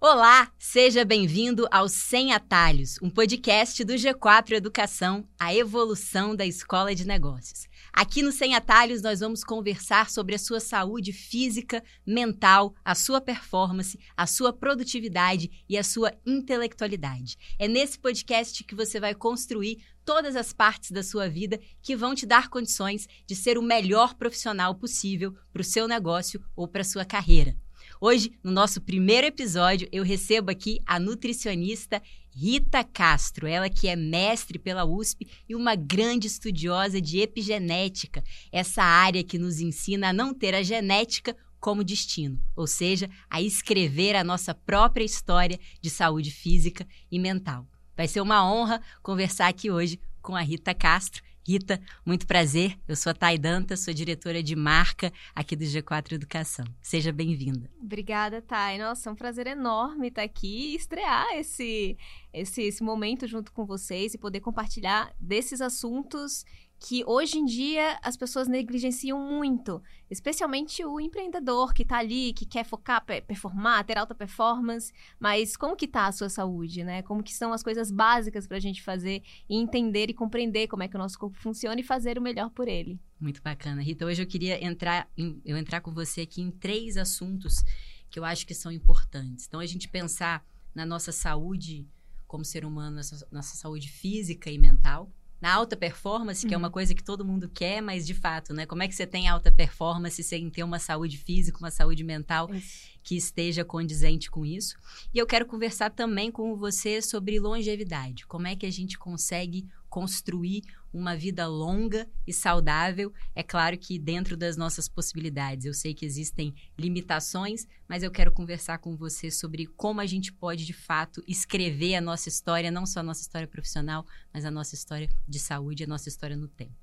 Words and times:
Olá, 0.00 0.52
seja 0.60 1.04
bem-vindo 1.04 1.66
ao 1.72 1.88
Sem 1.88 2.32
Atalhos, 2.32 2.98
um 3.02 3.10
podcast 3.10 3.82
do 3.82 3.94
G4 3.94 4.52
Educação, 4.52 5.28
a 5.36 5.52
evolução 5.52 6.36
da 6.36 6.46
escola 6.46 6.94
de 6.94 7.04
negócios. 7.04 7.66
Aqui 7.92 8.22
no 8.22 8.30
Sem 8.30 8.54
Atalhos 8.54 9.02
nós 9.02 9.18
vamos 9.18 9.42
conversar 9.42 10.08
sobre 10.08 10.36
a 10.36 10.38
sua 10.38 10.60
saúde 10.60 11.12
física, 11.12 11.82
mental, 12.06 12.76
a 12.84 12.94
sua 12.94 13.20
performance, 13.20 13.98
a 14.16 14.24
sua 14.24 14.52
produtividade 14.52 15.64
e 15.68 15.76
a 15.76 15.82
sua 15.82 16.14
intelectualidade. 16.24 17.36
É 17.58 17.66
nesse 17.66 17.98
podcast 17.98 18.62
que 18.62 18.76
você 18.76 19.00
vai 19.00 19.16
construir 19.16 19.84
todas 20.04 20.36
as 20.36 20.52
partes 20.52 20.92
da 20.92 21.02
sua 21.02 21.28
vida 21.28 21.58
que 21.82 21.96
vão 21.96 22.14
te 22.14 22.24
dar 22.24 22.48
condições 22.48 23.08
de 23.26 23.34
ser 23.34 23.58
o 23.58 23.62
melhor 23.62 24.14
profissional 24.14 24.76
possível 24.76 25.34
para 25.52 25.62
o 25.62 25.64
seu 25.64 25.88
negócio 25.88 26.40
ou 26.54 26.68
para 26.68 26.82
a 26.82 26.84
sua 26.84 27.04
carreira. 27.04 27.56
Hoje, 28.00 28.30
no 28.44 28.52
nosso 28.52 28.80
primeiro 28.80 29.26
episódio, 29.26 29.88
eu 29.90 30.04
recebo 30.04 30.52
aqui 30.52 30.80
a 30.86 31.00
nutricionista 31.00 32.00
Rita 32.30 32.84
Castro, 32.84 33.44
ela 33.44 33.68
que 33.68 33.88
é 33.88 33.96
mestre 33.96 34.56
pela 34.56 34.84
USP 34.84 35.26
e 35.48 35.56
uma 35.56 35.74
grande 35.74 36.28
estudiosa 36.28 37.00
de 37.00 37.18
epigenética, 37.18 38.22
essa 38.52 38.84
área 38.84 39.24
que 39.24 39.36
nos 39.36 39.58
ensina 39.58 40.10
a 40.10 40.12
não 40.12 40.32
ter 40.32 40.54
a 40.54 40.62
genética 40.62 41.36
como 41.58 41.82
destino, 41.82 42.40
ou 42.54 42.68
seja, 42.68 43.10
a 43.28 43.42
escrever 43.42 44.14
a 44.14 44.22
nossa 44.22 44.54
própria 44.54 45.04
história 45.04 45.58
de 45.80 45.90
saúde 45.90 46.30
física 46.30 46.86
e 47.10 47.18
mental. 47.18 47.66
Vai 47.96 48.06
ser 48.06 48.20
uma 48.20 48.48
honra 48.48 48.80
conversar 49.02 49.48
aqui 49.48 49.72
hoje 49.72 49.98
com 50.22 50.36
a 50.36 50.40
Rita 50.40 50.72
Castro. 50.72 51.24
Rita, 51.48 51.80
muito 52.04 52.26
prazer. 52.26 52.78
Eu 52.86 52.94
sou 52.94 53.08
a 53.08 53.14
Thay 53.14 53.38
Danta, 53.38 53.74
sou 53.74 53.94
diretora 53.94 54.42
de 54.42 54.54
marca 54.54 55.10
aqui 55.34 55.56
do 55.56 55.64
G4 55.64 56.12
Educação. 56.12 56.66
Seja 56.82 57.10
bem-vinda. 57.10 57.70
Obrigada, 57.80 58.42
Thay. 58.42 58.76
Nossa, 58.76 59.08
é 59.08 59.12
um 59.14 59.16
prazer 59.16 59.46
enorme 59.46 60.08
estar 60.08 60.24
aqui 60.24 60.72
e 60.72 60.76
estrear 60.76 61.26
esse, 61.36 61.96
esse, 62.34 62.60
esse 62.60 62.82
momento 62.82 63.26
junto 63.26 63.50
com 63.50 63.64
vocês 63.64 64.12
e 64.12 64.18
poder 64.18 64.40
compartilhar 64.40 65.10
desses 65.18 65.62
assuntos 65.62 66.44
que 66.80 67.04
hoje 67.06 67.38
em 67.38 67.44
dia 67.44 67.98
as 68.02 68.16
pessoas 68.16 68.46
negligenciam 68.46 69.18
muito, 69.18 69.82
especialmente 70.08 70.84
o 70.84 71.00
empreendedor 71.00 71.74
que 71.74 71.82
está 71.82 71.98
ali, 71.98 72.32
que 72.32 72.46
quer 72.46 72.64
focar, 72.64 73.04
performar, 73.04 73.84
ter 73.84 73.98
alta 73.98 74.14
performance, 74.14 74.92
mas 75.18 75.56
como 75.56 75.74
que 75.74 75.86
está 75.86 76.06
a 76.06 76.12
sua 76.12 76.28
saúde, 76.28 76.84
né? 76.84 77.02
Como 77.02 77.22
que 77.22 77.34
são 77.34 77.52
as 77.52 77.62
coisas 77.62 77.90
básicas 77.90 78.46
para 78.46 78.58
a 78.58 78.60
gente 78.60 78.80
fazer 78.80 79.22
e 79.48 79.56
entender 79.56 80.08
e 80.08 80.14
compreender 80.14 80.68
como 80.68 80.84
é 80.84 80.88
que 80.88 80.94
o 80.94 80.98
nosso 80.98 81.18
corpo 81.18 81.36
funciona 81.36 81.80
e 81.80 81.84
fazer 81.84 82.16
o 82.16 82.22
melhor 82.22 82.50
por 82.50 82.68
ele. 82.68 83.00
Muito 83.18 83.42
bacana, 83.42 83.82
Rita. 83.82 84.06
Hoje 84.06 84.22
eu 84.22 84.26
queria 84.26 84.64
entrar, 84.64 85.10
em, 85.16 85.40
eu 85.44 85.56
entrar 85.56 85.80
com 85.80 85.92
você 85.92 86.20
aqui 86.20 86.40
em 86.40 86.50
três 86.50 86.96
assuntos 86.96 87.64
que 88.08 88.20
eu 88.20 88.24
acho 88.24 88.46
que 88.46 88.54
são 88.54 88.70
importantes. 88.70 89.46
Então 89.48 89.58
a 89.58 89.66
gente 89.66 89.88
pensar 89.88 90.46
na 90.72 90.86
nossa 90.86 91.10
saúde 91.10 91.88
como 92.28 92.44
ser 92.44 92.64
humano, 92.64 92.96
nossa, 92.96 93.26
nossa 93.32 93.56
saúde 93.56 93.88
física 93.88 94.48
e 94.50 94.58
mental 94.58 95.10
na 95.40 95.54
alta 95.54 95.76
performance, 95.76 96.40
que 96.46 96.48
uhum. 96.48 96.54
é 96.54 96.56
uma 96.56 96.68
uhum. 96.68 96.72
coisa 96.72 96.94
que 96.94 97.02
todo 97.02 97.24
mundo 97.24 97.48
quer, 97.48 97.80
mas 97.80 98.06
de 98.06 98.14
fato, 98.14 98.52
né? 98.52 98.66
Como 98.66 98.82
é 98.82 98.88
que 98.88 98.94
você 98.94 99.06
tem 99.06 99.28
alta 99.28 99.52
performance 99.52 100.22
sem 100.22 100.50
ter 100.50 100.64
uma 100.64 100.78
saúde 100.78 101.16
física, 101.16 101.58
uma 101.58 101.70
saúde 101.70 102.02
mental 102.02 102.52
isso. 102.52 102.88
que 103.02 103.16
esteja 103.16 103.64
condizente 103.64 104.30
com 104.30 104.44
isso? 104.44 104.76
E 105.14 105.18
eu 105.18 105.26
quero 105.26 105.46
conversar 105.46 105.90
também 105.90 106.30
com 106.30 106.56
você 106.56 107.00
sobre 107.00 107.38
longevidade. 107.38 108.26
Como 108.26 108.46
é 108.46 108.56
que 108.56 108.66
a 108.66 108.72
gente 108.72 108.98
consegue 108.98 109.66
construir 109.88 110.62
uma 110.92 111.16
vida 111.16 111.46
longa 111.46 112.08
e 112.26 112.32
saudável. 112.32 113.12
É 113.34 113.42
claro 113.42 113.76
que 113.78 113.98
dentro 113.98 114.36
das 114.36 114.56
nossas 114.56 114.88
possibilidades. 114.88 115.66
Eu 115.66 115.74
sei 115.74 115.94
que 115.94 116.06
existem 116.06 116.54
limitações, 116.78 117.66
mas 117.88 118.02
eu 118.02 118.10
quero 118.10 118.32
conversar 118.32 118.78
com 118.78 118.96
você 118.96 119.30
sobre 119.30 119.66
como 119.66 120.00
a 120.00 120.06
gente 120.06 120.32
pode, 120.32 120.64
de 120.64 120.72
fato, 120.72 121.22
escrever 121.26 121.94
a 121.94 122.00
nossa 122.00 122.28
história, 122.28 122.70
não 122.70 122.86
só 122.86 123.00
a 123.00 123.02
nossa 123.02 123.22
história 123.22 123.48
profissional, 123.48 124.06
mas 124.32 124.44
a 124.44 124.50
nossa 124.50 124.74
história 124.74 125.08
de 125.26 125.38
saúde, 125.38 125.84
a 125.84 125.86
nossa 125.86 126.08
história 126.08 126.36
no 126.36 126.48
tempo. 126.48 126.74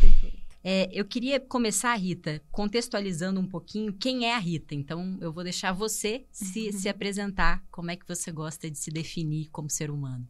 Perfeito. 0.00 0.44
É, 0.66 0.88
eu 0.90 1.04
queria 1.04 1.38
começar, 1.38 1.94
Rita, 1.94 2.42
contextualizando 2.50 3.38
um 3.38 3.46
pouquinho 3.46 3.92
quem 3.92 4.24
é 4.24 4.34
a 4.34 4.38
Rita. 4.38 4.74
Então, 4.74 5.18
eu 5.20 5.30
vou 5.30 5.44
deixar 5.44 5.72
você 5.72 6.24
se, 6.32 6.72
se 6.72 6.88
apresentar, 6.88 7.62
como 7.70 7.90
é 7.90 7.96
que 7.96 8.08
você 8.08 8.32
gosta 8.32 8.70
de 8.70 8.78
se 8.78 8.90
definir 8.90 9.50
como 9.50 9.68
ser 9.68 9.90
humano. 9.90 10.26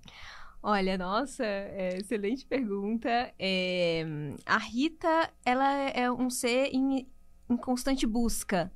Olha, 0.66 0.96
nossa, 0.96 1.44
é, 1.44 1.98
excelente 2.00 2.46
pergunta. 2.46 3.10
É, 3.38 4.02
a 4.46 4.56
Rita, 4.56 5.30
ela 5.44 5.70
é 5.90 6.10
um 6.10 6.30
ser 6.30 6.70
em, 6.72 7.06
em 7.50 7.56
constante 7.58 8.06
busca. 8.06 8.72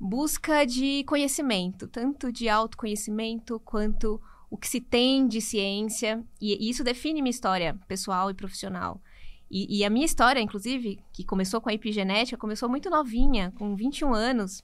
Busca 0.00 0.66
de 0.66 1.04
conhecimento, 1.04 1.86
tanto 1.86 2.32
de 2.32 2.48
autoconhecimento 2.48 3.60
quanto 3.60 4.20
o 4.50 4.56
que 4.56 4.66
se 4.66 4.80
tem 4.80 5.28
de 5.28 5.40
ciência. 5.40 6.24
E, 6.40 6.68
isso 6.68 6.82
define 6.82 7.22
minha 7.22 7.30
história 7.30 7.78
pessoal 7.86 8.28
e 8.28 8.34
profissional. 8.34 9.00
E, 9.48 9.78
e, 9.78 9.84
a 9.84 9.90
minha 9.90 10.06
história, 10.06 10.40
inclusive, 10.40 10.98
que 11.12 11.24
começou 11.24 11.60
com 11.60 11.70
a 11.70 11.72
epigenética, 11.72 12.36
começou 12.36 12.68
muito 12.68 12.90
novinha, 12.90 13.52
com 13.56 13.76
21 13.76 14.12
anos, 14.12 14.60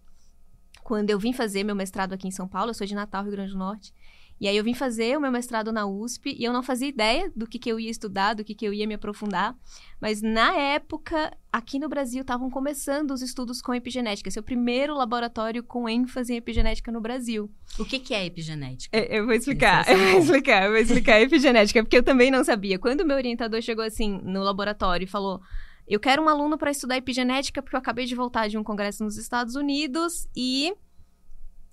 quando 0.82 1.08
eu 1.08 1.20
vim 1.20 1.32
fazer 1.32 1.62
meu 1.62 1.76
mestrado 1.76 2.14
aqui 2.14 2.26
em 2.26 2.32
São 2.32 2.48
Paulo. 2.48 2.70
Eu 2.70 2.74
sou 2.74 2.84
de 2.84 2.96
Natal, 2.96 3.22
Rio 3.22 3.30
Grande 3.30 3.52
do 3.52 3.58
Norte. 3.58 3.94
E 4.42 4.48
aí 4.48 4.56
eu 4.56 4.64
vim 4.64 4.74
fazer 4.74 5.16
o 5.16 5.20
meu 5.20 5.30
mestrado 5.30 5.70
na 5.70 5.86
USP 5.86 6.34
e 6.36 6.42
eu 6.42 6.52
não 6.52 6.64
fazia 6.64 6.88
ideia 6.88 7.30
do 7.36 7.46
que, 7.46 7.60
que 7.60 7.70
eu 7.70 7.78
ia 7.78 7.88
estudar, 7.88 8.34
do 8.34 8.42
que, 8.42 8.56
que 8.56 8.66
eu 8.66 8.74
ia 8.74 8.88
me 8.88 8.94
aprofundar. 8.94 9.56
Mas 10.00 10.20
na 10.20 10.56
época, 10.56 11.32
aqui 11.52 11.78
no 11.78 11.88
Brasil, 11.88 12.22
estavam 12.22 12.50
começando 12.50 13.12
os 13.12 13.22
estudos 13.22 13.62
com 13.62 13.72
epigenética. 13.72 14.28
Esse 14.28 14.40
é 14.40 14.40
o 14.40 14.44
primeiro 14.44 14.96
laboratório 14.96 15.62
com 15.62 15.88
ênfase 15.88 16.32
em 16.32 16.38
epigenética 16.38 16.90
no 16.90 17.00
Brasil. 17.00 17.48
O 17.78 17.84
que, 17.84 18.00
que 18.00 18.12
é 18.12 18.26
epigenética? 18.26 18.98
Eu, 18.98 19.04
eu 19.04 19.26
vou 19.26 19.34
explicar, 19.38 19.88
eu 19.88 19.96
vou 19.96 20.18
explicar, 20.18 20.64
eu 20.64 20.70
vou 20.70 20.80
explicar 20.80 21.20
epigenética, 21.20 21.80
porque 21.84 21.98
eu 21.98 22.02
também 22.02 22.28
não 22.28 22.42
sabia. 22.42 22.80
Quando 22.80 23.02
o 23.02 23.06
meu 23.06 23.16
orientador 23.16 23.62
chegou 23.62 23.84
assim 23.84 24.20
no 24.24 24.42
laboratório 24.42 25.04
e 25.04 25.08
falou. 25.08 25.40
Eu 25.86 26.00
quero 26.00 26.22
um 26.22 26.28
aluno 26.28 26.56
para 26.56 26.70
estudar 26.70 26.96
epigenética 26.96 27.60
porque 27.60 27.76
eu 27.76 27.80
acabei 27.80 28.06
de 28.06 28.14
voltar 28.14 28.48
de 28.48 28.56
um 28.56 28.62
congresso 28.62 29.04
nos 29.04 29.16
Estados 29.16 29.56
Unidos 29.56 30.26
e 30.34 30.72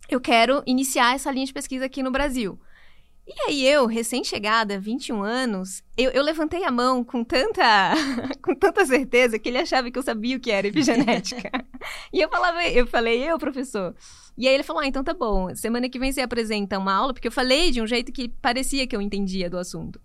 eu 0.10 0.20
quero 0.20 0.64
iniciar 0.66 1.16
essa 1.16 1.32
linha 1.32 1.46
de 1.46 1.54
pesquisa 1.54 1.86
aqui 1.86 2.02
no 2.02 2.12
Brasil. 2.12 2.60
E 3.28 3.42
aí 3.48 3.68
eu, 3.68 3.86
recém-chegada, 3.86 4.80
21 4.80 5.22
anos, 5.22 5.84
eu, 5.96 6.10
eu, 6.10 6.24
levantei 6.24 6.64
a 6.64 6.72
mão 6.72 7.04
com 7.04 7.24
tanta, 7.24 7.94
com 8.42 8.56
tanta 8.56 8.84
certeza 8.88 9.38
que 9.38 9.50
ele 9.50 9.60
achava 9.60 9.92
que 9.92 10.00
eu 10.00 10.02
sabia 10.02 10.36
o 10.36 10.40
que 10.40 10.50
era 10.50 10.66
epigenética. 10.66 11.52
e 12.12 12.20
eu 12.20 12.28
falava, 12.28 12.64
eu 12.68 12.88
falei, 12.88 13.24
eu, 13.24 13.38
professor. 13.38 13.96
E 14.36 14.48
aí 14.48 14.54
ele 14.56 14.64
falou, 14.64 14.82
ah, 14.82 14.88
então 14.88 15.04
tá 15.04 15.14
bom, 15.14 15.54
semana 15.54 15.88
que 15.88 16.00
vem 16.00 16.12
você 16.12 16.22
apresenta 16.22 16.80
uma 16.80 16.92
aula, 16.92 17.14
porque 17.14 17.28
eu 17.28 17.32
falei 17.32 17.70
de 17.70 17.80
um 17.80 17.86
jeito 17.86 18.12
que 18.12 18.30
parecia 18.30 18.88
que 18.88 18.96
eu 18.96 19.02
entendia 19.02 19.48
do 19.48 19.60
assunto. 19.60 20.02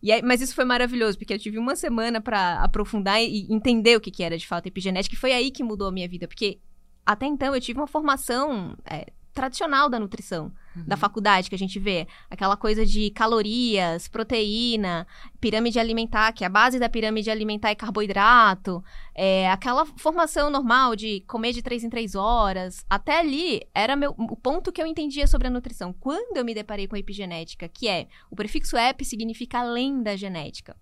E 0.00 0.12
aí, 0.12 0.22
mas 0.22 0.40
isso 0.40 0.54
foi 0.54 0.64
maravilhoso, 0.64 1.18
porque 1.18 1.34
eu 1.34 1.38
tive 1.38 1.58
uma 1.58 1.74
semana 1.74 2.20
para 2.20 2.62
aprofundar 2.62 3.20
e 3.20 3.52
entender 3.52 3.96
o 3.96 4.00
que, 4.00 4.12
que 4.12 4.22
era 4.22 4.38
de 4.38 4.46
fato 4.46 4.66
epigenética, 4.66 5.16
e 5.16 5.18
foi 5.18 5.32
aí 5.32 5.50
que 5.50 5.64
mudou 5.64 5.88
a 5.88 5.92
minha 5.92 6.08
vida, 6.08 6.28
porque 6.28 6.60
até 7.04 7.26
então 7.26 7.52
eu 7.54 7.60
tive 7.60 7.80
uma 7.80 7.88
formação 7.88 8.76
é, 8.84 9.06
tradicional 9.38 9.88
da 9.88 10.00
nutrição, 10.00 10.52
uhum. 10.74 10.84
da 10.84 10.96
faculdade 10.96 11.48
que 11.48 11.54
a 11.54 11.58
gente 11.58 11.78
vê. 11.78 12.08
Aquela 12.28 12.56
coisa 12.56 12.84
de 12.84 13.08
calorias, 13.10 14.08
proteína, 14.08 15.06
pirâmide 15.40 15.78
alimentar, 15.78 16.32
que 16.32 16.44
a 16.44 16.48
base 16.48 16.78
da 16.80 16.88
pirâmide 16.88 17.30
alimentar 17.30 17.70
é 17.70 17.74
carboidrato. 17.76 18.82
É, 19.14 19.48
aquela 19.48 19.86
formação 19.86 20.50
normal 20.50 20.96
de 20.96 21.20
comer 21.20 21.52
de 21.52 21.62
três 21.62 21.84
em 21.84 21.88
três 21.88 22.16
horas. 22.16 22.84
Até 22.90 23.20
ali 23.20 23.62
era 23.72 23.94
meu, 23.94 24.12
o 24.18 24.36
ponto 24.36 24.72
que 24.72 24.82
eu 24.82 24.86
entendia 24.86 25.28
sobre 25.28 25.46
a 25.46 25.50
nutrição. 25.50 25.92
Quando 25.92 26.36
eu 26.36 26.44
me 26.44 26.54
deparei 26.54 26.88
com 26.88 26.96
a 26.96 26.98
epigenética, 26.98 27.68
que 27.68 27.86
é 27.86 28.08
o 28.28 28.34
prefixo 28.34 28.76
ep 28.76 29.04
significa 29.04 29.60
além 29.60 30.02
da 30.02 30.16
genética 30.16 30.76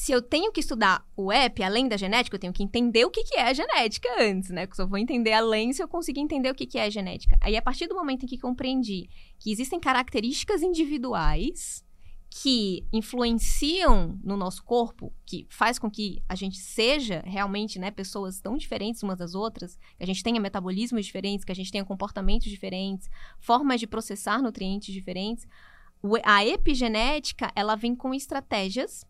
se 0.00 0.12
eu 0.12 0.22
tenho 0.22 0.50
que 0.50 0.60
estudar 0.60 1.06
o 1.14 1.30
app 1.30 1.62
além 1.62 1.86
da 1.86 1.94
genética, 1.94 2.34
eu 2.34 2.40
tenho 2.40 2.54
que 2.54 2.62
entender 2.62 3.04
o 3.04 3.10
que, 3.10 3.22
que 3.22 3.38
é 3.38 3.52
genética 3.52 4.08
antes, 4.18 4.48
né? 4.48 4.64
Porque 4.66 4.76
só 4.76 4.86
vou 4.86 4.96
entender 4.96 5.34
além 5.34 5.74
se 5.74 5.82
eu 5.82 5.86
conseguir 5.86 6.20
entender 6.20 6.48
o 6.50 6.54
que, 6.54 6.64
que 6.64 6.78
é 6.78 6.90
genética. 6.90 7.36
Aí, 7.38 7.54
a 7.54 7.60
partir 7.60 7.86
do 7.86 7.94
momento 7.94 8.22
em 8.22 8.26
que 8.26 8.38
compreendi 8.38 9.10
que 9.38 9.52
existem 9.52 9.78
características 9.78 10.62
individuais 10.62 11.84
que 12.30 12.82
influenciam 12.90 14.18
no 14.24 14.38
nosso 14.38 14.64
corpo, 14.64 15.12
que 15.26 15.46
faz 15.50 15.78
com 15.78 15.90
que 15.90 16.22
a 16.26 16.34
gente 16.34 16.56
seja 16.56 17.22
realmente, 17.26 17.78
né, 17.78 17.90
pessoas 17.90 18.40
tão 18.40 18.56
diferentes 18.56 19.02
umas 19.02 19.18
das 19.18 19.34
outras, 19.34 19.76
que 19.98 20.02
a 20.02 20.06
gente 20.06 20.22
tenha 20.22 20.40
metabolismos 20.40 21.04
diferentes, 21.04 21.44
que 21.44 21.52
a 21.52 21.54
gente 21.54 21.70
tenha 21.70 21.84
comportamentos 21.84 22.48
diferentes, 22.48 23.10
formas 23.38 23.78
de 23.78 23.86
processar 23.86 24.40
nutrientes 24.40 24.94
diferentes. 24.94 25.46
A 26.24 26.42
epigenética, 26.46 27.52
ela 27.54 27.76
vem 27.76 27.94
com 27.94 28.14
estratégias 28.14 29.04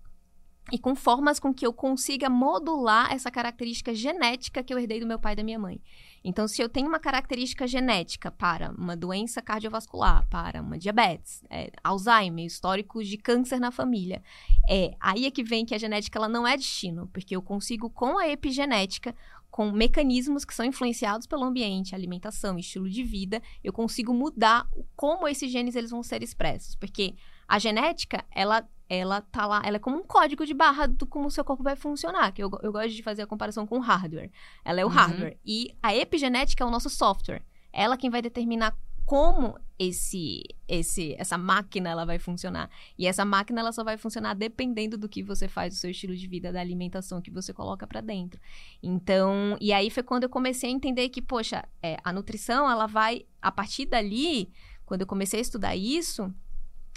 e 0.72 0.78
com 0.78 0.94
formas 0.94 1.38
com 1.40 1.52
que 1.52 1.66
eu 1.66 1.72
consiga 1.72 2.30
modular 2.30 3.12
essa 3.12 3.30
característica 3.30 3.94
genética 3.94 4.62
que 4.62 4.72
eu 4.72 4.78
herdei 4.78 5.00
do 5.00 5.06
meu 5.06 5.18
pai 5.18 5.32
e 5.32 5.36
da 5.36 5.42
minha 5.42 5.58
mãe. 5.58 5.80
Então, 6.22 6.46
se 6.46 6.60
eu 6.60 6.68
tenho 6.68 6.86
uma 6.86 6.98
característica 6.98 7.66
genética 7.66 8.30
para 8.30 8.70
uma 8.72 8.94
doença 8.94 9.40
cardiovascular, 9.40 10.26
para 10.28 10.60
uma 10.60 10.78
diabetes, 10.78 11.42
é, 11.48 11.72
Alzheimer, 11.82 12.44
históricos 12.44 13.08
de 13.08 13.16
câncer 13.16 13.58
na 13.58 13.70
família, 13.70 14.22
é 14.68 14.94
aí 15.00 15.24
é 15.24 15.30
que 15.30 15.42
vem 15.42 15.64
que 15.64 15.74
a 15.74 15.78
genética 15.78 16.18
ela 16.18 16.28
não 16.28 16.46
é 16.46 16.56
destino, 16.56 17.08
porque 17.12 17.34
eu 17.34 17.42
consigo 17.42 17.88
com 17.88 18.18
a 18.18 18.28
epigenética 18.28 19.14
com 19.50 19.72
mecanismos 19.72 20.44
que 20.44 20.54
são 20.54 20.64
influenciados 20.64 21.26
pelo 21.26 21.42
ambiente, 21.42 21.94
alimentação, 21.94 22.58
estilo 22.58 22.88
de 22.88 23.02
vida, 23.02 23.42
eu 23.64 23.72
consigo 23.72 24.14
mudar 24.14 24.68
como 24.94 25.26
esses 25.26 25.50
genes 25.50 25.74
eles 25.74 25.90
vão 25.90 26.02
ser 26.02 26.22
expressos, 26.22 26.76
porque 26.76 27.16
a 27.48 27.58
genética, 27.58 28.24
ela 28.30 28.64
ela 28.90 29.20
tá 29.20 29.46
lá, 29.46 29.62
ela 29.64 29.76
é 29.76 29.78
como 29.78 29.98
um 29.98 30.02
código 30.02 30.44
de 30.44 30.52
barra 30.52 30.88
do 30.88 31.06
como 31.06 31.28
o 31.28 31.30
seu 31.30 31.44
corpo 31.44 31.62
vai 31.62 31.76
funcionar, 31.76 32.32
que 32.32 32.42
eu, 32.42 32.50
eu 32.60 32.72
gosto 32.72 32.90
de 32.90 33.04
fazer 33.04 33.22
a 33.22 33.26
comparação 33.26 33.64
com 33.64 33.78
o 33.78 33.80
hardware. 33.80 34.32
Ela 34.64 34.80
é 34.80 34.84
o 34.84 34.88
uhum. 34.88 34.92
hardware. 34.92 35.38
E 35.46 35.76
a 35.80 35.94
epigenética 35.94 36.64
é 36.64 36.66
o 36.66 36.70
nosso 36.70 36.90
software. 36.90 37.40
Ela 37.72 37.96
quem 37.96 38.10
vai 38.10 38.20
determinar 38.20 38.76
como 39.06 39.56
esse 39.78 40.42
esse 40.66 41.14
essa 41.18 41.38
máquina 41.38 41.88
ela 41.88 42.04
vai 42.04 42.18
funcionar. 42.18 42.68
E 42.98 43.06
essa 43.06 43.24
máquina 43.24 43.60
ela 43.60 43.70
só 43.70 43.84
vai 43.84 43.96
funcionar 43.96 44.34
dependendo 44.34 44.98
do 44.98 45.08
que 45.08 45.22
você 45.22 45.46
faz, 45.46 45.74
do 45.74 45.78
seu 45.78 45.92
estilo 45.92 46.16
de 46.16 46.26
vida, 46.26 46.52
da 46.52 46.60
alimentação 46.60 47.22
que 47.22 47.30
você 47.30 47.52
coloca 47.52 47.86
para 47.86 48.00
dentro. 48.00 48.40
Então, 48.82 49.56
e 49.60 49.72
aí 49.72 49.88
foi 49.88 50.02
quando 50.02 50.24
eu 50.24 50.28
comecei 50.28 50.68
a 50.68 50.72
entender 50.72 51.08
que, 51.10 51.22
poxa, 51.22 51.64
é, 51.80 51.96
a 52.02 52.12
nutrição 52.12 52.68
ela 52.68 52.88
vai 52.88 53.24
a 53.40 53.52
partir 53.52 53.86
dali, 53.86 54.50
quando 54.84 55.02
eu 55.02 55.06
comecei 55.06 55.38
a 55.38 55.42
estudar 55.42 55.76
isso, 55.76 56.32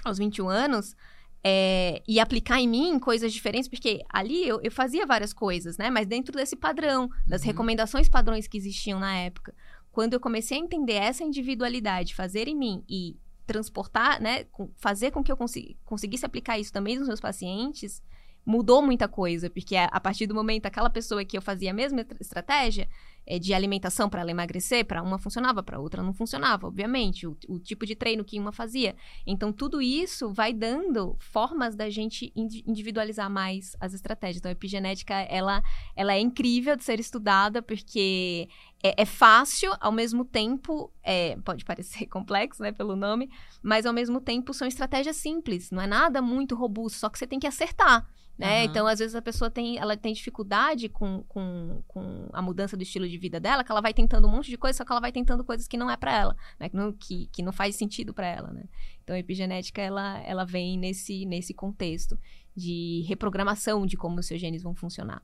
aos 0.04 0.18
21 0.18 0.50
anos, 0.50 0.96
é, 1.44 2.01
e 2.07 2.19
aplicar 2.19 2.62
em 2.62 2.68
mim 2.68 2.98
coisas 3.00 3.34
diferentes, 3.34 3.68
porque 3.68 4.01
ali 4.07 4.48
eu, 4.48 4.62
eu, 4.62 4.72
fazia 4.72 5.06
várias 5.06 5.34
coisas, 5.34 5.78
né? 5.78 5.90
Mas 5.90 6.07
dentro 6.07 6.34
desse 6.34 6.56
padrão, 6.56 7.10
das 7.28 7.42
uhum. 7.42 7.48
recomendações 7.48 8.07
padrões 8.07 8.48
que 8.48 8.57
existiam 8.57 9.00
na 9.00 9.13
época. 9.18 9.54
Quando 9.92 10.13
eu 10.13 10.19
comecei 10.19 10.57
a 10.57 10.62
entender 10.62 10.94
essa 10.94 11.24
individualidade, 11.24 12.16
fazer 12.16 12.48
em 12.48 12.56
mim 12.56 12.84
e 12.90 13.18
transportar, 13.45 14.22
né? 14.22 14.45
Fazer 14.78 15.12
com 15.12 15.22
que 15.22 15.31
eu 15.31 15.38
conseguisse 15.84 16.25
aplicar 16.25 16.57
isso 16.57 16.72
também 16.72 16.98
nos 16.98 17.10
meus 17.10 17.19
pacientes, 17.19 18.01
mudou 18.46 18.81
muita 18.81 19.07
coisa, 19.07 19.50
porque 19.50 19.75
a, 19.75 19.86
a 19.86 20.00
partir 20.00 20.28
do 20.28 20.34
momento 20.34 20.66
aquela 20.66 20.89
pessoa 20.89 21.25
que 21.25 21.38
eu 21.38 21.42
fazia 21.42 21.72
a 21.72 21.74
mesma 21.74 22.06
estratégia, 22.22 22.88
é, 23.25 23.40
de 23.40 23.54
alimentação 23.54 24.10
para 24.10 24.22
ela 24.22 24.31
emagrecer, 24.31 24.86
para 24.86 25.02
uma 25.02 25.18
funcionava, 25.18 25.64
para 25.64 25.80
outra 25.80 26.04
não 26.04 26.14
funcionava, 26.14 26.68
obviamente, 26.68 27.25
o, 27.25 27.38
o, 27.48 27.60
tipo 27.60 27.86
de 27.86 27.96
treino 27.96 28.24
que 28.24 28.40
uma 28.40 28.52
fazia. 28.52 28.96
Então, 29.25 29.52
tudo 29.52 29.81
isso 29.81 30.31
vai 30.34 30.54
dando 30.54 31.16
formas 31.20 31.75
da 31.75 31.90
gente 31.90 32.31
individualizar 32.36 33.30
mais 33.30 33.75
as 33.80 33.94
estratégias. 33.94 34.38
Então, 34.38 34.50
a 34.50 34.54
epigenética, 34.54 35.14
ela, 35.14 35.62
ela 35.96 36.14
é 36.14 36.20
incrível 36.20 36.75
de 36.75 36.84
ser 36.84 37.00
estudada, 37.00 37.62
porque 37.62 38.50
é, 38.84 39.04
é 39.04 39.06
fácil, 39.06 39.72
ao 39.80 39.92
mesmo 39.92 40.25
tempo, 40.25 40.92
é, 41.02 41.38
pode 41.38 41.64
parecer 41.64 42.06
complexo, 42.12 42.62
né, 42.62 42.72
pelo 42.72 42.96
nome, 42.96 43.30
mas 43.62 43.86
ao 43.86 43.94
mesmo 43.94 44.20
tempo 44.20 44.54
são 44.54 44.68
estratégias 44.68 45.16
simples, 45.16 45.72
não 45.72 45.81
é 45.81 45.88
nada 45.88 46.22
muito 46.22 46.56
robusto, 46.56 47.00
só 47.00 47.10
que 47.10 47.18
você 47.18 47.25
tem 47.25 47.40
que 47.40 47.48
acertar 47.48 48.06
né? 48.38 48.59
Uhum. 48.59 48.65
Então, 48.65 48.88
às 48.88 49.00
vezes, 49.00 49.15
a 49.15 49.21
pessoa 49.21 49.50
tem, 49.50 49.77
ela 49.77 49.95
tem 49.95 50.13
dificuldade 50.13 50.89
com, 50.89 51.24
com, 51.27 51.83
com 51.88 52.30
a 52.33 52.41
mudança 52.41 52.75
do 52.75 52.81
estilo 52.81 53.07
de 53.07 53.18
vida 53.18 53.39
dela, 53.39 53.63
que 53.63 53.71
ela 53.71 53.81
vai 53.81 53.94
tentando 53.94 54.27
um 54.27 54.31
monte 54.31 54.50
de 54.50 54.57
coisa, 54.57 54.77
só 54.77 54.85
que 54.85 54.91
ela 54.91 55.01
vai 55.01 55.12
tentando 55.12 55.44
coisas 55.44 55.68
que 55.68 55.77
não 55.77 55.89
é 55.89 55.95
para 55.95 56.18
ela, 56.18 56.35
né? 56.59 56.68
Que 56.68 56.75
não, 56.75 56.91
que, 56.91 57.27
que 57.27 57.44
não 57.44 57.53
faz 57.53 57.75
sentido 57.75 58.13
para 58.13 58.27
ela, 58.27 58.51
né? 58.51 58.65
Então, 59.03 59.15
a 59.15 59.19
epigenética, 59.19 59.81
ela, 59.81 60.19
ela 60.21 60.45
vem 60.45 60.77
nesse, 60.77 61.25
nesse 61.25 61.53
contexto 61.53 62.18
de 62.56 63.03
reprogramação 63.07 63.85
de 63.85 63.95
como 63.95 64.19
os 64.19 64.25
seus 64.25 64.41
genes 64.41 64.63
vão 64.63 64.74
funcionar. 64.74 65.24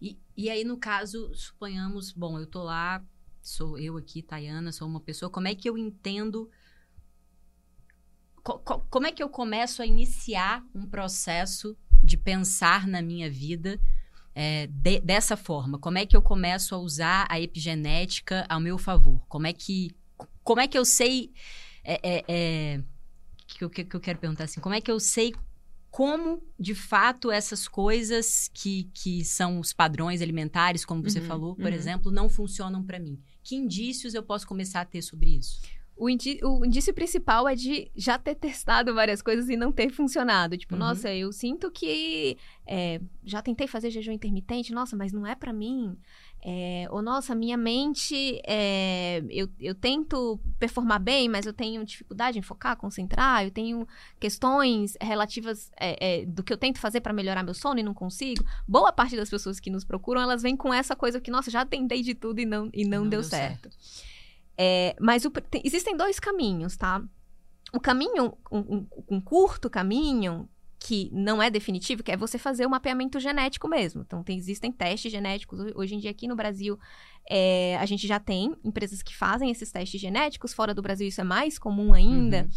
E, 0.00 0.18
e 0.36 0.50
aí, 0.50 0.64
no 0.64 0.76
caso, 0.76 1.34
suponhamos, 1.34 2.12
bom, 2.12 2.38
eu 2.38 2.46
tô 2.46 2.62
lá, 2.62 3.02
sou 3.40 3.78
eu 3.78 3.96
aqui, 3.96 4.22
Tayana, 4.22 4.72
sou 4.72 4.86
uma 4.86 5.00
pessoa, 5.00 5.30
como 5.30 5.48
é 5.48 5.54
que 5.54 5.68
eu 5.68 5.76
entendo 5.76 6.50
como 8.42 9.06
é 9.06 9.12
que 9.12 9.22
eu 9.22 9.28
começo 9.28 9.82
a 9.82 9.86
iniciar 9.86 10.64
um 10.74 10.86
processo 10.86 11.76
de 12.10 12.16
pensar 12.16 12.88
na 12.88 13.00
minha 13.00 13.30
vida 13.30 13.80
é, 14.34 14.66
de, 14.66 15.00
dessa 15.00 15.36
forma? 15.36 15.78
Como 15.78 15.96
é 15.96 16.04
que 16.04 16.16
eu 16.16 16.22
começo 16.22 16.74
a 16.74 16.78
usar 16.78 17.24
a 17.30 17.40
epigenética 17.40 18.44
ao 18.48 18.58
meu 18.58 18.76
favor? 18.76 19.24
Como 19.28 19.46
é 19.46 19.52
que, 19.52 19.94
como 20.42 20.60
é 20.60 20.66
que 20.66 20.76
eu 20.76 20.84
sei. 20.84 21.32
É, 21.84 22.00
é, 22.02 22.24
é 22.28 22.82
que, 23.46 23.64
eu, 23.64 23.70
que 23.70 23.94
eu 23.94 24.00
quero 24.00 24.18
perguntar 24.18 24.44
assim, 24.44 24.60
como 24.60 24.74
é 24.74 24.80
que 24.80 24.90
eu 24.90 24.98
sei 25.00 25.32
como, 25.90 26.42
de 26.58 26.74
fato, 26.74 27.32
essas 27.32 27.66
coisas 27.66 28.48
que, 28.52 28.84
que 28.94 29.24
são 29.24 29.58
os 29.58 29.72
padrões 29.72 30.22
alimentares, 30.22 30.84
como 30.84 31.02
você 31.02 31.18
uhum, 31.18 31.26
falou, 31.26 31.56
por 31.56 31.66
uhum. 31.66 31.72
exemplo, 31.72 32.12
não 32.12 32.28
funcionam 32.28 32.84
para 32.84 32.98
mim? 32.98 33.20
Que 33.42 33.56
indícios 33.56 34.14
eu 34.14 34.22
posso 34.22 34.46
começar 34.46 34.82
a 34.82 34.84
ter 34.84 35.02
sobre 35.02 35.36
isso? 35.36 35.60
O, 36.00 36.08
indi 36.08 36.40
o 36.42 36.64
indício 36.64 36.94
principal 36.94 37.46
é 37.46 37.54
de 37.54 37.90
já 37.94 38.18
ter 38.18 38.34
testado 38.34 38.94
várias 38.94 39.20
coisas 39.20 39.50
e 39.50 39.56
não 39.56 39.70
ter 39.70 39.90
funcionado. 39.90 40.56
Tipo, 40.56 40.72
uhum. 40.72 40.80
nossa, 40.80 41.14
eu 41.14 41.30
sinto 41.30 41.70
que 41.70 42.38
é, 42.66 43.02
já 43.22 43.42
tentei 43.42 43.66
fazer 43.66 43.90
jejum 43.90 44.12
intermitente, 44.12 44.72
nossa, 44.72 44.96
mas 44.96 45.12
não 45.12 45.26
é 45.26 45.34
para 45.34 45.52
mim. 45.52 45.94
É, 46.42 46.86
ou, 46.90 47.02
nossa, 47.02 47.34
minha 47.34 47.56
mente, 47.58 48.40
é, 48.46 49.22
eu, 49.28 49.46
eu 49.60 49.74
tento 49.74 50.40
performar 50.58 50.98
bem, 50.98 51.28
mas 51.28 51.44
eu 51.44 51.52
tenho 51.52 51.84
dificuldade 51.84 52.38
em 52.38 52.42
focar, 52.42 52.78
concentrar, 52.78 53.44
eu 53.44 53.50
tenho 53.50 53.86
questões 54.18 54.96
relativas 55.02 55.70
é, 55.78 56.24
do 56.24 56.42
que 56.42 56.50
eu 56.50 56.56
tento 56.56 56.78
fazer 56.78 57.02
para 57.02 57.12
melhorar 57.12 57.42
meu 57.42 57.52
sono 57.52 57.78
e 57.78 57.82
não 57.82 57.92
consigo. 57.92 58.42
Boa 58.66 58.90
parte 58.90 59.16
das 59.16 59.28
pessoas 59.28 59.60
que 59.60 59.68
nos 59.68 59.84
procuram, 59.84 60.22
elas 60.22 60.40
vêm 60.40 60.56
com 60.56 60.72
essa 60.72 60.96
coisa 60.96 61.20
que, 61.20 61.30
nossa, 61.30 61.50
já 61.50 61.66
tentei 61.66 62.00
de 62.00 62.14
tudo 62.14 62.40
e 62.40 62.46
não, 62.46 62.70
e 62.72 62.86
não, 62.86 63.02
não 63.02 63.10
deu, 63.10 63.20
deu, 63.20 63.28
certo. 63.28 63.68
certo. 63.70 64.09
É, 64.62 64.94
mas 65.00 65.24
o, 65.24 65.30
tem, 65.30 65.62
existem 65.64 65.96
dois 65.96 66.20
caminhos, 66.20 66.76
tá? 66.76 67.02
O 67.72 67.80
caminho, 67.80 68.36
um, 68.52 68.58
um, 68.58 68.86
um, 69.12 69.18
curto 69.18 69.70
caminho, 69.70 70.46
que 70.78 71.08
não 71.14 71.42
é 71.42 71.48
definitivo, 71.48 72.02
que 72.02 72.12
é 72.12 72.16
você 72.16 72.36
fazer 72.36 72.66
o 72.66 72.70
mapeamento 72.70 73.18
genético 73.18 73.66
mesmo. 73.66 74.02
Então, 74.02 74.22
tem, 74.22 74.36
existem 74.36 74.70
testes 74.70 75.10
genéticos. 75.10 75.60
Hoje 75.74 75.94
em 75.94 75.98
dia, 75.98 76.10
aqui 76.10 76.28
no 76.28 76.36
Brasil, 76.36 76.78
é, 77.26 77.78
a 77.78 77.86
gente 77.86 78.06
já 78.06 78.20
tem 78.20 78.54
empresas 78.62 79.02
que 79.02 79.16
fazem 79.16 79.50
esses 79.50 79.72
testes 79.72 79.98
genéticos. 79.98 80.52
Fora 80.52 80.74
do 80.74 80.82
Brasil, 80.82 81.08
isso 81.08 81.22
é 81.22 81.24
mais 81.24 81.58
comum 81.58 81.94
ainda. 81.94 82.42
Uhum. 82.42 82.50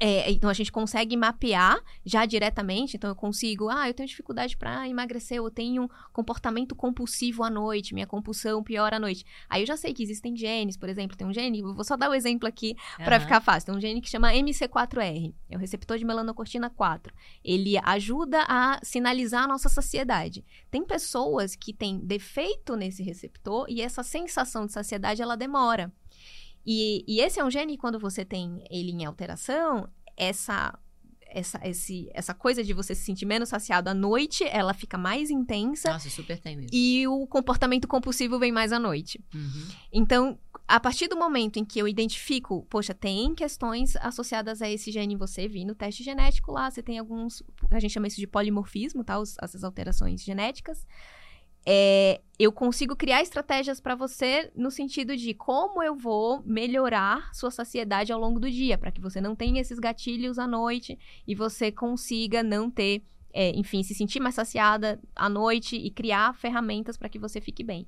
É, 0.00 0.30
então 0.30 0.50
a 0.50 0.52
gente 0.52 0.72
consegue 0.72 1.16
mapear 1.16 1.80
já 2.04 2.26
diretamente. 2.26 2.96
Então 2.96 3.08
eu 3.10 3.16
consigo, 3.16 3.68
ah, 3.68 3.88
eu 3.88 3.94
tenho 3.94 4.08
dificuldade 4.08 4.56
para 4.56 4.88
emagrecer, 4.88 5.38
eu 5.38 5.50
tenho 5.50 5.84
um 5.84 5.88
comportamento 6.12 6.74
compulsivo 6.74 7.42
à 7.42 7.50
noite, 7.50 7.94
minha 7.94 8.06
compulsão 8.06 8.62
piora 8.62 8.96
à 8.96 9.00
noite. 9.00 9.24
Aí 9.48 9.62
eu 9.62 9.66
já 9.66 9.76
sei 9.76 9.92
que 9.94 10.02
existem 10.02 10.36
genes, 10.36 10.76
por 10.76 10.88
exemplo, 10.88 11.16
tem 11.16 11.26
um 11.26 11.32
gene, 11.32 11.62
vou 11.62 11.84
só 11.84 11.96
dar 11.96 12.08
o 12.08 12.12
um 12.12 12.14
exemplo 12.14 12.48
aqui 12.48 12.76
uhum. 12.98 13.04
para 13.04 13.20
ficar 13.20 13.40
fácil. 13.40 13.66
Tem 13.66 13.76
um 13.76 13.80
gene 13.80 14.00
que 14.00 14.08
chama 14.08 14.32
MC4R, 14.32 15.34
é 15.50 15.56
o 15.56 15.60
receptor 15.60 15.98
de 15.98 16.04
melanocortina 16.04 16.68
4. 16.68 17.12
Ele 17.44 17.78
ajuda 17.82 18.44
a 18.48 18.80
sinalizar 18.82 19.44
a 19.44 19.48
nossa 19.48 19.68
saciedade. 19.68 20.44
Tem 20.70 20.84
pessoas 20.84 21.54
que 21.54 21.72
têm 21.72 21.98
defeito 21.98 22.76
nesse 22.76 23.02
receptor 23.02 23.66
e 23.68 23.80
essa 23.80 24.02
sensação 24.02 24.66
de 24.66 24.72
saciedade 24.72 25.22
ela 25.22 25.36
demora. 25.36 25.92
E, 26.66 27.04
e 27.06 27.20
esse 27.20 27.38
é 27.38 27.44
um 27.44 27.50
gene, 27.50 27.76
quando 27.76 27.98
você 27.98 28.24
tem 28.24 28.64
ele 28.70 28.90
em 28.90 29.04
alteração, 29.04 29.88
essa 30.16 30.78
essa, 31.34 31.60
esse, 31.64 32.08
essa 32.14 32.32
coisa 32.32 32.62
de 32.62 32.72
você 32.72 32.94
se 32.94 33.02
sentir 33.02 33.26
menos 33.26 33.48
saciado 33.48 33.90
à 33.90 33.94
noite, 33.94 34.44
ela 34.44 34.72
fica 34.72 34.96
mais 34.96 35.30
intensa. 35.30 35.92
Nossa, 35.92 36.08
super 36.08 36.38
tem 36.38 36.56
mesmo. 36.56 36.70
E 36.72 37.06
o 37.08 37.26
comportamento 37.26 37.88
compulsivo 37.88 38.38
vem 38.38 38.52
mais 38.52 38.72
à 38.72 38.78
noite. 38.78 39.20
Uhum. 39.34 39.66
Então, 39.92 40.38
a 40.66 40.78
partir 40.78 41.08
do 41.08 41.16
momento 41.16 41.58
em 41.58 41.64
que 41.64 41.78
eu 41.78 41.88
identifico, 41.88 42.64
poxa, 42.70 42.94
tem 42.94 43.34
questões 43.34 43.96
associadas 43.96 44.62
a 44.62 44.70
esse 44.70 44.92
gene 44.92 45.14
em 45.14 45.16
você, 45.16 45.48
vi 45.48 45.64
no 45.64 45.74
teste 45.74 46.04
genético 46.04 46.52
lá, 46.52 46.70
você 46.70 46.82
tem 46.82 46.98
alguns, 46.98 47.42
a 47.70 47.80
gente 47.80 47.92
chama 47.92 48.06
isso 48.06 48.20
de 48.20 48.28
polimorfismo, 48.28 49.02
tá? 49.02 49.18
Os, 49.18 49.34
essas 49.42 49.64
alterações 49.64 50.22
genéticas 50.22 50.86
é, 51.66 52.20
eu 52.38 52.52
consigo 52.52 52.96
criar 52.96 53.22
estratégias 53.22 53.80
para 53.80 53.94
você 53.94 54.50
no 54.54 54.70
sentido 54.70 55.16
de 55.16 55.32
como 55.34 55.82
eu 55.82 55.94
vou 55.94 56.42
melhorar 56.44 57.32
sua 57.32 57.50
saciedade 57.50 58.12
ao 58.12 58.20
longo 58.20 58.40
do 58.40 58.50
dia, 58.50 58.76
para 58.76 58.90
que 58.90 59.00
você 59.00 59.20
não 59.20 59.34
tenha 59.34 59.60
esses 59.60 59.78
gatilhos 59.78 60.38
à 60.38 60.46
noite 60.46 60.98
e 61.26 61.34
você 61.34 61.70
consiga 61.70 62.42
não 62.42 62.70
ter, 62.70 63.02
é, 63.32 63.50
enfim, 63.50 63.82
se 63.82 63.94
sentir 63.94 64.20
mais 64.20 64.34
saciada 64.34 65.00
à 65.14 65.28
noite 65.28 65.76
e 65.76 65.90
criar 65.90 66.34
ferramentas 66.34 66.96
para 66.96 67.08
que 67.08 67.18
você 67.18 67.40
fique 67.40 67.62
bem. 67.62 67.86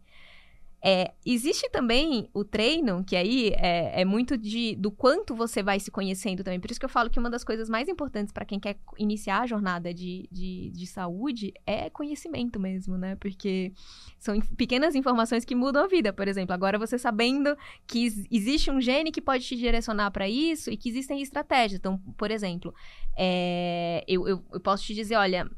É, 0.82 1.12
existe 1.24 1.68
também 1.70 2.28
o 2.32 2.44
treino, 2.44 3.02
que 3.02 3.16
aí 3.16 3.48
é, 3.56 4.02
é, 4.02 4.04
muito 4.04 4.36
de, 4.36 4.76
do 4.76 4.90
quanto 4.90 5.34
você 5.34 5.62
vai 5.62 5.80
se 5.80 5.90
conhecendo 5.90 6.44
também. 6.44 6.60
Por 6.60 6.70
isso 6.70 6.78
que 6.78 6.86
eu 6.86 6.90
falo 6.90 7.10
que 7.10 7.18
uma 7.18 7.30
das 7.30 7.42
coisas 7.42 7.68
mais 7.68 7.88
importantes 7.88 8.32
para 8.32 8.44
quem 8.44 8.60
quer 8.60 8.76
iniciar 8.98 9.40
a 9.40 9.46
jornada 9.46 9.92
de, 9.92 10.28
de, 10.30 10.70
de, 10.70 10.86
saúde 10.86 11.52
é 11.66 11.90
conhecimento 11.90 12.60
mesmo, 12.60 12.96
né? 12.96 13.16
Porque 13.16 13.72
são 14.18 14.38
pequenas 14.56 14.94
informações 14.94 15.44
que 15.44 15.54
mudam 15.54 15.84
a 15.84 15.88
vida. 15.88 16.12
Por 16.12 16.28
exemplo, 16.28 16.54
agora 16.54 16.78
você 16.78 16.98
sabendo 16.98 17.56
que 17.86 18.06
existe 18.30 18.70
um 18.70 18.80
gene 18.80 19.10
que 19.10 19.20
pode 19.20 19.44
te 19.44 19.56
direcionar 19.56 20.10
para 20.10 20.28
isso 20.28 20.70
e 20.70 20.76
que 20.76 20.88
existem 20.88 21.20
estratégias. 21.20 21.80
Então, 21.80 21.98
por 22.16 22.30
exemplo, 22.30 22.72
é, 23.16 24.04
eu, 24.06 24.28
eu, 24.28 24.44
eu 24.52 24.60
posso 24.60 24.84
te 24.84 24.94
dizer, 24.94 25.16
olha 25.16 25.50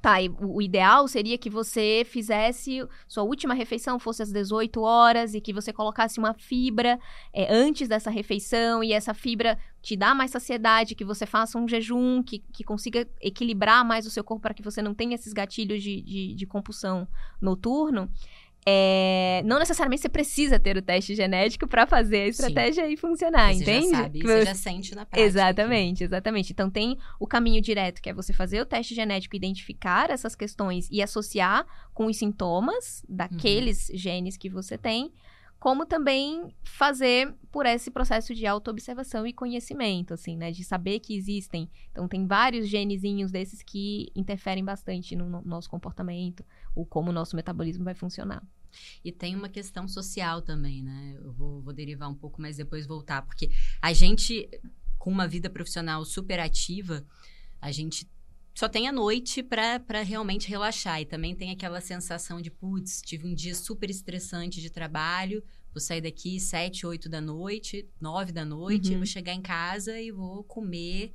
Tá, 0.00 0.20
e 0.20 0.28
o, 0.28 0.60
ideal 0.60 1.08
seria 1.08 1.38
que 1.38 1.50
você 1.50 2.02
fizesse 2.04 2.86
sua 3.08 3.22
última 3.22 3.54
refeição 3.54 3.98
fosse 3.98 4.22
às 4.22 4.32
18 4.32 4.80
horas 4.80 5.34
e 5.34 5.40
que 5.40 5.52
você 5.52 5.72
colocasse 5.72 6.18
uma 6.18 6.34
fibra 6.34 6.98
é, 7.32 7.52
antes 7.52 7.88
dessa 7.88 8.10
refeição 8.10 8.82
e 8.82 8.92
essa 8.92 9.14
fibra 9.14 9.58
te 9.82 9.96
dá 9.96 10.14
mais 10.14 10.32
saciedade, 10.32 10.96
que 10.96 11.04
você 11.04 11.24
faça 11.24 11.56
um 11.58 11.68
jejum, 11.68 12.22
que, 12.22 12.40
que 12.52 12.64
consiga 12.64 13.08
equilibrar 13.20 13.84
mais 13.84 14.04
o 14.04 14.10
seu 14.10 14.24
corpo 14.24 14.42
para 14.42 14.54
que 14.54 14.62
você 14.62 14.82
não 14.82 14.92
tenha 14.92 15.14
esses 15.14 15.32
gatilhos 15.32 15.80
de, 15.82 16.00
de, 16.00 16.34
de 16.34 16.46
compulsão 16.46 17.06
noturno. 17.40 18.10
É, 18.68 19.42
não 19.44 19.60
necessariamente 19.60 20.02
você 20.02 20.08
precisa 20.08 20.58
ter 20.58 20.76
o 20.76 20.82
teste 20.82 21.14
genético 21.14 21.68
para 21.68 21.86
fazer 21.86 22.22
a 22.22 22.26
estratégia 22.26 22.84
Sim. 22.84 22.92
e 22.92 22.96
funcionar, 22.96 23.54
você 23.54 23.62
entende? 23.62 23.90
Já 23.90 23.96
sabe, 23.96 24.22
você 24.22 24.44
já 24.44 24.54
sente 24.56 24.94
na 24.96 25.06
prática. 25.06 25.24
Exatamente, 25.24 26.02
exatamente. 26.02 26.52
Então 26.52 26.68
tem 26.68 26.98
o 27.20 27.28
caminho 27.28 27.62
direto, 27.62 28.02
que 28.02 28.10
é 28.10 28.12
você 28.12 28.32
fazer 28.32 28.60
o 28.60 28.66
teste 28.66 28.92
genético, 28.92 29.36
identificar 29.36 30.10
essas 30.10 30.34
questões 30.34 30.88
e 30.90 31.00
associar 31.00 31.64
com 31.94 32.06
os 32.06 32.16
sintomas 32.16 33.04
daqueles 33.08 33.88
uhum. 33.88 33.96
genes 33.96 34.36
que 34.36 34.48
você 34.48 34.76
tem 34.76 35.12
como 35.58 35.86
também 35.86 36.54
fazer 36.64 37.34
por 37.50 37.66
esse 37.66 37.90
processo 37.90 38.34
de 38.34 38.46
autoobservação 38.46 39.26
e 39.26 39.32
conhecimento, 39.32 40.14
assim, 40.14 40.36
né? 40.36 40.52
De 40.52 40.62
saber 40.62 41.00
que 41.00 41.16
existem. 41.16 41.70
Então, 41.90 42.06
tem 42.06 42.26
vários 42.26 42.68
genezinhos 42.68 43.32
desses 43.32 43.62
que 43.62 44.10
interferem 44.14 44.64
bastante 44.64 45.16
no, 45.16 45.28
no 45.28 45.42
nosso 45.42 45.68
comportamento, 45.70 46.44
ou 46.74 46.84
como 46.84 47.10
o 47.10 47.12
nosso 47.12 47.34
metabolismo 47.34 47.84
vai 47.84 47.94
funcionar. 47.94 48.42
E 49.04 49.10
tem 49.10 49.34
uma 49.34 49.48
questão 49.48 49.88
social 49.88 50.42
também, 50.42 50.82
né? 50.82 51.16
Eu 51.18 51.32
vou, 51.32 51.62
vou 51.62 51.72
derivar 51.72 52.10
um 52.10 52.14
pouco, 52.14 52.40
mas 52.40 52.56
depois 52.56 52.86
voltar, 52.86 53.22
porque 53.22 53.50
a 53.80 53.92
gente, 53.92 54.48
com 54.98 55.10
uma 55.10 55.26
vida 55.26 55.48
profissional 55.48 56.04
super 56.04 56.38
ativa, 56.38 57.04
a 57.60 57.72
gente 57.72 58.06
só 58.56 58.70
tem 58.70 58.88
a 58.88 58.92
noite 58.92 59.42
para 59.42 60.00
realmente 60.02 60.48
relaxar. 60.48 61.02
E 61.02 61.04
também 61.04 61.36
tem 61.36 61.50
aquela 61.50 61.78
sensação 61.78 62.40
de, 62.40 62.50
putz, 62.50 63.02
tive 63.02 63.28
um 63.28 63.34
dia 63.34 63.54
super 63.54 63.90
estressante 63.90 64.62
de 64.62 64.70
trabalho, 64.70 65.44
vou 65.74 65.80
sair 65.80 66.00
daqui 66.00 66.40
sete, 66.40 66.86
oito 66.86 67.06
da 67.06 67.20
noite, 67.20 67.86
nove 68.00 68.32
da 68.32 68.46
noite, 68.46 68.92
uhum. 68.92 68.96
vou 68.96 69.06
chegar 69.06 69.34
em 69.34 69.42
casa 69.42 70.00
e 70.00 70.10
vou 70.10 70.42
comer 70.42 71.12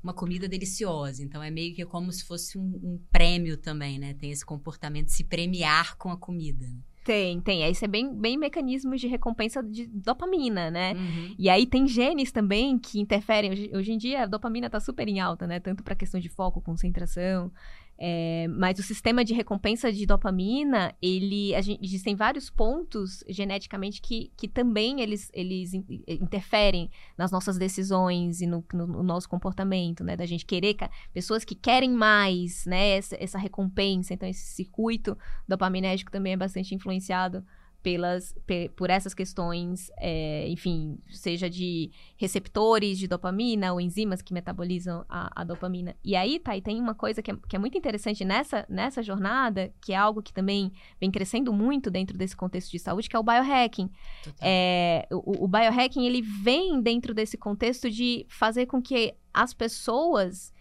uma 0.00 0.14
comida 0.14 0.48
deliciosa. 0.48 1.24
Então 1.24 1.42
é 1.42 1.50
meio 1.50 1.74
que 1.74 1.84
como 1.84 2.12
se 2.12 2.24
fosse 2.24 2.56
um, 2.56 2.80
um 2.80 3.04
prêmio 3.10 3.56
também, 3.56 3.98
né? 3.98 4.14
Tem 4.14 4.30
esse 4.30 4.46
comportamento 4.46 5.06
de 5.06 5.12
se 5.12 5.24
premiar 5.24 5.96
com 5.96 6.12
a 6.12 6.16
comida. 6.16 6.66
Tem, 7.06 7.40
tem. 7.40 7.70
Isso 7.70 7.84
é 7.84 7.88
bem, 7.88 8.12
bem 8.12 8.36
mecanismos 8.36 9.00
de 9.00 9.06
recompensa 9.06 9.62
de 9.62 9.86
dopamina, 9.86 10.72
né? 10.72 10.92
Uhum. 10.94 11.36
E 11.38 11.48
aí 11.48 11.64
tem 11.64 11.86
genes 11.86 12.32
também 12.32 12.76
que 12.76 12.98
interferem. 12.98 13.52
Hoje, 13.52 13.70
hoje 13.72 13.92
em 13.92 13.96
dia 13.96 14.24
a 14.24 14.26
dopamina 14.26 14.68
tá 14.68 14.80
super 14.80 15.06
em 15.06 15.20
alta, 15.20 15.46
né? 15.46 15.60
Tanto 15.60 15.84
para 15.84 15.94
questão 15.94 16.18
de 16.18 16.28
foco, 16.28 16.60
concentração. 16.60 17.52
É, 17.98 18.46
mas 18.48 18.78
o 18.78 18.82
sistema 18.82 19.24
de 19.24 19.32
recompensa 19.32 19.90
de 19.90 20.04
dopamina, 20.04 20.94
ele, 21.00 21.54
a 21.54 21.60
gente, 21.62 21.82
existem 21.82 22.14
vários 22.14 22.50
pontos 22.50 23.24
geneticamente 23.28 24.02
que, 24.02 24.30
que 24.36 24.46
também 24.46 25.00
eles, 25.00 25.30
eles 25.32 25.72
interferem 26.06 26.90
nas 27.16 27.30
nossas 27.30 27.56
decisões 27.56 28.40
e 28.40 28.46
no, 28.46 28.62
no, 28.72 28.86
no 28.86 29.02
nosso 29.02 29.28
comportamento, 29.28 30.04
né? 30.04 30.16
Da 30.16 30.26
gente 30.26 30.44
querer, 30.44 30.76
pessoas 31.12 31.44
que 31.44 31.54
querem 31.54 31.90
mais, 31.90 32.66
né? 32.66 32.96
Essa, 32.96 33.16
essa 33.18 33.38
recompensa. 33.38 34.12
Então, 34.12 34.28
esse 34.28 34.44
circuito 34.46 35.16
dopaminérgico 35.48 36.10
também 36.10 36.34
é 36.34 36.36
bastante 36.36 36.74
influenciado 36.74 37.44
pelas, 37.86 38.34
por 38.74 38.90
essas 38.90 39.14
questões, 39.14 39.92
é, 39.98 40.48
enfim, 40.48 40.98
seja 41.08 41.48
de 41.48 41.92
receptores 42.16 42.98
de 42.98 43.06
dopamina 43.06 43.72
ou 43.72 43.80
enzimas 43.80 44.20
que 44.20 44.34
metabolizam 44.34 45.04
a, 45.08 45.30
a 45.40 45.44
dopamina. 45.44 45.94
E 46.02 46.16
aí, 46.16 46.40
tá, 46.40 46.56
e 46.56 46.60
tem 46.60 46.80
uma 46.80 46.96
coisa 46.96 47.22
que 47.22 47.30
é, 47.30 47.36
que 47.48 47.54
é, 47.54 47.58
muito 47.60 47.78
interessante 47.78 48.24
nessa, 48.24 48.66
nessa 48.68 49.04
jornada, 49.04 49.72
que 49.80 49.92
é 49.92 49.96
algo 49.96 50.20
que 50.20 50.32
também 50.32 50.72
vem 51.00 51.12
crescendo 51.12 51.52
muito 51.52 51.88
dentro 51.88 52.18
desse 52.18 52.34
contexto 52.34 52.72
de 52.72 52.80
saúde, 52.80 53.08
que 53.08 53.14
é 53.14 53.20
o 53.20 53.22
biohacking. 53.22 53.88
É, 54.40 55.06
o, 55.12 55.44
o 55.44 55.46
biohacking, 55.46 56.04
ele 56.06 56.22
vem 56.22 56.82
dentro 56.82 57.14
desse 57.14 57.38
contexto 57.38 57.88
de 57.88 58.26
fazer 58.28 58.66
com 58.66 58.82
que 58.82 59.14
as 59.32 59.54
pessoas 59.54 60.52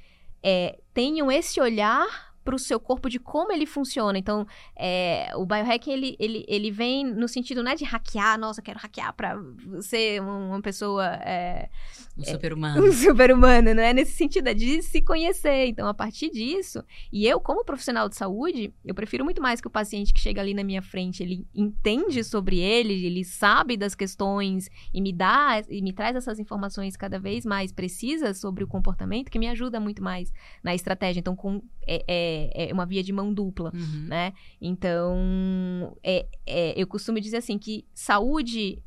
é, 0.44 0.78
tenham 0.94 1.32
esse 1.32 1.60
olhar 1.60 2.35
para 2.46 2.56
o 2.56 2.60
seu 2.60 2.80
corpo 2.80 3.10
de 3.10 3.20
como 3.20 3.52
ele 3.52 3.66
funciona. 3.66 4.18
Então, 4.20 4.46
é, 4.78 5.32
o 5.36 5.46
biohacking, 5.46 5.92
ele, 5.92 6.16
ele, 6.20 6.46
ele 6.48 6.70
vem 6.70 7.04
no 7.04 7.28
sentido, 7.28 7.64
não 7.64 7.72
é 7.72 7.76
de 7.76 7.84
hackear, 7.84 8.40
nossa, 8.40 8.62
quero 8.62 8.80
hackear 8.80 9.14
para 9.14 9.36
ser 9.82 10.22
uma 10.22 10.62
pessoa... 10.62 11.06
É, 11.24 11.70
um 12.16 12.22
é, 12.22 12.26
super-humano. 12.26 12.86
Um 12.86 12.92
super-humano, 12.94 13.74
não 13.74 13.82
é? 13.82 13.94
Nesse 13.94 14.12
sentido, 14.12 14.48
é 14.48 14.54
de 14.54 14.82
se 14.84 15.02
conhecer. 15.02 15.66
Então, 15.68 15.88
a 15.88 15.94
partir 15.94 16.30
disso, 16.30 16.84
e 17.12 17.28
eu, 17.28 17.40
como 17.40 17.66
profissional 17.66 18.08
de 18.08 18.16
saúde, 18.16 18.72
eu 18.86 18.94
prefiro 18.94 19.26
muito 19.26 19.42
mais 19.42 19.60
que 19.60 19.68
o 19.68 19.72
paciente 19.72 20.14
que 20.14 20.20
chega 20.20 20.40
ali 20.40 20.54
na 20.54 20.64
minha 20.64 20.84
frente, 20.84 21.24
ele 21.24 21.48
entende 21.54 22.24
sobre 22.24 22.60
ele, 22.60 23.06
ele 23.06 23.26
sabe 23.26 23.76
das 23.76 23.96
questões 23.96 24.70
e 24.94 25.02
me 25.02 25.12
dá, 25.12 25.64
e 25.68 25.82
me 25.82 25.92
traz 25.92 26.16
essas 26.16 26.38
informações 26.38 26.96
cada 26.96 27.20
vez 27.20 27.44
mais 27.44 27.72
precisas 27.72 28.38
sobre 28.38 28.64
o 28.64 28.68
comportamento, 28.68 29.32
que 29.32 29.40
me 29.40 29.48
ajuda 29.48 29.80
muito 29.80 30.04
mais 30.04 30.32
na 30.64 30.76
estratégia. 30.76 31.20
Então, 31.20 31.36
com... 31.36 31.62
É, 31.88 32.04
é 32.36 32.70
é, 32.70 32.74
uma 32.74 32.86
via 32.86 33.04
de 33.04 33.14
mão 33.14 33.34
dupla, 33.34 33.72
uhum. 33.74 34.08
né? 34.08 34.34
Então, 34.62 35.96
é, 36.04 36.26
é, 36.46 36.80
eu 36.80 36.88
costumo 36.88 37.20
dizer 37.20 37.38
assim 37.38 37.58
que 37.58 37.86
saúde, 37.94 38.82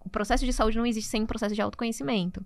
o 0.00 0.08
processo 0.08 0.44
de 0.44 0.52
saúde 0.52 0.78
não 0.78 0.86
existe 0.86 1.10
sem 1.10 1.22
o 1.22 1.26
processo 1.26 1.54
de 1.54 1.60
autoconhecimento. 1.60 2.44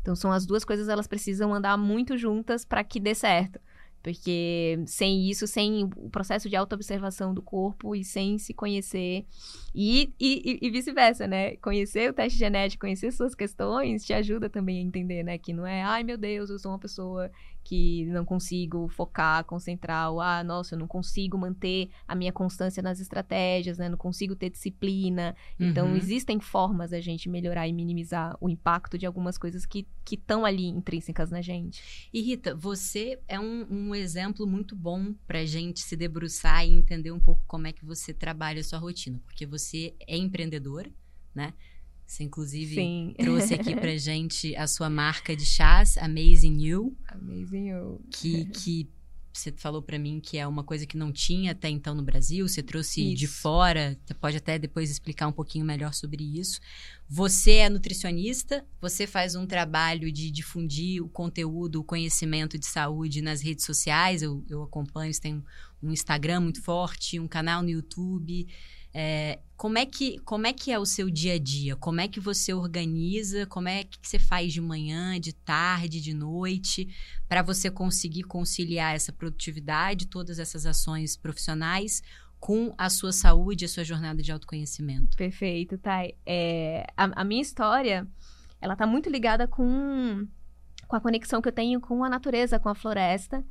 Então, 0.00 0.14
são 0.14 0.30
as 0.30 0.44
duas 0.44 0.64
coisas, 0.64 0.88
elas 0.88 1.06
precisam 1.06 1.54
andar 1.54 1.76
muito 1.78 2.16
juntas 2.18 2.64
para 2.64 2.84
que 2.84 3.00
dê 3.00 3.14
certo. 3.14 3.58
Porque 4.04 4.78
sem 4.86 5.30
isso, 5.30 5.46
sem 5.46 5.84
o 5.96 6.10
processo 6.10 6.46
de 6.46 6.54
autoobservação 6.54 7.32
do 7.32 7.40
corpo 7.40 7.96
e 7.96 8.04
sem 8.04 8.36
se 8.36 8.52
conhecer, 8.52 9.24
e, 9.74 10.12
e, 10.20 10.58
e 10.60 10.70
vice-versa, 10.70 11.26
né? 11.26 11.56
Conhecer 11.56 12.10
o 12.10 12.12
teste 12.12 12.38
genético, 12.38 12.82
conhecer 12.82 13.10
suas 13.12 13.34
questões, 13.34 14.04
te 14.04 14.12
ajuda 14.12 14.50
também 14.50 14.76
a 14.76 14.82
entender, 14.82 15.22
né? 15.22 15.38
Que 15.38 15.54
não 15.54 15.66
é, 15.66 15.80
ai 15.80 16.04
meu 16.04 16.18
Deus, 16.18 16.50
eu 16.50 16.58
sou 16.58 16.72
uma 16.72 16.78
pessoa 16.78 17.30
que 17.64 18.04
não 18.06 18.24
consigo 18.24 18.88
focar, 18.88 19.42
concentrar, 19.44 20.12
ou, 20.12 20.20
ah, 20.20 20.44
nossa, 20.44 20.74
eu 20.74 20.78
não 20.78 20.86
consigo 20.86 21.38
manter 21.38 21.88
a 22.06 22.14
minha 22.14 22.32
constância 22.32 22.82
nas 22.82 23.00
estratégias, 23.00 23.78
né? 23.78 23.88
Não 23.88 23.96
consigo 23.96 24.36
ter 24.36 24.50
disciplina. 24.50 25.34
Então, 25.58 25.88
uhum. 25.88 25.96
existem 25.96 26.38
formas 26.38 26.90
da 26.90 27.00
gente 27.00 27.28
melhorar 27.28 27.66
e 27.66 27.72
minimizar 27.72 28.36
o 28.38 28.50
impacto 28.50 28.98
de 28.98 29.06
algumas 29.06 29.38
coisas 29.38 29.64
que 29.64 29.86
estão 30.10 30.44
ali 30.44 30.66
intrínsecas 30.66 31.30
na 31.30 31.40
gente. 31.40 32.08
E 32.12 32.20
Rita, 32.20 32.54
você 32.54 33.18
é 33.26 33.40
um, 33.40 33.66
um 33.70 33.94
exemplo 33.94 34.46
muito 34.46 34.76
bom 34.76 35.14
pra 35.26 35.44
gente 35.46 35.80
se 35.80 35.96
debruçar 35.96 36.66
e 36.66 36.70
entender 36.70 37.12
um 37.12 37.20
pouco 37.20 37.42
como 37.46 37.66
é 37.66 37.72
que 37.72 37.84
você 37.84 38.12
trabalha 38.12 38.60
a 38.60 38.64
sua 38.64 38.78
rotina, 38.78 39.20
porque 39.24 39.46
você 39.46 39.94
é 40.06 40.16
empreendedora, 40.16 40.90
né? 41.34 41.54
Você, 42.06 42.22
inclusive, 42.24 42.74
Sim. 42.74 43.14
trouxe 43.18 43.54
aqui 43.54 43.74
pra 43.74 43.96
gente 43.98 44.54
a 44.56 44.66
sua 44.66 44.90
marca 44.90 45.34
de 45.34 45.44
chás, 45.44 45.96
Amazing 45.98 46.62
You. 46.62 46.96
Amazing 47.08 47.70
You. 47.70 48.00
Que, 48.10 48.44
que 48.46 48.88
você 49.36 49.50
falou 49.50 49.82
para 49.82 49.98
mim 49.98 50.20
que 50.20 50.38
é 50.38 50.46
uma 50.46 50.62
coisa 50.62 50.86
que 50.86 50.96
não 50.96 51.12
tinha 51.12 51.52
até 51.52 51.68
então 51.68 51.92
no 51.94 52.04
Brasil. 52.04 52.46
Você 52.46 52.62
trouxe 52.62 53.02
isso. 53.02 53.16
de 53.16 53.26
fora. 53.26 53.98
Você 54.04 54.14
pode 54.14 54.36
até 54.36 54.58
depois 54.58 54.90
explicar 54.90 55.26
um 55.26 55.32
pouquinho 55.32 55.64
melhor 55.64 55.92
sobre 55.92 56.22
isso. 56.38 56.60
Você 57.08 57.52
é 57.52 57.68
nutricionista. 57.68 58.64
Você 58.80 59.08
faz 59.08 59.34
um 59.34 59.44
trabalho 59.44 60.12
de 60.12 60.30
difundir 60.30 61.02
o 61.02 61.08
conteúdo, 61.08 61.80
o 61.80 61.84
conhecimento 61.84 62.56
de 62.56 62.66
saúde 62.66 63.20
nas 63.20 63.40
redes 63.40 63.64
sociais. 63.64 64.22
Eu, 64.22 64.44
eu 64.48 64.62
acompanho. 64.62 65.12
Você 65.12 65.20
tem 65.20 65.42
um 65.82 65.90
Instagram 65.90 66.40
muito 66.40 66.62
forte, 66.62 67.18
um 67.18 67.26
canal 67.26 67.60
no 67.60 67.70
YouTube. 67.70 68.46
É, 68.96 69.40
como, 69.56 69.76
é 69.76 69.84
que, 69.84 70.20
como 70.20 70.46
é 70.46 70.52
que 70.52 70.70
é 70.70 70.78
o 70.78 70.86
seu 70.86 71.10
dia 71.10 71.34
a 71.34 71.38
dia? 71.38 71.74
Como 71.74 72.00
é 72.00 72.06
que 72.06 72.20
você 72.20 72.54
organiza? 72.54 73.44
Como 73.44 73.68
é 73.68 73.82
que 73.82 73.98
você 74.00 74.20
faz 74.20 74.52
de 74.52 74.60
manhã, 74.60 75.18
de 75.18 75.32
tarde, 75.32 76.00
de 76.00 76.14
noite, 76.14 76.88
para 77.28 77.42
você 77.42 77.68
conseguir 77.70 78.22
conciliar 78.22 78.94
essa 78.94 79.12
produtividade, 79.12 80.06
todas 80.06 80.38
essas 80.38 80.64
ações 80.64 81.16
profissionais 81.16 82.02
com 82.38 82.72
a 82.78 82.88
sua 82.88 83.10
saúde, 83.10 83.64
a 83.64 83.68
sua 83.68 83.82
jornada 83.82 84.22
de 84.22 84.30
autoconhecimento? 84.30 85.16
Perfeito, 85.16 85.76
Thay. 85.78 86.14
É, 86.24 86.86
a, 86.96 87.22
a 87.22 87.24
minha 87.24 87.42
história, 87.42 88.06
ela 88.60 88.76
tá 88.76 88.86
muito 88.86 89.10
ligada 89.10 89.48
com, 89.48 90.28
com 90.86 90.94
a 90.94 91.00
conexão 91.00 91.42
que 91.42 91.48
eu 91.48 91.52
tenho 91.52 91.80
com 91.80 92.04
a 92.04 92.08
natureza, 92.08 92.60
com 92.60 92.68
a 92.68 92.74
floresta. 92.74 93.44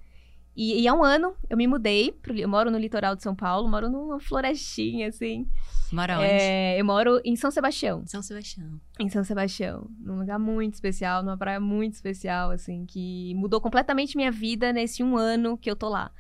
E, 0.56 0.82
e 0.82 0.88
há 0.88 0.94
um 0.94 1.04
ano 1.04 1.36
eu 1.50 1.58
me 1.58 1.66
mudei, 1.66 2.12
pro, 2.12 2.36
eu 2.36 2.48
moro 2.48 2.70
no 2.70 2.78
litoral 2.78 3.16
de 3.16 3.24
São 3.24 3.36
Paulo, 3.36 3.68
moro 3.68 3.90
numa 3.90 4.20
florestinha, 4.20 5.08
assim. 5.08 5.48
Mora 5.92 6.18
onde? 6.18 6.28
É, 6.28 6.80
eu 6.80 6.86
moro 6.86 7.20
em 7.24 7.36
São 7.36 7.52
Sebastião. 7.52 8.04
São 8.06 8.22
Sebastião. 8.22 8.80
Em 9.00 9.10
São 9.10 9.24
Sebastião. 9.24 9.88
Num 10.00 10.20
lugar 10.20 10.40
muito 10.40 10.74
especial, 10.74 11.24
numa 11.24 11.38
praia 11.38 11.60
muito 11.60 11.94
especial, 11.94 12.52
assim, 12.52 12.86
que 12.86 13.34
mudou 13.36 13.60
completamente 13.60 14.16
minha 14.16 14.32
vida 14.32 14.72
nesse 14.72 15.04
um 15.04 15.18
ano 15.18 15.58
que 15.58 15.70
eu 15.70 15.76
tô 15.76 15.90
lá. 15.90 16.12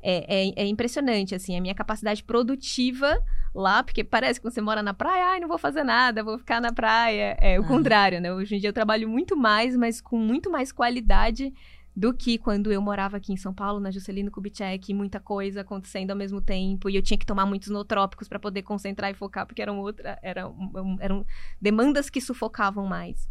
É, 0.00 0.46
é, 0.48 0.62
é, 0.62 0.66
impressionante, 0.66 1.34
assim, 1.34 1.56
a 1.56 1.60
minha 1.60 1.74
capacidade 1.74 2.22
produtiva 2.22 3.18
lá, 3.54 3.82
porque 3.82 4.04
parece 4.04 4.40
que 4.40 4.48
você 4.48 4.60
mora 4.60 4.80
na 4.80 4.94
praia, 4.94 5.30
ai, 5.30 5.40
não 5.40 5.48
vou 5.48 5.58
fazer 5.58 5.82
nada, 5.82 6.22
vou 6.22 6.38
ficar 6.38 6.60
na 6.60 6.72
praia. 6.72 7.36
É 7.40 7.58
o 7.58 7.66
contrário, 7.66 8.20
né? 8.20 8.32
Hoje 8.32 8.54
em 8.54 8.60
dia 8.60 8.68
eu 8.68 8.72
trabalho 8.72 9.08
muito 9.08 9.36
mais, 9.36 9.76
mas 9.76 10.00
com 10.00 10.16
muito 10.16 10.50
mais 10.50 10.70
qualidade 10.70 11.52
do 11.98 12.14
que 12.14 12.38
quando 12.38 12.70
eu 12.70 12.80
morava 12.80 13.16
aqui 13.16 13.32
em 13.32 13.36
São 13.36 13.52
Paulo, 13.52 13.80
na 13.80 13.90
Juscelino 13.90 14.30
Kubitschek, 14.30 14.94
muita 14.94 15.18
coisa 15.18 15.62
acontecendo 15.62 16.12
ao 16.12 16.16
mesmo 16.16 16.40
tempo, 16.40 16.88
e 16.88 16.94
eu 16.94 17.02
tinha 17.02 17.18
que 17.18 17.26
tomar 17.26 17.44
muitos 17.44 17.70
nootrópicos 17.70 18.28
para 18.28 18.38
poder 18.38 18.62
concentrar 18.62 19.10
e 19.10 19.14
focar, 19.14 19.44
porque 19.44 19.60
eram, 19.60 19.80
outra, 19.80 20.16
eram, 20.22 20.70
eram 21.00 21.26
demandas 21.60 22.08
que 22.08 22.20
sufocavam 22.20 22.86
mais. 22.86 23.28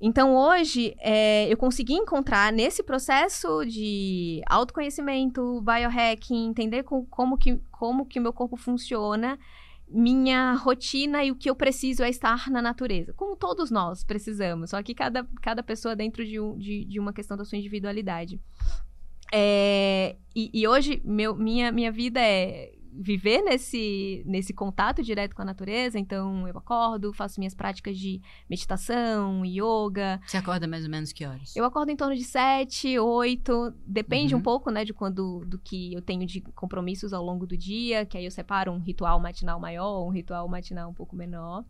Então, 0.00 0.34
hoje, 0.34 0.96
é, 0.98 1.46
eu 1.52 1.58
consegui 1.58 1.92
encontrar 1.92 2.50
nesse 2.54 2.82
processo 2.82 3.62
de 3.66 4.40
autoconhecimento, 4.46 5.60
biohacking, 5.60 6.48
entender 6.48 6.84
com, 6.84 7.04
como, 7.04 7.36
que, 7.36 7.60
como 7.70 8.06
que 8.06 8.18
o 8.18 8.22
meu 8.22 8.32
corpo 8.32 8.56
funciona, 8.56 9.38
minha 9.90 10.54
rotina 10.54 11.24
e 11.24 11.30
o 11.30 11.36
que 11.36 11.48
eu 11.48 11.54
preciso 11.54 12.02
é 12.02 12.10
estar 12.10 12.50
na 12.50 12.60
natureza. 12.60 13.12
Como 13.14 13.36
todos 13.36 13.70
nós 13.70 14.04
precisamos, 14.04 14.70
só 14.70 14.82
que 14.82 14.94
cada, 14.94 15.24
cada 15.42 15.62
pessoa 15.62 15.96
dentro 15.96 16.24
de, 16.24 16.38
um, 16.38 16.56
de, 16.56 16.84
de 16.84 17.00
uma 17.00 17.12
questão 17.12 17.36
da 17.36 17.44
sua 17.44 17.58
individualidade. 17.58 18.40
É, 19.32 20.16
e, 20.34 20.50
e, 20.52 20.66
hoje, 20.66 21.02
meu, 21.04 21.34
minha, 21.34 21.70
minha 21.70 21.92
vida 21.92 22.20
é 22.20 22.72
viver 22.98 23.42
nesse, 23.42 24.22
nesse 24.26 24.52
contato 24.52 25.02
direto 25.02 25.34
com 25.34 25.42
a 25.42 25.44
natureza. 25.44 25.98
Então, 25.98 26.48
eu 26.48 26.58
acordo, 26.58 27.12
faço 27.12 27.38
minhas 27.38 27.54
práticas 27.54 27.96
de 27.96 28.20
meditação, 28.50 29.44
yoga. 29.44 30.20
Você 30.26 30.36
acorda 30.36 30.66
mais 30.66 30.84
ou 30.84 30.90
menos 30.90 31.12
que 31.12 31.24
horas? 31.24 31.54
Eu 31.54 31.64
acordo 31.64 31.90
em 31.90 31.96
torno 31.96 32.16
de 32.16 32.24
sete, 32.24 32.98
oito. 32.98 33.72
Depende 33.86 34.34
uhum. 34.34 34.40
um 34.40 34.42
pouco, 34.42 34.70
né, 34.70 34.84
de 34.84 34.92
quando 34.92 35.44
do 35.46 35.58
que 35.58 35.94
eu 35.94 36.02
tenho 36.02 36.26
de 36.26 36.40
compromissos 36.40 37.12
ao 37.12 37.24
longo 37.24 37.46
do 37.46 37.56
dia. 37.56 38.04
Que 38.04 38.18
aí 38.18 38.24
eu 38.24 38.30
separo 38.30 38.72
um 38.72 38.80
ritual 38.80 39.20
matinal 39.20 39.60
maior, 39.60 40.04
um 40.04 40.10
ritual 40.10 40.48
matinal 40.48 40.90
um 40.90 40.94
pouco 40.94 41.14
menor. 41.14 41.64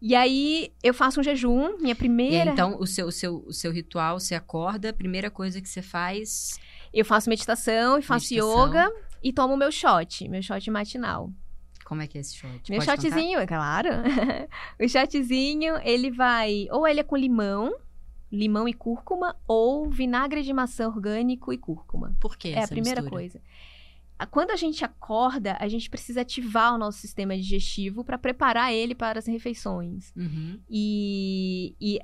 E 0.00 0.16
aí 0.16 0.72
eu 0.82 0.92
faço 0.92 1.20
um 1.20 1.22
jejum, 1.22 1.78
minha 1.78 1.94
primeira. 1.94 2.50
Aí, 2.50 2.52
então, 2.52 2.76
o 2.80 2.86
seu, 2.86 3.06
o, 3.06 3.12
seu, 3.12 3.44
o 3.46 3.52
seu 3.52 3.70
ritual, 3.70 4.18
você 4.18 4.34
acorda, 4.34 4.90
a 4.90 4.92
primeira 4.92 5.30
coisa 5.30 5.60
que 5.60 5.68
você 5.68 5.80
faz. 5.80 6.58
Eu 6.92 7.04
faço 7.04 7.30
meditação 7.30 7.96
e 7.96 8.02
faço 8.02 8.34
meditação. 8.34 8.66
yoga 8.66 8.92
e 9.22 9.32
tomo 9.32 9.56
meu 9.56 9.70
shot, 9.70 10.28
meu 10.28 10.42
shot 10.42 10.70
matinal. 10.70 11.32
Como 11.84 12.00
é 12.00 12.06
que 12.06 12.16
é 12.16 12.20
esse 12.20 12.34
shot? 12.36 12.70
Meu 12.70 12.80
Pode 12.82 13.02
shotzinho, 13.02 13.38
é 13.38 13.46
claro. 13.46 13.88
o 14.80 14.88
shotzinho, 14.88 15.76
ele 15.82 16.10
vai. 16.10 16.66
Ou 16.70 16.86
ele 16.86 17.00
é 17.00 17.02
com 17.02 17.16
limão, 17.16 17.74
limão 18.30 18.66
e 18.66 18.72
cúrcuma, 18.72 19.36
ou 19.46 19.90
vinagre 19.90 20.42
de 20.42 20.52
maçã 20.52 20.88
orgânico 20.88 21.52
e 21.52 21.58
cúrcuma. 21.58 22.16
Por 22.20 22.36
quê? 22.36 22.48
É 22.48 22.64
a 22.64 22.68
primeira 22.68 23.02
mistura? 23.02 23.10
coisa. 23.10 23.42
Quando 24.30 24.52
a 24.52 24.56
gente 24.56 24.84
acorda, 24.84 25.56
a 25.58 25.66
gente 25.68 25.90
precisa 25.90 26.20
ativar 26.20 26.74
o 26.74 26.78
nosso 26.78 26.98
sistema 26.98 27.36
digestivo 27.36 28.04
para 28.04 28.16
preparar 28.16 28.72
ele 28.72 28.94
para 28.94 29.18
as 29.18 29.26
refeições. 29.26 30.12
Uhum. 30.16 30.60
E, 30.70 31.74
e 31.80 31.98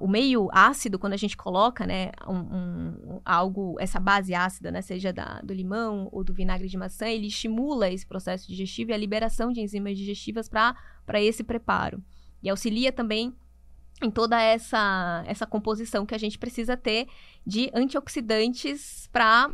o 0.00 0.06
meio 0.06 0.48
ácido, 0.52 0.98
quando 0.98 1.14
a 1.14 1.16
gente 1.16 1.36
coloca, 1.36 1.84
né, 1.84 2.12
um, 2.28 2.36
um, 2.36 3.20
algo, 3.24 3.76
essa 3.80 3.98
base 3.98 4.32
ácida, 4.32 4.70
né, 4.70 4.80
seja 4.80 5.12
da, 5.12 5.40
do 5.42 5.52
limão 5.52 6.08
ou 6.12 6.22
do 6.22 6.32
vinagre 6.32 6.68
de 6.68 6.76
maçã, 6.76 7.08
ele 7.08 7.26
estimula 7.26 7.90
esse 7.90 8.06
processo 8.06 8.46
digestivo 8.46 8.90
e 8.90 8.94
a 8.94 8.96
liberação 8.96 9.52
de 9.52 9.60
enzimas 9.60 9.98
digestivas 9.98 10.48
para 10.48 11.20
esse 11.20 11.42
preparo. 11.42 12.02
E 12.42 12.48
auxilia 12.48 12.92
também 12.92 13.34
em 14.00 14.10
toda 14.10 14.40
essa, 14.40 15.24
essa 15.26 15.46
composição 15.46 16.06
que 16.06 16.14
a 16.14 16.18
gente 16.18 16.38
precisa 16.38 16.76
ter 16.76 17.08
de 17.44 17.70
antioxidantes 17.74 19.08
para 19.12 19.50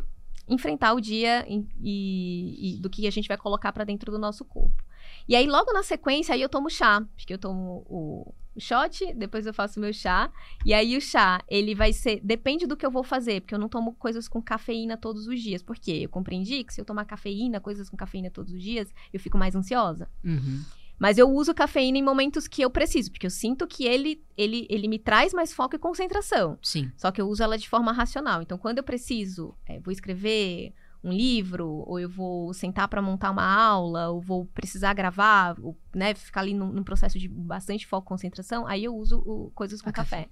enfrentar 0.47 0.93
o 0.93 1.01
dia 1.01 1.45
e, 1.47 1.65
e, 1.81 2.75
e, 2.75 2.79
do 2.79 2.89
que 2.89 3.07
a 3.07 3.11
gente 3.11 3.27
vai 3.27 3.37
colocar 3.37 3.71
para 3.71 3.83
dentro 3.83 4.11
do 4.11 4.19
nosso 4.19 4.43
corpo. 4.45 4.83
E 5.27 5.35
aí, 5.35 5.47
logo 5.47 5.71
na 5.71 5.83
sequência, 5.83 6.33
aí 6.33 6.41
eu 6.41 6.49
tomo 6.49 6.69
chá, 6.69 7.01
porque 7.15 7.33
eu 7.33 7.37
tomo 7.37 7.85
o, 7.87 8.33
shot, 8.57 9.13
depois 9.13 9.45
eu 9.45 9.53
faço 9.53 9.79
o 9.79 9.81
meu 9.81 9.93
chá. 9.93 10.31
E 10.65 10.73
aí 10.73 10.95
o 10.95 11.01
chá, 11.01 11.41
ele 11.47 11.75
vai 11.75 11.93
ser. 11.93 12.19
Depende 12.23 12.65
do 12.65 12.77
que 12.77 12.85
eu 12.85 12.91
vou 12.91 13.03
fazer, 13.03 13.41
porque 13.41 13.53
eu 13.53 13.59
não 13.59 13.69
tomo 13.69 13.93
coisas 13.93 14.27
com 14.27 14.41
cafeína 14.41 14.97
todos 14.97 15.27
os 15.27 15.41
dias. 15.41 15.61
Porque 15.61 15.91
eu 15.91 16.09
compreendi 16.09 16.63
que 16.63 16.73
se 16.73 16.81
eu 16.81 16.85
tomar 16.85 17.05
cafeína, 17.05 17.59
coisas 17.59 17.89
com 17.89 17.97
cafeína 17.97 18.29
todos 18.29 18.53
os 18.53 18.61
dias, 18.61 18.93
eu 19.11 19.19
fico 19.19 19.37
mais 19.37 19.55
ansiosa. 19.55 20.09
Uhum. 20.23 20.63
Mas 20.99 21.17
eu 21.17 21.29
uso 21.29 21.53
cafeína 21.53 21.97
em 21.97 22.03
momentos 22.03 22.45
que 22.45 22.61
eu 22.61 22.69
preciso, 22.69 23.09
porque 23.09 23.25
eu 23.25 23.31
sinto 23.31 23.65
que 23.65 23.85
ele, 23.85 24.21
ele, 24.37 24.67
ele 24.69 24.87
me 24.87 24.99
traz 24.99 25.33
mais 25.33 25.53
foco 25.53 25.77
e 25.77 25.79
concentração. 25.79 26.59
Sim. 26.61 26.91
Só 26.97 27.09
que 27.09 27.21
eu 27.21 27.27
uso 27.27 27.41
ela 27.41 27.57
de 27.57 27.69
forma 27.69 27.93
racional. 27.93 28.41
Então, 28.41 28.57
quando 28.57 28.79
eu 28.79 28.83
preciso, 28.83 29.55
é, 29.65 29.79
vou 29.79 29.93
escrever 29.93 30.73
um 31.03 31.11
livro, 31.11 31.83
ou 31.87 31.99
eu 31.99 32.09
vou 32.09 32.53
sentar 32.53 32.87
para 32.87 33.01
montar 33.01 33.31
uma 33.31 33.43
aula, 33.43 34.09
ou 34.09 34.19
vou 34.19 34.45
precisar 34.47 34.93
gravar, 34.93 35.57
ou, 35.61 35.77
né, 35.95 36.13
ficar 36.13 36.41
ali 36.41 36.53
num, 36.53 36.71
num, 36.71 36.83
processo 36.83 37.17
de 37.17 37.27
bastante 37.27 37.87
foco 37.87 38.07
e 38.07 38.09
concentração, 38.09 38.67
aí 38.67 38.83
eu 38.83 38.95
uso 38.95 39.19
o, 39.19 39.51
coisas 39.55 39.81
com 39.81 39.91
café. 39.91 40.23
café. 40.23 40.29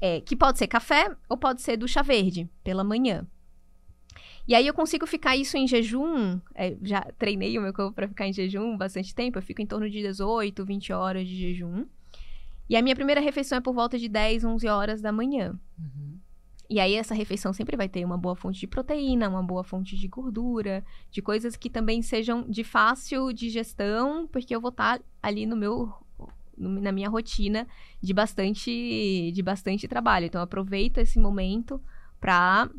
É, 0.00 0.20
que 0.20 0.34
pode 0.34 0.58
ser 0.58 0.66
café 0.66 1.14
ou 1.28 1.36
pode 1.36 1.62
ser 1.62 1.76
do 1.76 1.86
chá 1.86 2.02
verde, 2.02 2.48
pela 2.62 2.82
manhã. 2.84 3.26
E 4.46 4.54
aí 4.54 4.66
eu 4.66 4.74
consigo 4.74 5.06
ficar 5.06 5.36
isso 5.36 5.56
em 5.56 5.66
jejum, 5.66 6.40
é, 6.54 6.76
já 6.82 7.00
treinei 7.16 7.56
o 7.56 7.62
meu 7.62 7.72
corpo 7.72 7.94
para 7.94 8.08
ficar 8.08 8.26
em 8.26 8.32
jejum 8.32 8.76
bastante 8.76 9.14
tempo, 9.14 9.38
eu 9.38 9.42
fico 9.42 9.62
em 9.62 9.66
torno 9.66 9.88
de 9.88 10.02
18, 10.02 10.64
20 10.64 10.92
horas 10.92 11.26
de 11.26 11.36
jejum. 11.36 11.86
E 12.68 12.76
a 12.76 12.82
minha 12.82 12.96
primeira 12.96 13.20
refeição 13.20 13.58
é 13.58 13.60
por 13.60 13.72
volta 13.72 13.98
de 13.98 14.08
10, 14.08 14.44
11 14.44 14.66
horas 14.68 15.00
da 15.00 15.12
manhã. 15.12 15.58
Uhum. 15.78 16.18
E 16.72 16.80
aí 16.80 16.94
essa 16.94 17.14
refeição 17.14 17.52
sempre 17.52 17.76
vai 17.76 17.86
ter 17.86 18.02
uma 18.02 18.16
boa 18.16 18.34
fonte 18.34 18.58
de 18.58 18.66
proteína, 18.66 19.28
uma 19.28 19.42
boa 19.42 19.62
fonte 19.62 19.94
de 19.94 20.08
gordura, 20.08 20.82
de 21.10 21.20
coisas 21.20 21.54
que 21.54 21.68
também 21.68 22.00
sejam 22.00 22.48
de 22.48 22.64
fácil 22.64 23.30
digestão, 23.30 24.26
porque 24.26 24.56
eu 24.56 24.60
vou 24.60 24.70
estar 24.70 24.98
tá 24.98 25.04
ali 25.22 25.44
no 25.44 25.54
meu 25.54 25.92
na 26.56 26.90
minha 26.90 27.10
rotina 27.10 27.66
de 28.00 28.14
bastante 28.14 29.30
de 29.34 29.42
bastante 29.42 29.86
trabalho. 29.86 30.24
Então 30.24 30.40
aproveito 30.40 30.96
esse 30.96 31.18
momento 31.18 31.78
para 32.18 32.70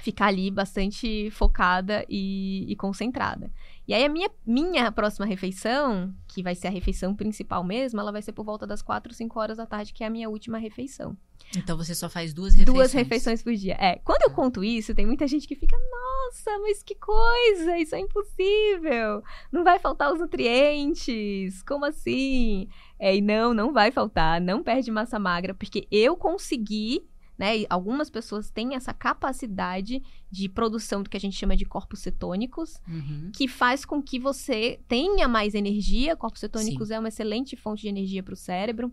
ficar 0.00 0.26
ali 0.26 0.50
bastante 0.50 1.30
focada 1.30 2.04
e, 2.08 2.64
e, 2.68 2.74
concentrada. 2.74 3.48
E 3.90 3.92
aí 3.92 4.04
a 4.04 4.08
minha, 4.08 4.30
minha 4.46 4.92
próxima 4.92 5.26
refeição, 5.26 6.14
que 6.28 6.44
vai 6.44 6.54
ser 6.54 6.68
a 6.68 6.70
refeição 6.70 7.12
principal 7.12 7.64
mesmo, 7.64 7.98
ela 7.98 8.12
vai 8.12 8.22
ser 8.22 8.30
por 8.30 8.44
volta 8.44 8.64
das 8.64 8.80
4, 8.80 9.12
5 9.12 9.40
horas 9.40 9.56
da 9.56 9.66
tarde, 9.66 9.92
que 9.92 10.04
é 10.04 10.06
a 10.06 10.10
minha 10.10 10.30
última 10.30 10.58
refeição. 10.58 11.16
Então 11.56 11.76
você 11.76 11.92
só 11.92 12.08
faz 12.08 12.32
duas 12.32 12.54
refeições? 12.54 12.76
Duas 12.76 12.92
refeições 12.92 13.42
por 13.42 13.52
dia. 13.52 13.76
É, 13.80 13.96
quando 14.04 14.22
eu 14.22 14.30
conto 14.30 14.62
isso, 14.62 14.94
tem 14.94 15.04
muita 15.04 15.26
gente 15.26 15.48
que 15.48 15.56
fica, 15.56 15.76
nossa, 15.76 16.56
mas 16.60 16.84
que 16.84 16.94
coisa, 16.94 17.76
isso 17.78 17.96
é 17.96 17.98
impossível. 17.98 19.24
Não 19.50 19.64
vai 19.64 19.80
faltar 19.80 20.12
os 20.12 20.20
nutrientes, 20.20 21.60
como 21.64 21.84
assim? 21.84 22.68
É, 22.96 23.16
e 23.16 23.20
não, 23.20 23.52
não 23.52 23.72
vai 23.72 23.90
faltar, 23.90 24.40
não 24.40 24.62
perde 24.62 24.88
massa 24.92 25.18
magra, 25.18 25.52
porque 25.52 25.88
eu 25.90 26.16
consegui 26.16 27.09
né? 27.40 27.64
algumas 27.70 28.10
pessoas 28.10 28.50
têm 28.50 28.74
essa 28.74 28.92
capacidade 28.92 30.02
de 30.30 30.46
produção 30.46 31.02
do 31.02 31.08
que 31.08 31.16
a 31.16 31.20
gente 31.20 31.34
chama 31.34 31.56
de 31.56 31.64
corpos 31.64 32.00
cetônicos, 32.00 32.78
uhum. 32.86 33.32
que 33.34 33.48
faz 33.48 33.82
com 33.86 34.02
que 34.02 34.18
você 34.18 34.78
tenha 34.86 35.26
mais 35.26 35.54
energia. 35.54 36.14
Corpos 36.14 36.40
cetônicos 36.40 36.88
Sim. 36.88 36.94
é 36.94 36.98
uma 36.98 37.08
excelente 37.08 37.56
fonte 37.56 37.80
de 37.80 37.88
energia 37.88 38.22
para 38.22 38.34
o 38.34 38.36
cérebro 38.36 38.92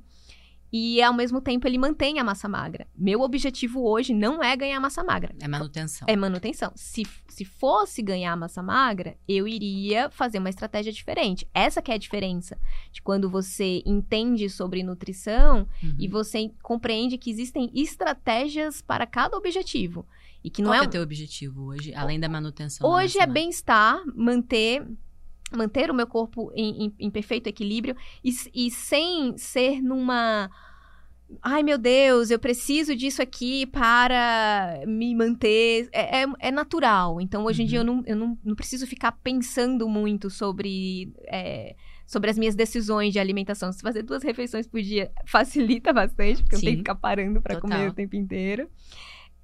e 0.72 1.02
ao 1.02 1.14
mesmo 1.14 1.42
tempo 1.42 1.68
ele 1.68 1.78
mantém 1.78 2.20
a 2.20 2.24
massa 2.24 2.48
magra. 2.48 2.88
Meu 2.96 3.22
objetivo 3.22 3.88
hoje 3.88 4.14
não 4.14 4.44
é 4.44 4.56
ganhar 4.56 4.80
massa 4.80 5.04
magra. 5.04 5.34
É 5.40 5.48
manutenção. 5.48 6.06
É 6.10 6.16
manutenção. 6.16 6.72
Se, 6.76 7.04
se 7.28 7.46
fosse 7.46 8.02
ganhar 8.02 8.36
massa 8.36 8.62
magra, 8.62 9.18
eu 9.28 9.48
iria 9.48 10.10
fazer 10.10 10.40
uma 10.40 10.50
estratégia 10.50 10.92
diferente. 10.92 11.48
Essa 11.54 11.82
que 11.82 11.92
é 11.92 11.96
a 11.96 11.98
diferença 11.98 12.58
de 12.92 13.02
quando 13.02 13.30
você 13.30 13.82
entende 13.86 14.50
sobre 14.50 14.84
nutrição 14.84 15.68
uhum. 15.82 15.96
e 15.98 16.08
você 16.08 16.52
compreende 16.62 17.18
que 17.18 17.30
existem 17.30 17.72
estratégias 17.74 18.82
para 18.82 19.06
cada 19.06 19.38
objetivo. 19.38 20.06
E 20.44 20.50
que 20.50 20.62
não 20.62 20.72
Qual 20.72 20.84
é 20.84 20.86
o 20.86 20.90
teu 20.90 21.02
objetivo 21.02 21.66
hoje, 21.66 21.94
além 21.94 22.20
da 22.20 22.30
manutenção? 22.30 22.90
Hoje 22.90 23.20
é 23.20 23.26
bem-estar, 23.26 24.02
manter 24.16 24.86
manter 25.52 25.90
o 25.90 25.94
meu 25.94 26.08
corpo 26.08 26.52
em, 26.56 26.86
em, 26.86 26.94
em 27.00 27.10
perfeito 27.10 27.48
equilíbrio 27.48 27.96
e, 28.24 28.32
e 28.54 28.72
sem 28.72 29.38
ser 29.38 29.82
numa 29.82 30.50
ai 31.42 31.62
meu 31.62 31.78
Deus, 31.78 32.32
eu 32.32 32.40
preciso 32.40 32.96
disso 32.96 33.22
aqui 33.22 33.66
para 33.66 34.82
me 34.88 35.14
manter. 35.14 35.90
É, 35.92 36.22
é, 36.22 36.26
é 36.40 36.52
natural. 36.52 37.20
Então, 37.20 37.46
hoje 37.46 37.64
em 37.64 37.66
dia, 37.66 37.80
eu, 37.80 37.86
uhum. 37.86 37.98
não, 37.98 38.04
eu 38.06 38.16
não, 38.16 38.38
não 38.44 38.56
preciso 38.56 38.88
ficar 38.88 39.12
pensando 39.12 39.88
muito 39.88 40.30
sobre. 40.30 41.12
É, 41.28 41.76
sobre 42.06 42.30
as 42.30 42.38
minhas 42.38 42.56
decisões 42.56 43.12
de 43.12 43.20
alimentação. 43.20 43.70
Se 43.74 43.82
fazer 43.82 44.02
duas 44.02 44.24
refeições 44.24 44.66
por 44.66 44.82
dia 44.82 45.12
facilita 45.26 45.92
bastante, 45.92 46.42
porque 46.42 46.56
Sim. 46.56 46.62
eu 46.62 46.66
tenho 46.66 46.76
que 46.78 46.84
ficar 46.84 46.96
parando 46.96 47.42
para 47.42 47.60
comer 47.60 47.90
o 47.90 47.94
tempo 47.94 48.16
inteiro. 48.16 48.70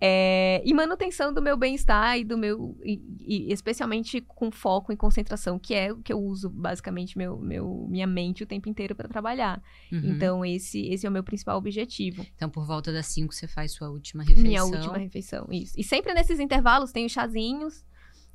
É, 0.06 0.62
e 0.66 0.74
manutenção 0.74 1.34
do 1.34 1.42
meu 1.42 1.56
bem-estar 1.56 2.20
e 2.20 2.26
do 2.26 2.38
meu. 2.38 2.78
E, 2.84 3.02
e, 3.22 3.54
especialmente 3.54 4.20
com 4.20 4.52
foco 4.52 4.92
e 4.92 4.98
concentração, 4.98 5.58
que 5.58 5.74
é 5.74 5.94
o 5.94 5.98
que 6.00 6.12
eu 6.12 6.20
uso 6.20 6.50
basicamente 6.50 7.18
meu, 7.18 7.40
meu, 7.40 7.88
minha 7.90 8.06
mente 8.06 8.44
o 8.44 8.46
tempo 8.46 8.68
inteiro 8.68 8.94
para 8.96 9.08
trabalhar. 9.08 9.64
Uhum. 9.90 10.02
Então, 10.04 10.44
esse, 10.44 10.88
esse 10.88 11.06
é 11.06 11.10
o 11.10 11.12
meu 11.12 11.24
principal 11.24 11.58
objetivo. 11.58 12.26
Então, 12.36 12.50
por 12.50 12.68
volta 12.68 12.92
das 12.92 13.06
5 13.06 13.34
você 13.34 13.48
faz 13.48 13.72
sua 13.72 13.90
última 13.90 14.24
refeição. 14.24 14.44
Minha 14.44 14.66
última 14.66 14.98
refeição, 14.98 15.48
isso. 15.50 15.74
E 15.78 15.84
sempre 15.86 16.14
nesses 16.14 16.38
intervalos 16.38 16.92
tem 16.92 17.06
os 17.06 17.12
chazinhos 17.14 17.86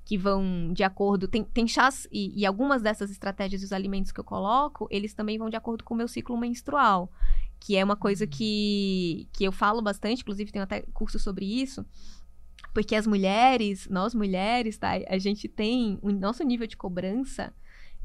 que 0.06 0.16
vão 0.16 0.72
de 0.72 0.82
acordo. 0.82 1.28
Tem, 1.28 1.44
tem 1.44 1.68
chás 1.68 2.08
e, 2.10 2.32
e 2.40 2.46
algumas 2.46 2.80
dessas 2.80 3.10
estratégias 3.10 3.60
dos 3.60 3.74
alimentos 3.74 4.10
que 4.10 4.18
eu 4.18 4.24
coloco, 4.24 4.88
eles 4.90 5.12
também 5.12 5.36
vão 5.36 5.50
de 5.50 5.56
acordo 5.56 5.84
com 5.84 5.92
o 5.92 5.96
meu 5.98 6.08
ciclo 6.08 6.34
menstrual. 6.38 7.12
Que 7.60 7.76
é 7.76 7.84
uma 7.84 7.96
coisa 7.96 8.26
que, 8.26 9.28
que 9.32 9.44
eu 9.44 9.52
falo 9.52 9.82
bastante, 9.82 10.22
inclusive 10.22 10.52
tenho 10.52 10.64
até 10.64 10.82
curso 10.92 11.18
sobre 11.18 11.44
isso, 11.44 11.84
porque 12.72 12.94
as 12.94 13.06
mulheres, 13.06 13.88
nós 13.90 14.14
mulheres, 14.14 14.78
tá? 14.78 14.92
A 15.08 15.18
gente 15.18 15.48
tem 15.48 15.98
o 16.02 16.12
nosso 16.12 16.42
nível 16.44 16.66
de 16.66 16.76
cobrança, 16.76 17.52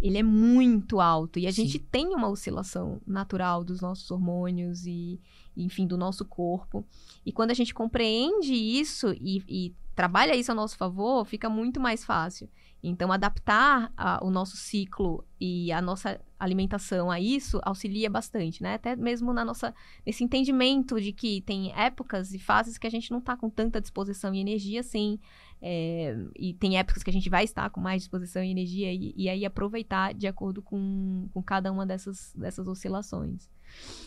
ele 0.02 0.18
é 0.18 0.24
muito 0.24 1.00
alto 1.00 1.40
e 1.40 1.48
a 1.48 1.52
Sim. 1.52 1.64
gente 1.64 1.80
tem 1.80 2.08
uma 2.08 2.28
oscilação 2.28 3.02
natural 3.06 3.64
dos 3.64 3.80
nossos 3.80 4.10
hormônios 4.12 4.86
e, 4.86 5.20
enfim, 5.56 5.88
do 5.88 5.98
nosso 5.98 6.26
corpo. 6.26 6.86
E 7.26 7.32
quando 7.32 7.52
a 7.52 7.54
gente 7.54 7.74
compreende 7.74 8.54
isso 8.54 9.16
e, 9.20 9.44
e 9.48 9.76
trabalha 9.96 10.36
isso 10.36 10.52
a 10.52 10.56
nosso 10.56 10.76
favor, 10.76 11.24
fica 11.26 11.50
muito 11.50 11.80
mais 11.80 12.04
fácil. 12.04 12.50
Então, 12.84 13.14
adaptar 13.14 13.94
a, 13.96 14.20
o 14.22 14.30
nosso 14.30 14.58
ciclo 14.58 15.26
e 15.40 15.72
a 15.72 15.82
nossa 15.82 16.20
alimentação 16.38 17.10
a 17.10 17.18
isso 17.18 17.62
auxilia 17.64 18.10
bastante, 18.10 18.62
né? 18.62 18.74
Até 18.74 18.94
mesmo 18.94 19.32
na 19.32 19.46
nossa, 19.46 19.74
nesse 20.06 20.22
entendimento 20.22 21.00
de 21.00 21.14
que 21.14 21.40
tem 21.42 21.72
épocas 21.74 22.34
e 22.34 22.40
fases 22.40 22.78
que 22.78 22.86
a 22.86 22.90
gente 22.90 23.10
não 23.10 23.20
está 23.20 23.38
com 23.38 23.50
tanta 23.50 23.80
disposição 23.80 24.36
e 24.36 24.42
energia 24.42 24.82
assim. 24.82 25.18
É, 25.62 26.14
e 26.38 26.54
tem 26.56 26.78
épocas 26.78 27.02
que 27.02 27.10
a 27.10 27.14
gente 27.14 27.30
vai 27.30 27.46
estar 27.46 27.70
com 27.70 27.80
mais 27.80 28.02
disposição 28.02 28.44
e 28.44 28.52
energia, 28.52 28.92
e, 28.92 29.14
e 29.16 29.30
aí 29.30 29.46
aproveitar 29.46 30.14
de 30.14 30.28
acordo 30.28 30.62
com, 30.62 31.30
com 31.34 31.42
cada 31.42 31.72
uma 31.72 31.86
dessas, 31.86 32.34
dessas 32.36 32.68
oscilações. 32.68 33.50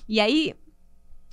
E 0.06 0.20
aí, 0.20 0.52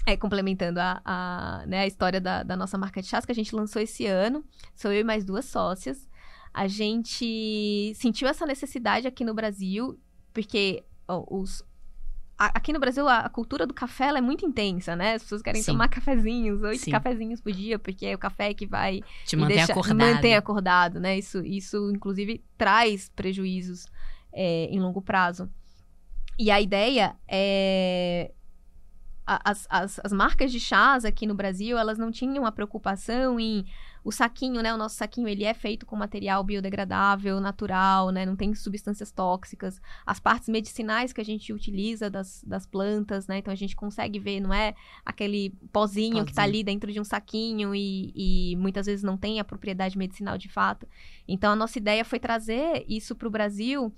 é, 0.05 0.15
complementando 0.15 0.79
a, 0.79 1.01
a, 1.03 1.65
né, 1.67 1.81
a 1.81 1.87
história 1.87 2.21
da, 2.21 2.41
da, 2.41 2.55
nossa 2.55 2.77
marca 2.77 3.01
de 3.01 3.09
chás 3.09 3.25
que 3.25 3.33
a 3.33 3.35
gente 3.35 3.53
lançou 3.53 3.81
esse 3.81 4.05
ano, 4.05 4.45
sou 4.73 4.93
eu 4.93 5.01
e 5.01 5.03
mais 5.03 5.25
duas 5.25 5.43
sócias 5.43 6.07
a 6.53 6.67
gente 6.67 7.93
sentiu 7.95 8.27
essa 8.27 8.45
necessidade 8.45 9.07
aqui 9.07 9.25
no 9.25 9.33
Brasil, 9.33 9.99
porque 10.31 10.83
ó, 11.07 11.25
os, 11.29 11.63
aqui 12.37 12.71
no 12.71 12.79
Brasil 12.79 13.07
a, 13.07 13.27
cultura 13.27 13.65
do 13.65 13.73
café 13.73 14.09
é 14.09 14.21
muito 14.21 14.45
intensa, 14.45 14.95
né? 14.95 15.15
As 15.15 15.23
pessoas 15.23 15.41
querem 15.41 15.63
Sim. 15.63 15.71
tomar 15.71 15.87
cafezinhos, 15.87 16.61
oito 16.61 16.89
cafezinhos 16.91 17.41
por 17.41 17.51
dia, 17.51 17.79
porque 17.79 18.05
é 18.05 18.15
o 18.15 18.19
café 18.19 18.53
que 18.53 18.67
vai 18.67 19.01
te 19.25 19.35
manter 19.35 19.55
deixa, 19.55 19.73
acordado. 19.73 20.25
Acordado, 20.37 20.99
né? 20.99 21.17
Isso, 21.17 21.43
isso 21.43 21.91
inclusive 21.91 22.43
traz 22.57 23.09
prejuízos 23.09 23.87
é, 24.31 24.65
em 24.65 24.79
longo 24.79 25.01
prazo. 25.01 25.49
E 26.37 26.51
a 26.51 26.61
ideia 26.61 27.15
é 27.27 28.31
as, 29.25 29.65
as, 29.69 29.99
as 30.03 30.11
marcas 30.11 30.51
de 30.51 30.59
chás 30.59 31.05
aqui 31.05 31.25
no 31.25 31.33
Brasil, 31.33 31.77
elas 31.77 31.97
não 31.97 32.11
tinham 32.11 32.45
a 32.45 32.51
preocupação 32.51 33.39
em 33.39 33.65
o 34.03 34.11
saquinho, 34.11 34.61
né? 34.61 34.73
O 34.73 34.77
nosso 34.77 34.95
saquinho, 34.95 35.27
ele 35.27 35.45
é 35.45 35.53
feito 35.53 35.85
com 35.85 35.95
material 35.95 36.43
biodegradável, 36.43 37.39
natural, 37.39 38.09
né? 38.09 38.25
Não 38.25 38.35
tem 38.35 38.53
substâncias 38.53 39.11
tóxicas. 39.11 39.81
As 40.05 40.19
partes 40.19 40.49
medicinais 40.49 41.13
que 41.13 41.21
a 41.21 41.25
gente 41.25 41.53
utiliza 41.53 42.09
das, 42.09 42.43
das 42.45 42.65
plantas, 42.65 43.27
né? 43.27 43.37
Então 43.37 43.51
a 43.51 43.55
gente 43.55 43.75
consegue 43.75 44.19
ver, 44.19 44.41
não 44.41 44.53
é 44.53 44.75
aquele 45.05 45.51
pozinho, 45.71 46.11
pozinho. 46.11 46.25
que 46.25 46.33
tá 46.33 46.43
ali 46.43 46.63
dentro 46.63 46.91
de 46.91 46.99
um 46.99 47.03
saquinho 47.03 47.73
e, 47.73 48.11
e 48.15 48.55
muitas 48.57 48.85
vezes 48.85 49.03
não 49.03 49.15
tem 49.15 49.39
a 49.39 49.43
propriedade 49.43 49.97
medicinal 49.97 50.37
de 50.37 50.49
fato. 50.49 50.85
Então 51.27 51.53
a 51.53 51.55
nossa 51.55 51.77
ideia 51.77 52.03
foi 52.03 52.19
trazer 52.19 52.85
isso 52.87 53.15
para 53.15 53.27
o 53.27 53.31
Brasil 53.31 53.93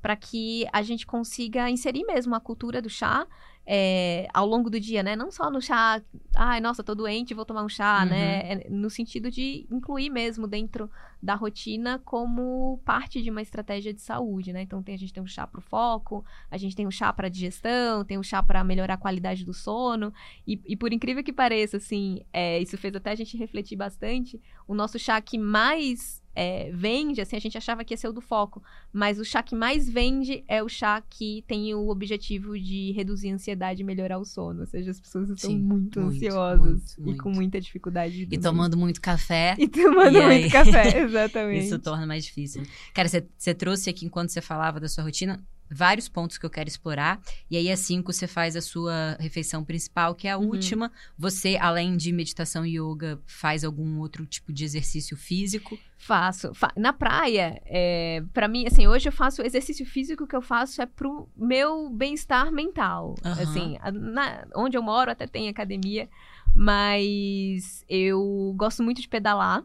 para 0.00 0.16
que 0.16 0.66
a 0.72 0.82
gente 0.82 1.06
consiga 1.06 1.68
inserir 1.68 2.04
mesmo 2.04 2.34
a 2.34 2.40
cultura 2.40 2.80
do 2.80 2.88
chá 2.88 3.26
é, 3.66 4.26
ao 4.32 4.46
longo 4.46 4.68
do 4.68 4.80
dia, 4.80 5.02
né? 5.02 5.14
Não 5.14 5.30
só 5.30 5.50
no 5.50 5.60
chá, 5.60 6.02
ai, 6.34 6.60
nossa, 6.60 6.82
tô 6.82 6.94
doente, 6.94 7.34
vou 7.34 7.44
tomar 7.44 7.62
um 7.62 7.68
chá, 7.68 8.04
né? 8.04 8.04
uhum. 8.04 8.10
né? 8.10 8.52
É, 8.64 8.70
no 8.70 8.90
sentido 8.90 9.30
de 9.30 9.66
incluir 9.70 10.10
mesmo 10.10 10.46
dentro 10.46 10.90
da 11.22 11.34
rotina 11.34 12.00
como 12.04 12.80
parte 12.84 13.22
de 13.22 13.30
uma 13.30 13.42
estratégia 13.42 13.92
de 13.92 14.00
saúde, 14.00 14.52
né? 14.52 14.62
Então 14.62 14.82
tem, 14.82 14.94
a 14.94 14.98
gente 14.98 15.12
tem 15.12 15.22
um 15.22 15.26
chá 15.26 15.46
para 15.46 15.58
o 15.58 15.62
foco, 15.62 16.24
a 16.50 16.56
gente 16.56 16.74
tem 16.74 16.86
um 16.86 16.90
chá 16.90 17.12
para 17.12 17.28
digestão, 17.28 18.04
tem 18.04 18.18
um 18.18 18.22
chá 18.22 18.42
para 18.42 18.64
melhorar 18.64 18.94
a 18.94 18.98
qualidade 18.98 19.44
do 19.44 19.52
sono. 19.52 20.12
E, 20.46 20.60
e, 20.66 20.76
por 20.76 20.92
incrível 20.92 21.22
que 21.22 21.32
pareça, 21.32 21.76
assim, 21.76 22.24
é, 22.32 22.58
isso 22.58 22.78
fez 22.78 22.94
até 22.96 23.10
a 23.10 23.14
gente 23.14 23.36
refletir 23.36 23.76
bastante. 23.76 24.40
O 24.66 24.74
nosso 24.74 24.98
chá 24.98 25.20
que 25.20 25.38
mais 25.38 26.19
é, 26.34 26.70
vende, 26.72 27.20
assim, 27.20 27.36
a 27.36 27.40
gente 27.40 27.58
achava 27.58 27.84
que 27.84 27.92
ia 27.92 27.98
ser 27.98 28.08
o 28.08 28.12
do 28.12 28.20
foco, 28.20 28.62
mas 28.92 29.18
o 29.18 29.24
chá 29.24 29.42
que 29.42 29.54
mais 29.54 29.88
vende 29.88 30.44
é 30.46 30.62
o 30.62 30.68
chá 30.68 31.02
que 31.08 31.44
tem 31.46 31.74
o 31.74 31.88
objetivo 31.88 32.58
de 32.58 32.92
reduzir 32.92 33.30
a 33.30 33.34
ansiedade 33.34 33.82
e 33.82 33.84
melhorar 33.84 34.18
o 34.18 34.24
sono. 34.24 34.60
Ou 34.60 34.66
seja, 34.66 34.90
as 34.90 35.00
pessoas 35.00 35.28
estão 35.30 35.50
Sim, 35.50 35.58
muito, 35.58 36.00
muito, 36.00 36.16
ansiosas 36.16 36.96
muito, 36.98 37.14
e 37.14 37.18
com 37.18 37.30
muita 37.30 37.60
dificuldade. 37.60 38.28
E 38.30 38.38
tomando 38.38 38.76
muito 38.76 39.00
café. 39.00 39.56
E 39.60 39.68
tomando 39.68 40.16
e 40.16 40.22
muito 40.22 40.50
café, 40.50 41.00
exatamente. 41.04 41.66
Isso 41.66 41.78
torna 41.78 42.06
mais 42.06 42.24
difícil. 42.24 42.62
Cara, 42.94 43.08
você 43.08 43.54
trouxe 43.54 43.90
aqui, 43.90 44.06
enquanto 44.06 44.30
você 44.30 44.40
falava 44.40 44.80
da 44.80 44.88
sua 44.88 45.04
rotina, 45.04 45.42
vários 45.70 46.08
pontos 46.08 46.36
que 46.36 46.44
eu 46.44 46.50
quero 46.50 46.68
explorar. 46.68 47.20
E 47.50 47.56
aí, 47.56 47.70
às 47.70 47.78
5, 47.80 48.12
você 48.12 48.26
faz 48.26 48.56
a 48.56 48.60
sua 48.60 49.16
refeição 49.20 49.64
principal, 49.64 50.14
que 50.14 50.26
é 50.26 50.32
a 50.32 50.38
uhum. 50.38 50.48
última. 50.48 50.90
Você, 51.16 51.56
além 51.60 51.96
de 51.96 52.12
meditação 52.12 52.66
e 52.66 52.78
yoga, 52.78 53.20
faz 53.24 53.64
algum 53.64 54.00
outro 54.00 54.26
tipo 54.26 54.52
de 54.52 54.64
exercício 54.64 55.16
físico? 55.16 55.78
Faço. 55.96 56.52
Fa 56.54 56.72
na 56.76 56.92
praia, 56.92 57.60
é, 57.66 58.22
para 58.32 58.48
mim, 58.48 58.66
assim, 58.66 58.86
hoje 58.86 59.08
eu 59.08 59.12
faço 59.12 59.42
exercício 59.42 59.86
físico 59.86 60.26
que 60.26 60.34
eu 60.34 60.42
faço 60.42 60.80
é 60.82 60.86
pro 60.86 61.28
meu 61.36 61.90
bem-estar 61.90 62.50
mental. 62.50 63.14
Uhum. 63.24 63.32
Assim, 63.32 63.76
na, 63.92 64.46
onde 64.56 64.76
eu 64.76 64.82
moro 64.82 65.10
até 65.10 65.26
tem 65.26 65.48
academia, 65.48 66.08
mas 66.54 67.84
eu 67.88 68.54
gosto 68.56 68.82
muito 68.82 69.00
de 69.00 69.08
pedalar. 69.08 69.64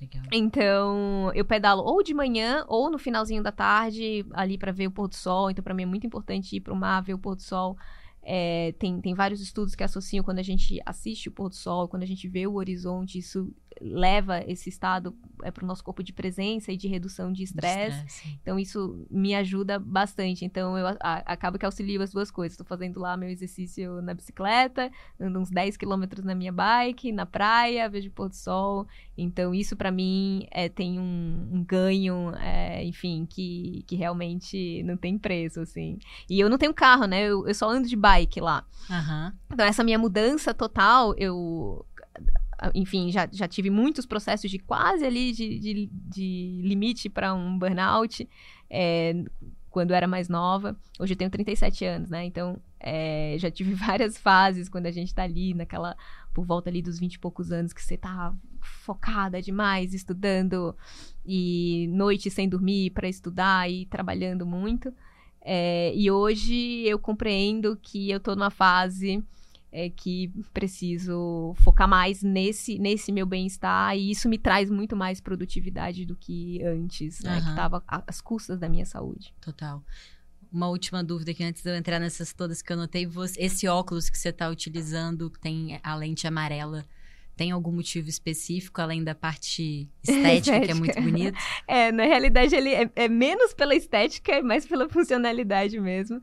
Legal. 0.00 0.22
Então, 0.32 1.30
eu 1.34 1.44
pedalo 1.44 1.82
ou 1.82 2.02
de 2.02 2.14
manhã 2.14 2.64
ou 2.68 2.90
no 2.90 2.98
finalzinho 2.98 3.42
da 3.42 3.52
tarde, 3.52 4.24
ali 4.32 4.56
para 4.56 4.72
ver 4.72 4.86
o 4.86 4.90
pôr 4.90 5.08
do 5.08 5.14
sol. 5.14 5.50
Então, 5.50 5.62
para 5.62 5.74
mim 5.74 5.82
é 5.82 5.86
muito 5.86 6.06
importante 6.06 6.56
ir 6.56 6.60
para 6.60 6.72
o 6.72 6.76
mar, 6.76 7.02
ver 7.02 7.14
o 7.14 7.18
pôr 7.18 7.36
do 7.36 7.42
sol. 7.42 7.76
É, 8.22 8.72
tem, 8.78 9.00
tem 9.00 9.14
vários 9.14 9.40
estudos 9.40 9.74
que 9.74 9.82
associam 9.82 10.22
quando 10.24 10.38
a 10.38 10.42
gente 10.42 10.80
assiste 10.84 11.28
o 11.28 11.32
pôr 11.32 11.48
do 11.48 11.54
sol, 11.54 11.88
quando 11.88 12.02
a 12.02 12.06
gente 12.06 12.28
vê 12.28 12.46
o 12.46 12.54
horizonte, 12.54 13.18
isso 13.18 13.52
leva 13.80 14.42
esse 14.46 14.68
estado 14.68 15.14
é, 15.42 15.50
para 15.50 15.64
o 15.64 15.66
nosso 15.66 15.82
corpo 15.82 16.02
de 16.02 16.12
presença 16.12 16.72
e 16.72 16.76
de 16.76 16.88
redução 16.88 17.32
de 17.32 17.42
estresse. 17.42 18.28
Então, 18.42 18.58
isso 18.58 19.06
me 19.10 19.34
ajuda 19.34 19.78
bastante. 19.78 20.44
Então, 20.44 20.76
eu 20.76 20.86
a, 21.00 21.16
acabo 21.26 21.58
que 21.58 21.64
auxilio 21.64 22.02
as 22.02 22.12
duas 22.12 22.30
coisas. 22.30 22.52
Estou 22.52 22.66
fazendo 22.66 23.00
lá 23.00 23.16
meu 23.16 23.28
exercício 23.28 24.02
na 24.02 24.14
bicicleta, 24.14 24.90
ando 25.18 25.38
uns 25.38 25.50
10 25.50 25.76
quilômetros 25.76 26.24
na 26.24 26.34
minha 26.34 26.52
bike, 26.52 27.12
na 27.12 27.26
praia, 27.26 27.88
vejo 27.88 28.08
o 28.08 28.12
pôr 28.12 28.28
do 28.28 28.36
sol. 28.36 28.86
Então, 29.16 29.54
isso 29.54 29.76
para 29.76 29.90
mim 29.90 30.46
é, 30.50 30.68
tem 30.68 30.98
um, 30.98 31.48
um 31.52 31.64
ganho, 31.64 32.32
é, 32.36 32.84
enfim, 32.84 33.26
que, 33.28 33.84
que 33.86 33.96
realmente 33.96 34.82
não 34.82 34.96
tem 34.96 35.18
preço, 35.18 35.60
assim. 35.60 35.98
E 36.28 36.40
eu 36.40 36.48
não 36.48 36.58
tenho 36.58 36.74
carro, 36.74 37.06
né? 37.06 37.22
Eu, 37.24 37.46
eu 37.46 37.54
só 37.54 37.68
ando 37.68 37.88
de 37.88 37.96
bike 37.96 38.40
lá. 38.40 38.64
Uhum. 38.88 39.32
Então, 39.52 39.66
essa 39.66 39.84
minha 39.84 39.98
mudança 39.98 40.54
total, 40.54 41.14
eu 41.16 41.84
enfim, 42.74 43.10
já, 43.10 43.28
já 43.32 43.48
tive 43.48 43.70
muitos 43.70 44.06
processos 44.06 44.50
de 44.50 44.58
quase 44.58 45.04
ali 45.04 45.32
de, 45.32 45.58
de, 45.58 45.90
de 45.92 46.60
limite 46.62 47.08
para 47.08 47.34
um 47.34 47.58
burnout. 47.58 48.28
É, 48.68 49.14
quando 49.70 49.94
era 49.94 50.06
mais 50.06 50.28
nova. 50.28 50.76
Hoje 50.98 51.14
eu 51.14 51.16
tenho 51.16 51.30
37 51.30 51.84
anos, 51.84 52.10
né? 52.10 52.24
Então, 52.24 52.60
é, 52.78 53.36
já 53.38 53.50
tive 53.50 53.72
várias 53.74 54.18
fases 54.18 54.68
quando 54.68 54.86
a 54.86 54.90
gente 54.90 55.14
tá 55.14 55.22
ali 55.22 55.54
naquela... 55.54 55.96
Por 56.34 56.44
volta 56.44 56.70
ali 56.70 56.80
dos 56.80 56.98
20 56.98 57.14
e 57.14 57.18
poucos 57.18 57.50
anos 57.50 57.72
que 57.72 57.82
você 57.82 57.96
tá 57.96 58.32
focada 58.60 59.40
demais, 59.42 59.94
estudando 59.94 60.76
e 61.26 61.88
noite 61.90 62.30
sem 62.30 62.48
dormir 62.48 62.90
para 62.90 63.08
estudar 63.08 63.68
e 63.70 63.86
trabalhando 63.86 64.46
muito. 64.46 64.92
É, 65.40 65.92
e 65.94 66.10
hoje 66.10 66.82
eu 66.86 66.98
compreendo 66.98 67.76
que 67.82 68.10
eu 68.10 68.20
tô 68.20 68.34
numa 68.36 68.50
fase 68.50 69.24
é 69.72 69.88
que 69.88 70.32
preciso 70.52 71.54
focar 71.58 71.88
mais 71.88 72.22
nesse, 72.22 72.78
nesse 72.78 73.12
meu 73.12 73.24
bem-estar 73.24 73.96
e 73.96 74.10
isso 74.10 74.28
me 74.28 74.38
traz 74.38 74.70
muito 74.70 74.96
mais 74.96 75.20
produtividade 75.20 76.04
do 76.04 76.16
que 76.16 76.62
antes, 76.64 77.20
né? 77.20 77.36
Uhum. 77.36 77.42
Que 77.42 77.48
estava 77.50 77.84
às 77.86 78.20
custas 78.20 78.58
da 78.58 78.68
minha 78.68 78.84
saúde. 78.84 79.32
Total. 79.40 79.82
Uma 80.52 80.68
última 80.68 81.04
dúvida 81.04 81.32
que 81.32 81.44
antes 81.44 81.62
de 81.62 81.70
eu 81.70 81.76
entrar 81.76 82.00
nessas 82.00 82.32
todas 82.32 82.60
que 82.60 82.72
eu 82.72 82.76
notei, 82.76 83.08
esse 83.38 83.68
óculos 83.68 84.10
que 84.10 84.18
você 84.18 84.30
está 84.30 84.48
utilizando 84.48 85.30
tem 85.30 85.78
a 85.82 85.94
lente 85.94 86.26
amarela. 86.26 86.84
Tem 87.36 87.52
algum 87.52 87.72
motivo 87.72 88.08
específico, 88.08 88.82
além 88.82 89.02
da 89.02 89.14
parte 89.14 89.88
estética, 90.02 90.60
que 90.60 90.72
é 90.72 90.74
muito 90.74 91.00
bonita? 91.00 91.38
É, 91.66 91.90
na 91.90 92.02
realidade, 92.02 92.54
ele 92.54 92.68
é, 92.68 92.90
é 92.94 93.08
menos 93.08 93.54
pela 93.54 93.74
estética, 93.74 94.42
mais 94.42 94.66
pela 94.66 94.88
funcionalidade 94.90 95.80
mesmo. 95.80 96.20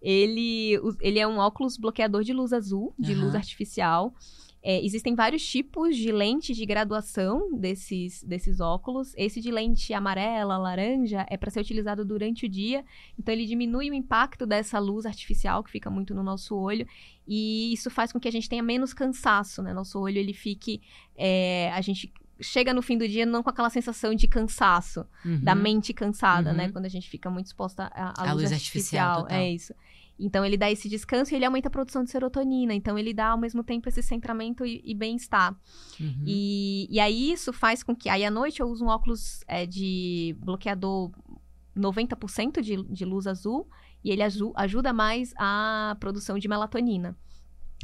Ele, 0.00 0.78
ele 1.00 1.18
é 1.18 1.26
um 1.26 1.38
óculos 1.38 1.76
bloqueador 1.76 2.22
de 2.22 2.32
luz 2.32 2.52
azul, 2.52 2.94
de 2.98 3.12
uhum. 3.12 3.24
luz 3.24 3.34
artificial. 3.34 4.14
É, 4.60 4.84
existem 4.84 5.14
vários 5.14 5.46
tipos 5.46 5.96
de 5.96 6.10
lente 6.10 6.52
de 6.52 6.66
graduação 6.66 7.56
desses, 7.56 8.22
desses 8.24 8.60
óculos. 8.60 9.14
Esse 9.16 9.40
de 9.40 9.50
lente 9.50 9.94
amarela, 9.94 10.58
laranja, 10.58 11.24
é 11.30 11.36
para 11.36 11.50
ser 11.50 11.60
utilizado 11.60 12.04
durante 12.04 12.44
o 12.46 12.48
dia. 12.48 12.84
Então, 13.18 13.32
ele 13.32 13.46
diminui 13.46 13.88
o 13.88 13.94
impacto 13.94 14.44
dessa 14.44 14.78
luz 14.78 15.06
artificial 15.06 15.62
que 15.62 15.70
fica 15.70 15.88
muito 15.88 16.14
no 16.14 16.22
nosso 16.22 16.56
olho. 16.56 16.86
E 17.26 17.72
isso 17.72 17.88
faz 17.88 18.12
com 18.12 18.18
que 18.18 18.26
a 18.26 18.32
gente 18.32 18.48
tenha 18.48 18.62
menos 18.62 18.92
cansaço, 18.92 19.62
né? 19.62 19.72
Nosso 19.72 19.98
olho, 20.00 20.18
ele 20.18 20.32
fique... 20.32 20.80
É, 21.16 21.70
a 21.72 21.80
gente 21.80 22.12
chega 22.40 22.72
no 22.72 22.82
fim 22.82 22.96
do 22.96 23.08
dia 23.08 23.26
não 23.26 23.42
com 23.42 23.50
aquela 23.50 23.70
sensação 23.70 24.14
de 24.14 24.26
cansaço, 24.28 25.06
uhum. 25.24 25.40
da 25.42 25.54
mente 25.54 25.92
cansada, 25.92 26.52
né? 26.52 26.62
uhum. 26.62 26.66
né? 26.68 26.72
Quando 26.72 26.84
a 26.86 26.88
gente 26.88 27.08
fica 27.08 27.30
muito 27.30 27.46
exposta 27.46 27.90
à, 27.94 28.22
à 28.22 28.32
luz, 28.32 28.42
luz, 28.42 28.52
artificial. 28.52 29.20
artificial 29.20 29.40
é 29.40 29.50
isso. 29.50 29.74
Então 30.18 30.44
ele 30.44 30.56
dá 30.56 30.70
esse 30.70 30.88
descanso 30.88 31.32
e 31.32 31.36
ele 31.36 31.44
aumenta 31.44 31.68
a 31.68 31.70
produção 31.70 32.02
de 32.02 32.10
serotonina. 32.10 32.74
Então 32.74 32.98
ele 32.98 33.14
dá 33.14 33.28
ao 33.28 33.38
mesmo 33.38 33.62
tempo 33.62 33.88
esse 33.88 34.02
centramento 34.02 34.66
e, 34.66 34.82
e 34.84 34.94
bem-estar. 34.94 35.56
Uhum. 36.00 36.24
E, 36.26 36.88
e 36.90 36.98
aí 36.98 37.30
isso 37.30 37.52
faz 37.52 37.82
com 37.82 37.94
que. 37.94 38.08
Aí 38.08 38.24
à 38.24 38.30
noite 38.30 38.60
eu 38.60 38.68
uso 38.68 38.84
um 38.84 38.88
óculos 38.88 39.44
é, 39.46 39.64
de 39.64 40.36
bloqueador 40.40 41.12
90% 41.76 42.60
de, 42.60 42.82
de 42.82 43.04
luz 43.04 43.26
azul 43.26 43.68
e 44.02 44.10
ele 44.10 44.22
ajuda 44.22 44.92
mais 44.92 45.32
a 45.36 45.96
produção 46.00 46.38
de 46.38 46.48
melatonina. 46.48 47.16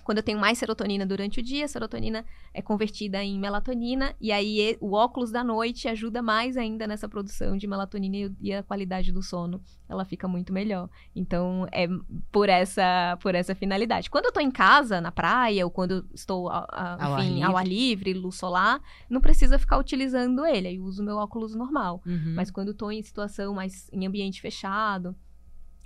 Quando 0.04 0.18
eu 0.18 0.22
tenho 0.22 0.38
mais 0.38 0.58
serotonina 0.58 1.06
durante 1.06 1.40
o 1.40 1.42
dia, 1.42 1.64
a 1.64 1.68
serotonina 1.68 2.24
é 2.52 2.60
convertida 2.60 3.24
em 3.24 3.38
melatonina, 3.38 4.14
e 4.20 4.30
aí 4.30 4.76
o 4.80 4.92
óculos 4.92 5.30
da 5.30 5.42
noite 5.42 5.88
ajuda 5.88 6.22
mais 6.22 6.56
ainda 6.56 6.86
nessa 6.86 7.08
produção 7.08 7.56
de 7.56 7.66
melatonina 7.66 8.30
e 8.40 8.52
a 8.52 8.62
qualidade 8.62 9.10
do 9.10 9.22
sono, 9.22 9.62
ela 9.88 10.04
fica 10.04 10.28
muito 10.28 10.52
melhor. 10.52 10.88
Então, 11.16 11.66
é 11.72 11.88
por 12.30 12.48
essa, 12.48 13.16
por 13.20 13.34
essa 13.34 13.54
finalidade. 13.54 14.10
Quando 14.10 14.26
eu 14.26 14.32
tô 14.32 14.40
em 14.40 14.50
casa, 14.50 15.00
na 15.00 15.10
praia, 15.10 15.64
ou 15.64 15.70
quando 15.70 16.06
estou, 16.14 16.50
a, 16.50 16.66
a, 16.70 17.06
ao, 17.06 17.18
enfim, 17.20 17.42
ar 17.42 17.50
ao 17.50 17.56
ar 17.56 17.66
livre, 17.66 18.12
luz 18.12 18.36
solar, 18.36 18.80
não 19.08 19.20
precisa 19.20 19.58
ficar 19.58 19.78
utilizando 19.78 20.44
ele, 20.44 20.68
aí 20.68 20.76
eu 20.76 20.84
uso 20.84 21.02
meu 21.02 21.16
óculos 21.16 21.54
normal. 21.54 22.02
Uhum. 22.06 22.34
Mas 22.36 22.50
quando 22.50 22.68
eu 22.68 22.74
tô 22.74 22.90
em 22.90 23.02
situação 23.02 23.54
mais 23.54 23.88
em 23.92 24.06
ambiente 24.06 24.40
fechado, 24.40 25.16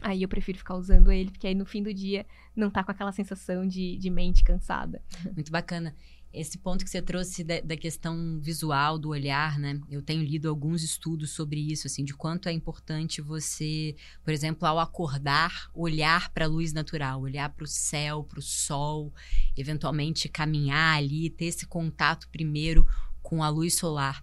Aí 0.01 0.23
eu 0.23 0.29
prefiro 0.29 0.59
ficar 0.59 0.77
usando 0.77 1.11
ele, 1.11 1.31
porque 1.31 1.47
aí 1.47 1.55
no 1.55 1.67
fim 1.67 1.83
do 1.83 1.93
dia 1.93 2.25
não 2.55 2.71
tá 2.71 2.85
com 2.85 2.91
aquela 2.91 3.13
sensação 3.13 3.67
de, 3.67 3.97
de 3.97 4.11
mente 4.11 4.45
cansada. 4.45 5.03
Muito 5.35 5.51
bacana. 5.51 5.95
Esse 6.33 6.59
ponto 6.59 6.85
que 6.85 6.91
você 6.91 7.01
trouxe 7.01 7.43
da, 7.43 7.61
da, 7.61 7.77
questão 7.77 8.39
visual, 8.39 8.99
do 8.99 9.09
olhar, 9.09 9.59
né? 9.59 9.81
Eu 9.91 10.03
tenho 10.03 10.23
lido 10.23 10.49
alguns 10.49 10.83
estudos 10.83 11.31
sobre 11.31 11.59
isso, 11.59 11.87
assim, 11.87 12.05
de 12.05 12.13
quanto 12.13 12.51
é 12.51 12.53
importante 12.53 13.23
você, 13.23 13.97
por 14.23 14.31
exemplo, 14.31 14.69
ao 14.69 14.79
acordar, 14.79 15.71
olhar 15.73 16.29
para 16.31 16.45
a 16.45 16.49
luz 16.49 16.73
natural, 16.73 17.23
olhar 17.23 17.49
para 17.49 17.65
o 17.65 17.67
céu, 17.67 18.23
para 18.23 18.39
o 18.39 18.43
sol, 18.43 19.13
eventualmente 19.57 20.29
caminhar 20.29 20.99
ali, 20.99 21.31
ter 21.31 21.47
esse 21.47 21.67
contato 21.67 22.29
primeiro 22.29 22.87
com 23.23 23.43
a 23.43 23.49
luz 23.49 23.75
solar. 23.77 24.23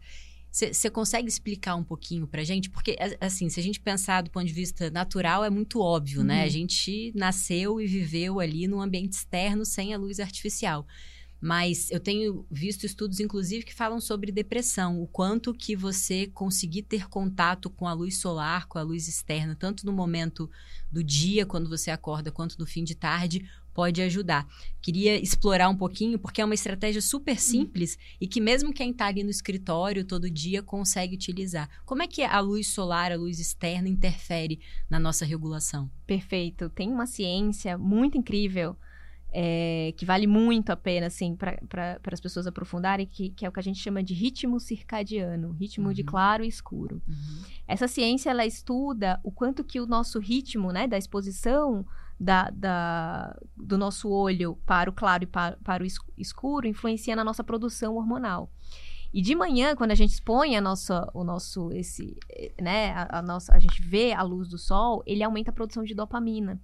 Você 0.56 0.90
consegue 0.90 1.28
explicar 1.28 1.76
um 1.76 1.84
pouquinho 1.84 2.26
pra 2.26 2.42
gente? 2.46 2.70
Porque, 2.70 2.96
assim, 3.20 3.50
se 3.50 3.60
a 3.60 3.64
gente 3.64 3.78
pensar 3.78 4.22
do 4.22 4.30
ponto 4.30 4.46
de 4.46 4.54
vista 4.54 4.90
natural, 4.90 5.44
é 5.44 5.50
muito 5.50 5.82
óbvio, 5.82 6.22
uhum. 6.22 6.28
né? 6.28 6.44
A 6.44 6.46
uhum. 6.46 6.50
gente 6.50 7.12
nasceu 7.14 7.82
e 7.82 7.86
viveu 7.86 8.40
ali 8.40 8.66
num 8.66 8.80
ambiente 8.80 9.12
externo 9.12 9.66
sem 9.66 9.94
a 9.94 9.98
luz 9.98 10.18
artificial. 10.18 10.88
Mas 11.42 11.92
eu 11.92 12.00
tenho 12.00 12.46
visto 12.50 12.86
estudos, 12.86 13.20
inclusive, 13.20 13.66
que 13.66 13.74
falam 13.74 14.00
sobre 14.00 14.32
depressão, 14.32 15.02
o 15.02 15.08
quanto 15.08 15.54
que 15.54 15.76
você 15.76 16.28
conseguir 16.28 16.84
ter 16.84 17.10
contato 17.10 17.70
com 17.70 17.86
a 17.86 17.92
luz 17.92 18.18
solar, 18.18 18.66
com 18.66 18.80
a 18.80 18.82
luz 18.82 19.10
externa, 19.10 19.58
tanto 19.58 19.86
no 19.86 19.92
momento 19.92 20.50
do 20.90 21.04
dia, 21.04 21.46
quando 21.46 21.68
você 21.68 21.92
acorda, 21.92 22.32
quanto 22.32 22.58
no 22.58 22.66
fim 22.66 22.86
de 22.86 22.96
tarde, 22.96 23.46
pode 23.76 24.02
ajudar. 24.02 24.48
Queria 24.82 25.22
explorar 25.22 25.68
um 25.70 25.76
pouquinho, 25.76 26.18
porque 26.18 26.42
é 26.42 26.46
uma 26.46 26.54
estratégia 26.54 27.02
super 27.02 27.34
uhum. 27.34 27.38
simples 27.38 27.96
uhum. 27.96 28.18
e 28.22 28.28
que 28.28 28.40
mesmo 28.40 28.74
quem 28.74 28.92
está 28.92 29.08
ali 29.08 29.22
no 29.22 29.30
escritório 29.30 30.06
todo 30.06 30.30
dia 30.30 30.64
consegue 30.64 31.14
utilizar. 31.14 31.70
Como 31.86 32.02
é 32.02 32.08
que 32.08 32.24
a 32.24 32.40
luz 32.40 32.70
solar, 32.70 33.12
a 33.12 33.18
luz 33.18 33.40
externa, 33.40 33.90
interfere 33.90 34.62
na 34.90 34.98
nossa 34.98 35.26
regulação? 35.26 35.92
Perfeito. 36.08 36.70
Tem 36.70 36.90
uma 36.90 37.06
ciência 37.06 37.78
muito 37.78 38.18
incrível. 38.18 38.76
É, 39.38 39.94
que 39.98 40.06
vale 40.06 40.26
muito 40.26 40.70
a 40.70 40.78
pena, 40.78 41.08
assim, 41.08 41.36
para 41.36 42.00
as 42.10 42.22
pessoas 42.22 42.48
aprofundarem, 42.48 43.06
que, 43.06 43.32
que, 43.32 43.46
é 43.46 43.50
o 43.50 43.52
que 43.52 43.60
a 43.60 43.64
gente 43.64 43.82
chama 43.82 44.02
de 44.02 44.14
ritmo 44.14 44.62
circadiano, 44.62 45.52
ritmo 45.52 45.88
uhum. 45.90 45.94
de 45.94 46.06
claro 46.06 46.42
e 46.42 46.48
escuro. 46.48 47.02
Uhum. 47.06 47.44
Essa 47.68 47.86
ciência, 47.86 48.30
ela 48.30 48.46
estuda 48.46 49.20
o 49.26 49.32
quanto 49.34 49.62
que 49.62 49.82
o 49.82 49.86
nosso 49.86 50.20
ritmo, 50.20 50.72
né, 50.72 50.88
da 50.88 50.98
exposição 50.98 51.86
da, 52.20 52.50
da, 52.50 53.38
do 53.56 53.78
nosso 53.78 54.10
olho 54.10 54.58
para 54.66 54.90
o 54.90 54.94
claro 54.94 55.24
e 55.24 55.28
para, 55.28 55.58
para 55.64 55.84
o 55.84 55.88
escuro 56.18 56.68
influencia 56.68 57.16
na 57.16 57.24
nossa 57.24 57.44
produção 57.44 57.96
hormonal. 57.96 58.50
E 59.14 59.22
de 59.22 59.34
manhã, 59.34 59.76
quando 59.76 59.92
a 59.92 59.96
gente 59.96 60.12
expõe 60.12 60.58
a 60.58 60.62
nossa, 60.62 61.10
o 61.14 61.24
nosso, 61.24 61.72
esse, 61.72 62.18
né, 62.62 62.92
a, 62.94 63.20
a, 63.20 63.22
nossa, 63.22 63.56
a 63.56 63.60
gente 63.60 63.82
vê 63.82 64.12
a 64.12 64.22
luz 64.22 64.50
do 64.50 64.58
sol, 64.58 65.02
ele 65.06 65.24
aumenta 65.24 65.52
a 65.52 65.54
produção 65.54 65.84
de 65.84 65.96
dopamina. 65.96 66.60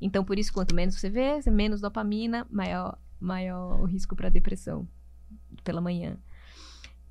Então, 0.00 0.24
por 0.24 0.38
isso, 0.38 0.52
quanto 0.52 0.74
menos 0.74 0.94
você 0.94 1.10
vê, 1.10 1.40
menos 1.50 1.80
dopamina, 1.80 2.46
maior, 2.50 2.98
maior 3.20 3.80
o 3.80 3.84
risco 3.84 4.16
para 4.16 4.30
depressão 4.30 4.88
pela 5.62 5.80
manhã. 5.80 6.16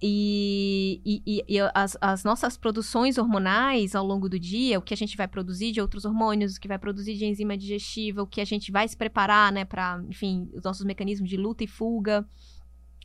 E, 0.01 1.01
e, 1.05 1.43
e 1.45 1.59
as, 1.73 1.97
as, 1.99 2.23
nossas 2.23 2.55
produções 2.55 3.17
hormonais 3.17 3.95
ao 3.95 4.05
longo 4.05 4.29
do 4.29 4.39
dia, 4.39 4.79
o 4.79 4.81
que 4.81 4.93
a 4.93 4.97
gente 4.97 5.17
vai 5.17 5.27
produzir 5.27 5.73
de 5.73 5.81
outros 5.81 6.05
hormônios, 6.05 6.55
o 6.55 6.59
que 6.59 6.69
vai 6.69 6.79
produzir 6.79 7.15
de 7.15 7.25
enzima 7.25 7.57
digestiva, 7.57 8.23
o 8.23 8.27
que 8.27 8.39
a 8.39 8.45
gente 8.45 8.71
vai 8.71 8.87
se 8.87 8.95
preparar, 8.95 9.51
né, 9.51 9.65
para, 9.65 10.01
enfim, 10.07 10.49
os 10.53 10.63
nossos 10.63 10.85
mecanismos 10.85 11.29
de 11.29 11.35
luta 11.35 11.65
e 11.65 11.67
fuga, 11.67 12.25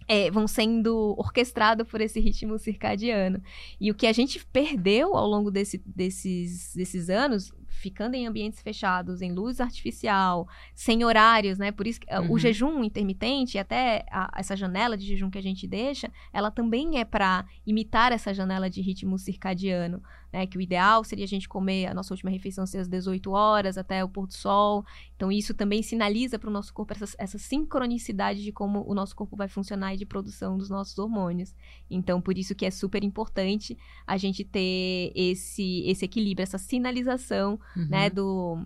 é, 0.06 0.30
vão 0.30 0.46
sendo 0.46 1.16
orquestrados 1.18 1.88
por 1.88 2.00
esse 2.00 2.20
ritmo 2.20 2.58
circadiano. 2.58 3.42
E 3.80 3.90
o 3.90 3.94
que 3.94 4.06
a 4.06 4.12
gente 4.12 4.44
perdeu 4.46 5.16
ao 5.16 5.26
longo 5.26 5.50
desse, 5.50 5.82
desses, 5.84 6.74
desses 6.76 7.10
anos 7.10 7.52
ficando 7.74 8.14
em 8.14 8.26
ambientes 8.26 8.62
fechados, 8.62 9.20
em 9.20 9.32
luz 9.32 9.60
artificial, 9.60 10.48
sem 10.74 11.04
horários, 11.04 11.58
né? 11.58 11.72
Por 11.72 11.86
isso 11.86 12.00
que 12.00 12.14
uhum. 12.14 12.32
o 12.32 12.38
jejum 12.38 12.82
intermitente, 12.84 13.58
até 13.58 14.06
a, 14.10 14.30
essa 14.36 14.56
janela 14.56 14.96
de 14.96 15.06
jejum 15.06 15.30
que 15.30 15.38
a 15.38 15.42
gente 15.42 15.66
deixa, 15.66 16.10
ela 16.32 16.50
também 16.50 16.98
é 16.98 17.04
para 17.04 17.44
imitar 17.66 18.12
essa 18.12 18.32
janela 18.32 18.70
de 18.70 18.80
ritmo 18.80 19.18
circadiano 19.18 20.02
né? 20.34 20.48
Que 20.48 20.58
o 20.58 20.60
ideal 20.60 21.04
seria 21.04 21.24
a 21.24 21.28
gente 21.28 21.48
comer 21.48 21.86
a 21.86 21.94
nossa 21.94 22.12
última 22.12 22.28
refeição 22.28 22.66
ser 22.66 22.78
às 22.78 22.88
18 22.88 23.30
horas 23.30 23.78
até 23.78 24.02
o 24.02 24.08
pôr 24.08 24.26
do 24.26 24.34
sol. 24.34 24.84
Então, 25.14 25.30
isso 25.30 25.54
também 25.54 25.80
sinaliza 25.80 26.40
para 26.40 26.50
o 26.50 26.52
nosso 26.52 26.74
corpo 26.74 26.92
essa, 26.92 27.14
essa, 27.16 27.38
sincronicidade 27.38 28.42
de 28.42 28.50
como 28.50 28.84
o 28.84 28.94
nosso 28.96 29.14
corpo 29.14 29.36
vai 29.36 29.46
funcionar 29.46 29.94
e 29.94 29.96
de 29.96 30.04
produção 30.04 30.58
dos 30.58 30.68
nossos 30.68 30.98
hormônios. 30.98 31.54
Então, 31.88 32.20
por 32.20 32.36
isso 32.36 32.52
que 32.52 32.66
é 32.66 32.70
super 32.72 33.04
importante 33.04 33.78
a 34.04 34.16
gente 34.16 34.42
ter 34.42 35.12
esse, 35.14 35.84
esse 35.86 36.04
equilíbrio, 36.04 36.42
essa 36.42 36.58
sinalização, 36.58 37.60
uhum. 37.76 37.86
né, 37.88 38.10
do 38.10 38.58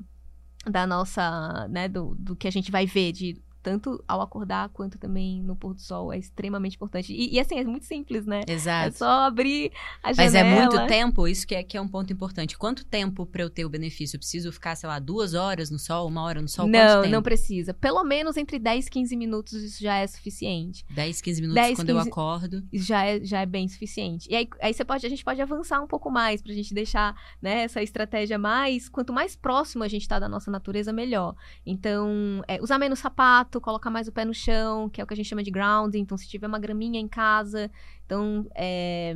da 0.69 0.87
nossa, 0.87 1.69
né, 1.69 1.89
do, 1.89 2.15
do 2.19 2.35
que 2.35 2.49
a 2.49 2.51
gente 2.51 2.71
vai 2.71 2.85
ver 2.85 3.13
de 3.13 3.41
tanto 3.69 4.03
ao 4.09 4.23
acordar 4.23 4.71
quanto 4.71 4.97
também 4.97 5.43
no 5.43 5.55
pôr 5.55 5.75
do 5.75 5.81
sol. 5.83 6.11
É 6.11 6.17
extremamente 6.17 6.77
importante. 6.77 7.13
E, 7.13 7.35
e 7.35 7.39
assim, 7.39 7.59
é 7.59 7.65
muito 7.65 7.85
simples, 7.85 8.25
né? 8.25 8.41
Exato. 8.49 8.89
É 8.89 8.91
só 8.93 9.27
abrir 9.27 9.71
a 10.03 10.11
janela. 10.11 10.17
Mas 10.17 10.35
é 10.35 10.45
muito 10.45 10.87
tempo, 10.89 11.29
isso 11.29 11.47
que 11.47 11.55
é, 11.55 11.63
que 11.63 11.77
é 11.77 11.81
um 11.81 11.87
ponto 11.87 12.11
importante. 12.11 12.57
Quanto 12.57 12.87
tempo 12.87 13.27
para 13.27 13.43
eu 13.43 13.51
ter 13.51 13.67
o 13.67 13.69
benefício? 13.69 14.17
Eu 14.17 14.21
preciso 14.21 14.51
ficar, 14.51 14.75
sei 14.75 14.89
lá, 14.89 14.99
duas 14.99 15.35
horas 15.35 15.71
no 15.71 15.79
sol, 15.79 16.09
uma 16.09 16.23
hora 16.23 16.41
no 16.41 16.49
sol? 16.49 16.67
Não, 16.67 17.07
não 17.07 17.23
precisa. 17.23 17.75
Pelo 17.75 18.03
menos 18.03 18.39
entre 18.39 18.59
10 18.59 18.87
e 18.87 18.91
15 18.91 19.17
minutos 19.17 19.53
isso 19.53 19.83
já 19.83 19.97
é 19.97 20.07
suficiente. 20.07 20.87
10, 20.89 21.21
15 21.21 21.41
minutos 21.43 21.63
10, 21.63 21.77
quando 21.77 21.89
15... 21.89 21.99
eu 21.99 22.11
acordo. 22.11 22.63
Já 22.73 23.05
é, 23.05 23.23
já 23.23 23.41
é 23.43 23.47
bem 23.47 23.69
suficiente. 23.69 24.31
E 24.31 24.35
aí, 24.35 24.49
aí 24.63 24.73
você 24.73 24.85
pode, 24.85 25.05
a 25.05 25.11
gente 25.11 25.23
pode 25.23 25.43
avançar 25.43 25.83
um 25.83 25.87
pouco 25.87 26.11
mais 26.11 26.41
pra 26.41 26.55
gente 26.55 26.73
deixar 26.73 27.15
né, 27.43 27.65
essa 27.65 27.83
estratégia 27.83 28.39
mais. 28.39 28.89
Quanto 28.89 29.13
mais 29.13 29.37
próximo 29.37 29.85
a 29.85 29.89
gente 29.89 30.09
tá 30.09 30.19
da 30.19 30.29
nossa 30.29 30.51
natureza, 30.51 30.91
melhor. 30.91 31.35
Então, 31.67 32.43
é, 32.49 32.63
usar 32.63 32.79
menos 32.79 32.99
sapato 32.99 33.58
colocar 33.61 33.91
mais 33.91 34.09
o 34.09 34.13
pé 34.13 34.25
no 34.25 34.35
chão, 34.35 34.89
que 34.89 35.01
é 35.01 35.05
o 35.05 35.07
que 35.07 35.15
a 35.15 35.17
gente 35.17 35.29
chama 35.29 35.43
de 35.43 35.51
grounding. 35.51 36.01
Então, 36.01 36.17
se 36.17 36.29
tiver 36.29 36.47
uma 36.47 36.59
graminha 36.59 37.01
em 37.01 37.09
casa, 37.09 37.71
então 38.05 38.47
é, 38.55 39.15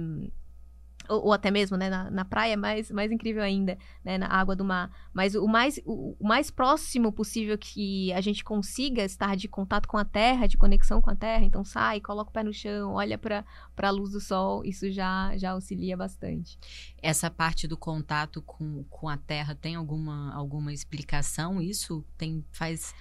ou, 1.08 1.26
ou, 1.26 1.32
até 1.32 1.50
mesmo 1.50 1.76
né, 1.76 1.90
na, 1.90 2.10
na 2.10 2.24
praia, 2.24 2.56
mais, 2.56 2.90
mais 2.90 3.10
incrível 3.10 3.42
ainda, 3.42 3.76
né, 4.04 4.18
na 4.18 4.28
água 4.28 4.54
do 4.54 4.64
mar. 4.64 4.90
Mas 5.12 5.34
o 5.34 5.46
mais, 5.46 5.80
o, 5.84 6.16
o, 6.18 6.26
mais 6.26 6.50
próximo 6.50 7.12
possível 7.12 7.56
que 7.58 8.12
a 8.12 8.20
gente 8.20 8.44
consiga 8.44 9.04
estar 9.04 9.36
de 9.36 9.48
contato 9.48 9.88
com 9.88 9.96
a 9.96 10.04
terra, 10.04 10.46
de 10.46 10.56
conexão 10.56 11.00
com 11.00 11.10
a 11.10 11.16
terra, 11.16 11.44
então 11.44 11.64
sai, 11.64 12.00
coloca 12.00 12.30
o 12.30 12.32
pé 12.32 12.42
no 12.42 12.52
chão, 12.52 12.94
olha 12.94 13.18
para 13.18 13.44
a 13.76 13.90
luz 13.90 14.12
do 14.12 14.20
sol, 14.20 14.64
isso 14.64 14.90
já, 14.90 15.36
já 15.36 15.50
auxilia 15.52 15.96
bastante. 15.96 16.58
Essa 17.02 17.30
parte 17.30 17.66
do 17.66 17.76
contato 17.76 18.40
com, 18.42 18.84
com 18.84 19.08
a 19.08 19.16
terra 19.16 19.54
tem 19.54 19.74
alguma, 19.74 20.32
alguma 20.34 20.72
explicação? 20.72 21.60
Isso 21.60 22.04
tem 22.16 22.44
faz 22.52 22.94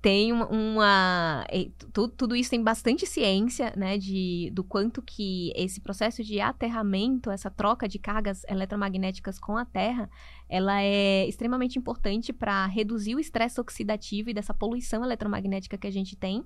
tem 0.00 0.32
uma, 0.32 1.46
tudo, 1.92 2.08
tudo, 2.08 2.36
isso 2.36 2.50
tem 2.50 2.62
bastante 2.62 3.04
ciência, 3.06 3.72
né, 3.76 3.98
de 3.98 4.50
do 4.54 4.64
quanto 4.64 5.02
que 5.02 5.52
esse 5.54 5.80
processo 5.80 6.24
de 6.24 6.40
aterramento, 6.40 7.30
essa 7.30 7.50
troca 7.50 7.86
de 7.86 7.98
cargas 7.98 8.42
eletromagnéticas 8.48 9.38
com 9.38 9.58
a 9.58 9.64
Terra, 9.64 10.08
ela 10.48 10.80
é 10.82 11.28
extremamente 11.28 11.78
importante 11.78 12.32
para 12.32 12.64
reduzir 12.66 13.14
o 13.14 13.20
estresse 13.20 13.60
oxidativo 13.60 14.30
e 14.30 14.34
dessa 14.34 14.54
poluição 14.54 15.04
eletromagnética 15.04 15.76
que 15.76 15.86
a 15.86 15.92
gente 15.92 16.16
tem 16.16 16.44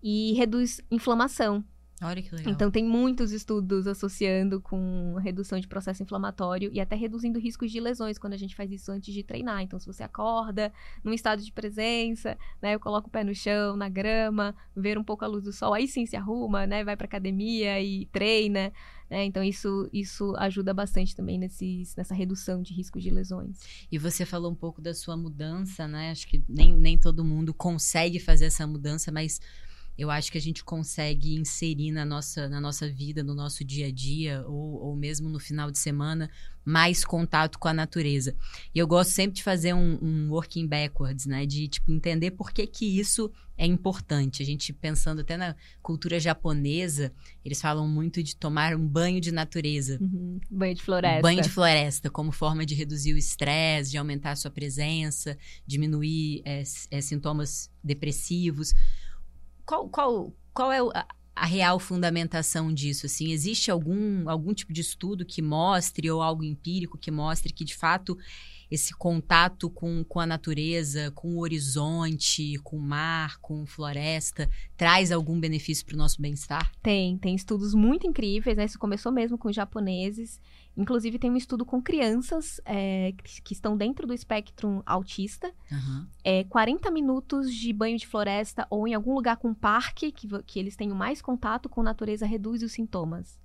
e 0.00 0.32
reduz 0.34 0.80
inflamação. 0.90 1.64
Olha 2.02 2.20
que 2.22 2.34
legal. 2.34 2.52
Então, 2.52 2.70
tem 2.70 2.84
muitos 2.84 3.30
estudos 3.30 3.86
associando 3.86 4.60
com 4.60 5.14
redução 5.22 5.60
de 5.60 5.68
processo 5.68 6.02
inflamatório 6.02 6.70
e 6.72 6.80
até 6.80 6.96
reduzindo 6.96 7.38
riscos 7.38 7.70
de 7.70 7.78
lesões 7.78 8.18
quando 8.18 8.32
a 8.32 8.36
gente 8.36 8.56
faz 8.56 8.70
isso 8.72 8.90
antes 8.90 9.14
de 9.14 9.22
treinar. 9.22 9.62
Então, 9.62 9.78
se 9.78 9.86
você 9.86 10.02
acorda 10.02 10.72
num 11.04 11.12
estado 11.12 11.42
de 11.42 11.52
presença, 11.52 12.36
né, 12.60 12.74
eu 12.74 12.80
coloco 12.80 13.08
o 13.08 13.10
pé 13.10 13.22
no 13.22 13.34
chão, 13.34 13.76
na 13.76 13.88
grama, 13.88 14.54
ver 14.74 14.98
um 14.98 15.04
pouco 15.04 15.24
a 15.24 15.28
luz 15.28 15.44
do 15.44 15.52
sol, 15.52 15.72
aí 15.72 15.86
sim 15.86 16.04
se 16.04 16.16
arruma, 16.16 16.66
né, 16.66 16.82
vai 16.82 16.96
pra 16.96 17.06
academia 17.06 17.80
e 17.80 18.06
treina. 18.06 18.72
Né? 19.08 19.24
Então, 19.24 19.44
isso, 19.44 19.88
isso 19.92 20.34
ajuda 20.36 20.74
bastante 20.74 21.14
também 21.14 21.38
nesses, 21.38 21.94
nessa 21.94 22.14
redução 22.14 22.60
de 22.60 22.74
riscos 22.74 23.02
de 23.02 23.10
lesões. 23.10 23.60
E 23.90 23.98
você 23.98 24.26
falou 24.26 24.50
um 24.50 24.56
pouco 24.56 24.80
da 24.80 24.92
sua 24.92 25.16
mudança, 25.16 25.86
né? 25.86 26.10
Acho 26.10 26.26
que 26.26 26.42
nem, 26.48 26.72
nem 26.72 26.98
todo 26.98 27.24
mundo 27.24 27.54
consegue 27.54 28.18
fazer 28.18 28.46
essa 28.46 28.66
mudança, 28.66 29.12
mas 29.12 29.40
eu 29.96 30.10
acho 30.10 30.30
que 30.30 30.38
a 30.38 30.40
gente 30.40 30.64
consegue 30.64 31.34
inserir 31.34 31.92
na 31.92 32.04
nossa, 32.04 32.48
na 32.48 32.60
nossa 32.60 32.88
vida, 32.88 33.22
no 33.22 33.34
nosso 33.34 33.64
dia 33.64 33.86
a 33.86 33.92
dia, 33.92 34.44
ou, 34.46 34.82
ou 34.82 34.96
mesmo 34.96 35.28
no 35.28 35.38
final 35.38 35.70
de 35.70 35.78
semana, 35.78 36.28
mais 36.64 37.04
contato 37.04 37.58
com 37.58 37.68
a 37.68 37.74
natureza. 37.74 38.34
E 38.74 38.78
eu 38.78 38.86
gosto 38.86 39.10
sempre 39.10 39.36
de 39.36 39.42
fazer 39.42 39.72
um, 39.72 39.98
um 40.02 40.30
working 40.30 40.66
backwards, 40.66 41.26
né? 41.26 41.46
De 41.46 41.68
tipo, 41.68 41.92
entender 41.92 42.32
por 42.32 42.50
que, 42.50 42.66
que 42.66 42.98
isso 42.98 43.30
é 43.56 43.66
importante. 43.66 44.42
A 44.42 44.46
gente 44.46 44.72
pensando 44.72 45.20
até 45.20 45.36
na 45.36 45.54
cultura 45.80 46.18
japonesa, 46.18 47.12
eles 47.44 47.60
falam 47.60 47.86
muito 47.86 48.22
de 48.22 48.34
tomar 48.34 48.74
um 48.74 48.86
banho 48.86 49.20
de 49.20 49.30
natureza. 49.30 49.98
Uhum. 50.00 50.40
Banho 50.50 50.74
de 50.74 50.82
floresta. 50.82 51.22
banho 51.22 51.42
de 51.42 51.48
floresta, 51.48 52.10
como 52.10 52.32
forma 52.32 52.66
de 52.66 52.74
reduzir 52.74 53.12
o 53.12 53.18
estresse, 53.18 53.92
de 53.92 53.98
aumentar 53.98 54.32
a 54.32 54.36
sua 54.36 54.50
presença, 54.50 55.38
diminuir 55.64 56.42
é, 56.44 56.62
é, 56.90 57.00
sintomas 57.00 57.70
depressivos 57.82 58.74
qual, 59.66 59.88
qual, 59.88 60.32
qual 60.52 60.72
é 60.72 60.78
a, 60.78 61.06
a, 61.34 61.46
real 61.46 61.78
fundamentação 61.78 62.72
disso? 62.72 63.06
Assim, 63.06 63.32
existe 63.32 63.70
algum, 63.70 64.28
algum 64.28 64.52
tipo 64.54 64.72
de 64.72 64.80
estudo 64.80 65.24
que 65.24 65.42
mostre, 65.42 66.10
ou 66.10 66.22
algo 66.22 66.44
empírico 66.44 66.98
que 66.98 67.10
mostre 67.10 67.52
que, 67.52 67.64
de 67.64 67.74
fato, 67.74 68.16
esse 68.70 68.94
contato 68.94 69.70
com, 69.70 70.04
com 70.04 70.20
a 70.20 70.26
natureza, 70.26 71.10
com 71.12 71.36
o 71.36 71.40
horizonte, 71.40 72.58
com 72.62 72.76
o 72.76 72.80
mar, 72.80 73.38
com 73.40 73.66
floresta, 73.66 74.50
traz 74.76 75.12
algum 75.12 75.38
benefício 75.38 75.84
para 75.84 75.94
o 75.94 75.98
nosso 75.98 76.20
bem-estar? 76.20 76.72
Tem, 76.82 77.16
tem 77.18 77.34
estudos 77.34 77.74
muito 77.74 78.06
incríveis, 78.06 78.56
né? 78.56 78.64
Isso 78.64 78.78
começou 78.78 79.12
mesmo 79.12 79.38
com 79.38 79.48
os 79.48 79.56
japoneses. 79.56 80.40
Inclusive, 80.76 81.18
tem 81.18 81.30
um 81.30 81.36
estudo 81.36 81.64
com 81.64 81.80
crianças 81.80 82.60
é, 82.64 83.14
que 83.44 83.52
estão 83.52 83.76
dentro 83.76 84.06
do 84.06 84.12
espectro 84.12 84.82
autista. 84.84 85.52
Uhum. 85.70 86.06
É, 86.24 86.44
40 86.44 86.90
minutos 86.90 87.54
de 87.54 87.72
banho 87.72 87.96
de 87.96 88.06
floresta 88.06 88.66
ou 88.68 88.88
em 88.88 88.94
algum 88.94 89.14
lugar 89.14 89.36
com 89.36 89.54
parque, 89.54 90.10
que, 90.10 90.28
que 90.42 90.58
eles 90.58 90.74
tenham 90.74 90.96
mais 90.96 91.22
contato 91.22 91.68
com 91.68 91.80
a 91.80 91.84
natureza, 91.84 92.26
reduz 92.26 92.62
os 92.62 92.72
sintomas. 92.72 93.38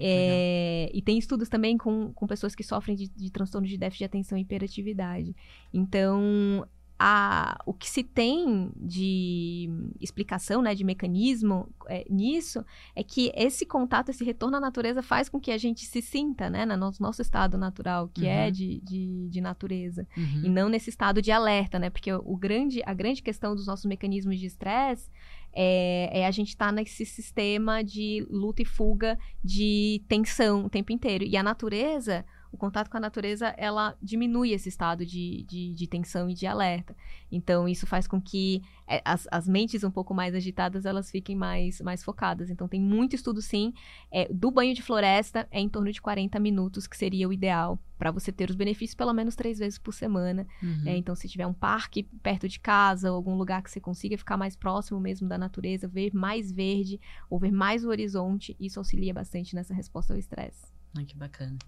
É, 0.00 0.90
e 0.92 1.00
tem 1.00 1.18
estudos 1.18 1.48
também 1.48 1.78
com, 1.78 2.12
com 2.12 2.26
pessoas 2.26 2.54
que 2.54 2.62
sofrem 2.62 2.94
de, 2.94 3.08
de 3.08 3.30
transtorno 3.30 3.66
de 3.66 3.78
déficit 3.78 4.00
de 4.00 4.04
atenção 4.04 4.36
e 4.36 4.42
hiperatividade. 4.42 5.34
Então, 5.72 6.66
a, 6.98 7.56
o 7.64 7.72
que 7.72 7.88
se 7.88 8.02
tem 8.02 8.72
de 8.76 9.70
explicação, 10.00 10.60
né, 10.60 10.74
de 10.74 10.82
mecanismo 10.82 11.68
é, 11.86 12.04
nisso, 12.10 12.64
é 12.94 13.04
que 13.04 13.30
esse 13.36 13.64
contato, 13.64 14.08
esse 14.08 14.24
retorno 14.24 14.56
à 14.56 14.60
natureza 14.60 15.00
faz 15.00 15.28
com 15.28 15.40
que 15.40 15.52
a 15.52 15.58
gente 15.58 15.86
se 15.86 16.02
sinta, 16.02 16.50
né, 16.50 16.66
no 16.66 16.76
nosso, 16.76 17.22
estado 17.22 17.56
natural, 17.56 18.08
que 18.08 18.26
é 18.26 18.34
uhum. 18.34 18.40
é 18.40 18.50
de, 18.50 18.80
de, 18.80 19.28
de 19.28 19.40
natureza, 19.40 20.06
uhum. 20.16 20.42
e 20.44 20.48
não 20.48 20.68
nesse 20.68 20.90
estado 20.90 21.22
de 21.22 21.30
alerta, 21.30 21.78
né, 21.78 21.88
porque 21.88 22.12
o 22.12 22.36
grande, 22.36 22.82
a 22.84 22.92
grande 22.92 23.22
questão 23.22 23.54
dos 23.54 23.66
nossos 23.66 23.86
mecanismos 23.86 24.38
de 24.38 24.46
estresse 24.46 25.08
é, 25.52 26.20
é, 26.20 26.26
a 26.26 26.30
gente 26.30 26.48
estar 26.48 26.66
tá 26.66 26.72
nesse 26.72 27.06
sistema 27.06 27.82
de 27.82 28.26
luta 28.28 28.62
e 28.62 28.64
fuga, 28.64 29.18
de 29.42 30.02
tensão 30.08 30.66
o 30.66 30.70
tempo 30.70 30.92
inteiro. 30.92 31.24
E 31.24 31.36
a 31.36 31.42
natureza, 31.42 32.24
o 32.50 32.56
contato 32.56 32.88
com 32.88 32.96
a 32.96 33.00
natureza, 33.00 33.48
ela 33.56 33.96
diminui 34.02 34.52
esse 34.52 34.68
estado 34.68 35.04
de, 35.04 35.44
de, 35.44 35.72
de 35.72 35.86
tensão 35.86 36.28
e 36.30 36.34
de 36.34 36.46
alerta. 36.46 36.96
Então, 37.30 37.68
isso 37.68 37.86
faz 37.86 38.06
com 38.06 38.20
que 38.20 38.62
é, 38.86 39.02
as, 39.04 39.28
as, 39.30 39.46
mentes 39.46 39.84
um 39.84 39.90
pouco 39.90 40.14
mais 40.14 40.34
agitadas, 40.34 40.86
elas 40.86 41.10
fiquem 41.10 41.36
mais, 41.36 41.80
mais 41.80 42.02
focadas. 42.02 42.50
Então, 42.50 42.66
tem 42.66 42.80
muito 42.80 43.14
estudo, 43.14 43.42
sim. 43.42 43.74
É, 44.10 44.32
do 44.32 44.50
banho 44.50 44.74
de 44.74 44.82
floresta, 44.82 45.46
é 45.50 45.60
em 45.60 45.68
torno 45.68 45.92
de 45.92 46.00
40 46.00 46.38
minutos, 46.40 46.86
que 46.86 46.96
seria 46.96 47.28
o 47.28 47.32
ideal 47.32 47.78
para 47.98 48.10
você 48.10 48.30
ter 48.30 48.48
os 48.48 48.56
benefícios 48.56 48.94
pelo 48.94 49.12
menos 49.12 49.34
três 49.34 49.58
vezes 49.58 49.78
por 49.78 49.92
semana. 49.92 50.46
Uhum. 50.62 50.82
É, 50.86 50.96
então, 50.96 51.14
se 51.14 51.28
tiver 51.28 51.46
um 51.46 51.52
parque 51.52 52.04
perto 52.22 52.48
de 52.48 52.60
casa, 52.60 53.10
ou 53.10 53.16
algum 53.16 53.34
lugar 53.34 53.62
que 53.62 53.70
você 53.70 53.80
consiga 53.80 54.16
ficar 54.16 54.36
mais 54.36 54.56
próximo 54.56 55.00
mesmo 55.00 55.28
da 55.28 55.36
natureza, 55.36 55.88
ver 55.88 56.14
mais 56.14 56.50
verde, 56.50 57.00
ou 57.28 57.38
ver 57.38 57.52
mais 57.52 57.84
o 57.84 57.88
horizonte, 57.88 58.56
isso 58.58 58.78
auxilia 58.78 59.12
bastante 59.12 59.54
nessa 59.54 59.74
resposta 59.74 60.14
ao 60.14 60.18
estresse. 60.18 60.72
Ai, 60.96 61.04
que 61.04 61.16
bacana. 61.16 61.58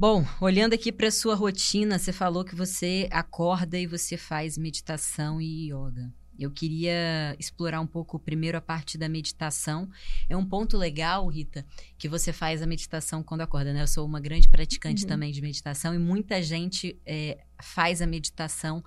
Bom, 0.00 0.24
olhando 0.40 0.72
aqui 0.72 0.90
para 0.90 1.10
sua 1.10 1.34
rotina, 1.34 1.98
você 1.98 2.10
falou 2.10 2.42
que 2.42 2.54
você 2.54 3.06
acorda 3.12 3.78
e 3.78 3.86
você 3.86 4.16
faz 4.16 4.56
meditação 4.56 5.38
e 5.42 5.66
yoga. 5.66 6.10
Eu 6.38 6.50
queria 6.50 7.36
explorar 7.38 7.82
um 7.82 7.86
pouco 7.86 8.18
primeiro 8.18 8.56
a 8.56 8.62
parte 8.62 8.96
da 8.96 9.10
meditação. 9.10 9.90
É 10.26 10.34
um 10.34 10.46
ponto 10.46 10.78
legal, 10.78 11.26
Rita, 11.26 11.66
que 11.98 12.08
você 12.08 12.32
faz 12.32 12.62
a 12.62 12.66
meditação 12.66 13.22
quando 13.22 13.42
acorda, 13.42 13.74
né? 13.74 13.82
Eu 13.82 13.86
sou 13.86 14.06
uma 14.06 14.20
grande 14.20 14.48
praticante 14.48 15.02
uhum. 15.02 15.08
também 15.10 15.32
de 15.32 15.42
meditação 15.42 15.94
e 15.94 15.98
muita 15.98 16.42
gente 16.42 16.98
é, 17.04 17.44
faz 17.60 18.00
a 18.00 18.06
meditação 18.06 18.82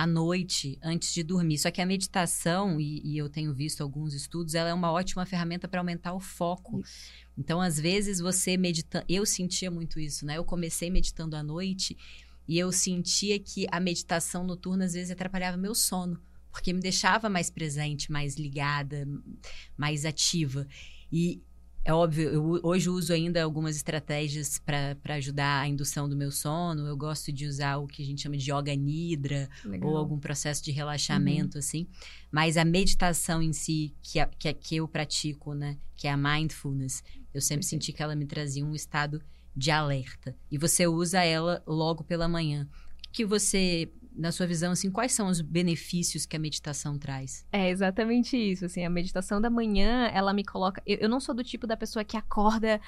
à 0.00 0.06
noite 0.06 0.78
antes 0.82 1.12
de 1.12 1.22
dormir. 1.22 1.58
Só 1.58 1.70
que 1.70 1.78
a 1.78 1.84
meditação, 1.84 2.80
e, 2.80 3.02
e 3.04 3.18
eu 3.18 3.28
tenho 3.28 3.52
visto 3.52 3.82
alguns 3.82 4.14
estudos, 4.14 4.54
ela 4.54 4.70
é 4.70 4.72
uma 4.72 4.90
ótima 4.90 5.26
ferramenta 5.26 5.68
para 5.68 5.78
aumentar 5.78 6.14
o 6.14 6.20
foco. 6.20 6.80
Isso. 6.80 7.10
Então, 7.36 7.60
às 7.60 7.78
vezes, 7.78 8.18
você 8.18 8.56
medita. 8.56 9.04
Eu 9.06 9.26
sentia 9.26 9.70
muito 9.70 10.00
isso, 10.00 10.24
né? 10.24 10.38
Eu 10.38 10.44
comecei 10.44 10.88
meditando 10.88 11.36
à 11.36 11.42
noite 11.42 11.98
e 12.48 12.58
eu 12.58 12.72
sentia 12.72 13.38
que 13.38 13.66
a 13.70 13.78
meditação 13.78 14.42
noturna, 14.42 14.86
às 14.86 14.94
vezes, 14.94 15.10
atrapalhava 15.10 15.58
meu 15.58 15.74
sono, 15.74 16.18
porque 16.50 16.72
me 16.72 16.80
deixava 16.80 17.28
mais 17.28 17.50
presente, 17.50 18.10
mais 18.10 18.36
ligada, 18.36 19.06
mais 19.76 20.06
ativa. 20.06 20.66
E 21.12 21.42
é 21.82 21.94
óbvio, 21.94 22.28
eu 22.28 22.60
hoje 22.62 22.90
uso 22.90 23.12
ainda 23.12 23.42
algumas 23.42 23.74
estratégias 23.74 24.58
para 24.58 25.14
ajudar 25.14 25.62
a 25.62 25.68
indução 25.68 26.08
do 26.08 26.16
meu 26.16 26.30
sono. 26.30 26.86
Eu 26.86 26.96
gosto 26.96 27.32
de 27.32 27.46
usar 27.46 27.78
o 27.78 27.86
que 27.86 28.02
a 28.02 28.04
gente 28.04 28.22
chama 28.22 28.36
de 28.36 28.52
yoga 28.52 28.74
nidra 28.74 29.48
Legal. 29.64 29.90
ou 29.90 29.96
algum 29.96 30.18
processo 30.18 30.62
de 30.62 30.70
relaxamento, 30.70 31.56
uhum. 31.56 31.58
assim. 31.58 31.86
Mas 32.30 32.58
a 32.58 32.64
meditação 32.64 33.40
em 33.40 33.52
si, 33.52 33.94
que, 34.02 34.20
a, 34.20 34.26
que, 34.26 34.48
a, 34.48 34.52
que 34.54 34.76
eu 34.76 34.86
pratico, 34.86 35.54
né? 35.54 35.78
Que 35.96 36.06
é 36.06 36.12
a 36.12 36.16
mindfulness, 36.16 37.02
eu 37.32 37.40
sempre 37.40 37.62
Perfeito. 37.62 37.64
senti 37.64 37.92
que 37.92 38.02
ela 38.02 38.14
me 38.14 38.26
trazia 38.26 38.64
um 38.64 38.74
estado 38.74 39.22
de 39.56 39.70
alerta. 39.70 40.36
E 40.50 40.58
você 40.58 40.86
usa 40.86 41.24
ela 41.24 41.62
logo 41.66 42.04
pela 42.04 42.28
manhã. 42.28 42.68
O 43.08 43.10
que 43.10 43.24
você 43.24 43.90
na 44.14 44.32
sua 44.32 44.46
visão, 44.46 44.72
assim, 44.72 44.90
quais 44.90 45.12
são 45.12 45.28
os 45.28 45.40
benefícios 45.40 46.26
que 46.26 46.36
a 46.36 46.38
meditação 46.38 46.98
traz? 46.98 47.46
É 47.52 47.70
exatamente 47.70 48.36
isso, 48.36 48.64
assim, 48.64 48.84
a 48.84 48.90
meditação 48.90 49.40
da 49.40 49.50
manhã, 49.50 50.10
ela 50.12 50.32
me 50.32 50.44
coloca... 50.44 50.82
Eu, 50.86 50.98
eu 50.98 51.08
não 51.08 51.20
sou 51.20 51.34
do 51.34 51.44
tipo 51.44 51.66
da 51.66 51.76
pessoa 51.76 52.04
que 52.04 52.16
acorda... 52.16 52.80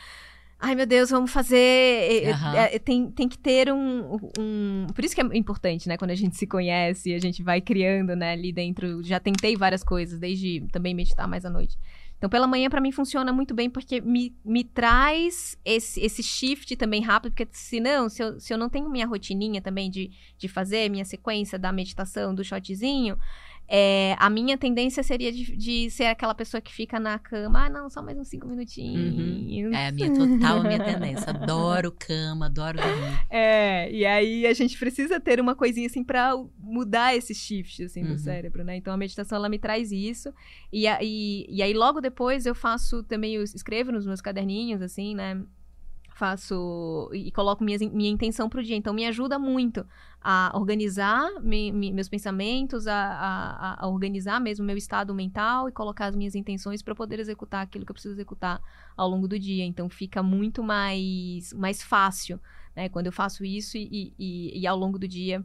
Ai, 0.65 0.77
meu 0.77 0.87
Deus, 0.87 1.11
vamos 1.11 1.33
fazer... 1.33 2.29
Uhum. 2.29 2.79
Tem, 2.85 3.11
tem 3.11 3.29
que 3.29 3.37
ter 3.37 3.73
um, 3.73 4.17
um... 4.39 4.87
Por 4.95 5.05
isso 5.05 5.13
que 5.13 5.21
é 5.21 5.25
importante, 5.37 5.89
né? 5.89 5.97
Quando 5.97 6.13
a 6.13 6.15
gente 6.15 6.37
se 6.37 6.47
conhece, 6.47 7.13
a 7.13 7.19
gente 7.19 7.43
vai 7.43 7.61
criando, 7.61 8.15
né? 8.15 8.31
Ali 8.31 8.53
dentro... 8.53 9.03
Já 9.03 9.19
tentei 9.19 9.57
várias 9.57 9.83
coisas, 9.83 10.21
desde 10.21 10.61
também 10.71 10.95
meditar 10.95 11.27
mais 11.27 11.45
à 11.45 11.51
noite. 11.51 11.77
Então, 12.23 12.31
pela 12.31 12.47
manhã, 12.47 12.71
para 12.71 12.81
mim, 12.81 12.93
funciona 12.93 13.33
muito 13.33 13.53
bem, 13.53 13.69
porque 13.69 14.01
me, 14.01 14.33
me 14.45 14.63
traz 14.63 15.59
esse, 15.65 16.01
esse 16.01 16.23
shift 16.23 16.77
também 16.77 17.03
rápido, 17.03 17.33
porque 17.33 17.49
senão, 17.51 18.09
se 18.09 18.23
eu, 18.23 18.39
se 18.39 18.55
eu 18.55 18.57
não 18.57 18.69
tenho 18.69 18.89
minha 18.89 19.09
rotininha 19.09 19.61
também 19.61 19.91
de, 19.91 20.09
de 20.39 20.47
fazer 20.47 20.89
minha 20.89 21.05
sequência 21.05 21.59
da 21.59 21.73
meditação, 21.73 22.33
do 22.33 22.45
shotzinho, 22.45 23.19
é, 23.75 24.15
a 24.19 24.29
minha 24.29 24.59
tendência 24.59 25.03
seria 25.03 25.33
de, 25.33 25.57
de, 25.57 25.91
ser 25.91 26.05
aquela 26.05 26.35
pessoa 26.35 26.61
que 26.61 26.71
fica 26.71 27.01
na 27.01 27.19
cama, 27.19 27.65
ah, 27.65 27.71
não, 27.71 27.89
só 27.89 28.03
mais 28.03 28.19
uns 28.19 28.29
cinco 28.29 28.47
minutinhos. 28.47 29.15
Uhum. 29.17 29.75
É 29.75 29.89
a 29.89 29.93
minha 29.93 30.11
total 30.11 30.59
a 30.59 30.63
minha 30.63 30.77
tendência. 30.85 31.31
Adoro 31.31 31.91
cama, 31.91 32.47
adoro 32.47 32.77
dormir. 32.77 33.27
É, 33.31 33.91
e 33.91 34.05
aí 34.05 34.47
a 34.47 34.53
gente 34.53 34.79
precisa 34.79 35.19
ter 35.19 35.41
uma 35.41 35.55
coisinha 35.55 35.87
assim 35.87 36.05
pra 36.05 36.35
mudar 36.59 37.17
esse 37.17 37.35
shift 37.35 37.83
assim 37.83 38.03
uhum. 38.03 38.09
do 38.09 38.19
cérebro, 38.19 38.63
né? 38.63 38.77
Então 38.77 38.93
a 38.93 38.97
meditação 38.99 39.39
ela 39.39 39.49
me 39.49 39.59
traz 39.59 39.91
isso. 39.91 40.35
E, 40.71 40.87
e, 41.01 41.47
e 41.49 41.63
aí 41.63 41.73
logo 41.73 42.03
depois 42.03 42.45
eu 42.45 42.55
faço 42.55 43.03
também, 43.05 43.37
eu 43.37 43.43
escrevo 43.43 43.91
nos 43.91 44.05
meus 44.05 44.21
caderninhos, 44.21 44.83
assim, 44.83 45.15
né? 45.15 45.43
Faço 46.23 47.11
e 47.13 47.33
coloco 47.33 47.65
minha, 47.65 47.77
minha 47.91 48.09
intenção 48.09 48.49
para 48.49 48.61
o 48.61 48.63
dia. 48.63 48.77
Então, 48.77 48.95
me 48.95 49.05
ajuda 49.07 49.41
muito 49.41 49.85
a 50.21 50.53
organizar 50.55 51.29
me, 51.43 51.73
me, 51.73 51.91
meus 51.91 52.09
pensamentos, 52.09 52.87
a, 52.87 52.95
a, 52.95 53.85
a, 53.85 53.89
organizar 53.89 54.41
mesmo 54.41 54.65
meu 54.65 54.77
estado 54.77 55.13
mental 55.13 55.69
e 55.69 55.73
colocar 55.73 56.07
as 56.07 56.15
minhas 56.15 56.37
intenções 56.37 56.81
para 56.81 56.95
poder 56.95 57.19
executar 57.19 57.63
aquilo 57.63 57.85
que 57.85 57.91
eu 57.91 57.95
preciso 57.95 58.15
executar 58.15 58.61
ao 58.97 59.09
longo 59.09 59.27
do 59.27 59.37
dia. 59.37 59.65
Então, 59.65 59.89
fica 59.89 60.23
muito 60.23 60.63
mais, 60.63 61.53
mais 61.55 61.83
fácil, 61.83 62.39
né? 62.77 62.89
Quando 62.89 63.07
eu 63.07 63.13
faço 63.13 63.45
isso 63.45 63.77
e, 63.77 64.15
e, 64.17 64.61
e 64.61 64.65
ao 64.65 64.77
longo 64.77 65.01
do 65.01 65.09
dia 65.09 65.45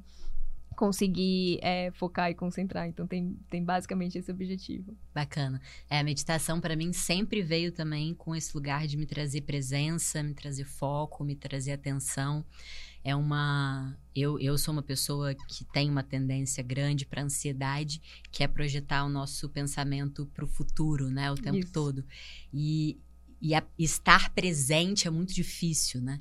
conseguir 0.78 1.58
é, 1.63 1.90
focar 1.92 2.30
e 2.30 2.36
concentrar. 2.36 2.88
Então 2.88 3.08
tem, 3.08 3.36
tem 3.50 3.66
basicamente 3.66 4.16
esse 4.16 4.32
objetivo. 4.32 4.96
Bacana. 5.12 5.60
É, 5.90 6.00
a 6.00 6.04
meditação 6.04 6.62
para 6.62 6.76
mim 6.76 6.94
sempre 6.94 7.42
veio 7.42 7.71
também 7.71 8.13
com 8.13 8.36
esse 8.36 8.56
lugar 8.56 8.86
de 8.86 8.96
me 8.96 9.08
trazer 9.08 9.42
presença, 9.42 10.21
me 10.21 10.36
trazer 10.36 10.65
foco, 10.65 11.23
me 11.23 11.36
trazer 11.36 11.71
atenção. 11.71 12.46
É 13.04 13.15
uma 13.15 13.98
eu, 14.15 14.40
eu 14.40 14.56
sou 14.56 14.71
uma 14.71 14.84
pessoa 14.84 15.34
que 15.34 15.65
tem 15.65 15.90
uma 15.90 16.04
tendência 16.04 16.63
grande 16.63 17.08
para 17.08 17.23
ansiedade, 17.23 18.00
que 18.32 18.44
é 18.44 18.48
projetar 18.48 19.04
o 19.04 19.10
nosso 19.10 19.50
pensamento 19.50 20.28
para 20.28 20.46
o 20.46 20.48
futuro, 20.48 21.10
né, 21.10 21.32
o 21.32 21.36
tempo 21.36 21.58
Isso. 21.58 21.73
todo. 21.73 22.06
E, 22.54 23.00
e 23.42 23.56
a, 23.56 23.63
estar 23.80 24.30
presente 24.30 25.08
é 25.08 25.12
muito 25.12 25.34
difícil, 25.34 26.02
né? 26.02 26.19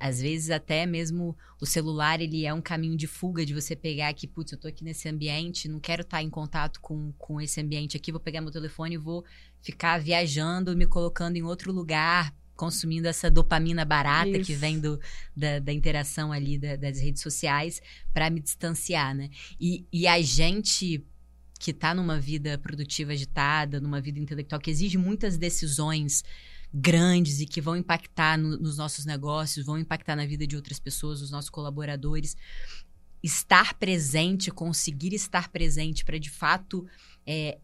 Às 0.00 0.20
vezes 0.20 0.50
até 0.50 0.84
mesmo 0.84 1.36
o 1.60 1.66
celular 1.66 2.20
ele 2.20 2.44
é 2.44 2.52
um 2.52 2.60
caminho 2.60 2.96
de 2.96 3.06
fuga 3.06 3.46
de 3.46 3.54
você 3.54 3.76
pegar 3.76 4.08
aqui, 4.08 4.26
putz, 4.26 4.52
eu 4.52 4.58
tô 4.58 4.66
aqui 4.66 4.82
nesse 4.82 5.08
ambiente, 5.08 5.68
não 5.68 5.78
quero 5.78 6.02
estar 6.02 6.20
em 6.20 6.28
contato 6.28 6.80
com, 6.80 7.12
com 7.16 7.40
esse 7.40 7.60
ambiente 7.60 7.96
aqui, 7.96 8.10
vou 8.10 8.20
pegar 8.20 8.40
meu 8.40 8.50
telefone 8.50 8.96
e 8.96 8.98
vou 8.98 9.24
ficar 9.60 10.00
viajando, 10.00 10.76
me 10.76 10.86
colocando 10.86 11.36
em 11.36 11.42
outro 11.42 11.72
lugar, 11.72 12.34
consumindo 12.56 13.06
essa 13.06 13.30
dopamina 13.30 13.84
barata 13.84 14.30
Isso. 14.30 14.44
que 14.44 14.54
vem 14.54 14.80
do, 14.80 15.00
da, 15.36 15.60
da 15.60 15.72
interação 15.72 16.32
ali 16.32 16.58
da, 16.58 16.74
das 16.74 17.00
redes 17.00 17.22
sociais 17.22 17.80
para 18.12 18.28
me 18.28 18.40
distanciar, 18.40 19.14
né? 19.14 19.30
E, 19.60 19.86
e 19.92 20.06
a 20.08 20.20
gente 20.20 21.04
que 21.58 21.70
está 21.70 21.94
numa 21.94 22.18
vida 22.18 22.58
produtiva 22.58 23.12
agitada, 23.12 23.80
numa 23.80 24.00
vida 24.00 24.18
intelectual 24.18 24.60
que 24.60 24.70
exige 24.70 24.98
muitas 24.98 25.38
decisões 25.38 26.24
grandes 26.72 27.40
e 27.40 27.46
que 27.46 27.60
vão 27.60 27.76
impactar 27.76 28.38
no, 28.38 28.56
nos 28.58 28.78
nossos 28.78 29.04
negócios, 29.04 29.66
vão 29.66 29.78
impactar 29.78 30.16
na 30.16 30.26
vida 30.26 30.46
de 30.46 30.56
outras 30.56 30.78
pessoas, 30.78 31.20
os 31.20 31.30
nossos 31.30 31.50
colaboradores. 31.50 32.36
Estar 33.22 33.74
presente, 33.74 34.50
conseguir 34.50 35.14
estar 35.14 35.48
presente 35.48 36.04
para 36.04 36.18
de 36.18 36.30
fato 36.30 36.86
é, 37.26 37.58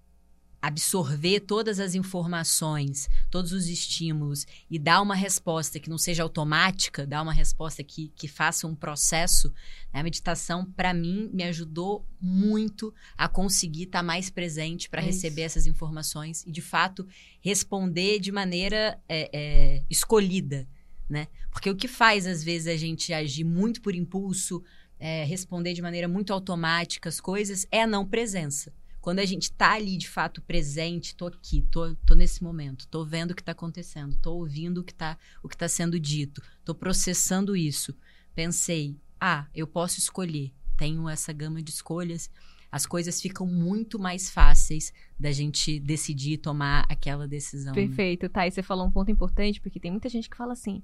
absorver 0.60 1.40
todas 1.40 1.78
as 1.78 1.94
informações, 1.94 3.08
todos 3.30 3.52
os 3.52 3.68
estímulos 3.68 4.46
e 4.68 4.78
dar 4.78 5.00
uma 5.00 5.14
resposta 5.14 5.78
que 5.78 5.88
não 5.88 5.98
seja 5.98 6.24
automática, 6.24 7.06
dar 7.06 7.22
uma 7.22 7.32
resposta 7.32 7.84
que, 7.84 8.12
que 8.16 8.26
faça 8.26 8.66
um 8.66 8.74
processo, 8.74 9.48
né? 9.92 10.00
a 10.00 10.02
meditação, 10.02 10.64
para 10.64 10.92
mim, 10.92 11.30
me 11.32 11.44
ajudou 11.44 12.04
muito 12.20 12.92
a 13.16 13.28
conseguir 13.28 13.84
estar 13.84 14.00
tá 14.00 14.02
mais 14.02 14.30
presente 14.30 14.90
para 14.90 15.00
é 15.00 15.04
receber 15.04 15.42
essas 15.42 15.66
informações 15.66 16.44
e, 16.44 16.50
de 16.50 16.60
fato, 16.60 17.06
responder 17.40 18.18
de 18.18 18.32
maneira 18.32 19.00
é, 19.08 19.30
é, 19.32 19.82
escolhida. 19.88 20.66
Né? 21.08 21.28
Porque 21.52 21.70
o 21.70 21.76
que 21.76 21.88
faz, 21.88 22.26
às 22.26 22.42
vezes, 22.42 22.66
a 22.66 22.76
gente 22.76 23.12
agir 23.12 23.44
muito 23.44 23.80
por 23.80 23.94
impulso, 23.94 24.62
é, 24.98 25.24
responder 25.24 25.72
de 25.72 25.80
maneira 25.80 26.08
muito 26.08 26.32
automática 26.32 27.08
as 27.08 27.20
coisas, 27.20 27.66
é 27.70 27.82
a 27.82 27.86
não 27.86 28.04
presença. 28.04 28.72
Quando 29.00 29.20
a 29.20 29.24
gente 29.24 29.52
tá 29.52 29.72
ali 29.72 29.96
de 29.96 30.08
fato 30.08 30.42
presente, 30.42 31.14
tô 31.14 31.26
aqui, 31.26 31.62
tô, 31.70 31.94
tô 32.06 32.14
nesse 32.14 32.42
momento, 32.42 32.86
tô 32.88 33.04
vendo 33.04 33.30
o 33.30 33.34
que 33.34 33.42
tá 33.42 33.52
acontecendo, 33.52 34.16
tô 34.16 34.34
ouvindo 34.34 34.78
o 34.78 34.84
que 34.84 34.94
tá, 34.94 35.16
o 35.42 35.48
que 35.48 35.56
tá 35.56 35.68
sendo 35.68 35.98
dito, 35.98 36.42
tô 36.64 36.74
processando 36.74 37.56
isso. 37.56 37.94
Pensei, 38.34 38.96
ah, 39.20 39.46
eu 39.54 39.66
posso 39.66 39.98
escolher, 39.98 40.52
tenho 40.76 41.08
essa 41.08 41.32
gama 41.32 41.62
de 41.62 41.70
escolhas, 41.70 42.30
as 42.70 42.84
coisas 42.84 43.20
ficam 43.20 43.46
muito 43.46 43.98
mais 43.98 44.30
fáceis 44.30 44.92
da 45.18 45.32
gente 45.32 45.80
decidir 45.80 46.38
tomar 46.38 46.84
aquela 46.88 47.26
decisão. 47.26 47.74
Né? 47.74 47.86
Perfeito, 47.86 48.24
né? 48.24 48.28
tá. 48.28 48.46
E 48.46 48.50
você 48.50 48.62
falou 48.62 48.86
um 48.86 48.90
ponto 48.90 49.10
importante, 49.10 49.60
porque 49.60 49.80
tem 49.80 49.90
muita 49.90 50.08
gente 50.08 50.28
que 50.28 50.36
fala 50.36 50.52
assim: 50.52 50.82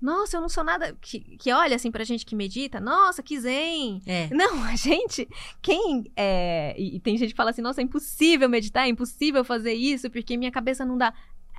nossa, 0.00 0.36
eu 0.36 0.40
não 0.40 0.48
sou 0.48 0.62
nada. 0.62 0.96
Que, 1.00 1.20
que 1.20 1.52
olha 1.52 1.76
assim 1.76 1.90
pra 1.90 2.04
gente 2.04 2.26
que 2.26 2.36
medita, 2.36 2.78
nossa, 2.80 3.22
que 3.22 3.38
zen. 3.40 4.02
É. 4.06 4.28
Não, 4.34 4.62
a 4.64 4.76
gente, 4.76 5.28
quem. 5.62 6.10
É, 6.14 6.74
e, 6.78 6.96
e, 6.96 7.00
tem 7.00 7.16
gente 7.16 7.30
que 7.30 7.36
fala 7.36 7.50
assim, 7.50 7.62
nossa, 7.62 7.80
é 7.80 7.84
impossível 7.84 8.48
meditar, 8.48 8.86
é 8.86 8.88
impossível 8.88 9.44
fazer 9.44 9.72
isso, 9.72 10.10
porque 10.10 10.36
minha 10.36 10.50
cabeça 10.50 10.84
não 10.84 10.98
dá. 10.98 11.14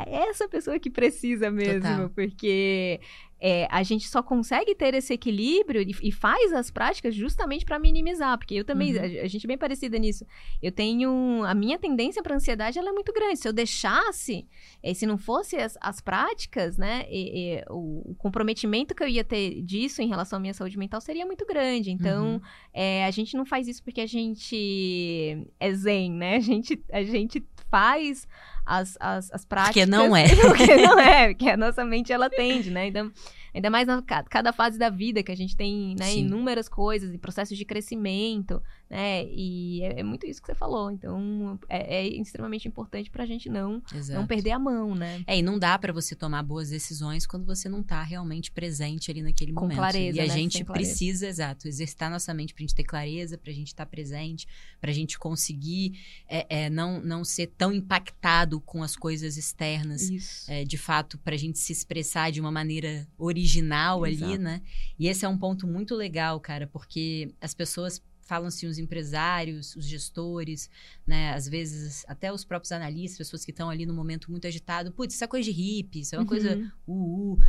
É 0.06 0.30
essa 0.30 0.48
pessoa 0.48 0.78
que 0.78 0.92
precisa 0.92 1.50
mesmo, 1.50 1.82
Total. 1.82 2.10
porque 2.12 3.02
é, 3.40 3.68
a 3.70 3.84
gente 3.84 4.08
só 4.08 4.24
consegue 4.24 4.74
ter 4.74 4.94
esse 4.96 5.14
equilíbrio 5.14 5.82
e, 5.82 5.96
e 6.02 6.12
faz 6.12 6.52
as 6.54 6.72
práticas 6.72 7.14
justamente 7.14 7.66
para 7.66 7.78
minimizar, 7.78 8.38
porque 8.38 8.56
eu 8.56 8.66
também, 8.66 8.96
uhum. 8.96 9.02
a, 9.02 9.26
a, 9.26 9.28
gente 9.28 9.46
é 9.46 9.48
bem 9.48 9.58
parecida 9.58 9.98
nisso. 9.98 10.26
Eu 10.62 10.72
tenho, 10.72 11.44
a 11.44 11.54
minha 11.54 11.78
tendência 11.78 12.24
para 12.24 12.36
ansiedade 12.36 12.80
ela 12.80 12.90
é 12.90 12.92
muito 12.92 13.14
grande. 13.14 13.40
Se 13.40 13.48
eu 13.48 13.54
deixasse, 13.54 14.48
é, 14.82 14.94
se 14.94 15.06
não 15.06 15.18
fosse 15.18 15.56
as, 15.56 15.78
as 15.80 16.02
práticas, 16.02 16.78
né, 16.78 17.06
e, 17.10 17.58
e, 17.58 17.64
o, 17.70 18.12
o, 18.12 18.16
comprometimento 18.16 18.96
que 18.96 19.04
eu 19.04 19.08
ia 19.08 19.24
ter 19.24 19.62
disso 19.62 20.02
em 20.02 20.08
relação 20.08 20.38
à 20.38 20.40
minha 20.40 20.54
saúde 20.54 20.78
mental 20.78 21.00
seria 21.00 21.26
muito 21.26 21.46
grande. 21.46 21.92
Então, 21.92 22.34
uhum. 22.34 22.42
é, 22.74 23.06
a 23.06 23.12
gente 23.12 23.38
não 23.38 23.46
faz 23.46 23.68
isso 23.68 23.84
porque 23.84 24.02
a 24.02 24.08
gente 24.08 25.48
é 25.60 25.74
zen, 25.74 26.12
né? 26.12 26.38
A 26.38 26.40
gente, 26.40 26.82
a 26.92 27.04
gente 27.04 27.44
faz 27.70 28.28
as, 28.66 28.98
as, 29.00 29.32
as 29.32 29.46
práticas. 29.46 29.86
Porque 29.86 29.86
não 29.86 30.16
é. 30.16 30.28
Porque 30.36 30.76
não 30.78 31.00
é, 31.00 31.28
porque 31.34 31.50
a 31.50 31.58
nossa 31.58 31.86
mente 31.86 32.12
ela 32.12 32.30
tende, 32.30 32.70
né? 32.70 32.88
Então, 32.88 33.12
ainda 33.54 33.70
mais 33.70 33.88
na 33.88 34.02
cada 34.02 34.52
fase 34.52 34.78
da 34.78 34.90
vida 34.90 35.24
que 35.24 35.32
a 35.32 35.36
gente 35.36 35.56
tem 35.56 35.96
né, 35.98 36.16
inúmeras 36.16 36.68
coisas 36.68 37.14
e 37.14 37.18
processos 37.18 37.58
de 37.58 37.66
crescimento, 37.66 38.62
né? 38.90 39.26
E 39.26 39.82
é, 39.84 40.00
é, 40.00 40.04
muito 40.04 40.26
isso 40.26 40.42
que 40.42 40.48
você 40.48 40.56
falou. 40.56 40.90
Então, 40.92 41.60
é, 41.68 41.98
é 41.98 42.08
extremamente 42.08 42.68
importante 42.68 43.10
para 43.10 43.24
a 43.24 43.28
gente 43.28 43.50
não, 43.50 43.82
não 44.10 44.26
perder 44.26 44.52
a 44.52 44.60
mão, 44.60 44.96
né? 44.96 45.24
É, 45.28 45.38
e 45.38 45.42
não 45.42 45.60
dá 45.60 45.78
para 45.78 45.92
você 45.92 46.16
tomar 46.16 46.44
boas 46.44 46.70
decisões 46.70 47.28
quando 47.28 47.46
você 47.46 47.68
não 47.68 47.84
tá 47.84 48.02
realmente 48.02 48.52
presente 48.52 49.12
ali 49.12 49.22
naquele 49.22 49.54
Com 49.54 49.62
momento. 49.62 49.78
Clareza, 49.78 50.18
e 50.18 50.22
a 50.22 50.28
né? 50.28 50.34
gente 50.34 50.64
precisa, 50.64 51.28
exato, 51.28 51.68
exercitar 51.68 52.10
nossa 52.10 52.34
mente 52.34 52.54
pra 52.54 52.62
gente 52.62 52.76
ter 52.76 52.84
clareza, 52.84 53.38
pra 53.38 53.52
gente 53.52 53.68
estar 53.68 53.86
tá 53.86 53.90
presente, 53.90 54.48
pra 54.80 54.92
gente 54.92 55.20
conseguir 55.20 56.00
é, 56.28 56.66
é, 56.66 56.70
não, 56.70 57.02
não 57.02 57.24
ser 57.24 57.48
tão 57.58 57.74
impactado 57.74 58.62
com 58.62 58.82
as 58.82 58.96
coisas 58.96 59.38
externas. 59.38 60.48
É, 60.48 60.64
de 60.64 60.78
fato, 60.78 61.18
pra 61.18 61.36
gente 61.36 61.60
se 61.60 61.72
expressar 61.72 62.32
de 62.32 62.40
uma 62.40 62.52
maneira 62.52 63.08
original 63.18 64.06
exato. 64.06 64.32
ali, 64.32 64.38
né? 64.38 64.62
E 64.98 65.08
esse 65.08 65.26
é 65.26 65.30
um 65.30 65.38
ponto 65.38 65.68
muito 65.68 65.96
legal, 65.96 66.40
cara, 66.40 66.68
porque 66.68 67.34
as 67.42 67.54
pessoas 67.54 68.02
falam-se 68.28 68.68
os 68.68 68.78
empresários, 68.78 69.76
os 69.76 69.86
gestores, 69.86 70.70
né? 71.06 71.34
Às 71.34 71.48
vezes 71.48 72.04
até 72.08 72.32
os 72.32 72.44
próprios 72.44 72.72
analistas, 72.72 73.18
pessoas 73.18 73.46
que 73.46 73.52
estão 73.52 73.70
ali 73.70 73.86
no 73.86 73.94
momento 73.94 74.30
muito 74.30 74.46
agitado. 74.46 74.92
Putz, 74.92 75.16
isso 75.16 75.24
é 75.24 75.28
coisa 75.28 75.46
de 75.46 75.52
hippie, 75.52 76.02
isso 76.02 76.14
é 76.14 76.18
uma 76.18 76.24
uhum. 76.24 76.28
coisa 76.28 76.72
uh, 76.86 77.34
uh. 77.34 77.40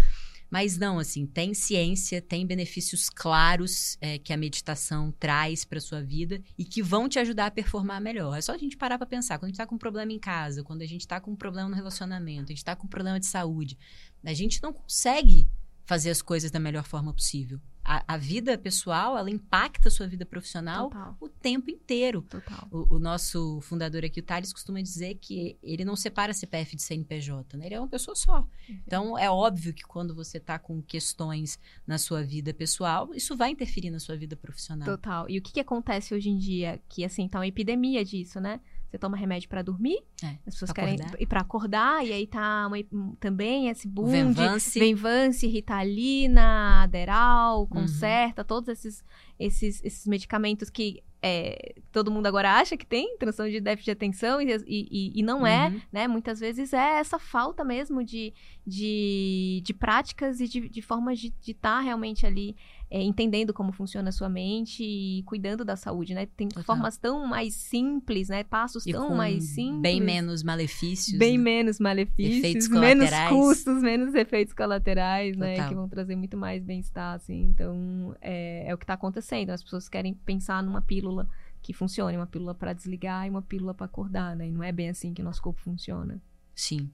Mas 0.50 0.78
não, 0.78 0.98
assim, 0.98 1.26
tem 1.26 1.52
ciência, 1.52 2.22
tem 2.22 2.46
benefícios 2.46 3.10
claros 3.10 3.98
é, 4.00 4.18
que 4.18 4.32
a 4.32 4.36
meditação 4.36 5.12
traz 5.18 5.62
para 5.62 5.78
sua 5.78 6.00
vida 6.00 6.40
e 6.56 6.64
que 6.64 6.82
vão 6.82 7.06
te 7.06 7.18
ajudar 7.18 7.46
a 7.46 7.50
performar 7.50 8.00
melhor. 8.00 8.34
É 8.34 8.40
só 8.40 8.52
a 8.52 8.58
gente 8.58 8.76
parar 8.76 8.96
para 8.96 9.06
pensar. 9.06 9.38
Quando 9.38 9.44
a 9.44 9.48
gente 9.48 9.56
está 9.56 9.66
com 9.66 9.74
um 9.74 9.78
problema 9.78 10.10
em 10.10 10.18
casa, 10.18 10.64
quando 10.64 10.80
a 10.80 10.86
gente 10.86 11.02
está 11.02 11.20
com 11.20 11.32
um 11.32 11.36
problema 11.36 11.68
no 11.68 11.74
relacionamento, 11.74 12.44
a 12.44 12.54
gente 12.54 12.58
está 12.58 12.74
com 12.74 12.86
um 12.86 12.88
problema 12.88 13.20
de 13.20 13.26
saúde, 13.26 13.78
a 14.24 14.32
gente 14.32 14.62
não 14.62 14.72
consegue 14.72 15.46
fazer 15.84 16.10
as 16.10 16.22
coisas 16.22 16.50
da 16.50 16.58
melhor 16.58 16.84
forma 16.84 17.12
possível 17.12 17.60
a, 17.88 18.04
a, 18.06 18.16
vida 18.18 18.58
pessoal, 18.58 19.16
ela 19.16 19.30
impacta 19.30 19.88
a 19.88 19.90
sua 19.90 20.06
vida 20.06 20.26
profissional 20.26 20.90
Total. 20.90 21.16
o 21.18 21.26
tempo 21.26 21.70
inteiro. 21.70 22.22
O, 22.70 22.96
o, 22.96 22.98
nosso 22.98 23.62
fundador 23.62 24.04
aqui, 24.04 24.20
o 24.20 24.22
Thales, 24.22 24.52
costuma 24.52 24.82
dizer 24.82 25.14
que 25.14 25.56
ele 25.62 25.86
não 25.86 25.96
separa 25.96 26.34
CPF 26.34 26.76
de 26.76 26.82
CNPJ, 26.82 27.56
né? 27.56 27.64
Ele 27.64 27.76
é 27.76 27.80
uma 27.80 27.88
pessoa 27.88 28.14
só. 28.14 28.40
Uhum. 28.68 28.80
Então, 28.86 29.18
é 29.18 29.30
óbvio 29.30 29.72
que 29.72 29.84
quando 29.84 30.14
você 30.14 30.36
está 30.36 30.58
com 30.58 30.82
questões 30.82 31.58
na 31.86 31.96
sua 31.96 32.22
vida 32.22 32.52
pessoal, 32.52 33.08
isso 33.14 33.34
vai 33.34 33.52
interferir 33.52 33.88
na 33.88 33.98
sua 33.98 34.16
vida 34.18 34.36
profissional. 34.36 34.86
Total. 34.86 35.28
E 35.30 35.38
o 35.38 35.42
que, 35.42 35.52
que 35.52 35.60
acontece 35.60 36.14
hoje 36.14 36.28
em 36.28 36.36
dia? 36.36 36.78
Que, 36.90 37.06
assim, 37.06 37.26
tá 37.26 37.38
uma 37.38 37.46
epidemia 37.46 38.04
disso, 38.04 38.38
né? 38.38 38.60
Você 38.90 38.98
toma 38.98 39.16
remédio 39.16 39.48
para 39.50 39.60
dormir, 39.60 39.98
é, 40.22 40.38
as 40.46 40.54
pessoas 40.54 40.72
querem 40.72 40.94
acordar. 40.94 41.20
ir 41.20 41.26
para 41.26 41.40
acordar, 41.40 42.06
e 42.06 42.12
aí 42.12 42.26
tá 42.26 42.66
uma, 42.66 43.16
também 43.20 43.68
esse 43.68 43.86
boom 43.86 44.06
Venvance. 44.06 44.72
de 44.72 44.80
Venvance, 44.80 45.46
Ritalina, 45.46 46.84
Aderal, 46.84 47.66
Concerta, 47.66 48.42
uhum. 48.42 48.46
todos 48.46 48.68
esses, 48.70 49.04
esses, 49.38 49.84
esses 49.84 50.06
medicamentos 50.06 50.70
que 50.70 51.02
é, 51.20 51.74
todo 51.90 52.10
mundo 52.10 52.26
agora 52.26 52.54
acha 52.58 52.76
que 52.76 52.86
tem 52.86 53.16
transtorno 53.18 53.50
de 53.50 53.60
déficit 53.60 53.86
de 53.86 53.90
atenção 53.90 54.40
e, 54.40 54.46
e, 54.66 55.12
e 55.18 55.22
não 55.22 55.46
é, 55.46 55.68
uhum. 55.68 55.80
né? 55.92 56.08
Muitas 56.08 56.38
vezes 56.38 56.72
é 56.72 56.98
essa 56.98 57.18
falta 57.18 57.64
mesmo 57.64 58.04
de, 58.04 58.32
de, 58.66 59.60
de 59.64 59.74
práticas 59.74 60.40
e 60.40 60.46
de, 60.46 60.68
de 60.68 60.80
formas 60.80 61.18
de 61.18 61.34
estar 61.46 61.78
tá 61.78 61.80
realmente 61.80 62.24
ali 62.24 62.56
é, 62.90 63.02
entendendo 63.02 63.52
como 63.52 63.70
funciona 63.70 64.08
a 64.08 64.12
sua 64.12 64.28
mente 64.28 64.82
e 64.82 65.22
cuidando 65.24 65.64
da 65.64 65.76
saúde, 65.76 66.14
né? 66.14 66.26
Tem 66.26 66.48
Total. 66.48 66.64
formas 66.64 66.96
tão 66.96 67.26
mais 67.26 67.54
simples, 67.54 68.30
né? 68.30 68.42
Passos 68.44 68.86
e 68.86 68.92
tão 68.92 69.14
mais 69.14 69.44
simples. 69.44 69.82
Bem 69.82 70.00
menos 70.00 70.42
malefícios. 70.42 71.18
Bem 71.18 71.36
né? 71.36 71.44
menos 71.44 71.78
malefícios. 71.78 72.38
Efeitos 72.38 72.68
menos 72.72 73.10
custos, 73.28 73.82
menos 73.82 74.14
efeitos 74.14 74.54
colaterais, 74.54 75.36
né? 75.36 75.52
Total. 75.52 75.64
né? 75.64 75.68
Que 75.68 75.74
vão 75.74 75.88
trazer 75.88 76.16
muito 76.16 76.36
mais 76.36 76.64
bem-estar, 76.64 77.14
assim. 77.14 77.42
Então, 77.42 78.16
é, 78.22 78.68
é 78.68 78.74
o 78.74 78.78
que 78.78 78.84
está 78.84 78.94
acontecendo. 78.94 79.50
As 79.50 79.62
pessoas 79.62 79.88
querem 79.88 80.14
pensar 80.14 80.62
numa 80.62 80.80
pílula 80.80 81.28
que 81.60 81.74
funcione, 81.74 82.16
uma 82.16 82.26
pílula 82.26 82.54
para 82.54 82.72
desligar 82.72 83.26
e 83.26 83.30
uma 83.30 83.42
pílula 83.42 83.74
para 83.74 83.84
acordar, 83.84 84.34
né? 84.34 84.48
E 84.48 84.50
não 84.50 84.62
é 84.62 84.72
bem 84.72 84.88
assim 84.88 85.12
que 85.12 85.20
o 85.20 85.24
nosso 85.24 85.42
corpo 85.42 85.60
funciona. 85.60 86.22
Sim. 86.54 86.90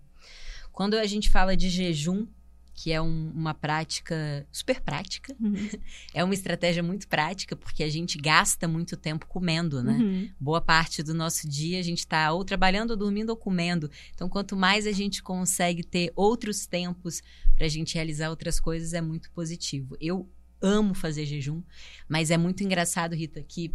Quando 0.73 0.95
a 0.95 1.07
gente 1.07 1.31
fala 1.31 1.57
de 1.57 1.69
jejum, 1.69 2.27
que 2.75 2.91
é 2.91 3.01
um, 3.01 3.31
uma 3.31 3.55
prática 3.55 4.47
super 4.51 4.81
prática. 4.81 5.35
Uhum. 5.41 5.55
É 6.13 6.23
uma 6.23 6.35
estratégia 6.35 6.83
muito 6.83 7.09
prática, 7.09 7.57
porque 7.57 7.83
a 7.83 7.89
gente 7.89 8.19
gasta 8.19 8.69
muito 8.69 8.97
tempo 8.97 9.27
comendo, 9.27 9.83
né? 9.83 9.95
Uhum. 9.95 10.31
Boa 10.39 10.61
parte 10.61 11.03
do 11.03 11.13
nosso 11.13 11.49
dia 11.49 11.79
a 11.79 11.83
gente 11.83 12.01
está 12.01 12.33
ou 12.33 12.45
trabalhando, 12.45 12.91
ou 12.93 12.97
dormindo, 12.97 13.31
ou 13.31 13.37
comendo. 13.37 13.91
Então, 14.15 14.29
quanto 14.29 14.57
mais 14.57 14.87
a 14.87 14.93
gente 14.93 15.23
consegue 15.23 15.83
ter 15.83 16.13
outros 16.15 16.67
tempos 16.67 17.23
para 17.55 17.67
a 17.67 17.69
gente 17.69 17.95
realizar 17.95 18.31
outras 18.31 18.61
coisas, 18.61 18.93
é 18.93 19.01
muito 19.01 19.31
positivo. 19.33 19.97
Eu 20.01 20.29
amo 20.61 20.95
fazer 20.95 21.27
jejum, 21.27 21.63
mas 22.09 22.31
é 22.31 22.37
muito 22.37 22.65
engraçado, 22.65 23.15
Rita, 23.15 23.43
que. 23.43 23.73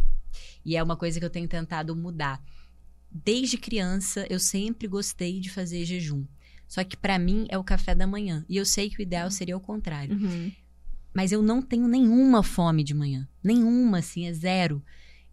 E 0.64 0.76
é 0.76 0.82
uma 0.82 0.96
coisa 0.96 1.18
que 1.18 1.24
eu 1.24 1.30
tenho 1.30 1.48
tentado 1.48 1.94
mudar. 1.94 2.42
Desde 3.10 3.58
criança, 3.58 4.26
eu 4.30 4.38
sempre 4.38 4.86
gostei 4.86 5.40
de 5.40 5.50
fazer 5.50 5.84
jejum. 5.84 6.24
Só 6.70 6.84
que 6.84 6.96
para 6.96 7.18
mim 7.18 7.46
é 7.48 7.58
o 7.58 7.64
café 7.64 7.96
da 7.96 8.06
manhã. 8.06 8.46
E 8.48 8.56
eu 8.56 8.64
sei 8.64 8.88
que 8.88 9.00
o 9.00 9.02
ideal 9.02 9.28
seria 9.28 9.56
o 9.56 9.60
contrário. 9.60 10.16
Uhum. 10.16 10.52
Mas 11.12 11.32
eu 11.32 11.42
não 11.42 11.60
tenho 11.60 11.88
nenhuma 11.88 12.44
fome 12.44 12.84
de 12.84 12.94
manhã. 12.94 13.28
Nenhuma, 13.42 13.98
assim, 13.98 14.24
é 14.24 14.32
zero. 14.32 14.80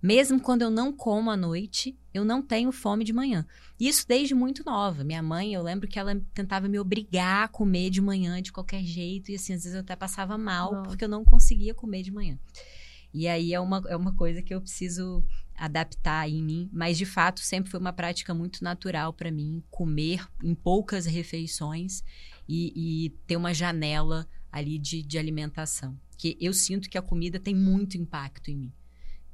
Mesmo 0.01 0.41
quando 0.41 0.63
eu 0.63 0.71
não 0.71 0.91
como 0.91 1.29
à 1.29 1.37
noite, 1.37 1.95
eu 2.11 2.25
não 2.25 2.41
tenho 2.41 2.71
fome 2.71 3.03
de 3.03 3.13
manhã. 3.13 3.45
Isso 3.79 4.03
desde 4.07 4.33
muito 4.33 4.63
nova. 4.65 5.03
Minha 5.03 5.21
mãe, 5.21 5.53
eu 5.53 5.61
lembro 5.61 5.87
que 5.87 5.99
ela 5.99 6.19
tentava 6.33 6.67
me 6.67 6.79
obrigar 6.79 7.43
a 7.43 7.47
comer 7.47 7.91
de 7.91 8.01
manhã 8.01 8.41
de 8.41 8.51
qualquer 8.51 8.83
jeito. 8.83 9.29
E 9.29 9.35
assim, 9.35 9.53
às 9.53 9.61
vezes 9.61 9.75
eu 9.75 9.81
até 9.81 9.95
passava 9.95 10.39
mal, 10.39 10.71
Nossa. 10.71 10.89
porque 10.89 11.05
eu 11.05 11.09
não 11.09 11.23
conseguia 11.23 11.75
comer 11.75 12.01
de 12.01 12.11
manhã. 12.11 12.39
E 13.13 13.27
aí 13.27 13.53
é 13.53 13.59
uma, 13.59 13.83
é 13.87 13.95
uma 13.95 14.15
coisa 14.15 14.41
que 14.41 14.55
eu 14.55 14.59
preciso 14.59 15.23
adaptar 15.57 16.29
em 16.29 16.41
mim, 16.43 16.69
mas 16.71 16.97
de 16.97 17.05
fato 17.05 17.39
sempre 17.39 17.71
foi 17.71 17.79
uma 17.79 17.91
prática 17.91 18.33
muito 18.33 18.63
natural 18.63 19.11
para 19.11 19.31
mim 19.31 19.63
comer 19.69 20.25
em 20.43 20.53
poucas 20.53 21.05
refeições 21.05 22.03
e, 22.47 23.05
e 23.05 23.09
ter 23.25 23.35
uma 23.35 23.53
janela 23.53 24.27
ali 24.51 24.77
de, 24.77 25.01
de 25.01 25.17
alimentação. 25.17 25.99
Que 26.17 26.37
eu 26.39 26.53
sinto 26.53 26.89
que 26.89 26.97
a 26.97 27.01
comida 27.01 27.39
tem 27.39 27.55
muito 27.55 27.97
impacto 27.97 28.49
em 28.49 28.55
mim. 28.55 28.73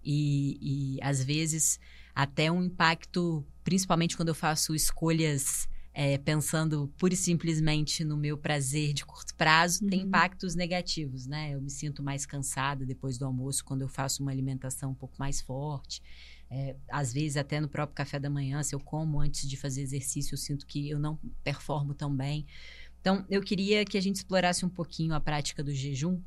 E, 0.04 0.96
e 0.96 1.00
às 1.02 1.24
vezes 1.24 1.80
até 2.16 2.52
um 2.52 2.64
impacto, 2.64 3.46
principalmente 3.64 4.16
quando 4.16 4.30
eu 4.30 4.36
faço 4.36 4.74
escolhas 4.74 5.68
é, 5.94 6.18
pensando 6.18 6.91
pura 6.98 7.14
e 7.14 7.18
simplesmente 7.18 8.04
no 8.04 8.18
meu 8.18 8.38
prazer 8.38 8.94
de 8.94 9.06
curto 9.06 9.36
prazo, 9.36 9.84
tem 9.86 10.02
Uhum. 10.02 10.08
impactos 10.08 10.56
negativos, 10.56 11.28
né? 11.28 11.54
Eu 11.54 11.62
me 11.62 11.70
sinto 11.70 12.02
mais 12.02 12.26
cansada 12.26 12.86
depois 12.86 13.18
do 13.18 13.26
almoço 13.26 13.64
quando 13.64 13.82
eu 13.82 13.88
faço 13.89 14.22
uma 14.24 14.32
alimentação 14.32 14.91
um 14.91 14.96
pouco 14.96 15.16
mais 15.20 15.41
forte. 15.41 16.02
É, 16.50 16.76
às 16.89 17.12
vezes, 17.14 17.38
até 17.38 17.60
no 17.60 17.68
próprio 17.68 17.96
café 17.96 18.20
da 18.20 18.30
manhã, 18.30 18.62
se 18.64 18.76
eu 18.76 18.80
como 18.80 19.20
antes 19.20 19.48
de 19.50 19.58
fazer 19.58 19.82
exercício, 19.82 20.34
eu 20.34 20.38
sinto 20.38 20.66
que 20.68 20.89
eu 20.89 21.00
não 21.00 21.20
performo 21.44 21.94
tão 21.94 22.16
bem. 22.16 22.46
Então, 23.02 23.26
eu 23.30 23.41
queria 23.41 23.84
que 23.86 23.98
a 23.98 24.02
gente 24.02 24.18
explorasse 24.18 24.66
um 24.66 24.70
pouquinho 24.70 25.14
a 25.14 25.20
prática 25.20 25.64
do 25.64 25.74
jejum. 25.74 26.22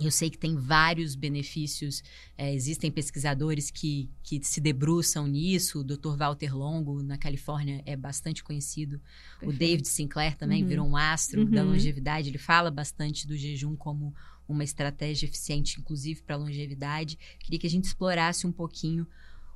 Eu 0.00 0.10
sei 0.10 0.30
que 0.30 0.38
tem 0.38 0.56
vários 0.56 1.14
benefícios, 1.14 2.02
é, 2.38 2.52
existem 2.54 2.90
pesquisadores 2.90 3.70
que, 3.70 4.08
que 4.22 4.42
se 4.42 4.58
debruçam 4.60 5.26
nisso. 5.26 5.80
O 5.80 5.84
Dr. 5.84 6.16
Walter 6.16 6.56
Longo, 6.56 7.02
na 7.02 7.18
Califórnia, 7.18 7.82
é 7.84 7.94
bastante 7.94 8.42
conhecido. 8.42 8.96
O 9.36 9.40
Perfeito. 9.40 9.58
David 9.58 9.88
Sinclair 9.88 10.36
também 10.36 10.62
Uhum. 10.62 10.68
virou 10.68 10.86
um 10.88 10.96
astro 10.96 11.44
da 11.44 11.62
Uhum. 11.62 11.72
longevidade. 11.72 12.30
Ele 12.30 12.38
fala 12.38 12.70
bastante 12.70 13.26
do 13.26 13.36
jejum 13.36 13.76
como 13.76 14.14
uma 14.48 14.64
estratégia 14.64 15.26
eficiente, 15.26 15.78
inclusive 15.78 16.22
para 16.22 16.36
a 16.36 16.38
longevidade. 16.38 17.18
Queria 17.38 17.58
que 17.58 17.66
a 17.66 17.70
gente 17.70 17.84
explorasse 17.84 18.46
um 18.46 18.52
pouquinho 18.52 19.06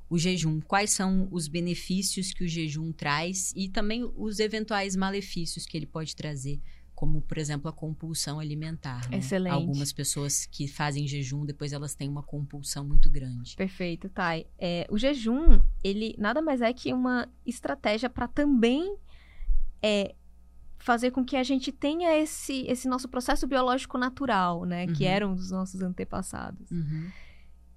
o 0.09 0.17
jejum. 0.19 0.61
Quais 0.61 0.91
são 0.91 1.27
os 1.31 1.47
benefícios 1.47 2.31
que 2.31 2.43
o 2.43 2.47
jejum 2.47 2.91
traz 2.93 3.51
e 3.55 3.67
também 3.67 4.09
os 4.15 4.39
eventuais 4.39 4.95
malefícios 4.95 5.65
que 5.65 5.75
ele 5.75 5.85
pode 5.87 6.15
trazer, 6.15 6.61
como, 6.97 7.21
por 7.21 7.37
exemplo, 7.37 7.69
a 7.69 7.71
compulsão 7.71 8.39
alimentar. 8.39 9.07
né? 9.11 9.19
Excelente. 9.19 9.53
Algumas 9.53 9.93
pessoas 9.93 10.47
que 10.47 10.67
fazem 10.67 11.07
jejum, 11.07 11.45
depois 11.45 11.71
elas 11.71 11.93
têm 11.93 12.09
uma 12.09 12.23
compulsão 12.23 12.83
muito 12.83 13.07
grande. 13.07 13.55
Perfeito, 13.55 14.09
Thay. 14.09 14.47
É, 14.57 14.87
o 14.89 14.97
jejum, 14.97 15.61
ele 15.83 16.15
nada 16.17 16.41
mais 16.41 16.59
é 16.59 16.73
que 16.73 16.91
uma 16.91 17.29
estratégia 17.45 18.09
para 18.09 18.27
também 18.27 18.97
é, 19.79 20.15
fazer 20.79 21.11
com 21.11 21.23
que 21.23 21.35
a 21.37 21.43
gente 21.43 21.71
tenha 21.71 22.17
esse, 22.17 22.65
esse 22.67 22.87
nosso 22.87 23.07
processo 23.07 23.45
biológico 23.45 23.95
natural, 23.95 24.65
né? 24.65 24.87
Que 24.87 25.03
Uhum. 25.03 25.09
eram 25.11 25.35
dos 25.35 25.51
nossos 25.51 25.79
antepassados. 25.83 26.71
Uhum. 26.71 27.11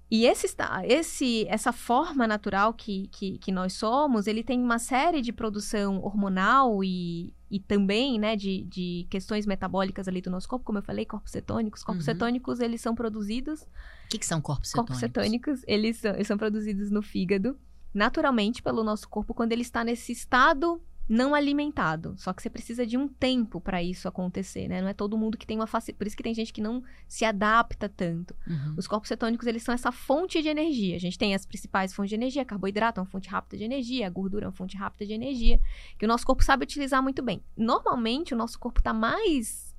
E 0.09 0.25
esse, 0.25 0.47
esse, 0.85 1.45
essa 1.47 1.71
forma 1.71 2.25
natural 2.25 2.73
que, 2.73 3.07
que, 3.09 3.37
que 3.37 3.51
nós 3.51 3.73
somos, 3.73 4.25
ele 4.25 4.43
tem 4.43 4.59
uma 4.59 4.79
série 4.79 5.21
de 5.21 5.31
produção 5.31 6.01
hormonal 6.01 6.83
e, 6.83 7.31
e 7.51 7.59
também, 7.59 8.17
né, 8.17 8.35
de, 8.35 8.63
de 8.63 9.05
questões 9.09 9.45
metabólicas 9.45 10.07
ali 10.07 10.21
do 10.21 10.31
nosso 10.31 10.47
corpo, 10.47 10.65
como 10.65 10.79
eu 10.79 10.83
falei, 10.83 11.05
corpos 11.05 11.31
cetônicos. 11.31 11.83
Corpos 11.83 12.07
Uhum. 12.07 12.13
cetônicos, 12.13 12.59
eles 12.61 12.79
são 12.81 12.95
produzidos 12.95 13.61
O 13.61 13.67
que, 14.09 14.17
que 14.17 14.25
são 14.25 14.39
corpos 14.41 14.71
corpos 14.71 14.97
cetônicos? 14.97 15.59
cetônicos, 15.59 15.63
eles 15.67 15.97
são, 15.97 16.13
eles 16.15 16.27
são 16.27 16.37
produzidos 16.37 16.89
no 16.89 17.01
fígado, 17.01 17.59
naturalmente 17.93 18.63
pelo 18.63 18.83
nosso 18.83 19.07
corpo, 19.09 19.33
quando 19.33 19.51
ele 19.51 19.61
está 19.63 19.83
nesse 19.83 20.11
estado 20.13 20.81
não 21.11 21.35
alimentado. 21.35 22.15
Só 22.17 22.31
que 22.31 22.41
você 22.41 22.49
precisa 22.49 22.87
de 22.87 22.95
um 22.97 23.05
tempo 23.05 23.59
para 23.59 23.83
isso 23.83 24.07
acontecer, 24.07 24.69
né? 24.69 24.81
Não 24.81 24.87
é 24.87 24.93
todo 24.93 25.17
mundo 25.17 25.37
que 25.37 25.45
tem 25.45 25.57
uma 25.57 25.67
facilidade. 25.67 25.97
Por 25.97 26.07
isso 26.07 26.15
que 26.15 26.23
tem 26.23 26.33
gente 26.33 26.53
que 26.53 26.61
não 26.61 26.81
se 27.05 27.25
adapta 27.25 27.89
tanto. 27.89 28.33
Uhum. 28.47 28.75
Os 28.77 28.87
corpos 28.87 29.09
cetônicos, 29.09 29.45
eles 29.45 29.61
são 29.61 29.75
essa 29.75 29.91
fonte 29.91 30.41
de 30.41 30.47
energia. 30.47 30.95
A 30.95 30.99
gente 30.99 31.17
tem 31.17 31.35
as 31.35 31.45
principais 31.45 31.93
fontes 31.93 32.11
de 32.11 32.15
energia. 32.15 32.45
Carboidrato 32.45 33.01
é 33.01 33.03
uma 33.03 33.09
fonte 33.09 33.27
rápida 33.27 33.57
de 33.57 33.65
energia. 33.65 34.07
A 34.07 34.09
gordura 34.09 34.45
é 34.45 34.47
uma 34.47 34.53
fonte 34.53 34.77
rápida 34.77 35.05
de 35.05 35.11
energia. 35.11 35.59
Que 35.99 36.05
o 36.05 36.07
nosso 36.07 36.25
corpo 36.25 36.45
sabe 36.45 36.63
utilizar 36.63 37.03
muito 37.03 37.21
bem. 37.21 37.43
Normalmente, 37.57 38.33
o 38.33 38.37
nosso 38.37 38.57
corpo 38.57 38.79
está 38.79 38.93
mais 38.93 39.70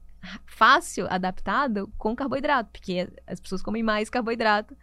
fácil 0.46 1.06
adaptado 1.08 1.92
com 1.98 2.14
carboidrato. 2.14 2.70
Porque 2.72 3.08
as 3.26 3.40
pessoas 3.40 3.62
comem 3.62 3.82
mais 3.82 4.08
carboidrato. 4.08 4.76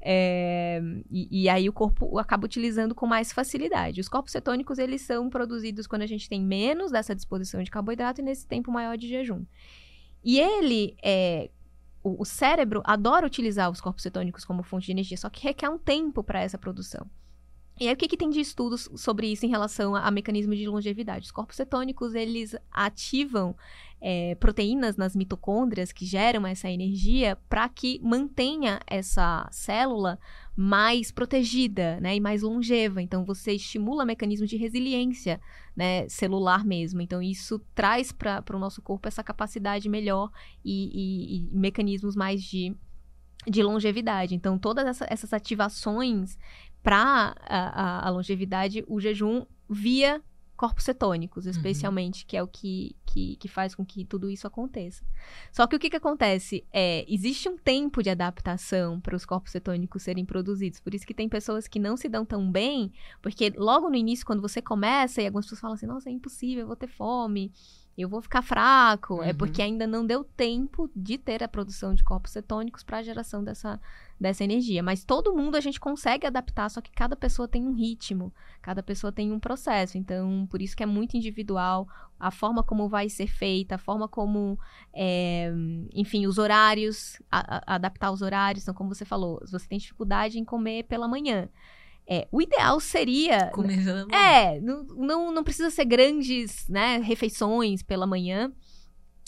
É, 0.00 0.80
e, 1.10 1.42
e 1.42 1.48
aí 1.48 1.68
o 1.68 1.72
corpo 1.72 2.18
acaba 2.18 2.44
utilizando 2.44 2.94
com 2.94 3.06
mais 3.06 3.32
facilidade. 3.32 4.00
Os 4.00 4.08
corpos 4.08 4.32
cetônicos, 4.32 4.78
eles 4.78 5.02
são 5.02 5.28
produzidos 5.28 5.86
quando 5.86 6.02
a 6.02 6.06
gente 6.06 6.28
tem 6.28 6.42
menos 6.42 6.90
dessa 6.92 7.14
disposição 7.14 7.62
de 7.62 7.70
carboidrato 7.70 8.20
e 8.20 8.24
nesse 8.24 8.46
tempo 8.46 8.70
maior 8.70 8.96
de 8.96 9.08
jejum. 9.08 9.44
E 10.24 10.40
ele, 10.40 10.96
é, 11.02 11.50
o, 12.02 12.22
o 12.22 12.24
cérebro 12.24 12.82
adora 12.84 13.26
utilizar 13.26 13.70
os 13.70 13.80
corpos 13.80 14.02
cetônicos 14.02 14.44
como 14.44 14.62
fonte 14.62 14.86
de 14.86 14.92
energia, 14.92 15.16
só 15.16 15.28
que 15.30 15.42
requer 15.42 15.68
um 15.68 15.78
tempo 15.78 16.22
para 16.22 16.40
essa 16.40 16.58
produção. 16.58 17.08
E 17.78 17.86
aí, 17.88 17.92
o 17.94 17.96
que, 17.96 18.08
que 18.08 18.16
tem 18.16 18.30
de 18.30 18.40
estudos 18.40 18.88
sobre 18.96 19.26
isso 19.30 19.44
em 19.44 19.50
relação 19.50 19.94
a, 19.94 20.00
a 20.06 20.10
mecanismo 20.10 20.54
de 20.56 20.66
longevidade? 20.66 21.26
Os 21.26 21.30
corpos 21.30 21.56
cetônicos, 21.56 22.14
eles 22.14 22.56
ativam 22.72 23.54
é, 24.00 24.34
proteínas 24.36 24.96
nas 24.96 25.14
mitocôndrias 25.14 25.92
que 25.92 26.06
geram 26.06 26.46
essa 26.46 26.70
energia 26.70 27.36
para 27.50 27.68
que 27.68 28.00
mantenha 28.02 28.80
essa 28.86 29.46
célula 29.52 30.18
mais 30.56 31.10
protegida, 31.10 32.00
né, 32.00 32.16
e 32.16 32.20
mais 32.20 32.40
longeva. 32.40 33.02
Então 33.02 33.26
você 33.26 33.52
estimula 33.52 34.06
mecanismos 34.06 34.48
de 34.48 34.56
resiliência, 34.56 35.38
né, 35.76 36.08
celular 36.08 36.64
mesmo. 36.64 37.02
Então 37.02 37.20
isso 37.20 37.58
traz 37.74 38.10
para 38.10 38.42
o 38.54 38.58
nosso 38.58 38.80
corpo 38.80 39.06
essa 39.06 39.22
capacidade 39.22 39.86
melhor 39.86 40.30
e, 40.64 40.86
e- 40.94 41.36
e 41.36 41.50
mecanismos 41.52 42.16
mais 42.16 42.42
de, 42.42 42.74
de 43.46 43.62
longevidade. 43.62 44.34
Então 44.34 44.58
todas 44.58 44.86
essa- 44.86 45.06
essas 45.10 45.32
ativações 45.34 46.38
para 46.86 47.34
a, 47.48 48.06
a- 48.06 48.10
longevidade, 48.10 48.84
o 48.86 49.00
jejum 49.00 49.44
via 49.68 50.22
corpos 50.56 50.84
cetônicos, 50.84 51.44
especialmente, 51.44 52.24
que 52.24 52.34
é 52.36 52.42
o 52.42 52.46
que, 52.48 52.96
que, 53.04 53.36
que 53.36 53.48
faz 53.48 53.74
com 53.74 53.84
que 53.84 54.04
tudo 54.06 54.30
isso 54.30 54.46
aconteça. 54.46 55.04
Só 55.52 55.66
que 55.66 55.76
o 55.76 55.78
que, 55.78 55.90
que 55.90 55.96
acontece? 55.96 56.64
É, 56.72 57.04
existe 57.12 57.46
um 57.48 57.58
tempo 57.58 58.02
de 58.02 58.08
adaptação 58.08 58.98
para 59.00 59.14
os 59.16 59.26
corpos 59.26 59.52
cetônicos 59.52 60.02
serem 60.02 60.24
produzidos. 60.24 60.80
Por 60.80 60.94
isso 60.94 61.06
que 61.06 61.12
tem 61.12 61.28
pessoas 61.28 61.68
que 61.68 61.78
não 61.78 61.94
se 61.96 62.08
dão 62.08 62.24
tão 62.24 62.50
bem, 62.50 62.90
porque 63.20 63.52
logo 63.56 63.90
no 63.90 63.96
início, 63.96 64.24
quando 64.24 64.40
você 64.40 64.62
começa, 64.62 65.20
e 65.20 65.26
algumas 65.26 65.44
pessoas 65.44 65.60
falam 65.60 65.74
assim, 65.74 65.86
nossa, 65.86 66.08
é 66.08 66.12
impossível, 66.12 66.62
eu 66.62 66.66
vou 66.68 66.76
ter 66.76 66.88
fome, 66.88 67.52
eu 67.98 68.08
vou 68.08 68.22
ficar 68.22 68.40
fraco. 68.40 69.22
É 69.22 69.32
Uhum. 69.32 69.36
porque 69.36 69.60
ainda 69.60 69.86
não 69.86 70.06
deu 70.06 70.24
tempo 70.24 70.90
de 70.96 71.18
ter 71.18 71.42
a 71.42 71.48
produção 71.48 71.94
de 71.94 72.02
corpos 72.02 72.30
cetônicos 72.32 72.82
para 72.82 72.98
a 72.98 73.02
geração 73.02 73.44
dessa, 73.44 73.78
dessa 74.18 74.42
energia. 74.44 74.82
Mas 74.82 75.04
todo 75.04 75.34
mundo 75.34 75.56
a 75.56 75.60
gente 75.60 75.78
consegue 75.78 76.26
adaptar, 76.26 76.68
só 76.70 76.80
que 76.80 76.90
cada 76.90 77.14
pessoa 77.16 77.46
tem 77.46 77.64
um 77.64 77.72
ritmo, 77.74 78.32
cada 78.62 78.82
pessoa 78.82 79.12
tem 79.12 79.30
um 79.32 79.38
processo. 79.38 79.98
Então, 79.98 80.46
por 80.50 80.60
isso 80.62 80.76
que 80.76 80.82
é 80.82 80.86
muito 80.86 81.16
individual 81.16 81.86
a 82.18 82.30
forma 82.30 82.62
como 82.62 82.88
vai 82.88 83.08
ser 83.10 83.26
feita, 83.26 83.74
a 83.74 83.78
forma 83.78 84.08
como, 84.08 84.58
é, 84.94 85.52
enfim, 85.92 86.26
os 86.26 86.38
horários, 86.38 87.20
a- 87.30 87.56
a- 87.58 87.74
adaptar 87.74 88.10
os 88.10 88.22
horários. 88.22 88.62
Então, 88.64 88.74
como 88.74 88.94
você 88.94 89.04
falou, 89.04 89.38
você 89.50 89.68
tem 89.68 89.78
dificuldade 89.78 90.38
em 90.38 90.44
comer 90.44 90.84
pela 90.84 91.06
manhã. 91.06 91.48
É, 92.08 92.26
o 92.30 92.40
ideal 92.40 92.78
seria 92.80 93.48
Comer 93.48 93.84
pela 93.84 94.06
manhã. 94.06 94.16
é, 94.18 94.60
não, 94.60 94.84
não, 94.84 95.32
não 95.32 95.44
precisa 95.44 95.70
ser 95.70 95.84
grandes 95.84 96.66
né, 96.68 96.98
refeições 96.98 97.82
pela 97.82 98.06
manhã. 98.06 98.50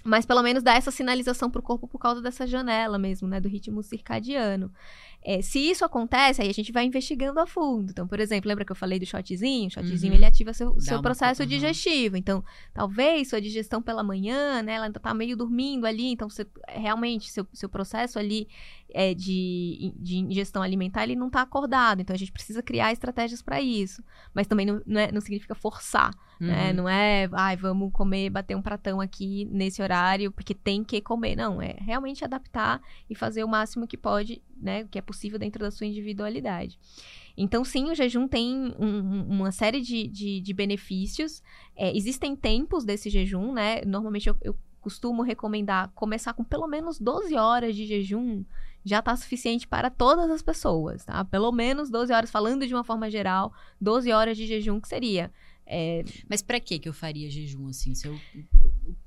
Mas 0.04 0.24
pelo 0.24 0.42
menos 0.42 0.62
dá 0.62 0.74
essa 0.74 0.90
sinalização 0.92 1.50
pro 1.50 1.60
corpo 1.62 1.88
por 1.88 1.98
causa 1.98 2.22
dessa 2.22 2.46
janela 2.46 2.98
mesmo, 2.98 3.26
né? 3.26 3.40
Do 3.40 3.48
ritmo 3.48 3.82
circadiano. 3.82 4.72
É, 5.20 5.42
se 5.42 5.58
isso 5.58 5.84
acontece, 5.84 6.40
aí 6.40 6.48
a 6.48 6.54
gente 6.54 6.70
vai 6.70 6.84
investigando 6.84 7.40
a 7.40 7.46
fundo. 7.46 7.90
Então, 7.90 8.06
por 8.06 8.20
exemplo, 8.20 8.48
lembra 8.48 8.64
que 8.64 8.70
eu 8.70 8.76
falei 8.76 9.00
do 9.00 9.04
shotzinho? 9.04 9.66
O 9.66 9.70
shotzinho, 9.70 10.12
Uhum. 10.12 10.18
ele 10.18 10.24
ativa 10.24 10.52
seu, 10.54 10.80
seu 10.80 10.96
uma 10.96 11.02
processo 11.02 11.42
uhum. 11.42 11.48
digestivo. 11.48 12.16
Então, 12.16 12.44
talvez 12.72 13.28
sua 13.28 13.40
digestão 13.40 13.82
pela 13.82 14.04
manhã, 14.04 14.62
né? 14.62 14.74
Ela 14.74 14.86
ainda 14.86 15.00
tá 15.00 15.12
meio 15.12 15.36
dormindo 15.36 15.84
ali. 15.84 16.12
Então, 16.12 16.30
você, 16.30 16.46
realmente, 16.68 17.28
seu, 17.30 17.44
seu 17.52 17.68
processo 17.68 18.20
ali 18.20 18.48
é, 18.94 19.12
de, 19.12 19.92
de 19.96 20.18
ingestão 20.18 20.62
alimentar, 20.62 21.02
ele 21.02 21.16
não 21.16 21.28
tá 21.28 21.42
acordado. 21.42 22.00
Então, 22.00 22.14
a 22.14 22.18
gente 22.18 22.30
precisa 22.32 22.62
criar 22.62 22.92
estratégias 22.92 23.42
para 23.42 23.60
isso. 23.60 24.00
Mas 24.32 24.46
também 24.46 24.64
não, 24.64 24.80
não, 24.86 25.00
é- 25.00 25.10
não 25.10 25.20
significa 25.20 25.56
forçar, 25.56 26.14
né? 26.40 26.70
Uhum. 26.70 26.76
Não 26.76 26.88
é, 26.88 27.28
ai, 27.32 27.56
vamos 27.56 27.92
comer, 27.92 28.30
bater 28.30 28.56
um 28.56 28.62
pratão 28.62 29.00
aqui 29.00 29.44
nesse 29.50 29.82
horário, 29.82 30.30
porque 30.32 30.54
tem 30.54 30.84
que 30.84 31.00
comer. 31.00 31.34
Não, 31.36 31.60
é 31.60 31.76
realmente 31.80 32.24
adaptar 32.24 32.80
e 33.08 33.14
fazer 33.14 33.42
o 33.44 33.48
máximo 33.48 33.86
que 33.86 33.96
pode, 33.96 34.42
né? 34.56 34.84
Que 34.90 34.98
é 34.98 35.02
possível 35.02 35.38
dentro 35.38 35.60
da 35.62 35.70
sua 35.70 35.86
individualidade. 35.86 36.78
Então, 37.36 37.64
sim, 37.64 37.90
o 37.90 37.94
jejum 37.94 38.26
tem 38.26 38.74
um- 38.78 38.86
um- 38.86 39.26
uma 39.30 39.52
série 39.52 39.80
de, 39.80 40.08
de, 40.08 40.40
de 40.40 40.52
benefícios. 40.52 41.42
É, 41.76 41.96
existem 41.96 42.34
tempos 42.34 42.84
desse 42.84 43.08
jejum, 43.10 43.52
né? 43.52 43.82
Normalmente 43.84 44.28
eu, 44.28 44.36
eu 44.42 44.56
costumo 44.80 45.22
recomendar 45.22 45.90
começar 45.94 46.32
com 46.32 46.42
pelo 46.44 46.66
menos 46.66 46.98
12 46.98 47.36
horas 47.36 47.74
de 47.76 47.84
jejum. 47.86 48.44
Já 48.84 49.02
tá 49.02 49.14
suficiente 49.16 49.66
para 49.68 49.90
todas 49.90 50.30
as 50.30 50.40
pessoas, 50.40 51.04
tá? 51.04 51.24
Pelo 51.24 51.52
menos 51.52 51.90
12 51.90 52.12
horas, 52.12 52.30
falando 52.30 52.66
de 52.66 52.72
uma 52.74 52.84
forma 52.84 53.10
geral, 53.10 53.52
12 53.80 54.10
horas 54.12 54.36
de 54.36 54.46
jejum, 54.46 54.80
que 54.80 54.88
seria 54.88 55.30
é, 55.68 56.02
Mas 56.28 56.40
pra 56.40 56.58
que 56.58 56.78
que 56.78 56.88
eu 56.88 56.94
faria 56.94 57.30
jejum 57.30 57.68
assim? 57.68 57.94
Se 57.94 58.08
eu... 58.08 58.18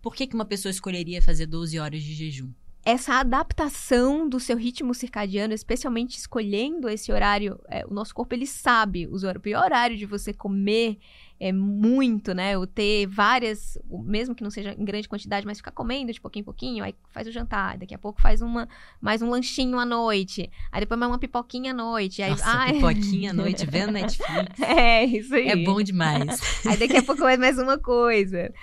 Por 0.02 0.16
que 0.16 0.28
que 0.28 0.36
uma 0.36 0.46
pessoa 0.46 0.70
escolheria 0.70 1.22
fazer 1.22 1.48
12 1.48 1.80
horas 1.80 2.04
de 2.04 2.14
jejum? 2.14 2.52
essa 2.84 3.20
adaptação 3.20 4.28
do 4.28 4.40
seu 4.40 4.58
ritmo 4.58 4.94
circadiano, 4.94 5.54
especialmente 5.54 6.18
escolhendo 6.18 6.90
esse 6.90 7.12
horário, 7.12 7.60
é, 7.68 7.86
o 7.86 7.94
nosso 7.94 8.14
corpo 8.14 8.34
ele 8.34 8.48
sabe 8.48 9.08
o 9.08 9.40
pior 9.40 9.64
horário 9.64 9.96
de 9.96 10.06
você 10.06 10.34
comer 10.34 10.98
é 11.44 11.52
muito, 11.52 12.36
né? 12.36 12.56
Ou 12.56 12.68
ter 12.68 13.08
várias, 13.08 13.76
o- 13.90 14.04
mesmo 14.04 14.36
que 14.36 14.44
não 14.44 14.52
seja 14.52 14.76
em 14.78 14.86
grande 14.86 15.10
quantidade, 15.10 15.44
mas 15.46 15.58
ficar 15.58 15.72
comendo 15.72 16.14
de 16.14 16.22
pouquinho 16.22 16.42
em 16.42 16.46
pouquinho, 16.46 16.84
aí 16.84 16.94
faz 17.10 17.28
o 17.28 17.32
jantar, 17.32 17.80
daqui 17.80 17.96
a 17.96 17.98
pouco 17.98 18.22
faz 18.22 18.44
uma 18.44 18.70
mais 19.02 19.24
um 19.24 19.30
lanchinho 19.32 19.80
à 19.80 19.86
noite, 19.86 20.52
aí 20.72 20.82
depois 20.82 21.00
mais 21.00 21.12
uma 21.12 21.18
pipoquinha 21.18 21.72
à 21.72 21.74
noite, 21.74 22.22
aí 22.22 22.30
Nossa, 22.30 22.44
ai, 22.46 22.74
pipoquinha 22.74 23.32
à 23.32 23.34
noite, 23.34 23.66
vendo 23.70 23.92
Netflix. 23.92 24.62
é 24.62 25.04
isso 25.04 25.34
aí. 25.34 25.48
É 25.48 25.56
bom 25.56 25.82
demais. 25.82 26.40
Aí 26.68 26.78
daqui 26.78 26.98
a 26.98 27.02
pouco 27.04 27.24
mais 27.24 27.40
mais 27.40 27.58
uma 27.58 27.80
coisa. 27.80 28.54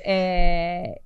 É, 0.00 1.00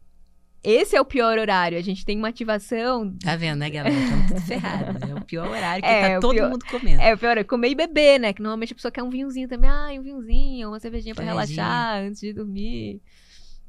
Esse 0.64 0.94
é 0.94 1.00
o 1.00 1.04
pior 1.04 1.38
horário. 1.38 1.76
A 1.76 1.82
gente 1.82 2.04
tem 2.04 2.16
uma 2.16 2.28
ativação. 2.28 3.12
Tá 3.22 3.34
vendo, 3.34 3.58
né, 3.58 3.68
galera? 3.70 3.94
Estamos 3.94 4.26
tudo 4.28 4.40
ferrados. 4.42 5.02
É 5.10 5.14
o 5.14 5.24
pior 5.24 5.48
horário 5.48 5.82
que 5.82 5.88
É, 5.88 6.14
tá 6.14 6.20
todo 6.20 6.34
pior- 6.34 6.50
mundo 6.50 6.64
comendo. 6.70 7.02
É, 7.02 7.12
o 7.14 7.18
pior 7.18 7.36
é 7.36 7.42
comer 7.44 7.70
e 7.70 7.74
beber, 7.74 8.20
né? 8.20 8.32
Que 8.32 8.40
normalmente 8.42 8.72
a 8.72 8.76
pessoa 8.76 8.92
quer 8.92 9.02
um 9.02 9.10
vinhozinho 9.10 9.48
também. 9.48 9.68
Ah, 9.68 9.88
um 9.98 10.02
vinhozinho, 10.02 10.68
uma 10.68 10.78
cervejinha 10.78 11.14
pra 11.14 11.24
Cervejinha. 11.24 11.64
relaxar 11.64 12.02
antes 12.04 12.20
de 12.20 12.32
dormir. 12.32 13.00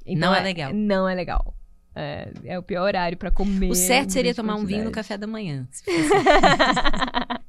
Não 0.05 0.35
é 0.35 0.41
legal. 0.41 0.71
Não 0.73 1.09
é 1.09 1.15
legal. 1.15 1.55
É, 1.95 2.31
é 2.45 2.59
o 2.59 2.63
pior 2.63 2.83
horário 2.83 3.17
pra 3.17 3.31
comer. 3.31 3.69
O 3.71 3.75
certo 3.75 4.11
seria 4.11 4.33
tomar 4.33 4.55
um 4.55 4.65
vinho 4.65 4.83
no 4.85 4.91
café 4.91 5.17
da 5.17 5.25
manhã. 5.27 5.67
se 5.71 5.83
fosse- 5.83 5.97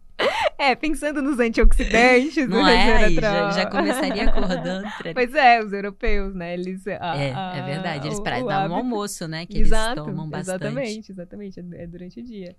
É, 0.59 0.75
pensando 0.75 1.21
nos 1.21 1.39
antioxidantes, 1.41 2.47
Não 2.49 2.67
é? 2.67 3.05
Aí 3.05 3.15
já, 3.15 3.51
já 3.51 3.67
começaria 3.67 4.29
acordando. 4.29 4.89
pra- 4.99 5.13
Pois 5.15 5.35
é, 5.35 5.63
os 5.63 5.73
europeus, 5.73 6.35
né? 6.35 6.55
Eles. 6.55 6.87
a- 6.87 6.93
É, 7.17 7.33
a- 7.35 7.57
é 7.57 7.63
verdade. 7.63 8.07
Eles 8.09 8.19
o- 8.19 8.23
pra 8.23 8.39
o 8.43 8.47
dar 8.47 8.71
um 8.71 8.75
almoço, 8.75 9.27
né? 9.27 9.47
Que 9.47 9.59
Exato, 9.59 10.01
eles 10.01 10.05
tomam 10.11 10.29
bastante. 10.29 10.65
Exatamente, 10.65 11.13
exatamente. 11.13 11.61
É 11.61 11.83
é 11.83 11.87
durante 11.87 12.21
o 12.21 12.23
dia. 12.23 12.55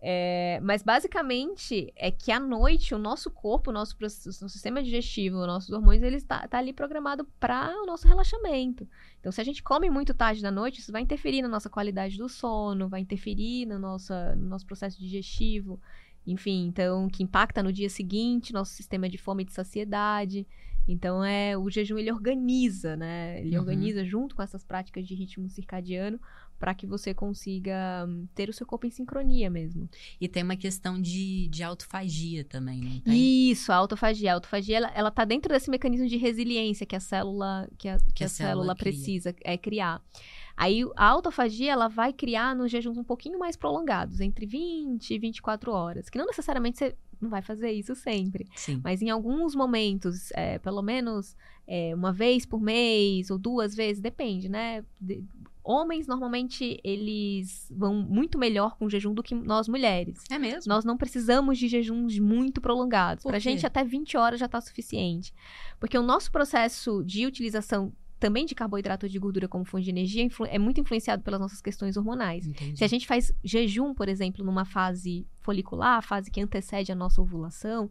É, 0.00 0.60
mas 0.62 0.80
basicamente 0.84 1.92
é 1.96 2.08
que 2.12 2.30
à 2.30 2.38
noite 2.38 2.94
o 2.94 2.98
nosso 2.98 3.32
corpo, 3.32 3.70
o 3.70 3.72
nosso, 3.72 3.96
processo- 3.96 4.28
nosso 4.28 4.48
sistema 4.52 4.80
digestivo, 4.80 5.38
os 5.40 5.46
nossos 5.48 5.70
hormônios, 5.70 6.04
ele 6.04 6.16
está 6.16 6.46
tá 6.46 6.58
ali 6.58 6.72
programado 6.72 7.24
para 7.40 7.72
o 7.82 7.84
nosso 7.86 8.06
relaxamento. 8.06 8.86
Então, 9.18 9.32
se 9.32 9.40
a 9.40 9.44
gente 9.44 9.60
come 9.60 9.90
muito 9.90 10.14
tarde 10.14 10.40
da 10.40 10.52
noite, 10.52 10.78
isso 10.78 10.92
vai 10.92 11.02
interferir 11.02 11.42
na 11.42 11.48
nossa 11.48 11.68
qualidade 11.68 12.16
do 12.16 12.28
sono, 12.28 12.88
vai 12.88 13.00
interferir 13.00 13.66
no, 13.66 13.76
nossa, 13.76 14.36
no 14.36 14.46
nosso 14.48 14.64
processo 14.66 15.00
digestivo, 15.00 15.80
enfim, 16.30 16.66
então, 16.66 17.08
que 17.08 17.22
impacta 17.22 17.62
no 17.62 17.72
dia 17.72 17.88
seguinte, 17.88 18.52
nosso 18.52 18.72
sistema 18.72 19.08
de 19.08 19.18
fome 19.18 19.42
e 19.42 19.46
de 19.46 19.52
saciedade. 19.52 20.46
Então, 20.86 21.22
é 21.24 21.56
o 21.56 21.68
jejum 21.68 21.98
ele 21.98 22.10
organiza, 22.12 22.96
né? 22.96 23.40
Ele 23.40 23.54
Uhum. 23.56 23.62
organiza 23.62 24.04
junto 24.04 24.34
com 24.34 24.42
essas 24.42 24.64
práticas 24.64 25.06
de 25.06 25.14
ritmo 25.14 25.48
circadiano 25.48 26.18
para 26.58 26.74
que 26.74 26.86
você 26.86 27.14
consiga 27.14 28.04
hum, 28.08 28.26
ter 28.34 28.48
o 28.48 28.52
seu 28.52 28.66
corpo 28.66 28.86
em 28.86 28.90
sincronia 28.90 29.48
mesmo. 29.48 29.88
E 30.20 30.26
tem 30.28 30.42
uma 30.42 30.56
questão 30.56 31.00
de, 31.00 31.48
de 31.48 31.62
autofagia 31.62 32.44
também, 32.44 32.80
não 32.80 33.00
tem? 33.00 33.50
Isso, 33.50 33.70
a 33.70 33.76
autofagia. 33.76 34.32
A 34.32 34.34
autofagia, 34.34 34.76
ela, 34.76 34.92
ela 34.94 35.10
tá 35.10 35.24
dentro 35.24 35.52
desse 35.52 35.70
mecanismo 35.70 36.08
de 36.08 36.16
resiliência 36.16 36.84
que 36.84 36.96
a 36.96 37.00
célula, 37.00 37.68
que 37.78 37.88
a, 37.88 37.98
que 38.14 38.24
a 38.24 38.28
célula, 38.28 38.74
cria. 38.74 38.92
precisa 38.92 39.34
é, 39.44 39.56
criar. 39.56 40.02
Aí, 40.56 40.82
a 40.96 41.06
autofagia, 41.06 41.70
ela 41.70 41.86
vai 41.86 42.12
criar 42.12 42.56
nos 42.56 42.70
jejuns 42.70 42.98
um 42.98 43.04
pouquinho 43.04 43.38
mais 43.38 43.56
prolongados, 43.56 44.20
entre 44.20 44.44
20 44.44 45.14
e 45.14 45.18
24 45.18 45.70
horas. 45.70 46.08
Que 46.08 46.18
não 46.18 46.26
necessariamente 46.26 46.78
você 46.78 46.96
não 47.20 47.30
vai 47.30 47.42
fazer 47.42 47.70
isso 47.70 47.94
sempre. 47.94 48.48
Sim. 48.56 48.80
Mas 48.82 49.00
em 49.00 49.10
alguns 49.10 49.54
momentos, 49.54 50.30
é, 50.32 50.58
pelo 50.58 50.82
menos 50.82 51.36
é, 51.66 51.94
uma 51.94 52.12
vez 52.12 52.46
por 52.46 52.60
mês 52.60 53.30
ou 53.30 53.38
duas 53.38 53.74
vezes, 53.74 54.00
depende, 54.00 54.48
né? 54.48 54.84
De- 55.00 55.22
homens, 55.68 56.06
normalmente, 56.06 56.80
eles 56.82 57.70
vão 57.70 57.94
muito 57.94 58.38
melhor 58.38 58.76
com 58.78 58.88
jejum 58.88 59.12
do 59.12 59.22
que 59.22 59.34
nós 59.34 59.68
mulheres. 59.68 60.24
É 60.30 60.38
mesmo? 60.38 60.72
Nós 60.72 60.84
não 60.84 60.96
precisamos 60.96 61.58
de 61.58 61.68
jejuns 61.68 62.18
muito 62.18 62.60
prolongados. 62.60 63.22
Pra 63.22 63.38
gente, 63.38 63.66
até 63.66 63.84
20 63.84 64.16
horas 64.16 64.40
já 64.40 64.48
tá 64.48 64.60
suficiente. 64.60 65.34
Porque 65.78 65.98
o 65.98 66.02
nosso 66.02 66.32
processo 66.32 67.04
de 67.04 67.26
utilização 67.26 67.92
também 68.18 68.44
de 68.44 68.54
carboidrato 68.54 69.06
ou 69.06 69.10
de 69.10 69.18
gordura 69.18 69.46
como 69.46 69.64
fonte 69.64 69.84
de 69.84 69.90
energia 69.90 70.26
é 70.48 70.58
muito 70.58 70.80
influenciado 70.80 71.22
pelas 71.22 71.38
nossas 71.38 71.60
questões 71.60 71.96
hormonais. 71.96 72.46
Entendi. 72.46 72.76
Se 72.76 72.82
a 72.82 72.88
gente 72.88 73.06
faz 73.06 73.32
jejum, 73.44 73.94
por 73.94 74.08
exemplo, 74.08 74.44
numa 74.44 74.64
fase 74.64 75.26
folicular, 75.40 75.98
a 75.98 76.02
fase 76.02 76.30
que 76.30 76.40
antecede 76.40 76.90
a 76.90 76.96
nossa 76.96 77.20
ovulação, 77.22 77.90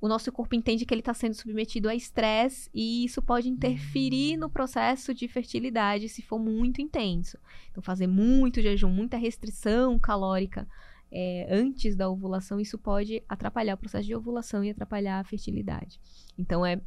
o 0.00 0.08
nosso 0.08 0.30
corpo 0.30 0.54
entende 0.54 0.86
que 0.86 0.94
ele 0.94 1.00
está 1.00 1.12
sendo 1.12 1.34
submetido 1.34 1.88
a 1.88 1.94
estresse 1.94 2.70
e 2.72 3.04
isso 3.04 3.20
pode 3.20 3.48
interferir 3.48 4.36
no 4.36 4.48
processo 4.48 5.12
de 5.12 5.26
fertilidade 5.26 6.08
se 6.08 6.22
for 6.22 6.38
muito 6.38 6.80
intenso. 6.80 7.38
Então, 7.70 7.82
fazer 7.82 8.06
muito 8.06 8.62
jejum, 8.62 8.90
muita 8.90 9.16
restrição 9.16 9.98
calórica 9.98 10.68
é, 11.10 11.46
antes 11.50 11.96
da 11.96 12.08
ovulação, 12.08 12.60
isso 12.60 12.78
pode 12.78 13.22
atrapalhar 13.28 13.74
o 13.74 13.78
processo 13.78 14.06
de 14.06 14.14
ovulação 14.14 14.62
e 14.62 14.70
atrapalhar 14.70 15.18
a 15.18 15.24
fertilidade. 15.24 15.98
Então, 16.38 16.64
é 16.64 16.80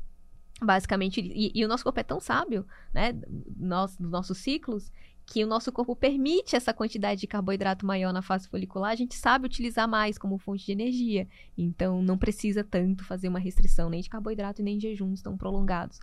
basicamente. 0.62 1.20
E, 1.20 1.51
e 1.55 1.66
o 1.66 1.68
nosso 1.68 1.84
corpo 1.84 1.99
é 1.99 2.03
tão 2.03 2.20
sábio, 2.20 2.66
né? 2.93 3.20
Nós, 3.57 3.97
dos 3.97 4.12
nossos 4.12 4.38
ciclos, 4.38 4.91
que 5.26 5.43
o 5.43 5.47
nosso 5.47 5.72
corpo 5.72 5.95
permite 5.95 6.55
essa 6.55 6.74
quantidade 6.74 7.22
de 7.22 7.28
carboidrato 7.28 7.86
maior 7.86 8.11
na 8.11 8.22
fase 8.22 8.47
folicular, 8.47 8.91
a 8.91 8.95
gente 8.95 9.15
sabe 9.15 9.45
utilizar 9.45 9.88
mais 9.88 10.17
como 10.17 10.38
fonte 10.38 10.65
de 10.65 10.72
energia. 10.72 11.28
Então, 11.57 12.01
não 12.01 12.17
precisa 12.17 12.63
tanto 12.63 13.05
fazer 13.05 13.28
uma 13.28 13.39
restrição 13.39 13.89
nem 13.89 14.01
de 14.01 14.09
carboidrato 14.09 14.61
nem 14.61 14.78
de 14.78 14.89
jejuns 14.89 15.22
tão 15.22 15.38
prolongados. 15.38 15.99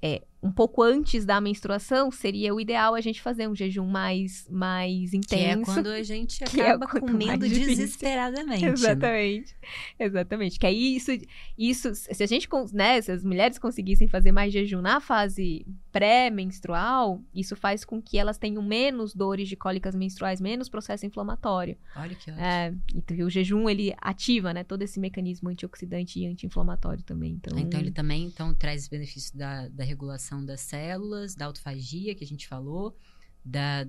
É, 0.00 0.22
um 0.40 0.52
pouco 0.52 0.82
antes 0.82 1.24
da 1.24 1.40
menstruação, 1.40 2.10
seria 2.12 2.54
o 2.54 2.60
ideal 2.60 2.94
a 2.94 3.00
gente 3.00 3.20
fazer 3.20 3.48
um 3.48 3.56
jejum 3.56 3.86
mais, 3.86 4.46
mais 4.48 5.10
Que 5.10 5.34
é 5.34 5.52
intenso. 5.52 5.64
quando 5.72 5.88
a 5.88 6.02
gente 6.02 6.42
é 6.44 6.46
acaba 6.46 6.86
quanto 6.86 7.06
comendo 7.06 7.48
desesperadamente. 7.48 8.64
né? 8.64 8.70
Exatamente. 8.70 9.56
Exatamente. 9.98 10.58
Que 10.60 10.66
aí 10.66 10.96
isso, 10.96 11.10
isso, 11.56 11.92
se 11.94 12.22
a 12.22 12.26
gente, 12.26 12.48
né, 12.72 13.00
se 13.00 13.10
as 13.10 13.24
mulheres 13.24 13.58
conseguissem 13.58 14.06
fazer 14.06 14.30
mais 14.30 14.52
jejum 14.52 14.80
na 14.80 15.00
fase 15.00 15.66
pré-menstrual, 15.90 17.20
isso 17.34 17.56
faz 17.56 17.84
com 17.84 18.00
que 18.00 18.16
elas 18.16 18.38
tenham 18.38 18.62
menos 18.62 19.14
dores 19.14 19.48
de 19.48 19.56
cólicas 19.56 19.94
menstruais, 19.94 20.40
menos 20.40 20.68
processo 20.68 21.04
inflamatório. 21.04 21.76
Olha 21.96 22.14
que 22.14 22.30
ótimo. 22.30 22.40
É, 22.40 22.74
e 23.12 23.22
o 23.24 23.30
jejum, 23.30 23.68
ele 23.68 23.92
ativa, 24.00 24.52
né, 24.54 24.62
todo 24.62 24.82
esse 24.82 25.00
mecanismo 25.00 25.48
antioxidante 25.48 26.20
e 26.20 26.26
anti-inflamatório 26.26 27.02
também. 27.02 27.32
Então, 27.32 27.58
Então 27.58 27.80
ele 27.80 27.90
também 27.90 28.24
então, 28.24 28.54
traz 28.54 28.86
benefícios 28.86 29.32
da, 29.32 29.68
da 29.68 29.82
regulação 29.82 30.27
das 30.44 30.60
células, 30.60 31.34
da 31.34 31.46
autofagia 31.46 32.14
que 32.14 32.24
a 32.24 32.26
gente 32.26 32.46
falou, 32.48 32.96
da, 33.44 33.86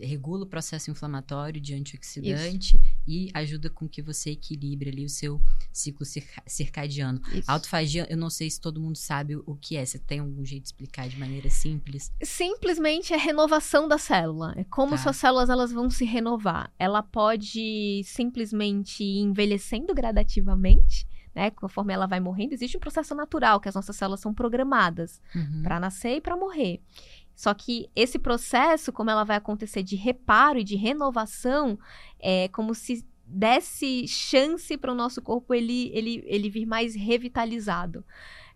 regula 0.00 0.44
o 0.44 0.46
processo 0.46 0.88
inflamatório 0.88 1.60
de 1.60 1.74
antioxidante 1.74 2.78
e 3.08 3.30
ajuda 3.34 3.68
com 3.68 3.88
que 3.88 4.00
você 4.00 4.30
equilibre 4.30 4.90
ali 4.90 5.04
o 5.04 5.08
seu 5.08 5.40
ciclo 5.72 6.04
circa- 6.06 6.42
circadiano. 6.46 7.20
isso. 7.32 7.50
Autofagia, 7.50 8.06
eu 8.08 8.16
não 8.16 8.30
sei 8.30 8.48
se 8.48 8.60
todo 8.60 8.80
mundo 8.80 8.94
sabe 8.96 9.34
o 9.34 9.56
que 9.56 9.76
é. 9.76 9.84
Você 9.84 9.98
tem 9.98 10.20
algum 10.20 10.44
jeito 10.44 10.62
de 10.64 10.68
explicar 10.68 11.08
de 11.08 11.18
maneira 11.18 11.50
simples? 11.50 12.12
simplesmente 12.22 13.12
é 13.12 13.16
renovação 13.16 13.88
da 13.88 13.98
célula. 13.98 14.52
É 14.56 14.62
como 14.64 14.92
Tá. 14.92 14.98
suas 14.98 15.16
células 15.16 15.48
elas 15.50 15.72
vão 15.72 15.90
se 15.90 16.04
renovar. 16.04 16.72
Ela 16.78 17.02
pode 17.02 18.02
simplesmente 18.04 19.02
ir 19.02 19.18
envelhecendo 19.20 19.92
gradativamente, 19.94 21.08
né? 21.34 21.50
Conforme 21.50 21.92
ela 21.92 22.06
vai 22.06 22.20
morrendo, 22.20 22.52
existe 22.52 22.76
um 22.76 22.80
processo 22.80 23.14
natural 23.14 23.60
que 23.60 23.68
as 23.68 23.74
nossas 23.74 23.96
células 23.96 24.20
são 24.20 24.34
programadas 24.34 25.20
Uhum. 25.34 25.62
para 25.62 25.80
nascer 25.80 26.16
e 26.16 26.20
para 26.20 26.36
morrer. 26.36 26.80
Só 27.34 27.54
que 27.54 27.88
esse 27.96 28.18
processo, 28.18 28.92
como 28.92 29.10
ela 29.10 29.24
vai 29.24 29.36
acontecer 29.36 29.82
de 29.82 29.96
reparo 29.96 30.58
e 30.58 30.64
de 30.64 30.76
renovação, 30.76 31.78
é 32.20 32.48
como 32.48 32.74
se 32.74 33.04
desse 33.26 34.06
chance 34.06 34.76
para 34.76 34.92
o 34.92 34.94
nosso 34.94 35.22
corpo 35.22 35.54
ele, 35.54 35.90
ele, 35.94 36.22
ele 36.26 36.50
vir 36.50 36.66
mais 36.66 36.94
revitalizado. 36.94 38.04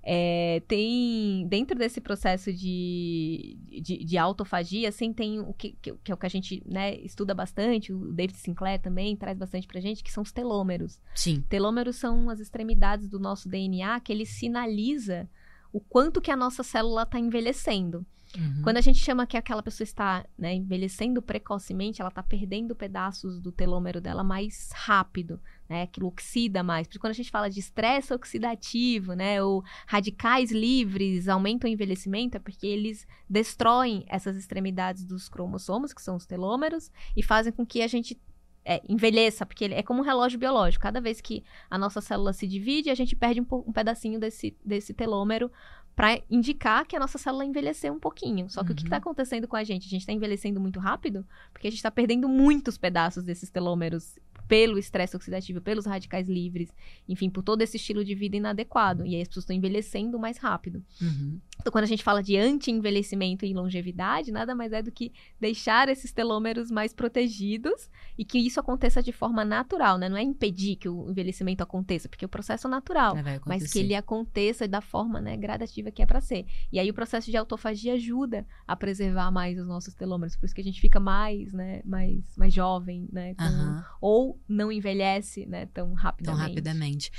É, 0.09 0.63
tem 0.69 1.49
dentro 1.49 1.77
desse 1.77 2.01
processo 2.01 2.53
de, 2.53 3.59
de, 3.83 4.05
de 4.05 4.17
autofagia, 4.17 4.89
assim, 4.89 5.13
tem 5.13 5.41
o 5.41 5.53
que, 5.53 5.77
que, 5.83 5.93
que, 5.93 6.13
é 6.13 6.15
o 6.15 6.17
que 6.17 6.27
a 6.27 6.29
gente 6.29 6.63
né, 6.65 6.95
estuda 6.99 7.35
bastante, 7.35 7.93
o 7.93 8.13
David 8.13 8.39
Sinclair 8.39 8.81
também 8.81 9.17
traz 9.17 9.37
bastante 9.37 9.67
pra 9.67 9.81
gente, 9.81 10.05
que 10.05 10.13
são 10.13 10.23
os 10.23 10.31
telômeros. 10.31 11.01
Sim. 11.13 11.45
Telômeros 11.49 11.97
são 11.97 12.31
as 12.31 12.39
extremidades 12.39 13.09
do 13.09 13.19
nosso 13.19 13.49
DNA 13.49 13.99
que 13.99 14.13
ele 14.13 14.25
sinaliza 14.25 15.29
o 15.73 15.81
quanto 15.81 16.21
que 16.21 16.31
a 16.31 16.37
nossa 16.37 16.63
célula 16.63 17.03
está 17.03 17.19
envelhecendo. 17.19 18.07
Uhum. 18.37 18.63
Quando 18.63 18.77
a 18.77 18.81
gente 18.81 18.99
chama 18.99 19.27
que 19.27 19.37
aquela 19.37 19.63
pessoa 19.63 19.85
está 19.85 20.25
né, 20.39 20.55
envelhecendo 20.55 21.21
precocemente, 21.21 22.01
ela 22.01 22.11
está 22.11 22.23
perdendo 22.23 22.77
pedaços 22.77 23.41
do 23.41 23.51
telômero 23.51 24.01
dela 24.01 24.23
mais 24.23 24.71
rápido, 24.73 25.41
né? 25.69 25.83
Aquilo 25.83 26.09
oxida 26.09 26.63
mais. 26.63 26.87
Porque 26.87 26.99
quando 26.99 27.13
a 27.13 27.15
gente 27.15 27.31
fala 27.31 27.51
de 27.51 27.61
estresse 27.61 28.13
oxidativo, 28.13 29.15
né? 29.15 29.43
Ou 29.43 29.63
radicais 29.87 30.51
livres 30.51 31.29
aumentam 31.29 31.69
o 31.69 31.73
envelhecimento, 31.73 32.37
é 32.37 32.41
porque 32.41 32.67
eles 32.67 33.07
destroem 33.29 34.05
essas 34.09 34.37
extremidades 34.37 35.05
dos 35.05 35.29
cromossomos, 35.29 35.93
que 35.93 36.03
são 36.03 36.17
os 36.17 36.27
telômeros, 36.27 36.91
e 37.17 37.23
fazem 37.23 37.53
com 37.53 37.67
que 37.67 37.83
a 37.83 37.87
gente 37.87 38.21
é, 38.65 38.83
envelheça, 38.89 39.47
porque 39.47 39.65
ele 39.65 39.75
é 39.75 39.83
como 39.83 40.01
um 40.01 40.05
relógio 40.05 40.39
biológico. 40.39 40.83
Cada 40.83 41.01
vez 41.01 41.21
que 41.21 41.45
a 41.71 41.79
nossa 41.79 42.01
célula 42.01 42.33
se 42.33 42.47
divide, 42.47 42.91
a 42.91 42.95
gente 42.95 43.15
perde 43.15 43.41
um, 43.41 43.47
um 43.67 43.73
pedacinho 43.73 44.19
desse, 44.19 44.57
desse 44.65 44.93
telômero 44.93 45.51
para 45.95 46.21
indicar 46.29 46.87
que 46.87 46.95
a 46.95 46.99
nossa 47.01 47.17
célula 47.17 47.45
envelheceu 47.45 47.93
um 47.95 47.99
pouquinho. 47.99 48.51
Só 48.51 48.63
que 48.63 48.69
uhum. 48.69 48.73
o 48.75 48.77
que 48.77 48.83
está 48.83 48.97
uhum. 48.97 49.01
acontecendo 49.01 49.49
com 49.49 49.57
a 49.57 49.65
gente? 49.65 49.87
A 49.87 49.89
gente 49.89 50.03
está 50.03 50.13
envelhecendo 50.13 50.61
muito 50.61 50.79
rápido 50.79 51.27
porque 51.53 51.69
a 51.69 51.71
gente 51.71 51.79
está 51.79 51.91
perdendo 51.91 52.29
muitos 52.29 52.77
pedaços 52.77 53.25
desses 53.25 53.49
telômeros 53.49 54.19
pelo 54.49 54.79
estresse 54.79 55.17
oxidativo, 55.17 55.61
pelos 55.61 55.87
radicais 55.87 56.29
livres, 56.29 56.73
enfim, 57.09 57.29
por 57.29 57.43
todo 57.43 57.63
esse 57.63 57.77
estilo 57.77 58.05
de 58.05 58.15
vida 58.15 58.37
inadequado. 58.37 59.05
E 59.05 59.15
aí 59.15 59.23
as 59.23 59.29
pessoas 59.29 59.45
estão 59.45 59.57
envelhecendo 59.57 60.19
mais 60.19 60.39
rápido. 60.39 60.83
Uhum. 61.01 61.41
Então, 61.61 61.73
quando 61.73 61.85
a 61.85 61.89
gente 61.89 62.05
fala 62.05 62.23
de 62.23 62.37
anti-envelhecimento 62.37 63.45
e 63.45 63.53
longevidade, 63.53 64.31
nada 64.31 64.55
mais 64.55 64.73
é 64.73 64.83
do 64.83 64.93
que 64.93 65.13
deixar 65.41 65.89
esses 65.89 66.13
telômeros 66.13 66.71
mais 66.71 66.95
protegidos 66.95 67.91
e 68.17 68.25
que 68.25 68.39
isso 68.39 68.61
aconteça 68.61 69.03
de 69.03 69.13
forma 69.13 69.45
natural, 69.45 69.99
né? 69.99 70.09
Não 70.09 70.17
é 70.17 70.23
impedir 70.23 70.77
que 70.77 70.89
o 70.89 71.11
envelhecimento 71.11 71.63
aconteça, 71.63 72.09
porque 72.09 72.25
o 72.25 72.29
processo 72.29 72.67
é 72.67 72.71
natural, 72.71 73.17
é, 73.17 73.41
mas 73.45 73.73
que 73.73 73.81
ele 73.81 73.95
aconteça 73.95 74.69
da 74.69 74.81
forma 74.81 75.21
né, 75.21 75.37
gradativa 75.37 75.91
que 75.91 76.03
é 76.03 76.07
para 76.07 76.21
ser. 76.21 76.47
E 76.71 76.79
aí 76.79 76.89
o 76.89 76.95
processo 76.95 77.31
de 77.31 77.37
autofagia 77.37 77.95
ajuda 77.95 78.47
a 78.67 78.77
preservar 78.77 79.31
mais 79.31 79.59
os 79.59 79.67
nossos 79.67 79.95
telômeros, 79.95 80.37
por 80.37 80.47
isso 80.47 80.55
que 80.55 80.61
a 80.61 80.65
gente 80.65 80.81
fica 80.81 81.01
mais, 81.01 81.53
né, 81.53 81.83
mais, 81.85 82.23
mais 82.37 82.53
jovem, 82.53 83.09
né? 83.13 83.35
Com, 83.35 83.45
uhum. 83.45 83.83
Ou 84.01 84.41
não 84.49 84.71
envelhece, 84.71 85.47
né, 85.47 85.67
tão 85.67 85.95
rapidamente. 85.95 86.39
Tão 86.39 86.49
rapidamente. 86.49 87.11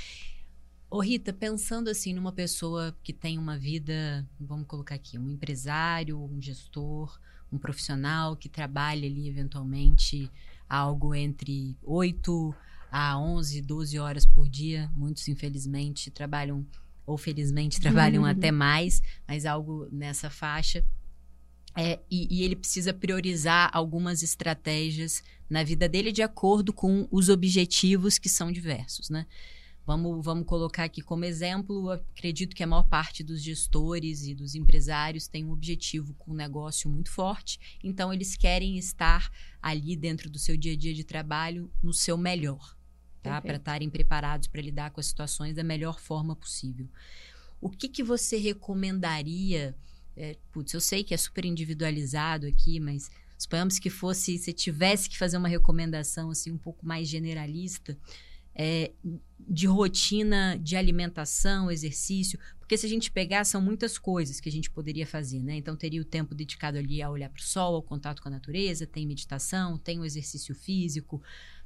Ô 0.90 1.00
Rita, 1.00 1.34
pensando 1.34 1.90
assim 1.90 2.14
numa 2.14 2.32
pessoa 2.32 2.96
que 3.02 3.12
tem 3.12 3.38
uma 3.38 3.58
vida, 3.58 4.26
vamos 4.40 4.66
colocar 4.66 4.94
aqui, 4.94 5.18
um 5.18 5.30
empresário, 5.30 6.18
um 6.18 6.40
gestor, 6.40 7.20
um 7.52 7.58
profissional 7.58 8.34
que 8.34 8.48
trabalha 8.48 9.06
ali 9.06 9.28
eventualmente 9.28 10.30
algo 10.66 11.14
entre 11.14 11.76
8 11.82 12.54
a 12.90 13.18
11, 13.18 13.60
12 13.60 13.98
horas 13.98 14.24
por 14.24 14.48
dia. 14.48 14.90
Muitos, 14.96 15.28
infelizmente, 15.28 16.10
trabalham, 16.10 16.66
ou 17.06 17.18
felizmente, 17.18 17.80
trabalham 17.82 18.22
uhum. 18.22 18.28
até 18.28 18.50
mais, 18.50 19.02
mas 19.26 19.44
algo 19.44 19.86
nessa 19.92 20.30
faixa. 20.30 20.82
É, 21.76 22.00
e, 22.10 22.34
e, 22.34 22.42
ele 22.42 22.56
precisa 22.56 22.94
priorizar 22.94 23.70
algumas 23.74 24.22
estratégias 24.22 25.22
na 25.50 25.62
vida 25.62 25.86
dele 25.86 26.10
de 26.10 26.22
acordo 26.22 26.72
com 26.72 27.06
os 27.10 27.28
objetivos 27.28 28.18
que 28.18 28.28
são 28.28 28.50
diversos, 28.50 29.10
né? 29.10 29.26
Vamos, 29.88 30.22
vamos 30.22 30.44
colocar 30.44 30.84
aqui 30.84 31.00
como 31.00 31.24
exemplo, 31.24 31.90
acredito 31.90 32.54
que 32.54 32.62
a 32.62 32.66
maior 32.66 32.82
parte 32.82 33.24
dos 33.24 33.42
gestores 33.42 34.26
e 34.26 34.34
dos 34.34 34.54
empresários 34.54 35.26
tem 35.26 35.46
um 35.46 35.50
objetivo 35.50 36.12
com 36.12 36.32
um 36.32 36.34
negócio 36.34 36.90
muito 36.90 37.10
forte, 37.10 37.78
então 37.82 38.12
eles 38.12 38.36
querem 38.36 38.76
estar 38.76 39.32
ali 39.62 39.96
dentro 39.96 40.28
do 40.28 40.38
seu 40.38 40.58
dia 40.58 40.74
a 40.74 40.76
dia 40.76 40.92
de 40.92 41.04
trabalho 41.04 41.72
no 41.82 41.94
seu 41.94 42.18
melhor, 42.18 42.76
tá? 43.22 43.40
Para 43.40 43.56
estarem 43.56 43.88
preparados 43.88 44.46
para 44.46 44.60
lidar 44.60 44.90
com 44.90 45.00
as 45.00 45.06
situações 45.06 45.54
da 45.54 45.64
melhor 45.64 45.98
forma 45.98 46.36
possível. 46.36 46.86
O 47.58 47.70
que, 47.70 47.88
que 47.88 48.02
você 48.02 48.36
recomendaria? 48.36 49.74
É, 50.14 50.36
putz, 50.52 50.74
eu 50.74 50.82
sei 50.82 51.02
que 51.02 51.14
é 51.14 51.16
super 51.16 51.46
individualizado 51.46 52.46
aqui, 52.46 52.78
mas 52.78 53.10
suponhamos 53.38 53.78
que 53.78 53.88
fosse, 53.88 54.36
se 54.36 54.52
tivesse 54.52 55.08
que 55.08 55.16
fazer 55.16 55.38
uma 55.38 55.48
recomendação 55.48 56.28
assim 56.28 56.52
um 56.52 56.58
pouco 56.58 56.84
mais 56.84 57.08
generalista, 57.08 57.98
é, 58.58 58.90
de 59.38 59.66
rotina 59.66 60.58
de 60.60 60.76
alimentação, 60.76 61.70
exercício, 61.70 62.38
porque 62.58 62.76
se 62.76 62.84
a 62.84 62.88
gente 62.88 63.10
pegar, 63.10 63.44
são 63.44 63.62
muitas 63.62 63.96
coisas 63.96 64.40
que 64.40 64.48
a 64.48 64.52
gente 64.52 64.70
poderia 64.70 65.06
fazer, 65.06 65.42
né? 65.42 65.56
Então, 65.56 65.74
teria 65.74 66.02
o 66.02 66.04
tempo 66.04 66.34
dedicado 66.34 66.76
ali 66.76 67.00
a 67.00 67.08
olhar 67.08 67.30
para 67.30 67.40
o 67.40 67.42
sol, 67.42 67.76
ao 67.76 67.82
contato 67.82 68.20
com 68.20 68.28
a 68.28 68.32
natureza, 68.32 68.86
tem 68.86 69.06
meditação, 69.06 69.78
tem 69.78 69.98
o 69.98 70.04
exercício 70.04 70.54
físico, 70.54 71.22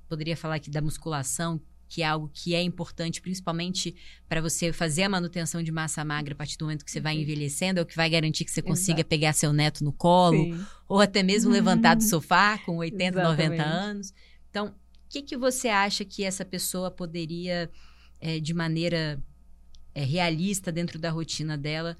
poderia 0.08 0.36
falar 0.36 0.56
aqui 0.56 0.70
da 0.70 0.80
musculação, 0.80 1.60
que 1.88 2.02
é 2.02 2.06
algo 2.06 2.30
que 2.32 2.54
é 2.54 2.62
importante, 2.62 3.20
principalmente 3.20 3.96
para 4.28 4.40
você 4.40 4.72
fazer 4.72 5.02
a 5.02 5.08
manutenção 5.08 5.62
de 5.62 5.72
massa 5.72 6.04
magra 6.04 6.34
a 6.34 6.36
partir 6.36 6.56
do 6.56 6.64
momento 6.66 6.84
que 6.84 6.90
você 6.90 7.00
vai 7.00 7.16
envelhecendo, 7.16 7.80
é 7.80 7.82
o 7.82 7.86
que 7.86 7.96
vai 7.96 8.08
garantir 8.08 8.44
que 8.44 8.50
você 8.52 8.62
consiga 8.62 9.00
Exato. 9.00 9.08
pegar 9.08 9.32
seu 9.32 9.52
neto 9.52 9.82
no 9.82 9.92
colo, 9.92 10.44
Sim. 10.44 10.64
ou 10.88 11.00
até 11.00 11.22
mesmo 11.22 11.50
levantar 11.50 11.96
do 11.96 12.02
sofá 12.04 12.58
com 12.58 12.76
80, 12.76 13.18
Exatamente. 13.18 13.48
90 13.48 13.62
anos. 13.62 14.14
Então, 14.48 14.74
que, 15.12 15.22
que 15.22 15.36
você 15.36 15.68
acha 15.68 16.06
que 16.06 16.24
essa 16.24 16.42
pessoa 16.42 16.90
poderia, 16.90 17.70
é, 18.18 18.40
de 18.40 18.54
maneira 18.54 19.22
é, 19.94 20.02
realista 20.02 20.72
dentro 20.72 20.98
da 20.98 21.10
rotina 21.10 21.58
dela, 21.58 21.98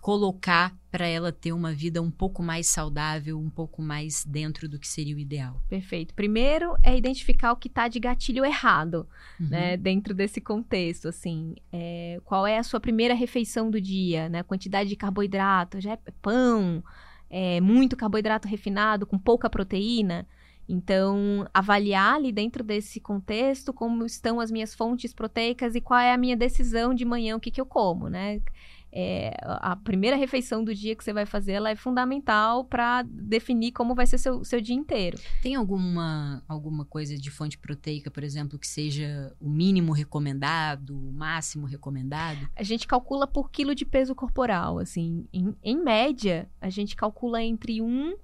colocar 0.00 0.74
para 0.90 1.06
ela 1.06 1.30
ter 1.30 1.52
uma 1.52 1.70
vida 1.70 2.00
um 2.00 2.10
pouco 2.10 2.42
mais 2.42 2.66
saudável, 2.68 3.38
um 3.38 3.50
pouco 3.50 3.82
mais 3.82 4.24
dentro 4.24 4.66
do 4.66 4.78
que 4.78 4.88
seria 4.88 5.14
o 5.14 5.18
ideal? 5.18 5.62
Perfeito. 5.68 6.14
Primeiro 6.14 6.76
é 6.82 6.96
identificar 6.96 7.52
o 7.52 7.56
que 7.56 7.68
está 7.68 7.88
de 7.88 8.00
gatilho 8.00 8.42
errado, 8.42 9.06
uhum. 9.38 9.48
né, 9.48 9.76
dentro 9.76 10.14
desse 10.14 10.40
contexto, 10.40 11.08
assim, 11.08 11.56
é, 11.70 12.20
qual 12.24 12.46
é 12.46 12.56
a 12.56 12.62
sua 12.62 12.80
primeira 12.80 13.12
refeição 13.12 13.70
do 13.70 13.78
dia, 13.78 14.30
né, 14.30 14.42
quantidade 14.42 14.88
de 14.88 14.96
carboidrato, 14.96 15.78
já 15.78 15.92
é 15.92 15.98
pão, 16.22 16.82
é, 17.28 17.60
muito 17.60 17.96
carboidrato 17.96 18.48
refinado 18.48 19.04
com 19.04 19.18
pouca 19.18 19.50
proteína, 19.50 20.26
então, 20.68 21.48
avaliar 21.54 22.16
ali 22.16 22.30
dentro 22.30 22.62
desse 22.62 23.00
contexto 23.00 23.72
como 23.72 24.04
estão 24.04 24.38
as 24.38 24.50
minhas 24.50 24.74
fontes 24.74 25.14
proteicas 25.14 25.74
e 25.74 25.80
qual 25.80 25.98
é 25.98 26.12
a 26.12 26.18
minha 26.18 26.36
decisão 26.36 26.92
de 26.92 27.06
manhã, 27.06 27.36
o 27.36 27.40
que, 27.40 27.50
que 27.50 27.60
eu 27.60 27.66
como, 27.66 28.08
né? 28.08 28.42
É, 28.90 29.34
a 29.42 29.76
primeira 29.76 30.16
refeição 30.16 30.64
do 30.64 30.74
dia 30.74 30.96
que 30.96 31.04
você 31.04 31.12
vai 31.12 31.26
fazer 31.26 31.52
ela 31.52 31.68
é 31.68 31.76
fundamental 31.76 32.64
para 32.64 33.02
definir 33.02 33.72
como 33.72 33.94
vai 33.94 34.06
ser 34.06 34.16
seu, 34.16 34.42
seu 34.44 34.60
dia 34.60 34.74
inteiro. 34.74 35.18
Tem 35.42 35.54
alguma, 35.54 36.42
alguma 36.48 36.86
coisa 36.86 37.16
de 37.16 37.30
fonte 37.30 37.58
proteica, 37.58 38.10
por 38.10 38.24
exemplo, 38.24 38.58
que 38.58 38.66
seja 38.66 39.34
o 39.38 39.48
mínimo 39.48 39.92
recomendado, 39.92 40.98
o 40.98 41.12
máximo 41.12 41.66
recomendado? 41.66 42.48
A 42.56 42.62
gente 42.62 42.86
calcula 42.86 43.26
por 43.26 43.50
quilo 43.50 43.74
de 43.74 43.84
peso 43.84 44.14
corporal. 44.14 44.78
Assim, 44.78 45.26
em, 45.32 45.54
em 45.62 45.76
média, 45.76 46.48
a 46.60 46.70
gente 46.70 46.96
calcula 46.96 47.42
entre 47.42 47.82
1 47.82 48.16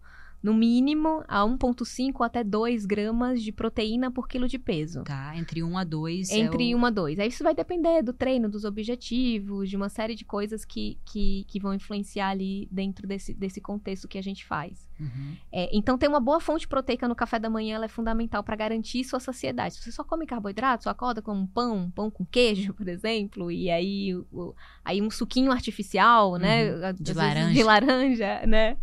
no 0.45 0.53
mínimo 0.53 1.25
a 1.27 1.41
1,5 1.41 2.23
até 2.23 2.45
2 2.45 2.85
gramas 2.85 3.43
de 3.43 3.51
proteína 3.51 4.11
por 4.11 4.29
quilo 4.29 4.47
de 4.47 4.59
peso. 4.59 5.03
Tá, 5.03 5.35
entre 5.35 5.63
1 5.63 5.79
a 5.79 5.85
2. 5.85 6.31
Entre 6.33 6.71
é 6.71 6.77
o... 6.77 6.81
1 6.81 6.85
a 6.85 6.91
2. 6.91 7.19
Aí 7.19 7.29
isso 7.29 7.43
vai 7.43 7.55
depender 7.55 8.03
do 8.03 8.13
treino, 8.13 8.47
dos 8.47 8.67
objetivos, 8.67 9.71
de 9.71 9.77
uma 9.77 9.89
série 9.89 10.15
de 10.15 10.23
coisas 10.23 10.63
que, 10.63 10.99
que, 11.03 11.47
que 11.49 11.59
vão 11.59 11.73
influenciar 11.73 12.29
ali 12.29 12.69
dentro 12.71 13.09
desse, 13.09 13.33
desse 13.33 13.59
contexto 13.59 14.07
que 14.07 14.19
a 14.19 14.23
gente 14.23 14.45
faz. 14.45 14.87
Uhum. 14.99 15.37
É, 15.53 15.69
então, 15.73 15.99
ter 15.99 16.09
uma 16.09 16.21
boa 16.21 16.41
fonte 16.41 16.67
proteica 16.69 17.09
no 17.09 17.15
café 17.15 17.39
da 17.39 17.51
manhã 17.51 17.83
é 17.83 17.89
fundamental 17.89 18.43
para 18.43 18.57
garantir 18.57 19.05
sua 19.05 19.21
saciedade. 19.21 19.75
Se 19.75 19.83
você 19.83 19.93
só 19.93 20.05
come 20.05 20.27
carboidrato, 20.27 20.85
só 20.85 20.91
acorda 20.91 21.21
com 21.21 21.33
um 21.33 21.47
pão, 21.47 21.77
um 21.77 21.91
pão 21.91 22.11
com 22.11 22.25
queijo, 22.25 22.73
por 22.75 22.89
exemplo, 22.89 23.51
e 23.51 23.71
aí, 23.71 24.15
o, 24.15 24.55
aí 24.85 25.03
um 25.03 25.11
suquinho 25.11 25.53
artificial, 25.53 26.37
né? 26.37 26.73
uhum. 26.73 26.93
De 26.99 27.13
laranja. 27.13 27.53
De 27.53 27.63
laranja, 27.63 28.47
né? 28.47 28.77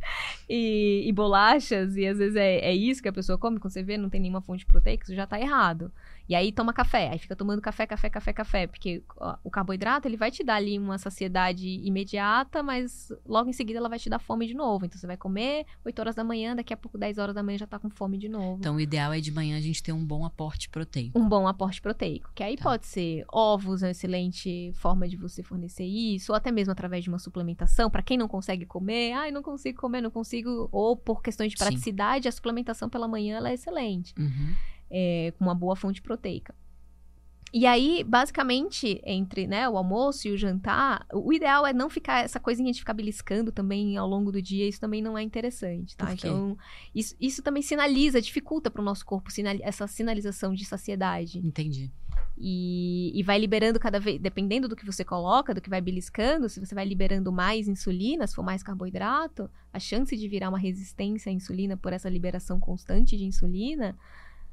E, 0.49 1.03
e 1.07 1.11
bolacha 1.11 1.41
bolachas, 1.41 1.95
e 1.95 2.05
às 2.05 2.17
vezes 2.17 2.35
é, 2.35 2.59
é 2.59 2.73
isso 2.73 3.01
que 3.01 3.07
a 3.07 3.13
pessoa 3.13 3.37
come, 3.37 3.59
quando 3.59 3.73
você 3.73 3.83
vê, 3.83 3.97
não 3.97 4.09
tem 4.09 4.21
nenhuma 4.21 4.41
fonte 4.41 4.65
proteica, 4.65 5.03
isso 5.03 5.15
já 5.15 5.23
está 5.23 5.39
errado. 5.39 5.91
E 6.31 6.35
aí 6.35 6.49
toma 6.49 6.71
café, 6.71 7.09
aí 7.09 7.19
fica 7.19 7.35
tomando 7.35 7.61
café, 7.61 7.85
café, 7.85 8.09
café, 8.09 8.31
café, 8.31 8.65
porque 8.65 9.03
ó, 9.17 9.35
o 9.43 9.51
carboidrato 9.51 10.07
ele 10.07 10.15
vai 10.15 10.31
te 10.31 10.45
dar 10.45 10.55
ali 10.55 10.79
uma 10.79 10.97
saciedade 10.97 11.67
imediata, 11.67 12.63
mas 12.63 13.11
logo 13.25 13.49
em 13.49 13.53
seguida 13.53 13.79
ela 13.79 13.89
vai 13.89 13.99
te 13.99 14.09
dar 14.09 14.17
fome 14.17 14.47
de 14.47 14.53
novo. 14.53 14.85
Então 14.85 14.97
você 14.97 15.05
vai 15.05 15.17
comer 15.17 15.65
8 15.83 15.99
horas 15.99 16.15
da 16.15 16.23
manhã, 16.23 16.55
daqui 16.55 16.73
a 16.73 16.77
pouco 16.77 16.97
10 16.97 17.17
horas 17.17 17.35
da 17.35 17.43
manhã 17.43 17.57
já 17.57 17.67
tá 17.67 17.77
com 17.77 17.89
fome 17.89 18.17
de 18.17 18.29
novo. 18.29 18.59
Então 18.59 18.77
o 18.77 18.79
ideal 18.79 19.11
é 19.11 19.19
de 19.19 19.29
manhã 19.29 19.57
a 19.57 19.59
gente 19.59 19.83
ter 19.83 19.91
um 19.91 20.05
bom 20.05 20.23
aporte 20.23 20.69
proteico. 20.69 21.19
Um 21.19 21.27
bom 21.27 21.45
aporte 21.45 21.81
proteico, 21.81 22.31
que 22.33 22.43
aí 22.43 22.55
tá. 22.55 22.63
pode 22.63 22.85
ser 22.85 23.25
ovos, 23.29 23.83
é 23.83 23.87
uma 23.87 23.91
excelente 23.91 24.71
forma 24.75 25.09
de 25.09 25.17
você 25.17 25.43
fornecer 25.43 25.83
isso, 25.83 26.31
ou 26.31 26.37
até 26.37 26.49
mesmo 26.49 26.71
através 26.71 27.03
de 27.03 27.09
uma 27.09 27.19
suplementação, 27.19 27.89
para 27.89 28.01
quem 28.01 28.17
não 28.17 28.29
consegue 28.29 28.65
comer, 28.65 29.11
ai, 29.11 29.27
ah, 29.27 29.31
não 29.33 29.43
consigo 29.43 29.81
comer, 29.81 29.99
não 29.99 30.09
consigo, 30.09 30.69
ou 30.71 30.95
por 30.95 31.21
questões 31.21 31.51
de 31.51 31.57
praticidade, 31.57 32.23
Sim. 32.23 32.29
a 32.29 32.31
suplementação 32.31 32.87
pela 32.87 33.05
manhã 33.05 33.35
ela 33.35 33.49
é 33.49 33.53
excelente. 33.55 34.13
Uhum 34.17 34.55
é, 34.91 35.33
com 35.37 35.45
uma 35.45 35.55
boa 35.55 35.75
fonte 35.75 36.01
proteica. 36.01 36.53
E 37.53 37.65
aí, 37.65 38.01
basicamente, 38.05 39.01
entre 39.03 39.45
né, 39.45 39.67
o 39.67 39.75
almoço 39.75 40.25
e 40.25 40.31
o 40.31 40.37
jantar, 40.37 41.05
o 41.13 41.33
ideal 41.33 41.67
é 41.67 41.73
não 41.73 41.89
ficar 41.89 42.23
essa 42.23 42.39
coisinha 42.39 42.71
de 42.71 42.79
ficar 42.79 42.93
beliscando 42.93 43.51
também 43.51 43.97
ao 43.97 44.07
longo 44.07 44.31
do 44.31 44.41
dia, 44.41 44.65
isso 44.67 44.79
também 44.79 45.01
não 45.01 45.17
é 45.17 45.21
interessante, 45.21 45.97
tá? 45.97 46.13
Então, 46.13 46.57
isso, 46.95 47.13
isso 47.19 47.43
também 47.43 47.61
sinaliza, 47.61 48.21
dificulta 48.21 48.71
para 48.71 48.81
o 48.81 48.85
nosso 48.85 49.05
corpo 49.05 49.29
sinal, 49.29 49.53
essa 49.61 49.85
sinalização 49.85 50.53
de 50.53 50.63
saciedade. 50.63 51.39
Entendi. 51.39 51.91
E, 52.37 53.11
e 53.13 53.21
vai 53.21 53.37
liberando 53.37 53.77
cada 53.79 53.99
vez, 53.99 54.17
dependendo 54.17 54.69
do 54.69 54.75
que 54.75 54.85
você 54.85 55.03
coloca, 55.03 55.53
do 55.53 55.59
que 55.59 55.69
vai 55.69 55.81
beliscando, 55.81 56.47
se 56.47 56.57
você 56.57 56.73
vai 56.73 56.85
liberando 56.85 57.33
mais 57.33 57.67
insulina, 57.67 58.25
se 58.25 58.33
for 58.33 58.43
mais 58.43 58.63
carboidrato, 58.63 59.49
a 59.73 59.79
chance 59.79 60.15
de 60.15 60.27
virar 60.29 60.47
uma 60.47 60.57
resistência 60.57 61.29
à 61.29 61.33
insulina 61.33 61.75
por 61.75 61.91
essa 61.91 62.09
liberação 62.09 62.61
constante 62.61 63.17
de 63.17 63.25
insulina 63.25 63.97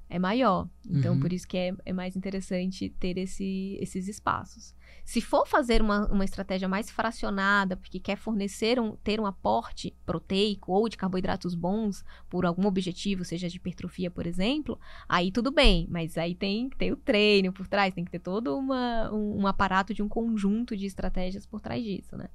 é 0.09 0.19
maior. 0.19 0.69
Então, 0.89 1.15
uhum. 1.15 1.21
por 1.21 1.33
isso 1.33 1.47
que 1.47 1.57
é, 1.57 1.75
é 1.85 1.93
mais 1.93 2.17
interessante 2.17 2.89
ter 2.99 3.19
esse, 3.19 3.77
esses 3.81 4.09
espaços. 4.09 4.75
Se 5.05 5.21
for 5.21 5.47
fazer 5.47 5.81
uma, 5.83 6.07
uma 6.07 6.25
estratégia 6.25 6.69
mais 6.69 6.91
fracionada, 6.91 7.77
porque 7.77 7.99
quer 7.99 8.17
fornecer 8.17 8.81
um, 8.81 8.97
ter 8.97 9.21
um 9.21 9.27
aporte 9.27 9.95
proteico 10.05 10.73
ou 10.73 10.89
de 10.89 10.97
carboidratos 10.97 11.55
bons 11.55 12.05
por 12.29 12.45
algum 12.45 12.67
objetivo, 12.67 13.25
seja 13.25 13.49
de 13.49 13.57
hipertrofia, 13.57 14.11
por 14.11 14.27
exemplo, 14.27 14.79
aí 15.09 15.31
tudo 15.31 15.51
bem. 15.51 15.87
Mas 15.91 16.17
aí 16.17 16.35
tem 16.35 16.69
que 16.69 16.77
ter 16.77 16.93
o 16.93 16.97
treino 16.97 17.53
por 17.53 17.67
trás, 17.67 17.95
tem 17.95 18.05
que 18.05 18.11
ter 18.11 18.19
todo 18.19 18.57
uma, 18.57 19.11
um, 19.13 19.43
um 19.43 19.47
aparato 19.47 19.93
de 19.93 20.03
um 20.03 20.09
conjunto 20.09 20.77
de 20.77 20.87
estratégias 20.87 21.47
por 21.47 21.61
trás 21.61 21.83
disso, 21.83 22.17
né? 22.17 22.29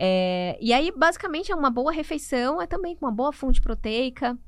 É, 0.00 0.56
e 0.60 0.72
aí, 0.72 0.92
basicamente, 0.96 1.50
é 1.50 1.54
uma 1.56 1.70
boa 1.70 1.90
refeição, 1.90 2.62
é 2.62 2.66
também 2.68 2.94
com 2.94 3.04
uma 3.04 3.10
boa 3.10 3.32
fonte 3.32 3.60
proteica, 3.60 4.38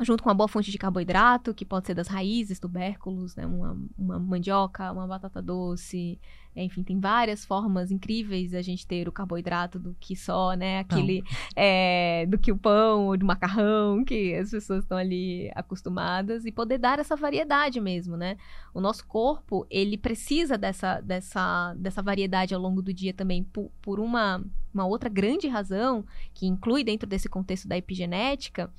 junto 0.00 0.22
com 0.22 0.28
uma 0.28 0.34
boa 0.34 0.48
fonte 0.48 0.70
de 0.70 0.78
carboidrato, 0.78 1.54
que 1.54 1.64
pode 1.64 1.86
ser 1.86 1.94
das 1.94 2.08
raízes, 2.08 2.58
tubérculos, 2.58 3.36
né? 3.36 3.46
uma, 3.46 3.78
uma 3.96 4.18
mandioca, 4.18 4.90
uma 4.90 5.06
batata 5.06 5.40
doce, 5.40 6.18
enfim, 6.56 6.82
tem 6.82 7.00
várias 7.00 7.44
formas 7.44 7.90
incríveis 7.90 8.54
a 8.54 8.62
gente 8.62 8.86
ter 8.86 9.08
o 9.08 9.12
carboidrato 9.12 9.78
do 9.78 9.96
que 9.98 10.14
só, 10.14 10.54
né? 10.54 10.78
Aquele 10.78 11.22
é, 11.56 12.26
do 12.26 12.38
que 12.38 12.52
o 12.52 12.56
pão 12.56 13.06
ou 13.06 13.16
do 13.16 13.26
macarrão, 13.26 14.04
que 14.04 14.34
as 14.34 14.50
pessoas 14.50 14.84
estão 14.84 14.96
ali 14.96 15.50
acostumadas, 15.54 16.44
e 16.44 16.52
poder 16.52 16.78
dar 16.78 16.98
essa 16.98 17.16
variedade 17.16 17.80
mesmo, 17.80 18.16
né? 18.16 18.36
O 18.72 18.80
nosso 18.80 19.04
corpo, 19.06 19.66
ele 19.68 19.98
precisa 19.98 20.56
dessa, 20.56 21.00
dessa, 21.00 21.74
dessa 21.74 22.02
variedade 22.02 22.54
ao 22.54 22.60
longo 22.60 22.80
do 22.80 22.92
dia 22.92 23.12
também, 23.12 23.42
por, 23.42 23.70
por 23.82 23.98
uma, 23.98 24.44
uma 24.72 24.86
outra 24.86 25.08
grande 25.08 25.48
razão, 25.48 26.04
que 26.32 26.46
inclui 26.46 26.84
dentro 26.84 27.08
desse 27.08 27.28
contexto 27.28 27.66
da 27.66 27.76
epigenética, 27.76 28.70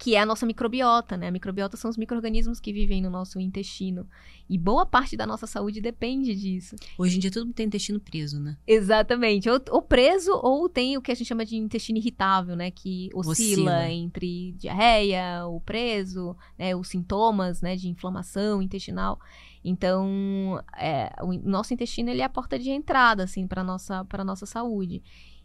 que 0.00 0.14
é 0.14 0.20
a 0.20 0.24
nossa 0.24 0.46
microbiota, 0.46 1.14
né? 1.14 1.28
A 1.28 1.30
microbiota 1.30 1.76
são 1.76 1.90
os 1.90 1.98
micro-organismos 1.98 2.58
que 2.58 2.72
vivem 2.72 3.02
no 3.02 3.10
nosso 3.10 3.38
intestino. 3.38 4.08
E 4.48 4.56
boa 4.56 4.86
parte 4.86 5.14
da 5.14 5.26
nossa 5.26 5.46
saúde 5.46 5.78
depende 5.78 6.34
disso. 6.34 6.74
Hoje 6.96 7.18
em 7.18 7.20
dia 7.20 7.30
todo 7.30 7.44
mundo 7.44 7.54
tem 7.54 7.66
intestino 7.66 8.00
preso, 8.00 8.40
né? 8.40 8.56
Exatamente. 8.66 9.50
Ou, 9.50 9.60
ou 9.68 9.82
preso, 9.82 10.32
ou 10.42 10.70
tem 10.70 10.96
o 10.96 11.02
que 11.02 11.12
a 11.12 11.14
gente 11.14 11.26
chama 11.26 11.44
de 11.44 11.54
intestino 11.54 11.98
irritável, 11.98 12.56
né? 12.56 12.70
Que 12.70 13.10
oscila, 13.12 13.32
oscila. 13.32 13.90
entre 13.90 14.52
diarreia, 14.52 15.46
o 15.46 15.60
preso, 15.60 16.34
né? 16.58 16.74
Os 16.74 16.88
sintomas, 16.88 17.60
né? 17.60 17.76
De 17.76 17.86
inflamação 17.86 18.62
intestinal. 18.62 19.20
Então, 19.62 20.64
é, 20.78 21.12
o 21.20 21.34
nosso 21.34 21.74
intestino 21.74 22.08
ele 22.08 22.22
é 22.22 22.24
a 22.24 22.30
porta 22.30 22.58
de 22.58 22.70
entrada, 22.70 23.24
assim, 23.24 23.46
para 23.46 23.62
nossa 23.62 24.02
para 24.06 24.24
nossa 24.24 24.46
saúde. 24.46 25.02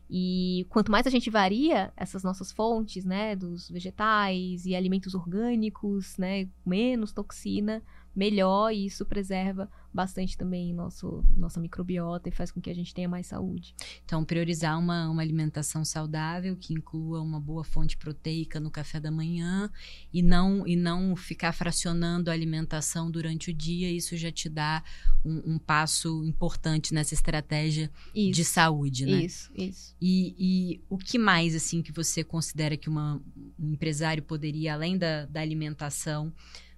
E 0.09 0.65
quanto 0.69 0.91
mais 0.91 1.07
a 1.07 1.09
gente 1.09 1.29
varia 1.29 1.91
essas 1.97 2.23
nossas 2.23 2.51
fontes, 2.51 3.03
né, 3.03 3.35
dos 3.35 3.69
vegetais 3.69 4.65
e 4.65 4.75
alimentos 4.75 5.15
orgânicos, 5.15 6.17
né, 6.17 6.47
menos 6.65 7.11
toxina, 7.11 7.81
melhor 8.15 8.71
e 8.71 8.85
isso 8.85 9.05
preserva 9.05 9.69
bastante 9.95 10.37
também 10.37 10.73
nosso, 10.73 11.23
nossa 11.37 11.57
microbiota 11.59 12.27
e 12.27 12.31
faz 12.31 12.51
com 12.51 12.59
que 12.59 12.69
a 12.69 12.73
gente 12.75 12.93
tenha 12.93 13.07
mais 13.07 13.27
saúde. 13.27 13.73
Então, 14.03 14.25
priorizar 14.25 14.77
uma, 14.77 15.09
uma 15.09 15.21
alimentação 15.21 15.85
saudável 15.85 16.57
que 16.57 16.73
inclua 16.73 17.21
uma 17.21 17.39
boa 17.39 17.63
fonte 17.63 17.95
proteica 17.95 18.59
no 18.59 18.69
café 18.69 18.99
da 18.99 19.09
manhã 19.09 19.71
e 20.13 20.21
não, 20.21 20.67
e 20.67 20.75
não 20.75 21.15
ficar 21.15 21.53
fracionando 21.53 22.29
a 22.29 22.33
alimentação 22.33 23.09
durante 23.09 23.51
o 23.51 23.53
dia, 23.53 23.89
isso 23.89 24.17
já 24.17 24.29
te 24.29 24.49
dá 24.49 24.83
um, 25.23 25.53
um 25.53 25.57
passo 25.57 26.25
importante 26.25 26.93
nessa 26.93 27.13
estratégia 27.13 27.89
isso, 28.13 28.35
de 28.35 28.43
saúde, 28.43 29.05
né? 29.05 29.23
Isso, 29.23 29.49
isso. 29.55 29.95
E, 30.01 30.35
e 30.37 30.83
o 30.89 30.97
que 30.97 31.17
mais, 31.17 31.55
assim, 31.55 31.81
que 31.81 31.93
você 31.93 32.21
considera 32.21 32.75
que 32.75 32.89
uma, 32.89 33.21
um 33.57 33.71
empresário 33.71 34.21
poderia, 34.21 34.73
além 34.73 34.97
da, 34.97 35.25
da 35.25 35.39
alimentação, 35.39 36.33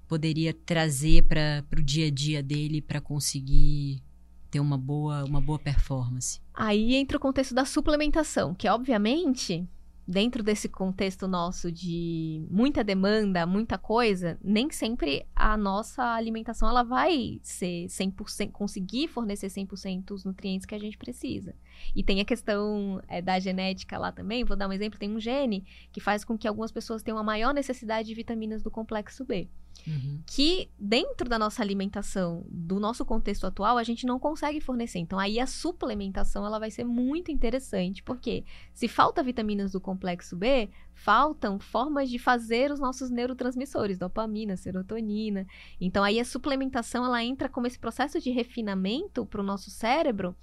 poderia 0.07 0.53
trazer 0.53 1.23
para 1.23 1.63
o 1.77 1.83
dia 1.83 2.07
a 2.07 2.11
dia 2.11 2.41
dele 2.41 2.81
para 2.81 3.01
conseguir 3.01 4.01
ter 4.49 4.59
uma 4.59 4.77
boa, 4.77 5.23
uma 5.25 5.41
boa 5.41 5.59
performance? 5.59 6.39
Aí 6.53 6.95
entra 6.95 7.17
o 7.17 7.19
contexto 7.19 7.53
da 7.53 7.65
suplementação, 7.65 8.53
que 8.55 8.67
obviamente 8.67 9.67
dentro 10.07 10.41
desse 10.41 10.69
contexto 10.69 11.27
nosso 11.27 11.69
de 11.69 12.47
muita 12.49 12.81
demanda, 12.81 13.45
muita 13.45 13.77
coisa, 13.77 14.39
nem 14.41 14.71
sempre 14.71 15.27
a 15.35 15.57
nossa 15.57 16.01
alimentação 16.01 16.69
ela 16.69 16.81
vai 16.81 17.39
ser 17.43 17.87
100%, 17.87 18.51
conseguir 18.51 19.09
fornecer 19.09 19.47
100% 19.47 20.11
os 20.11 20.23
nutrientes 20.23 20.65
que 20.65 20.73
a 20.73 20.79
gente 20.79 20.97
precisa. 20.97 21.53
E 21.93 22.01
tem 22.01 22.21
a 22.21 22.25
questão 22.25 23.01
é, 23.07 23.21
da 23.21 23.37
genética 23.37 23.97
lá 23.97 24.11
também, 24.11 24.45
vou 24.45 24.55
dar 24.55 24.69
um 24.69 24.73
exemplo, 24.73 24.97
tem 24.97 25.13
um 25.13 25.19
gene 25.19 25.65
que 25.91 25.99
faz 25.99 26.23
com 26.23 26.37
que 26.37 26.47
algumas 26.47 26.71
pessoas 26.71 27.03
tenham 27.03 27.17
uma 27.17 27.23
maior 27.23 27.53
necessidade 27.53 28.07
de 28.07 28.15
vitaminas 28.15 28.63
do 28.63 28.71
complexo 28.71 29.25
B. 29.25 29.49
Uhum. 29.85 30.21
Que 30.25 30.69
dentro 30.77 31.29
da 31.29 31.37
nossa 31.37 31.61
alimentação, 31.61 32.45
do 32.49 32.79
nosso 32.79 33.05
contexto 33.05 33.45
atual, 33.45 33.77
a 33.77 33.83
gente 33.83 34.05
não 34.05 34.19
consegue 34.19 34.59
fornecer. 34.59 34.99
Então 34.99 35.19
aí 35.19 35.39
a 35.39 35.47
suplementação 35.47 36.45
ela 36.45 36.59
vai 36.59 36.71
ser 36.71 36.83
muito 36.83 37.31
interessante, 37.31 38.03
porque 38.03 38.43
se 38.73 38.87
falta 38.87 39.23
vitaminas 39.23 39.71
do 39.71 39.81
complexo 39.81 40.35
B, 40.35 40.69
faltam 40.93 41.59
formas 41.59 42.09
de 42.09 42.17
fazer 42.17 42.71
os 42.71 42.79
nossos 42.79 43.09
neurotransmissores, 43.09 43.97
dopamina, 43.97 44.57
serotonina. 44.57 45.45
Então 45.79 46.03
aí 46.03 46.19
a 46.19 46.25
suplementação 46.25 47.05
ela 47.05 47.23
entra 47.23 47.47
como 47.47 47.67
esse 47.67 47.77
processo 47.77 48.19
de 48.19 48.31
refinamento 48.31 49.25
para 49.25 49.41
o 49.41 49.43
nosso 49.43 49.69
cérebro 49.69 50.35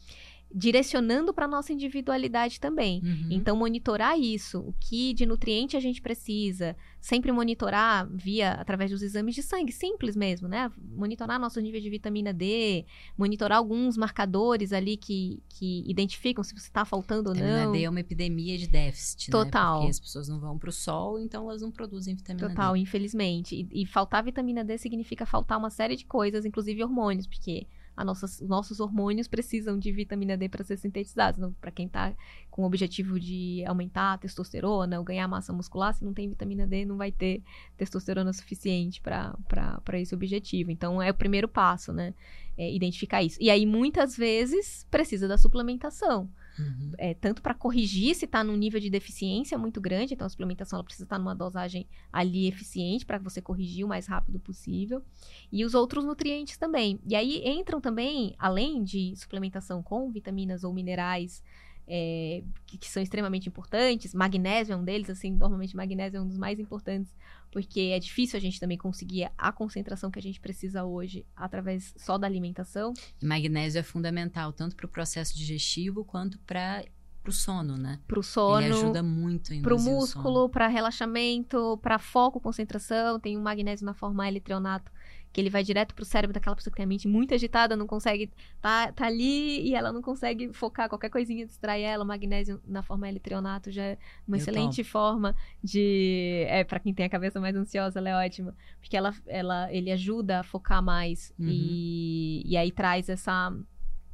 direcionando 0.54 1.34
para 1.34 1.48
nossa 1.48 1.72
individualidade 1.72 2.60
também. 2.60 3.02
Uhum. 3.02 3.28
Então, 3.28 3.56
monitorar 3.56 4.16
isso, 4.16 4.60
o 4.60 4.72
que 4.78 5.12
de 5.12 5.26
nutriente 5.26 5.76
a 5.76 5.80
gente 5.80 6.00
precisa, 6.00 6.76
sempre 7.00 7.32
monitorar 7.32 8.08
via 8.08 8.52
através 8.52 8.92
dos 8.92 9.02
exames 9.02 9.34
de 9.34 9.42
sangue, 9.42 9.72
simples 9.72 10.14
mesmo, 10.14 10.46
né? 10.46 10.70
Monitorar 10.96 11.40
nosso 11.40 11.60
nível 11.60 11.80
de 11.80 11.90
vitamina 11.90 12.32
D, 12.32 12.86
monitorar 13.18 13.58
alguns 13.58 13.96
marcadores 13.96 14.72
ali 14.72 14.96
que, 14.96 15.42
que 15.48 15.82
identificam 15.90 16.44
se 16.44 16.54
você 16.54 16.68
está 16.68 16.84
faltando 16.84 17.30
ou 17.30 17.34
não. 17.34 17.42
Vitamina 17.42 17.72
D 17.72 17.82
é 17.82 17.90
uma 17.90 18.00
epidemia 18.00 18.56
de 18.56 18.68
déficit, 18.68 19.30
né? 19.30 19.32
Total. 19.32 19.74
Né? 19.74 19.78
Porque 19.80 19.90
as 19.90 20.00
pessoas 20.00 20.28
não 20.28 20.38
vão 20.38 20.56
para 20.56 20.70
o 20.70 20.72
sol, 20.72 21.18
então 21.18 21.48
elas 21.50 21.62
não 21.62 21.72
produzem 21.72 22.14
vitamina 22.14 22.48
Total, 22.48 22.54
D. 22.54 22.54
Total, 22.54 22.76
infelizmente. 22.76 23.68
E, 23.72 23.82
e 23.82 23.86
faltar 23.86 24.22
vitamina 24.22 24.64
D 24.64 24.78
significa 24.78 25.26
faltar 25.26 25.58
uma 25.58 25.70
série 25.70 25.96
de 25.96 26.06
coisas, 26.06 26.44
inclusive 26.44 26.84
hormônios, 26.84 27.26
porque 27.26 27.66
nossas, 28.02 28.40
nossos 28.40 28.80
hormônios 28.80 29.28
precisam 29.28 29.78
de 29.78 29.92
vitamina 29.92 30.36
D 30.36 30.48
para 30.48 30.64
ser 30.64 30.78
sintetizados. 30.78 31.52
Para 31.60 31.70
quem 31.70 31.86
está 31.86 32.12
com 32.50 32.62
o 32.62 32.66
objetivo 32.66 33.20
de 33.20 33.62
aumentar 33.66 34.14
a 34.14 34.18
testosterona 34.18 34.98
ou 34.98 35.04
ganhar 35.04 35.28
massa 35.28 35.52
muscular, 35.52 35.94
se 35.94 36.04
não 36.04 36.14
tem 36.14 36.28
vitamina 36.28 36.66
D, 36.66 36.84
não 36.84 36.96
vai 36.96 37.12
ter 37.12 37.42
testosterona 37.76 38.32
suficiente 38.32 39.00
para 39.00 40.00
esse 40.00 40.14
objetivo. 40.14 40.70
Então, 40.70 41.00
é 41.00 41.10
o 41.10 41.14
primeiro 41.14 41.46
passo, 41.46 41.92
né? 41.92 42.14
É 42.56 42.74
identificar 42.74 43.22
isso. 43.22 43.36
E 43.40 43.50
aí, 43.50 43.66
muitas 43.66 44.16
vezes, 44.16 44.86
precisa 44.90 45.28
da 45.28 45.36
suplementação. 45.36 46.28
Uhum. 46.58 46.92
É, 46.98 47.14
tanto 47.14 47.42
para 47.42 47.54
corrigir 47.54 48.14
se 48.14 48.24
está 48.24 48.44
num 48.44 48.56
nível 48.56 48.80
de 48.80 48.88
deficiência 48.88 49.58
muito 49.58 49.80
grande, 49.80 50.14
então 50.14 50.26
a 50.26 50.30
suplementação 50.30 50.76
ela 50.76 50.84
precisa 50.84 51.04
estar 51.04 51.16
tá 51.16 51.22
numa 51.22 51.34
dosagem 51.34 51.86
ali 52.12 52.46
eficiente 52.46 53.04
para 53.04 53.18
você 53.18 53.40
corrigir 53.40 53.84
o 53.84 53.88
mais 53.88 54.06
rápido 54.06 54.38
possível. 54.38 55.02
E 55.50 55.64
os 55.64 55.74
outros 55.74 56.04
nutrientes 56.04 56.56
também. 56.56 57.00
E 57.06 57.14
aí 57.14 57.42
entram 57.44 57.80
também, 57.80 58.34
além 58.38 58.82
de 58.84 59.14
suplementação 59.16 59.82
com 59.82 60.10
vitaminas 60.10 60.64
ou 60.64 60.72
minerais 60.72 61.42
é, 61.86 62.42
que, 62.66 62.78
que, 62.78 62.88
são 62.88 63.02
extremamente 63.02 63.48
importantes. 63.48 64.14
Magnésio 64.14 64.72
é 64.72 64.76
um 64.76 64.84
deles, 64.84 65.10
assim, 65.10 65.30
normalmente 65.30 65.76
magnésio 65.76 66.18
é 66.18 66.20
um 66.20 66.26
dos 66.26 66.38
mais 66.38 66.58
importantes, 66.58 67.14
porque 67.54 67.92
é 67.94 68.00
difícil 68.00 68.36
a 68.36 68.40
gente 68.40 68.58
também 68.58 68.76
conseguir 68.76 69.30
a 69.38 69.52
concentração 69.52 70.10
que 70.10 70.18
a 70.18 70.22
gente 70.22 70.40
precisa 70.40 70.82
hoje 70.82 71.24
através 71.36 71.94
só 71.96 72.18
da 72.18 72.26
alimentação. 72.26 72.92
Magnésio 73.22 73.78
é 73.78 73.82
fundamental 73.84 74.52
tanto 74.52 74.74
para 74.74 74.86
o 74.86 74.88
processo 74.88 75.36
digestivo 75.36 76.04
quanto 76.04 76.36
para 76.40 76.84
o 77.24 77.30
sono, 77.30 77.76
né? 77.76 78.00
Para 78.08 78.18
o 78.18 78.24
sono. 78.24 78.60
Ele 78.60 78.74
ajuda 78.74 79.04
muito 79.04 79.54
em 79.54 79.62
Para 79.62 79.72
o 79.72 79.80
músculo, 79.80 80.48
para 80.48 80.66
relaxamento, 80.66 81.78
para 81.80 81.96
foco, 81.96 82.40
concentração. 82.40 83.20
Tem 83.20 83.36
o 83.36 83.40
magnésio 83.40 83.86
na 83.86 83.94
forma 83.94 84.26
L-treonato 84.26 84.90
que 85.34 85.40
ele 85.40 85.50
vai 85.50 85.64
direto 85.64 85.96
pro 85.96 86.04
cérebro 86.04 86.32
daquela 86.32 86.54
pessoa 86.54 86.70
que 86.70 86.76
tem 86.76 86.84
a 86.84 86.86
mente 86.86 87.08
muito 87.08 87.34
agitada, 87.34 87.74
não 87.76 87.88
consegue. 87.88 88.30
Tá, 88.62 88.92
tá 88.92 89.06
ali 89.06 89.68
e 89.68 89.74
ela 89.74 89.92
não 89.92 90.00
consegue 90.00 90.52
focar, 90.52 90.88
qualquer 90.88 91.10
coisinha 91.10 91.44
distrai 91.44 91.82
ela. 91.82 92.04
O 92.04 92.06
magnésio 92.06 92.60
na 92.64 92.84
forma 92.84 93.08
L-trionato 93.08 93.68
já 93.72 93.82
é 93.82 93.98
uma 94.28 94.36
Eu 94.36 94.40
excelente 94.40 94.76
tomo. 94.76 94.88
forma 94.88 95.36
de. 95.60 96.46
É, 96.46 96.62
para 96.62 96.78
quem 96.78 96.94
tem 96.94 97.04
a 97.04 97.08
cabeça 97.08 97.40
mais 97.40 97.56
ansiosa, 97.56 97.98
ela 97.98 98.10
é 98.10 98.26
ótima. 98.26 98.54
Porque 98.80 98.96
ela, 98.96 99.12
ela, 99.26 99.72
ele 99.72 99.90
ajuda 99.90 100.38
a 100.38 100.44
focar 100.44 100.80
mais 100.80 101.34
uhum. 101.36 101.48
e, 101.50 102.44
e 102.46 102.56
aí 102.56 102.70
traz 102.70 103.08
essa, 103.08 103.52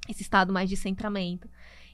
esse 0.09 0.23
estado 0.23 0.55
mais 0.55 0.71
de 0.71 0.77
centramento. 0.79 1.51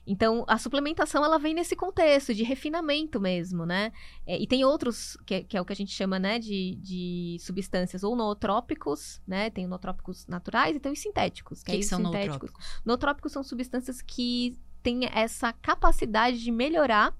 Então, 0.06 0.44
a 0.46 0.56
suplementação 0.56 1.24
ela 1.24 1.38
vem 1.38 1.52
nesse 1.52 1.74
contexto 1.74 2.32
de 2.32 2.44
refinamento 2.44 3.20
mesmo, 3.20 3.66
né? 3.66 3.92
É, 4.24 4.40
e 4.40 4.46
tem 4.46 4.64
outros, 4.64 5.16
que, 5.26 5.42
que, 5.42 5.56
é 5.56 5.60
o 5.60 5.64
que 5.64 5.72
a 5.72 5.76
gente 5.76 5.92
chama, 5.92 6.18
né, 6.18 6.38
de, 6.38 6.76
de 6.76 7.36
substâncias 7.40 8.04
ou 8.04 8.14
nootrópicos, 8.14 9.20
né? 9.26 9.50
Tem 9.50 9.66
nootrópicos 9.66 10.26
naturais 10.26 10.76
e 10.76 10.80
tem 10.80 10.92
os 10.92 11.00
sintéticos. 11.00 11.62
Que, 11.62 11.72
que, 11.72 11.78
que 11.78 11.84
são 11.84 11.98
sintéticos. 11.98 12.28
nootrópicos? 12.28 12.82
Nootrópicos 12.84 13.32
são 13.32 13.42
substâncias 13.42 14.00
que 14.00 14.56
têm 14.82 15.06
essa 15.12 15.52
capacidade 15.52 16.38
de 16.40 16.52
melhorar 16.52 17.12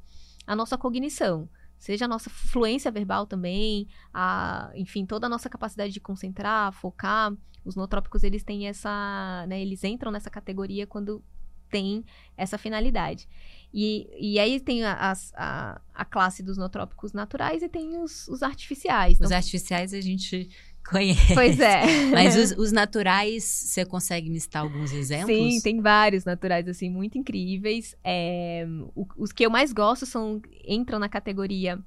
a 0.47 0.55
nossa 0.55 0.79
cognição 0.79 1.49
seja 1.79 2.07
a 2.07 2.09
nossa 2.09 2.31
fluência 2.31 2.91
verbal 2.91 3.27
também, 3.27 3.87
a, 4.13 4.71
enfim, 4.75 5.05
toda 5.05 5.27
a 5.27 5.31
nossa 5.31 5.49
capacidade 5.49 5.93
de 5.93 6.01
concentrar, 6.01 6.73
focar. 6.73 7.33
Os 7.65 7.75
nootrópicos, 7.75 8.23
eles 8.23 8.45
têm 8.45 8.69
essa, 8.69 9.45
né, 9.49 9.61
eles 9.61 9.83
entram 9.85 10.11
nessa 10.11 10.31
categoria 10.31 10.87
quando 10.87 11.23
tem 11.71 12.05
essa 12.37 12.59
finalidade. 12.59 13.29
E, 13.73 14.09
e 14.19 14.39
aí 14.39 14.59
tem 14.59 14.85
a, 14.85 15.13
a, 15.35 15.81
a 15.95 16.05
classe 16.05 16.43
dos 16.43 16.57
nootrópicos 16.57 17.13
naturais 17.13 17.63
e 17.63 17.69
tem 17.69 17.99
os, 17.99 18.27
os 18.29 18.43
artificiais. 18.43 19.19
Os 19.21 19.27
então, 19.27 19.37
artificiais 19.37 19.93
a 19.93 20.01
gente 20.01 20.49
conhece. 20.89 21.35
Pois 21.35 21.61
é. 21.61 21.83
Mas 22.11 22.37
os, 22.37 22.59
os, 22.59 22.73
naturais, 22.73 23.45
você 23.45 23.85
consegue 23.85 24.31
me 24.31 24.41
citar 24.41 24.63
alguns 24.63 24.93
exemplos? 24.93 25.37
Sim, 25.37 25.61
tem 25.61 25.81
vários 25.81 26.25
naturais, 26.25 26.67
assim, 26.69 26.89
muito 26.89 27.19
incríveis. 27.19 27.95
É, 28.03 28.67
o, 28.95 29.07
os 29.19 29.33
que 29.33 29.45
eu 29.45 29.51
mais 29.51 29.73
gosto 29.73 30.07
são 30.07 30.41
entram 30.67 30.99
na 30.99 31.09
categoria 31.09 31.79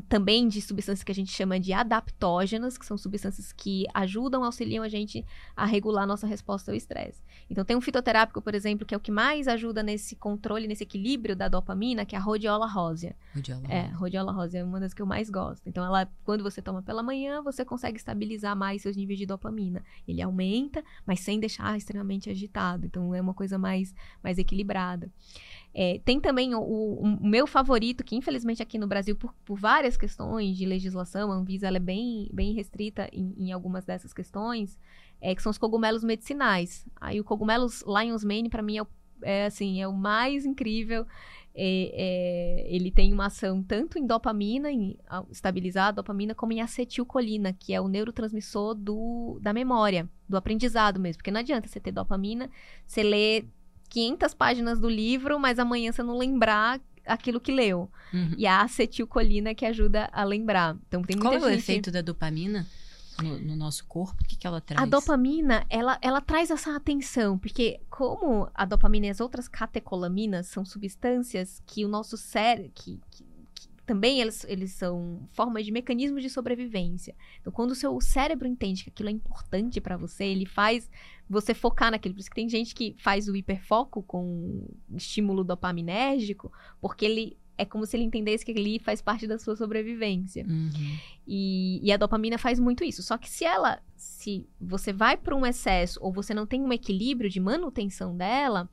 também 0.00 0.48
de 0.48 0.60
substâncias 0.60 1.02
que 1.02 1.12
a 1.12 1.14
gente 1.14 1.32
chama 1.32 1.58
de 1.58 1.72
adaptógenas, 1.72 2.76
que 2.76 2.84
são 2.84 2.96
substâncias 2.98 3.52
que 3.52 3.86
ajudam, 3.94 4.44
auxiliam 4.44 4.82
a 4.82 4.88
gente 4.88 5.24
a 5.56 5.64
regular 5.64 6.04
a 6.04 6.06
nossa 6.06 6.26
resposta 6.26 6.70
ao 6.70 6.76
estresse. 6.76 7.22
Então, 7.50 7.64
tem 7.64 7.76
um 7.76 7.80
fitoterápico, 7.80 8.42
por 8.42 8.54
exemplo, 8.54 8.86
que 8.86 8.94
é 8.94 8.96
o 8.96 9.00
que 9.00 9.10
mais 9.10 9.48
ajuda 9.48 9.82
nesse 9.82 10.16
controle, 10.16 10.66
nesse 10.66 10.82
equilíbrio 10.82 11.34
da 11.34 11.48
dopamina, 11.48 12.04
que 12.04 12.14
é 12.14 12.18
a 12.18 12.20
rhodiola 12.20 12.66
rósea. 12.66 13.16
Rhodiola. 13.34 13.68
É, 13.68 13.86
rhodiola 13.86 14.32
rósea 14.32 14.58
é 14.60 14.64
uma 14.64 14.80
das 14.80 14.92
que 14.92 15.00
eu 15.00 15.06
mais 15.06 15.30
gosto. 15.30 15.66
Então, 15.66 15.84
ela, 15.84 16.08
quando 16.24 16.42
você 16.42 16.60
toma 16.60 16.82
pela 16.82 17.02
manhã, 17.02 17.40
você 17.42 17.64
consegue 17.64 17.96
estabilizar 17.96 18.54
mais 18.56 18.82
seus 18.82 18.96
níveis 18.96 19.18
de 19.18 19.26
dopamina. 19.26 19.82
Ele 20.06 20.20
aumenta, 20.20 20.84
mas 21.06 21.20
sem 21.20 21.40
deixar 21.40 21.76
extremamente 21.76 22.28
agitado. 22.28 22.86
Então, 22.86 23.14
é 23.14 23.20
uma 23.20 23.34
coisa 23.34 23.58
mais, 23.58 23.94
mais 24.22 24.36
equilibrada. 24.38 25.10
É, 25.74 26.00
tem 26.04 26.18
também 26.20 26.54
o, 26.54 26.60
o, 26.60 27.02
o, 27.02 27.26
meu 27.26 27.46
favorito, 27.46 28.02
que 28.02 28.16
infelizmente 28.16 28.62
aqui 28.62 28.78
no 28.78 28.86
Brasil, 28.86 29.14
por, 29.14 29.34
por 29.44 29.58
várias 29.58 29.96
questões 29.96 30.56
de 30.56 30.66
legislação, 30.66 31.30
a 31.30 31.34
Anvisa 31.34 31.66
ela 31.66 31.76
é 31.76 31.80
bem, 31.80 32.28
bem 32.32 32.52
restrita 32.52 33.08
em, 33.12 33.34
em 33.36 33.52
algumas 33.52 33.84
dessas 33.84 34.12
questões, 34.12 34.78
é, 35.20 35.34
que 35.34 35.42
são 35.42 35.50
os 35.50 35.58
cogumelos 35.58 36.02
medicinais. 36.02 36.86
Aí 37.00 37.20
o 37.20 37.24
cogumelos 37.24 37.84
Lion's 37.86 38.24
Mane, 38.24 38.48
para 38.48 38.62
mim, 38.62 38.78
é, 38.78 38.86
é, 39.22 39.46
assim, 39.46 39.80
é 39.80 39.86
o 39.86 39.92
mais 39.92 40.44
incrível. 40.44 41.06
É, 41.54 41.90
é, 41.92 42.74
ele 42.74 42.90
tem 42.90 43.12
uma 43.12 43.26
ação 43.26 43.62
tanto 43.62 43.98
em 43.98 44.06
dopamina, 44.06 44.70
em 44.70 44.96
estabilizar 45.30 45.88
a 45.88 45.92
dopamina, 45.92 46.34
como 46.34 46.52
em 46.52 46.60
acetilcolina, 46.60 47.52
que 47.52 47.74
é 47.74 47.80
o 47.80 47.88
neurotransmissor 47.88 48.74
do, 48.74 49.38
da 49.42 49.52
memória, 49.52 50.08
do 50.28 50.36
aprendizado 50.36 51.00
mesmo. 51.00 51.18
Porque 51.18 51.32
não 51.32 51.40
adianta 51.40 51.66
você 51.66 51.80
ter 51.80 51.90
dopamina, 51.90 52.48
você 52.86 53.02
lê 53.02 53.44
500 53.88 54.34
páginas 54.34 54.78
do 54.78 54.88
livro, 54.88 55.38
mas 55.38 55.58
amanhã 55.58 55.92
você 55.92 56.02
não 56.02 56.16
lembrar 56.16 56.80
aquilo 57.06 57.40
que 57.40 57.50
leu. 57.50 57.90
Uhum. 58.12 58.34
E 58.36 58.46
a 58.46 58.62
acetilcolina 58.62 59.54
que 59.54 59.64
ajuda 59.64 60.08
a 60.12 60.24
lembrar. 60.24 60.76
Então 60.86 61.02
tem 61.02 61.16
muita 61.16 61.30
Qual 61.30 61.40
gente... 61.40 61.44
é 61.44 61.56
o 61.56 61.58
efeito 61.58 61.90
da 61.90 62.02
dopamina? 62.02 62.66
No, 63.22 63.36
no, 63.36 63.56
nosso 63.56 63.84
corpo? 63.86 64.22
O 64.22 64.24
que, 64.24 64.36
que 64.36 64.46
ela 64.46 64.60
traz? 64.60 64.80
A 64.80 64.86
dopamina, 64.86 65.66
ela, 65.68 65.98
ela 66.00 66.20
traz 66.20 66.52
essa 66.52 66.76
atenção, 66.76 67.36
porque 67.36 67.80
como 67.90 68.48
a 68.54 68.64
dopamina 68.64 69.06
e 69.06 69.10
as 69.10 69.20
outras 69.20 69.48
catecolaminas 69.48 70.46
são 70.46 70.64
substâncias 70.64 71.60
que 71.66 71.84
o 71.84 71.88
nosso 71.88 72.16
cérebro, 72.16 72.70
que, 72.72 73.00
que 73.10 73.24
também 73.88 74.20
eles, 74.20 74.44
eles 74.46 74.72
são 74.72 75.26
formas 75.32 75.64
de 75.64 75.72
mecanismos 75.72 76.22
de 76.22 76.28
sobrevivência. 76.28 77.14
Então, 77.40 77.50
quando 77.50 77.70
o 77.70 77.74
seu 77.74 77.98
cérebro 78.02 78.46
entende 78.46 78.84
que 78.84 78.90
aquilo 78.90 79.08
é 79.08 79.12
importante 79.12 79.80
para 79.80 79.96
você, 79.96 80.26
ele 80.26 80.44
faz 80.44 80.90
você 81.26 81.54
focar 81.54 81.90
naquilo. 81.90 82.14
Por 82.14 82.20
isso 82.20 82.28
que 82.28 82.36
tem 82.36 82.50
gente 82.50 82.74
que 82.74 82.94
faz 82.98 83.28
o 83.28 83.34
hiperfoco 83.34 84.02
com 84.02 84.68
estímulo 84.94 85.42
dopaminérgico, 85.42 86.52
porque 86.82 87.06
ele 87.06 87.38
é 87.56 87.64
como 87.64 87.86
se 87.86 87.96
ele 87.96 88.04
entendesse 88.04 88.44
que 88.44 88.52
ali 88.52 88.78
faz 88.78 89.00
parte 89.00 89.26
da 89.26 89.38
sua 89.38 89.56
sobrevivência. 89.56 90.44
Uhum. 90.46 90.98
E, 91.26 91.80
e, 91.82 91.90
a 91.90 91.96
dopamina 91.96 92.36
faz 92.36 92.60
muito 92.60 92.84
isso. 92.84 93.02
Só 93.02 93.16
que 93.16 93.28
se 93.28 93.44
ela, 93.44 93.80
se 93.96 94.46
você 94.60 94.92
vai 94.92 95.16
para 95.16 95.34
um 95.34 95.46
excesso 95.46 95.98
ou 96.02 96.12
você 96.12 96.34
não 96.34 96.46
tem 96.46 96.60
um 96.60 96.72
equilíbrio 96.74 97.30
de 97.30 97.40
manutenção 97.40 98.14
dela, 98.14 98.68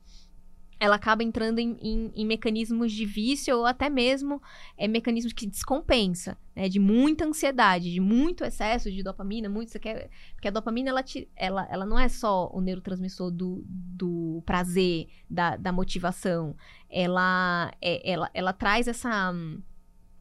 ela 0.78 0.96
acaba 0.96 1.22
entrando 1.22 1.58
em, 1.58 1.76
em, 1.80 2.12
em, 2.14 2.26
mecanismos 2.26 2.92
de 2.92 3.06
vício 3.06 3.56
ou 3.56 3.64
até 3.64 3.88
mesmo 3.88 4.42
é, 4.76 4.86
mecanismos 4.86 5.32
que 5.32 5.46
descompensa, 5.46 6.36
né? 6.54 6.68
De 6.68 6.78
muita 6.78 7.24
ansiedade, 7.24 7.92
de 7.92 8.00
muito 8.00 8.44
excesso 8.44 8.90
de 8.90 9.02
dopamina, 9.02 9.48
muito 9.48 9.72
você 9.72 9.78
quer, 9.78 10.10
porque 10.34 10.48
a 10.48 10.50
dopamina 10.50 10.90
ela, 10.90 11.02
te, 11.02 11.28
ela, 11.34 11.66
ela 11.70 11.86
não 11.86 11.98
é 11.98 12.08
só 12.08 12.50
o 12.52 12.60
neurotransmissor 12.60 13.30
do, 13.30 13.64
do 13.66 14.42
prazer, 14.44 15.08
da, 15.30 15.56
da 15.56 15.72
motivação, 15.72 16.54
ela, 16.90 17.72
é, 17.80 18.10
ela, 18.10 18.30
ela 18.34 18.52
traz 18.52 18.86
essa 18.86 19.32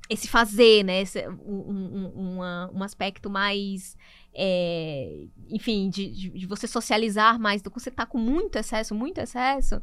esse 0.07 0.27
fazer, 0.27 0.83
né? 0.83 1.01
Esse, 1.01 1.27
um, 1.27 2.11
um, 2.15 2.39
um 2.73 2.83
aspecto 2.83 3.27
mais 3.29 3.97
é, 4.37 5.27
enfim, 5.49 5.89
de, 5.89 6.11
de, 6.11 6.29
de, 6.29 6.45
você 6.45 6.67
socializar 6.67 7.39
mais. 7.39 7.61
Então, 7.61 7.71
quando 7.71 7.81
você 7.81 7.91
tá 7.91 8.05
com 8.05 8.17
muito 8.17 8.57
excesso, 8.57 8.93
muito 8.93 9.17
excesso, 9.19 9.81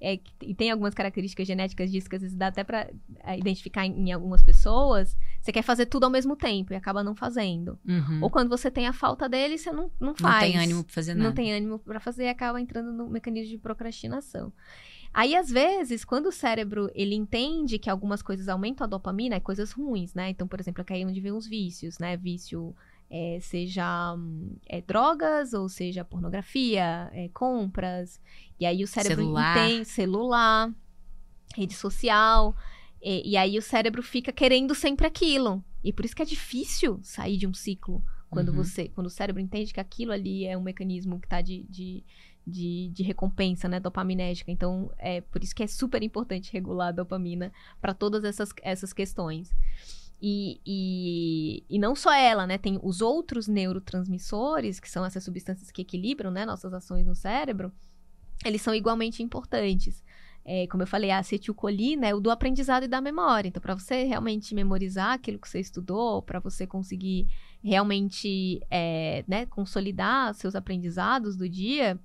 é, 0.00 0.18
e 0.40 0.54
tem 0.54 0.70
algumas 0.70 0.94
características 0.94 1.46
genéticas 1.46 1.90
disso 1.90 2.08
que 2.08 2.16
às 2.16 2.22
vezes 2.22 2.36
dá 2.36 2.46
até 2.46 2.64
para 2.64 2.88
é, 3.22 3.38
identificar 3.38 3.84
em, 3.84 4.08
em, 4.08 4.12
algumas 4.12 4.42
pessoas, 4.42 5.16
você 5.40 5.52
quer 5.52 5.62
fazer 5.62 5.86
tudo 5.86 6.04
ao 6.04 6.10
mesmo 6.10 6.34
tempo 6.34 6.72
e 6.72 6.76
acaba 6.76 7.04
não 7.04 7.14
fazendo. 7.14 7.78
Uhum. 7.86 8.20
Ou 8.22 8.30
quando 8.30 8.48
você 8.48 8.70
tem 8.70 8.86
a 8.86 8.92
falta 8.92 9.28
dele, 9.28 9.58
você 9.58 9.70
não, 9.70 9.90
não 10.00 10.14
faz. 10.14 10.44
Não 10.44 10.52
tem 10.52 10.64
ânimo 10.64 10.84
para 10.84 10.94
fazer 10.94 11.14
nada. 11.14 11.28
Não 11.28 11.34
tem 11.34 11.52
ânimo 11.52 11.78
para 11.78 12.00
fazer 12.00 12.24
e 12.24 12.28
acaba 12.28 12.60
entrando 12.60 12.92
no 12.92 13.10
mecanismo 13.10 13.50
de 13.50 13.58
procrastinação. 13.58 14.52
Aí, 15.12 15.34
às 15.34 15.50
vezes, 15.50 16.04
quando 16.04 16.26
o 16.26 16.32
cérebro 16.32 16.88
ele 16.94 17.14
entende 17.14 17.78
que 17.78 17.90
algumas 17.90 18.22
coisas 18.22 18.48
aumentam 18.48 18.84
a 18.84 18.88
dopamina, 18.88 19.34
é 19.34 19.40
coisas 19.40 19.72
ruins, 19.72 20.14
né? 20.14 20.30
Então, 20.30 20.46
por 20.46 20.60
exemplo, 20.60 20.84
é 20.88 20.94
aí 20.94 21.04
onde 21.04 21.20
vem 21.20 21.32
os 21.32 21.46
vícios, 21.46 21.98
né? 21.98 22.16
Vício 22.16 22.74
é, 23.10 23.38
seja 23.40 24.16
é, 24.66 24.80
drogas 24.80 25.52
ou 25.52 25.68
seja 25.68 26.04
pornografia, 26.04 27.10
é, 27.12 27.28
compras. 27.28 28.20
E 28.58 28.64
aí 28.64 28.84
o 28.84 28.86
cérebro 28.86 29.24
celular. 29.24 29.54
tem 29.54 29.84
celular, 29.84 30.74
rede 31.56 31.74
social. 31.74 32.54
E, 33.02 33.32
e, 33.32 33.36
aí 33.36 33.58
o 33.58 33.62
cérebro 33.62 34.02
fica 34.02 34.30
querendo 34.30 34.74
sempre 34.74 35.06
aquilo. 35.06 35.64
E 35.82 35.92
por 35.92 36.04
isso 36.04 36.14
que 36.14 36.22
é 36.22 36.26
difícil 36.26 37.00
sair 37.02 37.36
de 37.36 37.46
um 37.46 37.54
ciclo. 37.54 38.04
Quando 38.28 38.50
uhum. 38.50 38.56
você, 38.56 38.88
quando 38.88 39.08
o 39.08 39.10
cérebro 39.10 39.42
entende 39.42 39.74
que 39.74 39.80
aquilo 39.80 40.12
ali 40.12 40.46
é 40.46 40.56
um 40.56 40.62
mecanismo 40.62 41.18
que 41.18 41.26
está 41.26 41.40
de, 41.40 41.64
de, 41.68 42.04
de, 42.46 42.88
de, 42.92 43.02
recompensa, 43.02 43.68
né, 43.68 43.80
dopaminérgica. 43.80 44.52
Então, 44.52 44.92
é 44.98 45.20
por 45.20 45.42
isso 45.42 45.54
que 45.54 45.64
é 45.64 45.66
super 45.66 46.00
importante 46.00 46.52
regular 46.52 46.88
a 46.88 46.92
dopamina 46.92 47.52
para 47.80 47.92
todas 47.92 48.22
essas, 48.22 48.50
essas 48.62 48.92
questões. 48.92 49.52
E, 50.22 50.60
e, 50.66 51.64
e, 51.68 51.78
não 51.78 51.94
só 51.94 52.12
ela, 52.12 52.46
né? 52.46 52.58
Tem 52.58 52.78
os 52.82 53.00
outros 53.00 53.48
neurotransmissores, 53.48 54.78
que 54.78 54.90
são 54.90 55.04
essas 55.04 55.24
substâncias 55.24 55.70
que 55.70 55.80
equilibram 55.80 56.30
né, 56.30 56.44
nossas 56.44 56.74
ações 56.74 57.06
no 57.06 57.14
cérebro, 57.14 57.72
eles 58.44 58.60
são 58.60 58.74
igualmente 58.74 59.22
importantes. 59.22 60.04
É, 60.44 60.66
como 60.66 60.82
eu 60.82 60.86
falei, 60.86 61.10
a 61.10 61.18
acetilcolina 61.18 62.06
é 62.06 62.14
o 62.14 62.20
do 62.20 62.30
aprendizado 62.30 62.84
e 62.84 62.88
da 62.88 63.00
memória. 63.00 63.48
Então, 63.48 63.60
para 63.60 63.74
você 63.74 64.04
realmente 64.04 64.54
memorizar 64.54 65.12
aquilo 65.12 65.38
que 65.38 65.48
você 65.48 65.60
estudou, 65.60 66.22
para 66.22 66.38
você 66.40 66.66
conseguir 66.66 67.26
realmente 67.62 68.60
é, 68.70 69.24
né, 69.28 69.46
consolidar 69.46 70.34
seus 70.34 70.54
aprendizados 70.54 71.36
do 71.36 71.48
dia, 71.48 71.98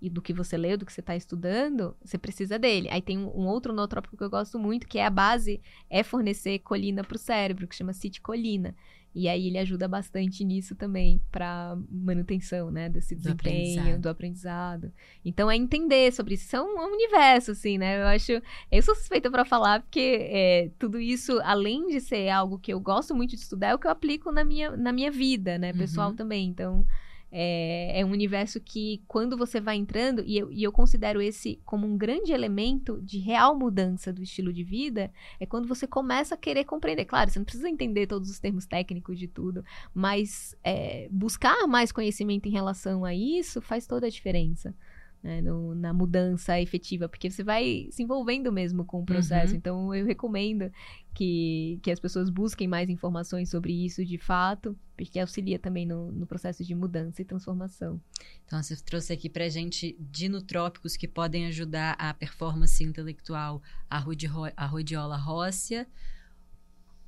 e 0.00 0.08
do 0.08 0.22
que 0.22 0.32
você 0.32 0.56
leu, 0.56 0.78
do 0.78 0.86
que 0.86 0.92
você 0.92 1.00
está 1.00 1.14
estudando, 1.14 1.94
você 2.02 2.16
precisa 2.16 2.58
dele. 2.58 2.88
Aí 2.90 3.02
tem 3.02 3.18
um, 3.18 3.28
um, 3.28 3.46
outro 3.46 3.72
nootrópico 3.72 4.16
que 4.16 4.24
eu 4.24 4.30
gosto 4.30 4.58
muito, 4.58 4.88
que 4.88 4.98
é 4.98 5.04
a 5.04 5.10
base, 5.10 5.60
é 5.88 6.02
fornecer 6.02 6.60
colina 6.60 7.04
para 7.04 7.16
o 7.16 7.18
cérebro, 7.18 7.66
que 7.66 7.74
chama 7.74 7.92
citicolina. 7.92 8.74
E 9.12 9.28
aí 9.28 9.48
ele 9.48 9.58
ajuda 9.58 9.88
bastante 9.88 10.44
nisso 10.44 10.76
também, 10.76 11.20
para 11.32 11.76
manutenção, 11.90 12.70
né, 12.70 12.88
desse 12.88 13.14
desempenho, 13.16 13.74
do 13.74 13.80
aprendizado. 13.80 14.00
do 14.00 14.08
aprendizado. 14.08 14.92
Então 15.24 15.50
é 15.50 15.56
entender 15.56 16.12
sobre 16.12 16.34
isso. 16.34 16.44
Isso 16.44 16.56
é 16.56 16.62
um, 16.62 16.78
um 16.78 16.94
universo, 16.94 17.50
assim, 17.50 17.76
né? 17.76 18.00
Eu 18.00 18.06
acho. 18.06 18.32
Eu 18.70 18.82
sou 18.82 18.94
suspeita 18.94 19.28
para 19.28 19.44
falar, 19.44 19.80
porque 19.80 20.28
é, 20.30 20.70
tudo 20.78 21.00
isso, 21.00 21.40
além 21.42 21.88
de 21.88 22.00
ser 22.00 22.28
algo 22.28 22.58
que 22.58 22.72
eu 22.72 22.78
gosto 22.78 23.12
muito 23.12 23.30
de 23.30 23.42
estudar, 23.42 23.70
é 23.70 23.74
o 23.74 23.78
que 23.78 23.88
eu 23.88 23.90
aplico 23.90 24.30
na 24.30 24.44
minha, 24.44 24.76
na 24.76 24.92
minha 24.92 25.10
vida, 25.10 25.58
né, 25.58 25.72
pessoal 25.72 26.10
uhum. 26.10 26.16
também. 26.16 26.46
Então. 26.48 26.86
É, 27.32 28.00
é, 28.00 28.04
um 28.04 28.10
universo 28.10 28.60
que, 28.60 29.02
quando 29.06 29.36
você 29.36 29.60
vai 29.60 29.76
entrando, 29.76 30.22
e 30.26 30.36
eu, 30.36 30.50
e 30.50 30.62
eu 30.62 30.72
considero 30.72 31.20
esse 31.20 31.60
como 31.64 31.86
um 31.86 31.96
grande 31.96 32.32
elemento 32.32 33.00
de 33.02 33.18
real 33.18 33.56
mudança 33.56 34.12
do 34.12 34.22
estilo 34.22 34.52
de 34.52 34.64
vida, 34.64 35.12
é 35.38 35.46
quando 35.46 35.68
você 35.68 35.86
começa 35.86 36.34
a 36.34 36.38
querer 36.38 36.64
compreender. 36.64 37.04
Claro, 37.04 37.30
você 37.30 37.38
não 37.38 37.44
precisa 37.44 37.68
entender 37.68 38.06
todos 38.06 38.30
os 38.30 38.40
termos 38.40 38.66
técnicos 38.66 39.18
de 39.18 39.28
tudo, 39.28 39.64
mas 39.94 40.56
é, 40.64 41.08
buscar 41.10 41.66
mais 41.66 41.92
conhecimento 41.92 42.46
em 42.46 42.52
relação 42.52 43.04
a 43.04 43.14
isso 43.14 43.60
faz 43.60 43.86
toda 43.86 44.06
a 44.06 44.10
diferença 44.10 44.74
né, 45.22 45.40
no, 45.42 45.74
na 45.74 45.92
mudança 45.92 46.60
efetiva, 46.60 47.08
porque 47.08 47.30
você 47.30 47.44
vai 47.44 47.88
se 47.90 48.02
envolvendo 48.02 48.50
mesmo 48.50 48.84
com 48.84 49.00
o 49.00 49.04
processo. 49.04 49.52
Uhum. 49.52 49.58
Então, 49.58 49.94
eu 49.94 50.06
recomendo 50.06 50.70
que, 51.14 51.78
que 51.82 51.90
as 51.90 51.98
pessoas 51.98 52.30
busquem 52.30 52.68
mais 52.68 52.88
informações 52.88 53.50
sobre 53.50 53.72
isso 53.72 54.04
de 54.04 54.18
fato, 54.18 54.76
porque 54.96 55.18
auxilia 55.18 55.58
também 55.58 55.86
no, 55.86 56.12
no 56.12 56.26
processo 56.26 56.64
de 56.64 56.74
mudança 56.74 57.20
e 57.22 57.24
transformação. 57.24 58.00
Então, 58.46 58.62
você 58.62 58.76
trouxe 58.76 59.12
aqui 59.12 59.28
pra 59.28 59.48
gente 59.48 59.96
dinotrópicos 59.98 60.96
que 60.96 61.08
podem 61.08 61.46
ajudar 61.46 61.96
a 61.98 62.14
performance 62.14 62.82
intelectual, 62.82 63.62
a, 63.88 63.98
rudi, 63.98 64.28
a 64.56 64.66
rodiola 64.66 65.16
rósea, 65.16 65.86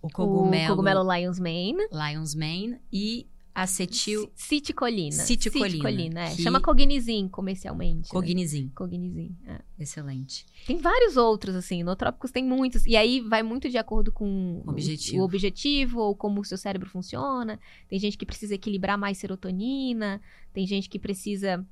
o 0.00 0.09
cogumelo, 0.11 0.64
o 0.64 0.68
cogumelo 0.76 1.14
Lion's 1.14 1.38
Mane. 1.38 1.88
Lion's 1.92 2.34
Mane 2.34 2.80
e 2.92 3.28
acetil... 3.55 4.30
Citicolina. 4.34 5.12
Citicolina. 5.12 5.70
Citicolina, 5.70 6.20
é. 6.24 6.34
Que... 6.34 6.42
Chama 6.42 6.61
Cognizin 6.61 7.28
comercialmente. 7.28 8.09
Cognizin. 8.09 8.64
Né? 8.64 8.70
Cognizin, 8.74 9.36
é. 9.46 9.61
Excelente. 9.78 10.46
Tem 10.66 10.78
vários 10.78 11.16
outros, 11.16 11.55
assim. 11.55 11.82
Notrópicos 11.82 12.30
tem 12.30 12.44
muitos. 12.44 12.86
E 12.86 12.96
aí 12.96 13.20
vai 13.20 13.42
muito 13.42 13.68
de 13.68 13.78
acordo 13.78 14.12
com 14.12 14.62
objetivo. 14.66 15.18
O, 15.18 15.20
o 15.20 15.24
objetivo 15.24 16.00
ou 16.00 16.14
como 16.14 16.40
o 16.40 16.44
seu 16.44 16.57
cérebro 16.57 16.88
funciona. 16.88 17.59
Tem 17.88 17.98
gente 17.98 18.16
que 18.16 18.26
precisa 18.26 18.55
equilibrar 18.55 18.96
mais 18.96 19.18
serotonina. 19.18 20.20
Tem 20.53 20.66
gente 20.66 20.88
que 20.88 20.98
precisa 20.98 21.66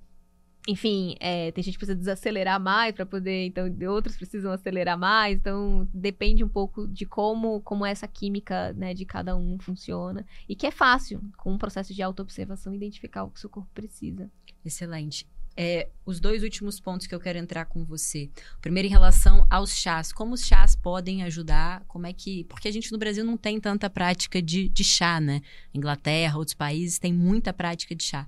enfim, 0.68 1.16
é, 1.20 1.50
tem 1.52 1.64
gente 1.64 1.74
que 1.74 1.78
precisa 1.78 1.98
desacelerar 1.98 2.60
mais 2.60 2.94
para 2.94 3.06
poder, 3.06 3.46
então 3.46 3.66
outros 3.88 4.16
precisam 4.16 4.52
acelerar 4.52 4.98
mais, 4.98 5.38
então 5.38 5.88
depende 5.92 6.44
um 6.44 6.48
pouco 6.48 6.86
de 6.86 7.06
como 7.06 7.60
como 7.62 7.84
essa 7.86 8.06
química 8.06 8.72
né, 8.74 8.92
de 8.92 9.04
cada 9.04 9.34
um 9.36 9.58
funciona 9.58 10.24
e 10.48 10.54
que 10.54 10.66
é 10.66 10.70
fácil 10.70 11.20
com 11.36 11.52
um 11.52 11.58
processo 11.58 11.94
de 11.94 12.02
autoobservação 12.02 12.74
identificar 12.74 13.24
o 13.24 13.30
que 13.30 13.38
o 13.38 13.40
seu 13.40 13.50
corpo 13.50 13.70
precisa. 13.74 14.30
Excelente. 14.64 15.26
É, 15.56 15.88
os 16.06 16.20
dois 16.20 16.42
últimos 16.42 16.80
pontos 16.80 17.06
que 17.06 17.14
eu 17.14 17.20
quero 17.20 17.38
entrar 17.38 17.66
com 17.66 17.84
você. 17.84 18.30
Primeiro 18.62 18.86
em 18.86 18.90
relação 18.90 19.46
aos 19.50 19.74
chás. 19.74 20.12
Como 20.12 20.34
os 20.34 20.46
chás 20.46 20.76
podem 20.76 21.22
ajudar? 21.24 21.84
Como 21.86 22.06
é 22.06 22.12
que. 22.12 22.44
Porque 22.44 22.68
a 22.68 22.72
gente 22.72 22.90
no 22.92 22.98
Brasil 22.98 23.24
não 23.24 23.36
tem 23.36 23.60
tanta 23.60 23.90
prática 23.90 24.40
de, 24.40 24.68
de 24.68 24.84
chá, 24.84 25.20
né? 25.20 25.42
Inglaterra, 25.74 26.38
outros 26.38 26.54
países 26.54 26.98
têm 26.98 27.12
muita 27.12 27.52
prática 27.52 27.94
de 27.94 28.04
chá. 28.04 28.26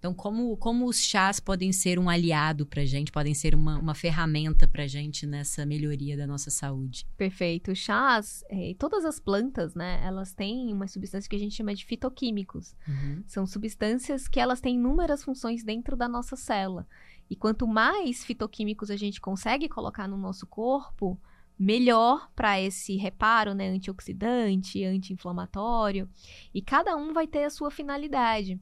Então, 0.00 0.14
como, 0.14 0.56
como 0.56 0.86
os 0.86 0.98
chás 0.98 1.38
podem 1.38 1.72
ser 1.72 1.98
um 1.98 2.08
aliado 2.08 2.64
para 2.64 2.80
a 2.80 2.86
gente, 2.86 3.12
podem 3.12 3.34
ser 3.34 3.54
uma, 3.54 3.78
uma 3.78 3.94
ferramenta 3.94 4.66
para 4.66 4.84
a 4.84 4.86
gente 4.86 5.26
nessa 5.26 5.66
melhoria 5.66 6.16
da 6.16 6.26
nossa 6.26 6.50
saúde? 6.50 7.06
Perfeito. 7.18 7.74
Chás, 7.76 8.42
é, 8.48 8.74
todas 8.78 9.04
as 9.04 9.20
plantas, 9.20 9.74
né, 9.74 10.00
elas 10.02 10.32
têm 10.32 10.72
uma 10.72 10.88
substância 10.88 11.28
que 11.28 11.36
a 11.36 11.38
gente 11.38 11.54
chama 11.54 11.74
de 11.74 11.84
fitoquímicos. 11.84 12.74
Uhum. 12.88 13.22
São 13.26 13.46
substâncias 13.46 14.26
que 14.26 14.40
elas 14.40 14.58
têm 14.58 14.76
inúmeras 14.76 15.22
funções 15.22 15.62
dentro 15.62 15.94
da 15.94 16.08
nossa 16.08 16.34
célula. 16.34 16.86
E 17.28 17.36
quanto 17.36 17.68
mais 17.68 18.24
fitoquímicos 18.24 18.90
a 18.90 18.96
gente 18.96 19.20
consegue 19.20 19.68
colocar 19.68 20.08
no 20.08 20.16
nosso 20.16 20.46
corpo, 20.46 21.20
melhor 21.58 22.30
para 22.34 22.58
esse 22.58 22.96
reparo, 22.96 23.52
né, 23.52 23.68
antioxidante, 23.68 24.82
anti-inflamatório. 24.82 26.08
E 26.54 26.62
cada 26.62 26.96
um 26.96 27.12
vai 27.12 27.26
ter 27.26 27.44
a 27.44 27.50
sua 27.50 27.70
finalidade. 27.70 28.58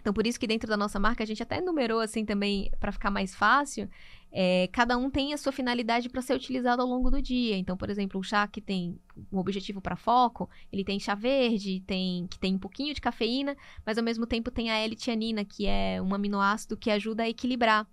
Então, 0.00 0.12
por 0.12 0.26
isso 0.26 0.40
que 0.40 0.46
dentro 0.46 0.68
da 0.68 0.76
nossa 0.76 0.98
marca 0.98 1.22
a 1.22 1.26
gente 1.26 1.42
até 1.42 1.60
numerou 1.60 2.00
assim 2.00 2.24
também 2.24 2.70
para 2.80 2.92
ficar 2.92 3.10
mais 3.10 3.34
fácil. 3.34 3.88
É, 4.32 4.68
cada 4.72 4.96
um 4.96 5.10
tem 5.10 5.32
a 5.32 5.36
sua 5.36 5.52
finalidade 5.52 6.08
para 6.08 6.22
ser 6.22 6.34
utilizado 6.34 6.82
ao 6.82 6.88
longo 6.88 7.10
do 7.10 7.20
dia. 7.20 7.56
Então, 7.56 7.76
por 7.76 7.90
exemplo, 7.90 8.20
o 8.20 8.22
chá 8.22 8.46
que 8.46 8.60
tem 8.60 8.98
um 9.32 9.38
objetivo 9.38 9.80
para 9.80 9.96
foco, 9.96 10.48
ele 10.72 10.84
tem 10.84 11.00
chá 11.00 11.14
verde, 11.14 11.82
tem 11.86 12.26
que 12.28 12.38
tem 12.38 12.54
um 12.54 12.58
pouquinho 12.58 12.94
de 12.94 13.00
cafeína, 13.00 13.56
mas 13.84 13.98
ao 13.98 14.04
mesmo 14.04 14.26
tempo 14.26 14.50
tem 14.50 14.70
a 14.70 14.78
L-tianina, 14.78 15.44
que 15.44 15.66
é 15.66 16.00
um 16.00 16.14
aminoácido 16.14 16.76
que 16.76 16.90
ajuda 16.90 17.24
a 17.24 17.28
equilibrar 17.28 17.86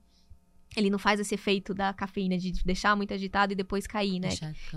ele 0.78 0.92
não 0.92 1.00
faz 1.00 1.20
esse 1.20 1.34
efeito 1.34 1.74
da 1.74 1.92
cafeína 1.92 2.38
de 2.38 2.52
deixar 2.64 2.96
muito 2.96 3.12
agitado 3.12 3.52
e 3.52 3.56
depois 3.56 3.88
cair, 3.88 4.20
né? 4.20 4.30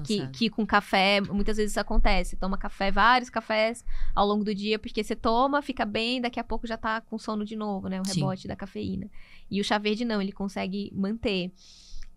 Que, 0.03 0.27
que 0.29 0.51
com 0.51 0.67
café, 0.67 1.21
muitas 1.21 1.59
vezes 1.59 1.73
isso 1.73 1.81
acontece. 1.81 2.37
Toma 2.37 2.57
café, 2.57 2.91
vários 2.91 3.29
cafés 3.29 3.85
ao 4.15 4.27
longo 4.27 4.43
do 4.43 4.55
dia, 4.55 4.79
porque 4.79 5.05
você 5.05 5.15
toma, 5.15 5.61
fica 5.61 5.85
bem, 5.85 6.19
daqui 6.19 6.41
a 6.41 6.45
pouco 6.45 6.67
já 6.67 6.79
tá 6.79 7.03
com 7.03 7.19
sono 7.19 7.45
de 7.45 7.55
novo, 7.55 7.87
né? 7.89 8.01
O 8.01 8.03
rebote 8.03 8.43
Sim. 8.43 8.49
da 8.49 8.57
cafeína. 8.57 9.11
E 9.51 9.61
o 9.61 9.65
chá 9.65 9.77
verde 9.77 10.07
não, 10.07 10.23
ele 10.23 10.33
consegue 10.33 10.91
manter. 10.95 11.53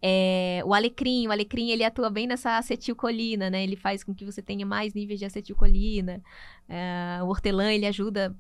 É, 0.02 0.62
o 0.66 0.74
alecrim, 0.74 1.28
o 1.28 1.32
alecrim 1.32 1.70
ele 1.70 1.84
atua 1.84 2.10
bem 2.10 2.26
nessa 2.26 2.58
acetilcolina, 2.58 3.50
né? 3.50 3.64
Ele 3.64 3.76
faz 3.76 4.02
com 4.02 4.16
que 4.16 4.24
você 4.24 4.42
tenha 4.42 4.66
mais 4.66 4.94
níveis 4.94 5.20
de 5.20 5.26
acetilcolina. 5.26 6.24
É, 6.70 7.20
o 7.22 7.28
hortelã, 7.28 7.72
ele 7.72 7.86
ajuda 7.86 8.34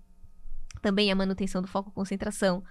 também 0.82 1.12
a 1.12 1.16
manutenção 1.16 1.62
do 1.62 1.68
foco 1.68 1.91
concentração. 1.91 2.64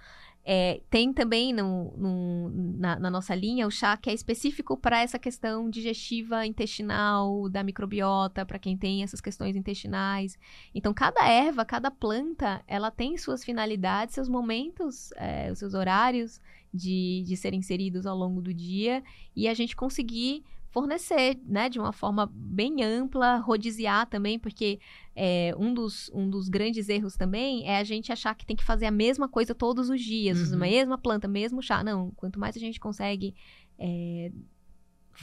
É, 0.45 0.81
tem 0.89 1.13
também 1.13 1.53
no, 1.53 1.93
no, 1.95 2.49
na, 2.77 2.99
na, 2.99 3.09
nossa 3.09 3.33
linha 3.33 3.65
o 3.65 3.71
chá 3.71 3.95
que 3.95 4.09
é 4.09 4.13
específico 4.13 4.75
para 4.75 5.01
essa 5.01 5.17
questão 5.17 5.69
digestiva 5.69 6.45
intestinal, 6.45 7.47
da 7.47 7.63
microbiota, 7.63 8.45
para 8.45 8.59
quem 8.59 8.75
tem 8.75 9.03
essas 9.03 9.21
questões 9.21 9.55
intestinais. 9.55 10.37
Então, 10.75 10.93
cada 10.93 11.25
erva, 11.25 11.63
cada 11.63 11.89
planta, 11.89 12.61
ela 12.67 12.91
tem 12.91 13.17
suas 13.17 13.43
finalidades, 13.43 14.15
seus 14.15 14.27
momentos, 14.27 15.11
é, 15.13 15.49
os 15.49 15.59
seus 15.59 15.73
horários 15.73 16.41
de, 16.73 17.23
de 17.25 17.37
serem 17.37 17.59
inseridos 17.59 18.05
ao 18.05 18.17
longo 18.17 18.41
do 18.41 18.53
dia 18.53 19.01
e 19.35 19.47
a 19.47 19.53
gente 19.53 19.75
conseguir 19.75 20.43
fornecer, 20.73 21.39
né, 21.45 21.69
de 21.69 21.77
uma 21.79 21.93
forma 21.93 22.25
bem 22.33 22.83
ampla, 22.83 23.37
rodiziar 23.37 24.07
também, 24.07 24.39
porque 24.39 24.79
é, 25.15 25.53
um, 25.55 25.71
dos, 25.71 26.09
um 26.11 26.27
dos 26.27 26.49
grandes 26.49 26.89
erros 26.89 27.15
também 27.15 27.69
é 27.69 27.77
a 27.77 27.83
gente 27.83 28.11
achar 28.11 28.33
que 28.33 28.43
tem 28.43 28.55
que 28.55 28.63
fazer 28.63 28.87
a 28.87 28.91
mesma 28.91 29.29
coisa 29.29 29.53
todos 29.53 29.87
os 29.91 30.01
dias, 30.01 30.49
uhum. 30.49 30.55
a 30.55 30.57
mesma 30.57 30.97
planta, 30.97 31.27
mesmo 31.27 31.61
chá. 31.61 31.83
Não, 31.83 32.09
quanto 32.15 32.39
mais 32.39 32.57
a 32.57 32.59
gente 32.59 32.79
consegue 32.79 33.35
é, 33.77 34.31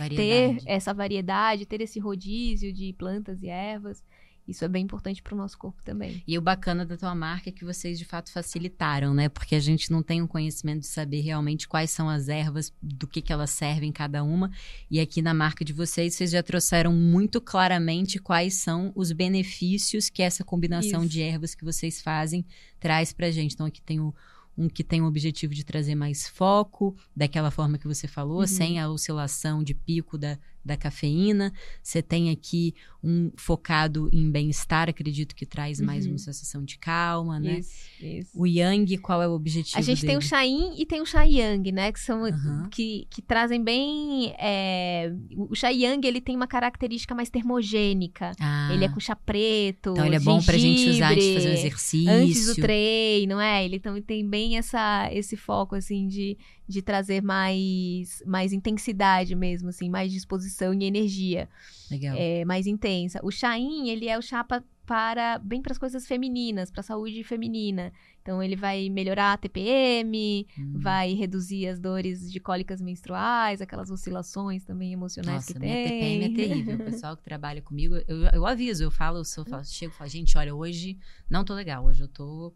ter 0.09 0.59
essa 0.67 0.95
variedade, 0.95 1.67
ter 1.67 1.81
esse 1.81 1.99
rodízio 1.99 2.73
de 2.73 2.93
plantas 2.93 3.43
e 3.43 3.49
ervas, 3.49 4.05
isso 4.47 4.65
é 4.65 4.69
bem 4.69 4.83
importante 4.83 5.23
para 5.23 5.35
o 5.35 5.37
nosso 5.37 5.57
corpo 5.57 5.83
também. 5.83 6.23
E 6.27 6.37
o 6.37 6.41
bacana 6.41 6.85
da 6.85 6.97
tua 6.97 7.15
marca 7.15 7.49
é 7.49 7.53
que 7.53 7.65
vocês 7.65 7.99
de 7.99 8.05
fato 8.05 8.33
facilitaram, 8.33 9.15
né? 9.15 9.29
Porque 9.29 9.55
a 9.55 9.61
gente 9.61 9.91
não 9.91 10.03
tem 10.03 10.21
um 10.21 10.27
conhecimento 10.27 10.81
de 10.81 10.87
saber 10.87 11.21
realmente 11.21 11.69
quais 11.69 11.91
são 11.91 12.09
as 12.09 12.29
ervas, 12.29 12.73
do 12.83 13.07
que, 13.07 13.23
que 13.23 13.33
elas 13.33 13.51
servem 13.51 13.93
cada 13.93 14.25
uma. 14.25 14.51
E 14.91 14.99
aqui 14.99 15.23
na 15.23 15.33
marca 15.33 15.65
de 15.65 15.73
vocês, 15.73 16.15
vocês 16.15 16.31
já 16.31 16.43
trouxeram 16.43 16.93
muito 16.93 17.41
claramente 17.41 18.19
quais 18.19 18.55
são 18.55 18.93
os 18.95 19.13
benefícios 19.13 20.11
que 20.11 20.23
essa 20.23 20.43
combinação 20.43 21.03
Isso. 21.03 21.11
de 21.11 21.23
ervas 21.23 21.55
que 21.55 21.65
vocês 21.65 22.01
fazem 22.01 22.45
traz 22.79 23.13
para 23.13 23.29
a 23.29 23.31
gente. 23.31 23.55
Então 23.55 23.67
aqui 23.67 23.81
tem 23.81 24.01
o 24.01 24.15
um 24.59 24.69
que 24.69 24.85
tem 24.85 25.01
o 25.01 25.07
objetivo 25.07 25.55
de 25.55 25.65
trazer 25.65 25.95
mais 25.95 26.29
foco, 26.29 26.95
daquela 27.17 27.51
forma 27.51 27.79
que 27.79 27.87
você 27.87 28.07
falou, 28.07 28.41
uhum. 28.41 28.47
sem 28.47 28.79
a 28.79 28.91
oscilação 28.91 29.63
de 29.63 29.73
pico 29.73 30.19
da, 30.19 30.39
da 30.65 30.77
cafeína. 30.77 31.53
Você 31.83 32.03
tem 32.03 32.31
aqui 32.31 32.75
um 33.03 33.31
focado 33.35 34.11
em 34.13 34.31
bem-estar, 34.31 34.89
acredito 34.89 35.35
que 35.35 35.47
traz 35.47 35.81
mais 35.81 36.05
uhum. 36.05 36.13
uma 36.13 36.19
sensação 36.19 36.63
de 36.63 36.79
calma, 36.79 37.41
né? 37.41 37.61
Isso, 37.61 37.73
isso. 38.01 38.31
O 38.35 38.47
Yang, 38.47 38.99
qual 38.99 39.23
é 39.23 39.29
o 39.29 39.33
objetivo 39.33 39.79
A 39.79 39.81
gente 39.81 40.03
dele? 40.03 40.09
tem 40.09 40.17
o 40.19 40.21
Chá 40.21 40.43
Yin 40.43 40.75
e 40.77 40.85
tem 40.85 41.01
o 41.01 41.07
Chá 41.07 41.23
Yang, 41.23 41.73
né? 41.73 41.91
Que 41.93 42.01
são 42.01 42.23
uhum. 42.23 42.69
que, 42.71 43.07
que 43.11 43.23
trazem 43.23 43.63
bem... 43.63 44.35
É... 44.39 45.13
O 45.35 45.55
Chá 45.55 45.71
Yang, 45.71 46.07
ele 46.07 46.21
tem 46.21 46.37
uma 46.37 46.47
característica 46.47 47.15
mais 47.15 47.31
termogênica. 47.31 48.33
Ah. 48.39 48.69
Ele 48.73 48.85
é 48.85 48.89
com 48.89 49.01
chá 49.01 49.17
preto, 49.17 49.93
Então 49.93 50.05
ele 50.05 50.17
é 50.17 50.21
bom 50.21 50.43
pra 50.43 50.59
gente 50.59 50.91
usar 50.91 51.13
antes 51.13 51.25
de 51.25 51.35
fazer 51.35 51.49
o 51.49 51.53
exercício. 51.53 52.11
Antes 52.11 52.47
do 52.47 52.55
treino, 52.57 53.31
não 53.31 53.41
é? 53.41 53.65
Ele 53.65 53.79
também 53.79 54.03
tem 54.03 54.29
bem 54.29 54.59
essa, 54.59 55.09
esse 55.13 55.37
foco, 55.37 55.75
assim, 55.75 56.07
de 56.07 56.37
de 56.71 56.81
trazer 56.83 57.21
mais, 57.23 58.23
mais 58.27 58.53
intensidade 58.53 59.35
mesmo, 59.35 59.69
assim, 59.69 59.91
mais 59.91 60.11
disposição 60.13 60.73
e 60.73 60.85
energia. 60.85 61.49
Legal. 61.91 62.17
É, 62.17 62.45
mais 62.45 62.67
intensa. 62.67 63.21
O 63.23 63.31
chain, 63.31 63.89
ele 63.89 64.07
é 64.09 64.17
o 64.17 64.23
chá 64.23 64.45
para 64.45 65.39
bem 65.39 65.63
para 65.63 65.73
as 65.73 65.79
coisas 65.79 66.07
femininas, 66.07 66.71
para 66.71 66.81
a 66.81 66.85
saúde 66.85 67.23
feminina. 67.23 67.93
Então 68.23 68.43
ele 68.43 68.57
vai 68.57 68.89
melhorar 68.89 69.33
a 69.35 69.37
TPM, 69.37 70.47
Hum. 70.59 70.73
vai 70.75 71.13
reduzir 71.15 71.67
as 71.69 71.79
dores 71.79 72.31
de 72.31 72.41
cólicas 72.41 72.81
menstruais, 72.81 73.61
aquelas 73.61 73.91
oscilações 73.91 74.65
também 74.65 74.93
emocionais 74.93 75.35
Nossa, 75.37 75.53
que 75.55 75.59
minha 75.61 75.75
tem. 75.77 75.85
TPM 75.93 76.25
é 76.25 76.29
terrível. 76.35 76.77
O 76.77 76.79
pessoal 76.85 77.17
que 77.17 77.23
trabalha 77.23 77.63
comigo, 77.63 77.95
eu, 78.09 78.23
eu 78.33 78.47
aviso, 78.47 78.83
eu 78.83 78.91
falo, 78.91 79.19
eu 79.19 79.25
sou- 79.25 79.45
falo, 79.45 79.65
chego 79.65 79.93
e 79.93 79.97
falo, 79.97 80.11
gente, 80.11 80.37
olha, 80.37 80.55
hoje 80.55 80.99
não 81.29 81.45
tô 81.45 81.55
legal, 81.55 81.85
hoje 81.85 82.03
eu 82.03 82.09
tô 82.09 82.53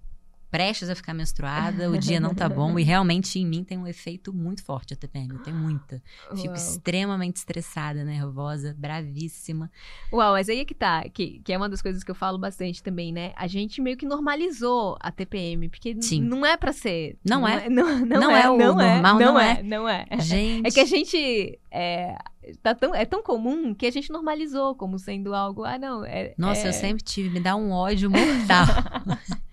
prestes 0.54 0.88
a 0.88 0.94
ficar 0.94 1.12
menstruada, 1.12 1.90
o 1.90 1.98
dia 1.98 2.20
não 2.20 2.32
tá 2.32 2.48
bom, 2.48 2.78
e 2.78 2.84
realmente 2.84 3.40
em 3.40 3.44
mim 3.44 3.64
tem 3.64 3.76
um 3.76 3.88
efeito 3.88 4.32
muito 4.32 4.62
forte 4.62 4.94
a 4.94 4.96
TPM, 4.96 5.34
eu 5.34 5.40
tenho 5.40 5.56
muita. 5.56 6.00
Fico 6.30 6.46
Uau. 6.46 6.54
extremamente 6.54 7.38
estressada, 7.38 8.04
nervosa, 8.04 8.72
bravíssima. 8.78 9.68
Uau, 10.12 10.34
mas 10.34 10.48
aí 10.48 10.60
é 10.60 10.64
que 10.64 10.72
tá, 10.72 11.08
que, 11.08 11.40
que 11.40 11.52
é 11.52 11.56
uma 11.56 11.68
das 11.68 11.82
coisas 11.82 12.04
que 12.04 12.10
eu 12.10 12.14
falo 12.14 12.38
bastante 12.38 12.80
também, 12.84 13.12
né? 13.12 13.32
A 13.34 13.48
gente 13.48 13.82
meio 13.82 13.96
que 13.96 14.06
normalizou 14.06 14.96
a 15.00 15.10
TPM, 15.10 15.68
porque 15.68 16.00
Sim. 16.00 16.22
não 16.22 16.46
é 16.46 16.56
pra 16.56 16.72
ser. 16.72 17.18
Não 17.28 17.48
é. 17.48 17.68
Não, 17.68 18.06
não, 18.06 18.20
Não 18.20 18.30
é, 18.30 18.42
é 18.42 18.50
o 18.50 18.56
não 18.56 18.80
é, 18.80 18.94
normal, 18.94 19.18
não 19.18 19.26
não 19.26 19.40
é, 19.40 19.50
é. 19.50 19.62
não 19.64 19.88
é. 19.88 20.06
Gente, 20.20 20.68
É 20.68 20.70
que 20.70 20.78
a 20.78 20.84
gente 20.84 21.58
é, 21.76 22.16
tá 22.62 22.72
tão, 22.74 22.94
é 22.94 23.04
tão 23.04 23.20
comum 23.22 23.74
que 23.74 23.84
a 23.84 23.90
gente 23.90 24.12
normalizou 24.12 24.76
como 24.76 24.96
sendo 24.98 25.34
algo. 25.34 25.64
Ah, 25.64 25.76
não. 25.76 26.04
É, 26.04 26.32
nossa, 26.38 26.66
é- 26.66 26.68
eu 26.68 26.72
sempre 26.72 27.02
tive, 27.02 27.30
me 27.30 27.40
dá 27.40 27.56
um 27.56 27.70
ódio 27.72 28.08
mortal. 28.10 28.66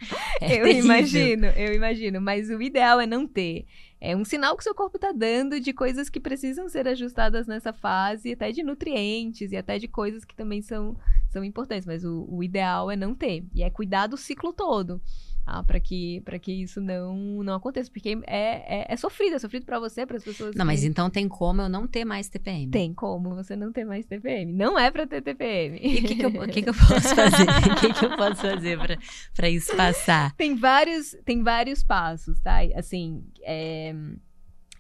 É 0.42 0.58
eu 0.60 0.64
terrível. 0.64 0.86
imagino, 0.86 1.46
eu 1.56 1.74
imagino. 1.76 2.20
Mas 2.20 2.50
o 2.50 2.60
ideal 2.60 3.00
é 3.00 3.06
não 3.06 3.28
ter. 3.28 3.68
É 4.00 4.16
um 4.16 4.26
sinal 4.26 4.58
que 4.58 4.64
seu 4.64 4.74
corpo 4.74 4.98
tá 4.98 5.12
dando 5.12 5.60
de 5.60 5.72
coisas 5.72 6.10
que 6.10 6.20
precisam 6.20 6.68
ser 6.68 6.88
ajustadas 6.88 7.46
nessa 7.46 7.72
fase, 7.72 8.32
até 8.34 8.52
de 8.52 8.64
nutrientes 8.64 9.52
e 9.52 9.58
até 9.58 9.78
de 9.78 9.88
coisas 9.88 10.26
que 10.26 10.36
também 10.36 10.60
são, 10.64 10.98
são 11.30 11.44
importantes. 11.44 11.86
Mas 11.86 12.04
o, 12.04 12.26
o 12.28 12.44
ideal 12.44 12.90
é 12.90 12.96
não 12.96 13.14
ter. 13.14 13.46
E 13.54 13.62
é 13.62 13.70
cuidar 13.70 14.08
do 14.08 14.18
ciclo 14.18 14.52
todo. 14.52 15.00
Ah, 15.46 15.64
para 15.64 15.80
que, 15.80 16.22
pra 16.22 16.38
que 16.40 16.52
isso 16.52 16.80
não, 16.80 17.44
não 17.44 17.56
aconteça. 17.56 17.90
Porque 17.92 18.18
é, 18.28 18.82
é, 18.82 18.94
é 18.94 18.96
sofrido, 18.96 19.36
é 19.36 19.40
sofrido 19.40 19.66
pra 19.66 19.80
você, 19.80 20.06
para 20.06 20.18
as 20.18 20.24
pessoas. 20.24 20.56
Não, 20.56 20.66
mas 20.66 20.82
que- 20.82 20.86
então 20.88 21.10
tem 21.10 21.28
como 21.28 21.62
eu 21.64 21.70
não 21.70 21.88
ter 21.88 22.06
mais 22.06 22.30
TPM. 22.30 22.70
Tem 22.72 22.94
como 22.94 23.36
você 23.36 23.56
não 23.56 23.72
ter 23.72 23.84
mais 23.84 24.06
TPM. 24.06 24.54
Não 24.54 24.78
é 24.78 24.90
pra 24.92 25.06
ter 25.08 25.22
TPM. 25.22 25.80
E 25.82 25.98
o 26.00 26.02
que, 26.04 26.16
que, 26.16 26.48
que, 26.48 26.62
que 26.62 26.70
eu 26.70 26.74
posso 26.74 27.16
fazer? 27.16 27.48
O 27.72 27.76
que, 27.82 27.94
que 27.94 28.06
eu 28.06 28.16
posso 28.16 28.42
fazer 28.42 28.78
pra, 28.78 28.98
pra 29.36 29.50
isso 29.50 29.76
passar? 29.76 30.34
tem 30.36 30.56
vários, 30.56 31.16
tem 31.26 31.42
vários 31.44 31.84
passos, 31.84 32.40
tá? 32.40 32.60
Assim, 32.76 33.24
é, 33.44 33.94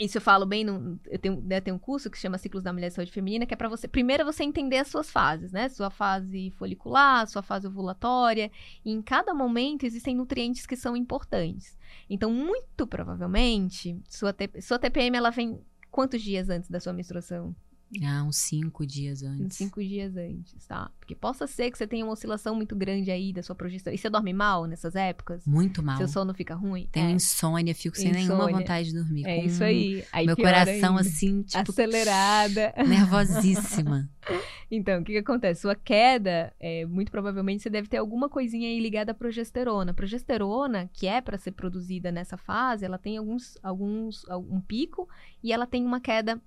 isso 0.05 0.17
eu 0.17 0.21
falo 0.21 0.45
bem, 0.47 0.63
no, 0.63 0.99
eu 1.05 1.19
tenho, 1.19 1.39
né, 1.41 1.61
tem 1.61 1.71
um 1.71 1.77
curso 1.77 2.09
que 2.09 2.17
chama 2.17 2.37
Ciclos 2.37 2.63
da 2.63 2.73
Mulher 2.73 2.87
e 2.87 2.91
Saúde 2.91 3.11
Feminina, 3.11 3.45
que 3.45 3.53
é 3.53 3.57
pra 3.57 3.69
você, 3.69 3.87
primeiro 3.87 4.25
você 4.25 4.43
entender 4.43 4.77
as 4.77 4.87
suas 4.87 5.11
fases, 5.11 5.51
né? 5.51 5.69
Sua 5.69 5.91
fase 5.91 6.49
folicular, 6.51 7.27
sua 7.27 7.43
fase 7.43 7.67
ovulatória, 7.67 8.51
e 8.83 8.91
em 8.91 9.01
cada 9.01 9.33
momento 9.33 9.85
existem 9.85 10.15
nutrientes 10.15 10.65
que 10.65 10.75
são 10.75 10.97
importantes. 10.97 11.77
Então, 12.09 12.31
muito 12.31 12.87
provavelmente, 12.87 13.99
sua, 14.09 14.35
sua 14.59 14.79
TPM, 14.79 15.15
ela 15.15 15.29
vem 15.29 15.61
quantos 15.91 16.21
dias 16.21 16.49
antes 16.49 16.69
da 16.69 16.79
sua 16.79 16.93
menstruação? 16.93 17.55
Ah, 18.03 18.23
uns 18.23 18.37
cinco 18.37 18.85
dias 18.85 19.21
Uns 19.21 19.27
antes. 19.41 19.57
cinco 19.57 19.83
dias 19.83 20.15
antes, 20.15 20.65
tá? 20.65 20.89
Porque 20.99 21.13
possa 21.13 21.45
ser 21.45 21.69
que 21.69 21.77
você 21.77 21.85
tenha 21.85 22.05
uma 22.05 22.13
oscilação 22.13 22.55
muito 22.55 22.75
grande 22.75 23.11
aí 23.11 23.33
da 23.33 23.43
sua 23.43 23.53
projeção. 23.55 23.91
E 23.91 23.97
você 23.97 24.09
dorme 24.09 24.31
mal 24.31 24.65
nessas 24.65 24.95
épocas? 24.95 25.45
Muito 25.45 25.83
mal. 25.83 25.97
Seu 25.97 26.07
sono 26.07 26.33
fica 26.33 26.55
ruim? 26.55 26.87
Tenho 26.91 27.09
é, 27.09 27.11
insônia, 27.11 27.75
fico 27.75 27.97
sem 27.97 28.11
nenhuma 28.11 28.35
Insônia. 28.35 28.57
vontade 28.57 28.89
de 28.89 28.95
dormir. 28.95 29.25
é 29.25 29.43
isso 29.43 29.63
aí. 29.63 30.05
aí 30.13 30.25
Meu 30.25 30.37
coração, 30.37 30.97
ainda. 30.97 31.01
assim, 31.01 31.41
tipo, 31.41 31.71
Acelerada. 31.71 32.73
nervosíssima. 32.87 34.09
Então, 34.73 35.01
o 35.01 35.03
que, 35.03 35.11
que 35.11 35.17
acontece? 35.17 35.61
Sua 35.63 35.75
queda, 35.75 36.53
é, 36.57 36.85
muito 36.85 37.11
provavelmente 37.11 37.61
você 37.61 37.69
deve 37.69 37.89
ter 37.89 37.97
alguma 37.97 38.29
coisinha 38.29 38.69
aí 38.69 38.79
ligada 38.79 39.11
à 39.11 39.13
progesterona. 39.13 39.93
Progesterona, 39.93 40.89
que 40.93 41.07
é 41.07 41.19
para 41.19 41.37
ser 41.37 41.51
produzida 41.51 42.09
nessa 42.09 42.37
fase, 42.37 42.85
ela 42.85 42.97
tem 42.97 43.17
alguns, 43.17 43.57
alguns, 43.61 44.25
um 44.29 44.61
pico 44.61 45.09
e 45.43 45.51
ela 45.51 45.67
tem 45.67 45.83
uma 45.85 45.99
queda 45.99 46.39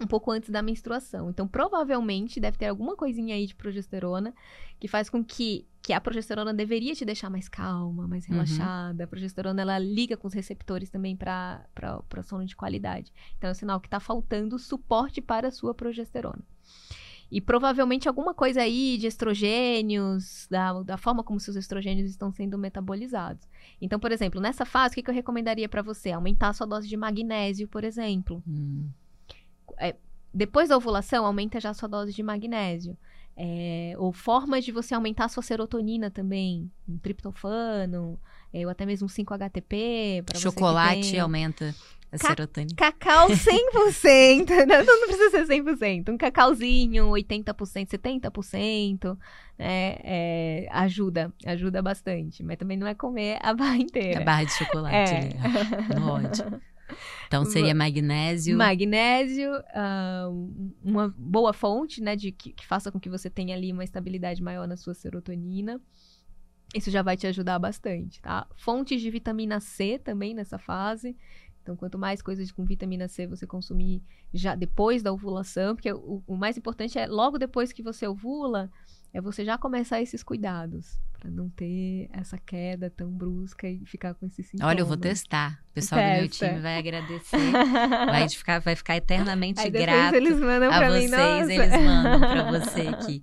um 0.00 0.06
pouco 0.06 0.30
antes 0.30 0.50
da 0.50 0.62
menstruação. 0.62 1.30
Então, 1.30 1.46
provavelmente 1.46 2.40
deve 2.40 2.56
ter 2.58 2.66
alguma 2.66 2.96
coisinha 2.96 3.34
aí 3.34 3.46
de 3.46 3.54
progesterona 3.54 4.34
que 4.80 4.88
faz 4.88 5.08
com 5.08 5.22
que, 5.24 5.66
que 5.80 5.92
a 5.92 6.00
progesterona 6.00 6.52
deveria 6.52 6.94
te 6.94 7.04
deixar 7.04 7.30
mais 7.30 7.48
calma, 7.48 8.08
mais 8.08 8.24
Uhum. 8.26 8.32
relaxada. 8.32 9.04
A 9.04 9.06
progesterona 9.06 9.62
ela 9.62 9.78
liga 9.78 10.16
com 10.16 10.26
os 10.26 10.34
receptores 10.34 10.90
também 10.90 11.14
para 11.16 11.64
sono 12.24 12.44
de 12.44 12.56
qualidade. 12.56 13.12
Então, 13.38 13.48
é 13.48 13.50
um 13.52 13.54
sinal 13.54 13.80
que 13.80 13.86
está 13.86 14.00
faltando 14.00 14.58
suporte 14.58 15.20
para 15.20 15.48
a 15.48 15.52
sua 15.52 15.74
progesterona. 15.74 16.42
E 17.30 17.40
provavelmente 17.40 18.08
alguma 18.08 18.34
coisa 18.34 18.60
aí 18.60 18.98
de 18.98 19.06
estrogênios, 19.06 20.46
da, 20.50 20.82
da 20.82 20.96
forma 20.98 21.24
como 21.24 21.40
seus 21.40 21.56
estrogênios 21.56 22.10
estão 22.10 22.30
sendo 22.30 22.58
metabolizados. 22.58 23.48
Então, 23.80 23.98
por 23.98 24.12
exemplo, 24.12 24.38
nessa 24.38 24.66
fase, 24.66 24.92
o 24.92 24.94
que, 24.96 25.02
que 25.02 25.08
eu 25.10 25.14
recomendaria 25.14 25.66
para 25.68 25.80
você? 25.80 26.10
Aumentar 26.10 26.48
a 26.48 26.52
sua 26.52 26.66
dose 26.66 26.86
de 26.86 26.96
magnésio, 26.96 27.66
por 27.68 27.84
exemplo. 27.84 28.42
Hum. 28.46 28.88
Depois 30.34 30.68
da 30.70 30.76
ovulação, 30.76 31.26
aumenta 31.26 31.60
já 31.60 31.70
a 31.70 31.74
sua 31.74 31.88
dose 31.88 32.12
de 32.12 32.22
magnésio. 32.22 32.96
É, 33.36 33.94
ou 33.98 34.12
formas 34.12 34.64
de 34.64 34.72
você 34.72 34.94
aumentar 34.94 35.24
a 35.26 35.28
sua 35.28 35.42
serotonina 35.42 36.10
também. 36.10 36.70
Um 36.88 36.96
triptofano, 36.98 38.18
é, 38.52 38.64
ou 38.64 38.70
até 38.70 38.84
mesmo 38.86 39.06
um 39.06 39.08
5-HTP. 39.08 40.22
pra 40.24 40.34
você 40.38 40.38
que 40.38 40.42
Chocolate 40.42 41.18
aumenta 41.18 41.74
a 42.10 42.18
Ca- 42.18 42.28
serotonina. 42.28 42.74
Cacau 42.76 43.28
100%, 43.32 44.48
não, 44.66 44.84
não 44.84 45.06
precisa 45.06 45.46
ser 45.46 45.62
100%. 45.62 46.10
Um 46.10 46.16
cacauzinho, 46.18 47.06
80%, 47.10 47.88
70%, 47.88 49.18
né, 49.58 49.96
é, 50.02 50.68
ajuda, 50.70 51.32
ajuda 51.46 51.80
bastante. 51.82 52.42
Mas 52.42 52.56
também 52.58 52.76
não 52.76 52.86
é 52.86 52.94
comer 52.94 53.38
a 53.42 53.54
barra 53.54 53.76
inteira. 53.78 54.20
A 54.20 54.24
barra 54.24 54.44
de 54.44 54.52
chocolate 54.52 55.12
É. 55.14 55.30
no 55.98 56.06
ódio. 56.10 56.60
Então 57.26 57.44
seria 57.44 57.74
magnésio. 57.74 58.56
Magnésio, 58.56 59.50
ah, 59.74 60.28
uma 60.82 61.14
boa 61.16 61.52
fonte, 61.52 62.00
né, 62.02 62.16
de 62.16 62.32
que, 62.32 62.52
que 62.52 62.66
faça 62.66 62.90
com 62.90 63.00
que 63.00 63.08
você 63.08 63.30
tenha 63.30 63.54
ali 63.54 63.72
uma 63.72 63.84
estabilidade 63.84 64.42
maior 64.42 64.66
na 64.66 64.76
sua 64.76 64.94
serotonina. 64.94 65.80
Isso 66.74 66.90
já 66.90 67.02
vai 67.02 67.16
te 67.16 67.26
ajudar 67.26 67.58
bastante, 67.58 68.20
tá? 68.22 68.46
Fontes 68.56 69.00
de 69.00 69.10
vitamina 69.10 69.60
C 69.60 69.98
também 69.98 70.32
nessa 70.34 70.58
fase. 70.58 71.16
Então, 71.62 71.76
quanto 71.76 71.98
mais 71.98 72.20
coisas 72.20 72.50
com 72.50 72.64
vitamina 72.64 73.06
C 73.08 73.26
você 73.26 73.46
consumir 73.46 74.02
já 74.32 74.54
depois 74.54 75.02
da 75.02 75.12
ovulação, 75.12 75.76
porque 75.76 75.92
o, 75.92 76.22
o 76.26 76.36
mais 76.36 76.56
importante 76.56 76.98
é 76.98 77.06
logo 77.06 77.38
depois 77.38 77.72
que 77.72 77.82
você 77.82 78.06
ovula, 78.06 78.70
é 79.12 79.20
você 79.20 79.44
já 79.44 79.56
começar 79.58 80.00
esses 80.00 80.22
cuidados 80.22 80.98
para 81.22 81.30
não 81.30 81.48
ter 81.48 82.08
essa 82.12 82.36
queda 82.36 82.90
tão 82.90 83.08
brusca 83.08 83.68
e 83.68 83.86
ficar 83.86 84.12
com 84.12 84.26
esses 84.26 84.44
sintomas. 84.44 84.68
Olha, 84.68 84.80
eu 84.80 84.86
vou 84.86 84.96
testar. 84.96 85.62
O 85.70 85.74
pessoal 85.74 86.00
do 86.00 86.08
meu 86.18 86.28
Testa. 86.28 86.48
time 86.48 86.60
vai 86.60 86.78
agradecer. 86.78 87.52
Vai 88.06 88.28
ficar, 88.28 88.58
vai 88.58 88.74
ficar 88.74 88.96
eternamente 88.98 89.60
Aí 89.60 89.70
grato 89.70 90.16
eles 90.16 90.36
mandam 90.40 90.72
a 90.72 90.88
vocês. 90.90 91.46
mim. 91.46 91.54
Eles 91.54 91.70
mandam 91.70 92.18
pra 92.18 92.50
você 92.58 92.80
aqui. 92.88 93.22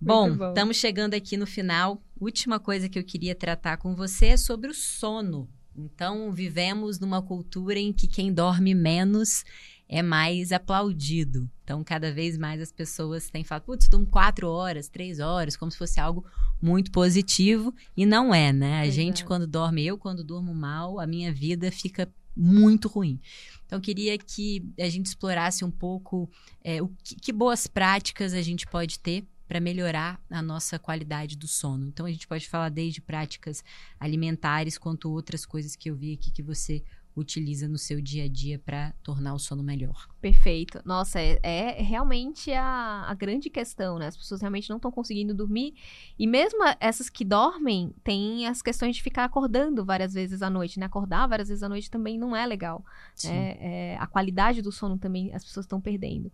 Bom, 0.00 0.34
bom. 0.34 0.48
estamos 0.48 0.76
chegando 0.76 1.14
aqui 1.14 1.36
no 1.36 1.46
final. 1.46 2.02
Última 2.20 2.58
coisa 2.58 2.88
que 2.88 2.98
eu 2.98 3.04
queria 3.04 3.36
tratar 3.36 3.76
com 3.76 3.94
você 3.94 4.26
é 4.26 4.36
sobre 4.36 4.68
o 4.68 4.74
sono. 4.74 5.48
Então, 5.76 6.32
vivemos 6.32 6.98
numa 6.98 7.22
cultura 7.22 7.78
em 7.78 7.92
que 7.92 8.08
quem 8.08 8.32
dorme 8.32 8.74
menos 8.74 9.44
é 9.88 10.02
mais 10.02 10.52
aplaudido. 10.52 11.50
Então, 11.64 11.84
cada 11.84 12.12
vez 12.12 12.36
mais 12.36 12.60
as 12.60 12.72
pessoas 12.72 13.28
têm 13.30 13.44
falado, 13.44 13.64
putz, 13.64 13.88
dormo 13.88 14.06
quatro 14.06 14.48
horas, 14.48 14.88
três 14.88 15.20
horas, 15.20 15.56
como 15.56 15.70
se 15.70 15.78
fosse 15.78 16.00
algo 16.00 16.24
muito 16.60 16.90
positivo. 16.90 17.74
E 17.96 18.06
não 18.06 18.34
é, 18.34 18.52
né? 18.52 18.80
A 18.80 18.90
gente, 18.90 19.18
Exato. 19.18 19.26
quando 19.28 19.46
dorme, 19.46 19.84
eu, 19.84 19.98
quando 19.98 20.24
durmo 20.24 20.54
mal, 20.54 20.98
a 20.98 21.06
minha 21.06 21.32
vida 21.32 21.70
fica 21.70 22.10
muito 22.36 22.88
ruim. 22.88 23.20
Então, 23.66 23.78
eu 23.78 23.82
queria 23.82 24.16
que 24.18 24.66
a 24.78 24.88
gente 24.88 25.06
explorasse 25.06 25.64
um 25.64 25.70
pouco 25.70 26.30
é, 26.64 26.82
o 26.82 26.88
que, 27.02 27.14
que 27.16 27.32
boas 27.32 27.66
práticas 27.66 28.32
a 28.32 28.42
gente 28.42 28.66
pode 28.66 28.98
ter 28.98 29.24
para 29.46 29.60
melhorar 29.60 30.18
a 30.30 30.40
nossa 30.40 30.78
qualidade 30.78 31.36
do 31.36 31.46
sono. 31.46 31.86
Então, 31.86 32.06
a 32.06 32.10
gente 32.10 32.26
pode 32.26 32.48
falar 32.48 32.70
desde 32.70 33.02
práticas 33.02 33.62
alimentares 34.00 34.78
quanto 34.78 35.10
outras 35.10 35.44
coisas 35.44 35.76
que 35.76 35.90
eu 35.90 35.96
vi 35.96 36.14
aqui 36.14 36.30
que 36.30 36.42
você 36.42 36.82
utiliza 37.14 37.68
no 37.68 37.76
seu 37.76 38.00
dia 38.00 38.24
a 38.24 38.28
dia 38.28 38.58
para 38.58 38.92
tornar 39.02 39.34
o 39.34 39.38
sono 39.38 39.62
melhor. 39.62 40.08
Perfeito. 40.20 40.80
Nossa, 40.84 41.20
é, 41.20 41.38
é 41.42 41.82
realmente 41.82 42.52
a, 42.52 43.04
a 43.06 43.14
grande 43.14 43.50
questão, 43.50 43.98
né? 43.98 44.06
As 44.06 44.16
pessoas 44.16 44.40
realmente 44.40 44.70
não 44.70 44.76
estão 44.76 44.90
conseguindo 44.90 45.34
dormir. 45.34 45.74
E 46.18 46.26
mesmo 46.26 46.60
essas 46.80 47.10
que 47.10 47.24
dormem, 47.24 47.94
tem 48.02 48.46
as 48.46 48.62
questões 48.62 48.96
de 48.96 49.02
ficar 49.02 49.24
acordando 49.24 49.84
várias 49.84 50.14
vezes 50.14 50.42
à 50.42 50.48
noite, 50.48 50.78
né? 50.78 50.86
Acordar 50.86 51.26
várias 51.26 51.48
vezes 51.48 51.62
à 51.62 51.68
noite 51.68 51.90
também 51.90 52.18
não 52.18 52.34
é 52.34 52.46
legal. 52.46 52.84
É, 53.24 53.92
é, 53.92 53.96
a 53.98 54.06
qualidade 54.06 54.62
do 54.62 54.72
sono 54.72 54.96
também 54.96 55.34
as 55.34 55.44
pessoas 55.44 55.64
estão 55.64 55.80
perdendo. 55.80 56.30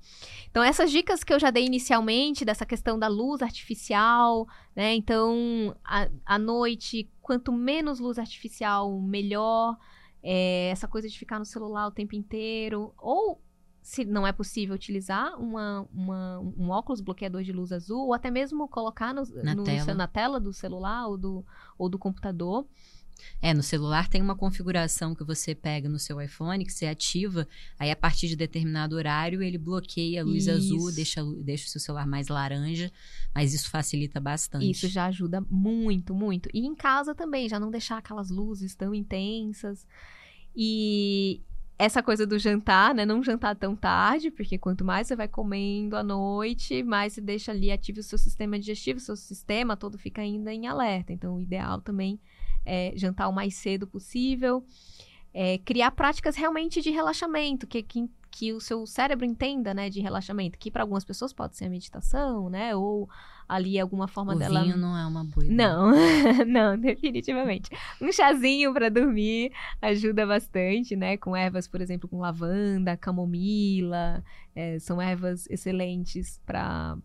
Então, 0.50 0.62
essas 0.62 0.90
dicas 0.90 1.24
que 1.24 1.32
eu 1.32 1.40
já 1.40 1.50
dei 1.50 1.66
inicialmente, 1.66 2.44
dessa 2.44 2.64
questão 2.64 2.98
da 2.98 3.09
luz 3.09 3.42
artificial, 3.42 4.46
né? 4.76 4.94
Então, 4.94 5.74
à 6.24 6.38
noite, 6.38 7.09
quanto 7.20 7.52
menos 7.52 7.98
luz 7.98 8.18
artificial, 8.18 9.00
melhor. 9.00 9.76
É, 10.30 10.68
essa 10.70 10.86
coisa 10.86 11.09
de 11.09 11.18
ficar 11.18 11.38
no 11.38 11.44
celular 11.46 11.86
o 11.86 11.90
tempo 11.90 12.14
inteiro. 12.14 12.92
Ou, 12.98 13.40
se 13.80 14.05
não 14.05 14.26
é 14.26 14.32
possível 14.32 14.74
utilizar, 14.74 15.40
uma, 15.40 15.88
uma- 15.92 16.38
um 16.40 16.68
óculos 16.68 17.00
bloqueador 17.00 17.42
de 17.42 17.52
luz 17.52 17.72
azul, 17.72 18.06
ou 18.09 18.12
até 18.14 18.30
mesmo 18.30 18.68
colocar 18.68 19.14
no- 19.14 19.22
Na 19.42 19.55
no- 19.55 19.64
tela. 19.64 19.94
na 19.94 20.06
tela 20.06 20.38
do 20.38 20.52
celular 20.52 21.06
ou 21.09 21.16
do, 21.16 21.46
ou 21.78 21.88
do 21.88 21.98
computador. 21.98 22.66
É, 23.42 23.52
no 23.52 23.64
celular 23.64 24.09
tem 24.09 24.22
uma 24.22 24.36
configuração 24.36 25.12
que 25.12 25.24
você 25.24 25.52
pega 25.52 25.88
no 25.88 25.98
seu 25.98 26.20
iPhone, 26.20 26.64
que 26.64 26.72
você 26.72 26.86
ativa, 26.86 27.48
aí 27.76 27.90
a 27.90 27.96
partir 27.96 28.28
de 28.28 28.36
determinado 28.36 28.94
horário 28.94 29.42
ele 29.42 29.59
bloqueia 29.59 30.20
a 30.20 30.24
luz 30.24 30.46
isso. 30.46 30.50
azul, 30.52 30.92
deixa, 30.92 31.24
deixa 31.42 31.66
o 31.66 31.68
seu 31.68 31.80
celular 31.80 32.06
mais 32.06 32.28
laranja, 32.28 32.92
mas 33.34 33.52
isso 33.55 33.70
facilita 33.70 34.20
bastante. 34.20 34.70
Isso 34.70 34.86
já 34.88 35.06
ajuda 35.06 35.40
muito, 35.50 36.14
muito. 36.14 36.48
E 36.55 36.60
em 36.64 36.76
casa 36.76 37.12
também, 37.12 37.48
já 37.48 37.59
não 37.59 37.72
deixar 37.72 37.98
aquelas 37.98 38.30
luzes 38.30 38.76
tão 38.76 38.94
intensas. 38.94 39.84
E, 40.60 41.40
essa 41.78 42.02
coisa 42.02 42.26
do 42.26 42.36
jantar, 42.39 42.93
né? 42.93 43.06
Não 43.06 43.22
jantar 43.22 43.55
tão 43.55 43.76
tarde, 43.76 44.32
porque 44.32 44.59
quanto 44.59 44.85
mais 44.85 45.06
você 45.06 45.14
vai 45.14 45.28
comendo 45.28 45.97
à 45.97 46.02
noite, 46.02 46.82
mais 46.82 47.12
você 47.12 47.20
deixa 47.20 47.52
ali 47.52 47.70
ativo 47.70 48.01
o 48.01 48.02
seu 48.02 48.18
sistema 48.18 48.59
digestivo, 48.59 48.98
o 48.98 49.01
seu 49.01 49.14
sistema 49.14 49.76
todo 49.76 49.97
fica 49.97 50.20
ainda 50.20 50.52
em 50.52 50.66
alerta. 50.66 51.12
Então, 51.12 51.36
o 51.36 51.40
ideal 51.40 51.80
também 51.80 52.20
é 52.66 52.93
jantar 52.97 53.28
o 53.28 53.32
mais 53.32 53.55
cedo 53.55 53.86
possível. 53.86 54.64
É, 55.32 55.59
criar 55.59 55.93
práticas 55.93 56.35
realmente 56.35 56.82
de 56.82 56.90
relaxamento, 56.90 57.64
que, 57.64 57.80
que, 57.80 58.10
que 58.28 58.52
o 58.52 58.60
seu 58.60 58.85
cérebro 58.85 59.24
entenda, 59.24 59.72
né, 59.72 59.89
de 59.89 60.01
relaxamento, 60.01 60.59
que 60.59 60.72
para 60.72 60.82
algumas 60.82 61.05
pessoas 61.05 61.32
pode 61.32 61.56
ser 61.56 61.66
a 61.66 61.70
meditação, 61.70 62.51
né, 62.51 62.74
ou 62.74 63.09
ali 63.49 63.79
alguma 63.79 64.07
forma 64.07 64.35
o 64.35 64.39
dela. 64.39 64.62
Vinho 64.62 64.77
não 64.77 64.97
é 64.97 65.07
uma 65.07 65.25
boa 65.25 65.45
ideia. 65.45 65.57
Não, 65.57 65.93
não, 66.47 66.79
definitivamente. 66.79 67.70
Um 68.01 68.12
chazinho 68.12 68.73
para 68.75 68.91
dormir 68.91 69.51
ajuda 69.81 70.27
bastante, 70.27 70.95
né? 70.95 71.16
Com 71.16 71.35
ervas, 71.35 71.66
por 71.66 71.81
exemplo, 71.81 72.09
com 72.09 72.19
lavanda, 72.19 72.97
camomila, 72.97 74.23
é, 74.55 74.79
são 74.79 75.01
ervas 75.01 75.47
excelentes 75.49 76.41
para 76.45 76.99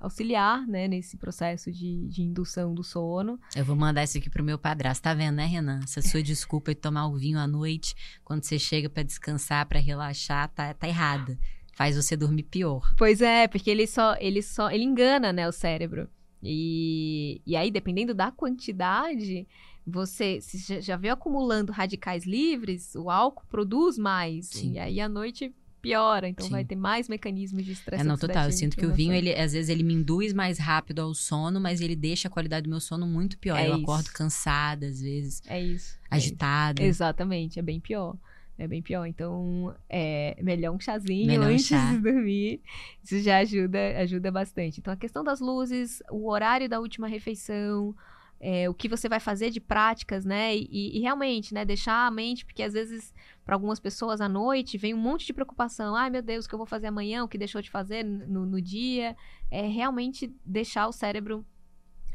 auxiliar, 0.00 0.66
né? 0.66 0.86
Nesse 0.86 1.16
processo 1.16 1.72
de, 1.72 2.06
de 2.08 2.22
indução 2.22 2.74
do 2.74 2.84
sono. 2.84 3.40
Eu 3.54 3.64
vou 3.64 3.76
mandar 3.76 4.04
isso 4.04 4.18
aqui 4.18 4.28
pro 4.28 4.44
meu 4.44 4.58
padrasto, 4.58 5.02
tá 5.02 5.14
vendo, 5.14 5.36
né, 5.36 5.46
Renan? 5.46 5.80
Essa 5.82 6.02
sua 6.02 6.22
desculpa 6.22 6.74
de 6.74 6.80
tomar 6.80 7.06
o 7.06 7.16
vinho 7.16 7.38
à 7.38 7.46
noite, 7.46 7.94
quando 8.22 8.44
você 8.44 8.58
chega 8.58 8.90
para 8.90 9.02
descansar, 9.02 9.66
para 9.66 9.78
relaxar, 9.78 10.48
tá, 10.48 10.74
tá 10.74 10.86
errada 10.86 11.38
faz 11.76 11.94
você 11.94 12.16
dormir 12.16 12.44
pior. 12.44 12.94
Pois 12.96 13.20
é, 13.20 13.46
porque 13.46 13.70
ele 13.70 13.86
só, 13.86 14.16
ele 14.18 14.42
só, 14.42 14.70
ele 14.70 14.82
engana, 14.82 15.30
né, 15.30 15.46
o 15.46 15.52
cérebro. 15.52 16.08
E, 16.42 17.42
e 17.46 17.54
aí, 17.54 17.70
dependendo 17.70 18.14
da 18.14 18.32
quantidade, 18.32 19.46
você 19.86 20.40
se 20.40 20.80
já 20.80 20.96
veio 20.96 21.12
acumulando 21.12 21.72
radicais 21.72 22.24
livres, 22.24 22.94
o 22.94 23.10
álcool 23.10 23.44
produz 23.48 23.98
mais. 23.98 24.46
Sim. 24.46 24.72
E 24.72 24.78
aí, 24.78 25.00
à 25.00 25.08
noite, 25.08 25.54
piora. 25.82 26.26
Então, 26.26 26.46
Sim. 26.46 26.52
vai 26.52 26.64
ter 26.64 26.76
mais 26.76 27.10
mecanismos 27.10 27.62
de 27.62 27.72
estresse. 27.72 28.02
É, 28.02 28.06
não, 28.06 28.16
total. 28.16 28.46
Eu 28.46 28.52
sinto 28.52 28.74
que 28.74 28.86
o 28.86 28.94
vinho, 28.94 29.12
ele, 29.12 29.34
às 29.34 29.52
vezes, 29.52 29.68
ele 29.68 29.82
me 29.82 29.92
induz 29.92 30.32
mais 30.32 30.58
rápido 30.58 31.00
ao 31.00 31.12
sono, 31.14 31.60
mas 31.60 31.82
ele 31.82 31.94
deixa 31.94 32.28
a 32.28 32.30
qualidade 32.30 32.64
do 32.64 32.70
meu 32.70 32.80
sono 32.80 33.06
muito 33.06 33.36
pior. 33.36 33.58
É 33.58 33.68
eu 33.68 33.74
isso. 33.74 33.82
acordo 33.82 34.10
cansada, 34.12 34.86
às 34.86 35.02
vezes. 35.02 35.42
É 35.46 35.60
isso. 35.60 35.98
Agitada. 36.10 36.80
É 36.80 36.84
isso. 36.84 36.96
Exatamente, 37.02 37.58
é 37.58 37.62
bem 37.62 37.80
pior. 37.80 38.16
É 38.58 38.66
bem 38.66 38.80
pior. 38.80 39.06
Então, 39.06 39.74
é 39.88 40.36
melhor 40.42 40.74
um 40.74 40.80
chazinho 40.80 41.26
melhor 41.26 41.50
antes 41.50 41.66
chá. 41.66 41.92
de 41.92 41.98
dormir. 41.98 42.62
Isso 43.04 43.20
já 43.20 43.38
ajuda, 43.38 43.98
ajuda 43.98 44.30
bastante. 44.30 44.80
Então, 44.80 44.92
a 44.92 44.96
questão 44.96 45.22
das 45.22 45.40
luzes, 45.40 46.02
o 46.10 46.30
horário 46.30 46.68
da 46.68 46.80
última 46.80 47.06
refeição, 47.06 47.94
é, 48.40 48.68
o 48.68 48.74
que 48.74 48.88
você 48.88 49.08
vai 49.08 49.20
fazer 49.20 49.50
de 49.50 49.60
práticas, 49.60 50.24
né? 50.24 50.56
E, 50.56 50.96
e, 50.96 51.00
realmente, 51.00 51.52
né? 51.52 51.64
Deixar 51.64 52.06
a 52.06 52.10
mente, 52.10 52.44
porque 52.44 52.62
às 52.62 52.72
vezes, 52.72 53.14
para 53.44 53.54
algumas 53.54 53.80
pessoas 53.80 54.20
à 54.20 54.28
noite, 54.28 54.78
vem 54.78 54.94
um 54.94 54.98
monte 54.98 55.26
de 55.26 55.32
preocupação. 55.32 55.94
Ai, 55.94 56.10
meu 56.10 56.22
Deus, 56.22 56.44
o 56.44 56.48
que 56.48 56.54
eu 56.54 56.58
vou 56.58 56.66
fazer 56.66 56.86
amanhã? 56.86 57.24
O 57.24 57.28
que 57.28 57.38
deixou 57.38 57.60
de 57.60 57.70
fazer 57.70 58.04
no, 58.04 58.46
no 58.46 58.60
dia? 58.60 59.16
É 59.50 59.66
realmente 59.66 60.34
deixar 60.44 60.86
o 60.86 60.92
cérebro 60.92 61.44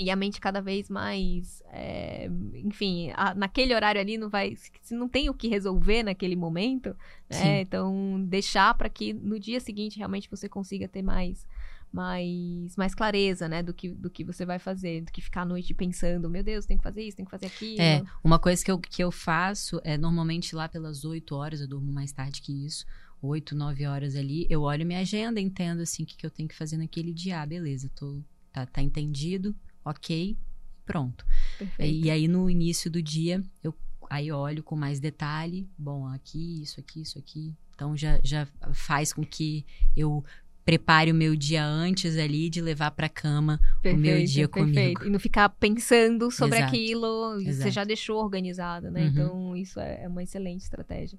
e 0.01 0.09
a 0.09 0.15
mente 0.15 0.41
cada 0.41 0.59
vez 0.59 0.89
mais, 0.89 1.61
é, 1.67 2.27
enfim, 2.55 3.11
a, 3.15 3.35
naquele 3.35 3.75
horário 3.75 4.01
ali 4.01 4.17
não 4.17 4.29
vai, 4.29 4.55
se 4.81 4.95
não 4.95 5.07
tem 5.07 5.29
o 5.29 5.33
que 5.33 5.47
resolver 5.47 6.01
naquele 6.01 6.35
momento, 6.35 6.95
né? 7.29 7.61
Então 7.61 8.19
deixar 8.25 8.73
para 8.73 8.89
que 8.89 9.13
no 9.13 9.39
dia 9.39 9.59
seguinte 9.59 9.99
realmente 9.99 10.27
você 10.27 10.49
consiga 10.49 10.87
ter 10.87 11.03
mais, 11.03 11.45
mais, 11.93 12.75
mais 12.75 12.95
clareza, 12.95 13.47
né, 13.47 13.61
do 13.61 13.75
que, 13.75 13.89
do 13.89 14.09
que 14.09 14.23
você 14.23 14.43
vai 14.43 14.57
fazer, 14.57 15.01
do 15.01 15.11
que 15.11 15.21
ficar 15.21 15.43
à 15.43 15.45
noite 15.45 15.71
pensando, 15.71 16.27
meu 16.27 16.43
Deus, 16.43 16.65
tem 16.65 16.77
que 16.77 16.83
fazer 16.83 17.03
isso, 17.03 17.17
tem 17.17 17.25
que 17.25 17.31
fazer 17.31 17.45
aquilo. 17.45 17.79
É, 17.79 18.03
uma 18.23 18.39
coisa 18.39 18.65
que 18.65 18.71
eu, 18.71 18.79
que 18.79 19.03
eu 19.03 19.11
faço 19.11 19.79
é 19.83 19.99
normalmente 19.99 20.55
lá 20.55 20.67
pelas 20.67 21.05
8 21.05 21.35
horas, 21.35 21.61
eu 21.61 21.67
durmo 21.67 21.91
mais 21.91 22.11
tarde 22.11 22.41
que 22.41 22.65
isso. 22.65 22.87
8, 23.21 23.55
9 23.55 23.85
horas 23.85 24.15
ali, 24.15 24.47
eu 24.49 24.63
olho 24.63 24.83
minha 24.83 25.01
agenda, 25.01 25.39
entendo 25.39 25.81
assim 25.81 26.01
o 26.01 26.05
que, 26.07 26.17
que 26.17 26.25
eu 26.25 26.31
tenho 26.31 26.49
que 26.49 26.55
fazer 26.55 26.77
naquele 26.77 27.13
dia. 27.13 27.39
Ah, 27.39 27.45
beleza, 27.45 27.87
tô, 27.95 28.19
tá, 28.51 28.65
tá 28.65 28.81
entendido 28.81 29.55
ok, 29.83 30.37
pronto. 30.85 31.25
Perfeito. 31.57 32.05
E 32.05 32.09
aí 32.11 32.27
no 32.27 32.49
início 32.49 32.89
do 32.89 33.01
dia 33.01 33.43
eu 33.63 33.75
aí 34.09 34.29
olho 34.29 34.61
com 34.61 34.75
mais 34.75 34.99
detalhe, 34.99 35.69
bom, 35.77 36.05
aqui, 36.05 36.61
isso 36.61 36.79
aqui, 36.81 37.01
isso 37.01 37.17
aqui. 37.17 37.55
Então 37.73 37.95
já, 37.95 38.19
já 38.21 38.45
faz 38.73 39.13
com 39.13 39.23
que 39.23 39.65
eu 39.95 40.23
prepare 40.65 41.11
o 41.11 41.15
meu 41.15 41.35
dia 41.35 41.65
antes 41.65 42.17
ali 42.17 42.49
de 42.49 42.61
levar 42.61 42.91
para 42.91 43.09
cama 43.09 43.59
perfeito, 43.81 43.97
o 43.97 43.99
meu 43.99 44.25
dia 44.25 44.47
perfeito. 44.47 44.73
comigo. 44.73 45.05
E 45.05 45.09
não 45.09 45.19
ficar 45.19 45.49
pensando 45.49 46.29
sobre 46.29 46.57
Exato. 46.57 46.73
aquilo, 46.73 47.41
Exato. 47.41 47.63
você 47.63 47.71
já 47.71 47.83
deixou 47.83 48.21
organizado, 48.21 48.91
né? 48.91 49.01
Uhum. 49.01 49.07
Então 49.07 49.55
isso 49.55 49.79
é, 49.79 50.03
é 50.03 50.07
uma 50.07 50.21
excelente 50.21 50.61
estratégia. 50.61 51.17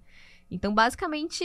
Então 0.51 0.75
basicamente 0.75 1.45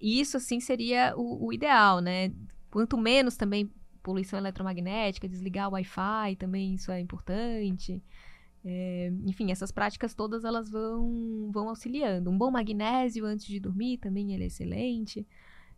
isso 0.00 0.36
assim 0.36 0.60
seria 0.60 1.12
o, 1.16 1.46
o 1.46 1.52
ideal, 1.52 2.00
né? 2.00 2.30
Quanto 2.70 2.96
menos 2.96 3.36
também 3.36 3.68
poluição 4.08 4.38
eletromagnética, 4.38 5.28
desligar 5.28 5.68
o 5.68 5.72
Wi-Fi 5.72 6.36
também, 6.36 6.74
isso 6.74 6.90
é 6.90 6.98
importante. 6.98 8.02
É, 8.64 9.12
enfim, 9.26 9.50
essas 9.50 9.70
práticas 9.70 10.14
todas 10.14 10.46
elas 10.46 10.70
vão, 10.70 11.50
vão 11.52 11.68
auxiliando. 11.68 12.30
Um 12.30 12.38
bom 12.38 12.50
magnésio 12.50 13.26
antes 13.26 13.44
de 13.46 13.60
dormir 13.60 13.98
também 13.98 14.32
ele 14.32 14.44
é 14.44 14.46
excelente, 14.46 15.26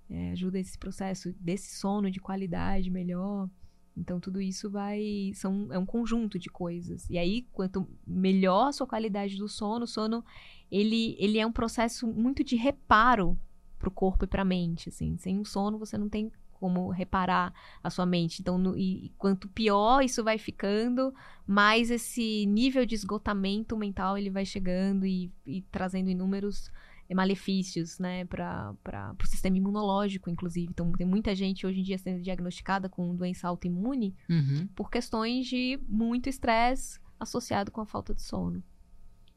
é, 0.08 0.30
ajuda 0.30 0.60
esse 0.60 0.78
processo 0.78 1.34
desse 1.40 1.76
sono 1.76 2.08
de 2.08 2.20
qualidade 2.20 2.88
melhor. 2.88 3.50
Então 3.96 4.20
tudo 4.20 4.40
isso 4.40 4.70
vai 4.70 5.32
são 5.34 5.66
é 5.72 5.78
um 5.78 5.84
conjunto 5.84 6.38
de 6.38 6.48
coisas. 6.48 7.10
E 7.10 7.18
aí 7.18 7.42
quanto 7.50 7.88
melhor 8.06 8.68
a 8.68 8.72
sua 8.72 8.86
qualidade 8.86 9.36
do 9.36 9.48
sono, 9.48 9.86
o 9.86 9.88
sono 9.88 10.24
ele 10.70 11.16
ele 11.18 11.36
é 11.36 11.44
um 11.44 11.52
processo 11.52 12.06
muito 12.06 12.44
de 12.44 12.54
reparo 12.54 13.36
para 13.76 13.88
o 13.88 13.92
corpo 13.92 14.24
e 14.24 14.28
para 14.28 14.42
a 14.42 14.44
mente, 14.44 14.88
assim. 14.88 15.16
Sem 15.16 15.40
o 15.40 15.44
sono 15.44 15.78
você 15.78 15.98
não 15.98 16.08
tem 16.08 16.30
como 16.60 16.90
reparar 16.90 17.52
a 17.82 17.88
sua 17.88 18.04
mente. 18.04 18.40
Então, 18.40 18.58
no, 18.58 18.76
e, 18.76 19.12
quanto 19.16 19.48
pior 19.48 20.02
isso 20.02 20.22
vai 20.22 20.38
ficando, 20.38 21.12
mais 21.46 21.90
esse 21.90 22.44
nível 22.46 22.84
de 22.84 22.94
esgotamento 22.94 23.76
mental 23.76 24.18
ele 24.18 24.30
vai 24.30 24.44
chegando 24.44 25.06
e, 25.06 25.32
e 25.46 25.62
trazendo 25.62 26.10
inúmeros 26.10 26.70
eh, 27.08 27.14
malefícios, 27.14 27.98
né, 27.98 28.26
para 28.26 28.76
o 29.20 29.26
sistema 29.26 29.56
imunológico, 29.56 30.28
inclusive. 30.28 30.68
Então, 30.70 30.92
tem 30.92 31.06
muita 31.06 31.34
gente 31.34 31.66
hoje 31.66 31.80
em 31.80 31.82
dia 31.82 31.98
sendo 31.98 32.22
diagnosticada 32.22 32.88
com 32.88 33.16
doença 33.16 33.48
autoimune 33.48 34.14
uhum. 34.28 34.68
por 34.76 34.90
questões 34.90 35.46
de 35.46 35.80
muito 35.88 36.28
estresse 36.28 37.00
associado 37.18 37.70
com 37.70 37.80
a 37.80 37.86
falta 37.86 38.14
de 38.14 38.22
sono. 38.22 38.62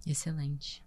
Excelente. 0.05 0.83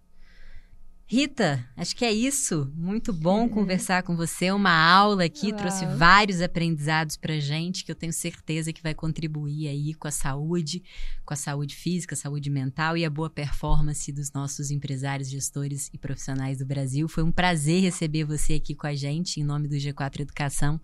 Rita, 1.09 1.65
acho 1.77 1.95
que 1.95 2.03
é 2.03 2.11
isso. 2.11 2.69
Muito 2.75 3.13
bom 3.13 3.47
conversar 3.47 4.03
com 4.03 4.13
você. 4.13 4.51
Uma 4.51 4.73
aula 4.73 5.23
aqui, 5.23 5.51
Uau. 5.51 5.57
trouxe 5.57 5.85
vários 5.85 6.41
aprendizados 6.41 7.15
pra 7.15 7.39
gente 7.39 7.85
que 7.85 7.91
eu 7.91 7.95
tenho 7.95 8.11
certeza 8.11 8.73
que 8.73 8.83
vai 8.83 8.93
contribuir 8.93 9.69
aí 9.69 9.93
com 9.93 10.05
a 10.05 10.11
saúde, 10.11 10.83
com 11.25 11.33
a 11.33 11.37
saúde 11.37 11.77
física, 11.77 12.13
saúde 12.13 12.49
mental 12.49 12.97
e 12.97 13.05
a 13.05 13.09
boa 13.09 13.29
performance 13.29 14.11
dos 14.11 14.33
nossos 14.33 14.69
empresários, 14.69 15.29
gestores 15.29 15.89
e 15.93 15.97
profissionais 15.97 16.57
do 16.57 16.65
Brasil. 16.65 17.07
Foi 17.07 17.23
um 17.23 17.31
prazer 17.31 17.81
receber 17.83 18.25
você 18.25 18.55
aqui 18.55 18.75
com 18.75 18.85
a 18.85 18.93
gente 18.93 19.39
em 19.39 19.45
nome 19.45 19.69
do 19.69 19.77
G4 19.77 20.19
Educação. 20.19 20.77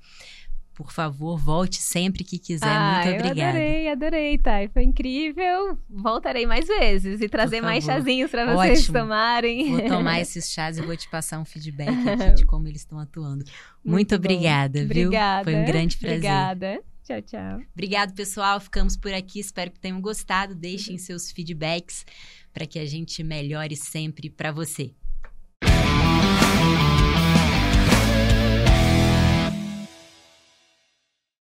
Por 0.73 0.91
favor, 0.91 1.37
volte 1.37 1.77
sempre 1.81 2.23
que 2.23 2.39
quiser. 2.39 2.67
Ah, 2.67 3.03
Muito 3.03 3.19
obrigada. 3.19 3.49
adorei, 3.51 3.87
adorei, 3.89 4.37
Thay. 4.39 4.67
Foi 4.69 4.83
incrível. 4.83 5.77
Voltarei 5.87 6.45
mais 6.47 6.67
vezes 6.67 7.21
e 7.21 7.29
trazer 7.29 7.61
mais 7.61 7.83
chazinhos 7.83 8.31
para 8.31 8.55
vocês 8.55 8.87
tomarem. 8.87 9.69
Vou 9.69 9.81
tomar 9.87 10.19
esses 10.21 10.51
chás 10.51 10.77
e 10.77 10.81
vou 10.81 10.97
te 10.97 11.07
passar 11.09 11.39
um 11.39 11.45
feedback 11.45 11.89
aqui 12.09 12.33
de 12.35 12.45
como 12.45 12.67
eles 12.67 12.81
estão 12.81 12.97
atuando. 12.97 13.45
Muito, 13.45 13.53
Muito 13.85 14.15
obrigada, 14.15 14.79
bom. 14.81 14.87
viu? 14.93 15.07
Obrigada. 15.07 15.43
Foi 15.43 15.55
um 15.55 15.65
grande 15.65 15.97
prazer. 15.97 16.17
Obrigada. 16.17 16.79
Tchau, 17.03 17.21
tchau. 17.21 17.61
Obrigado, 17.73 18.13
pessoal. 18.13 18.59
Ficamos 18.59 18.95
por 18.97 19.13
aqui. 19.13 19.39
Espero 19.39 19.69
que 19.69 19.79
tenham 19.79 20.01
gostado. 20.01 20.55
Deixem 20.55 20.97
seus 20.97 21.31
feedbacks 21.31 22.05
para 22.53 22.65
que 22.65 22.79
a 22.79 22.85
gente 22.85 23.21
melhore 23.23 23.75
sempre 23.75 24.29
para 24.29 24.51
você. 24.51 24.91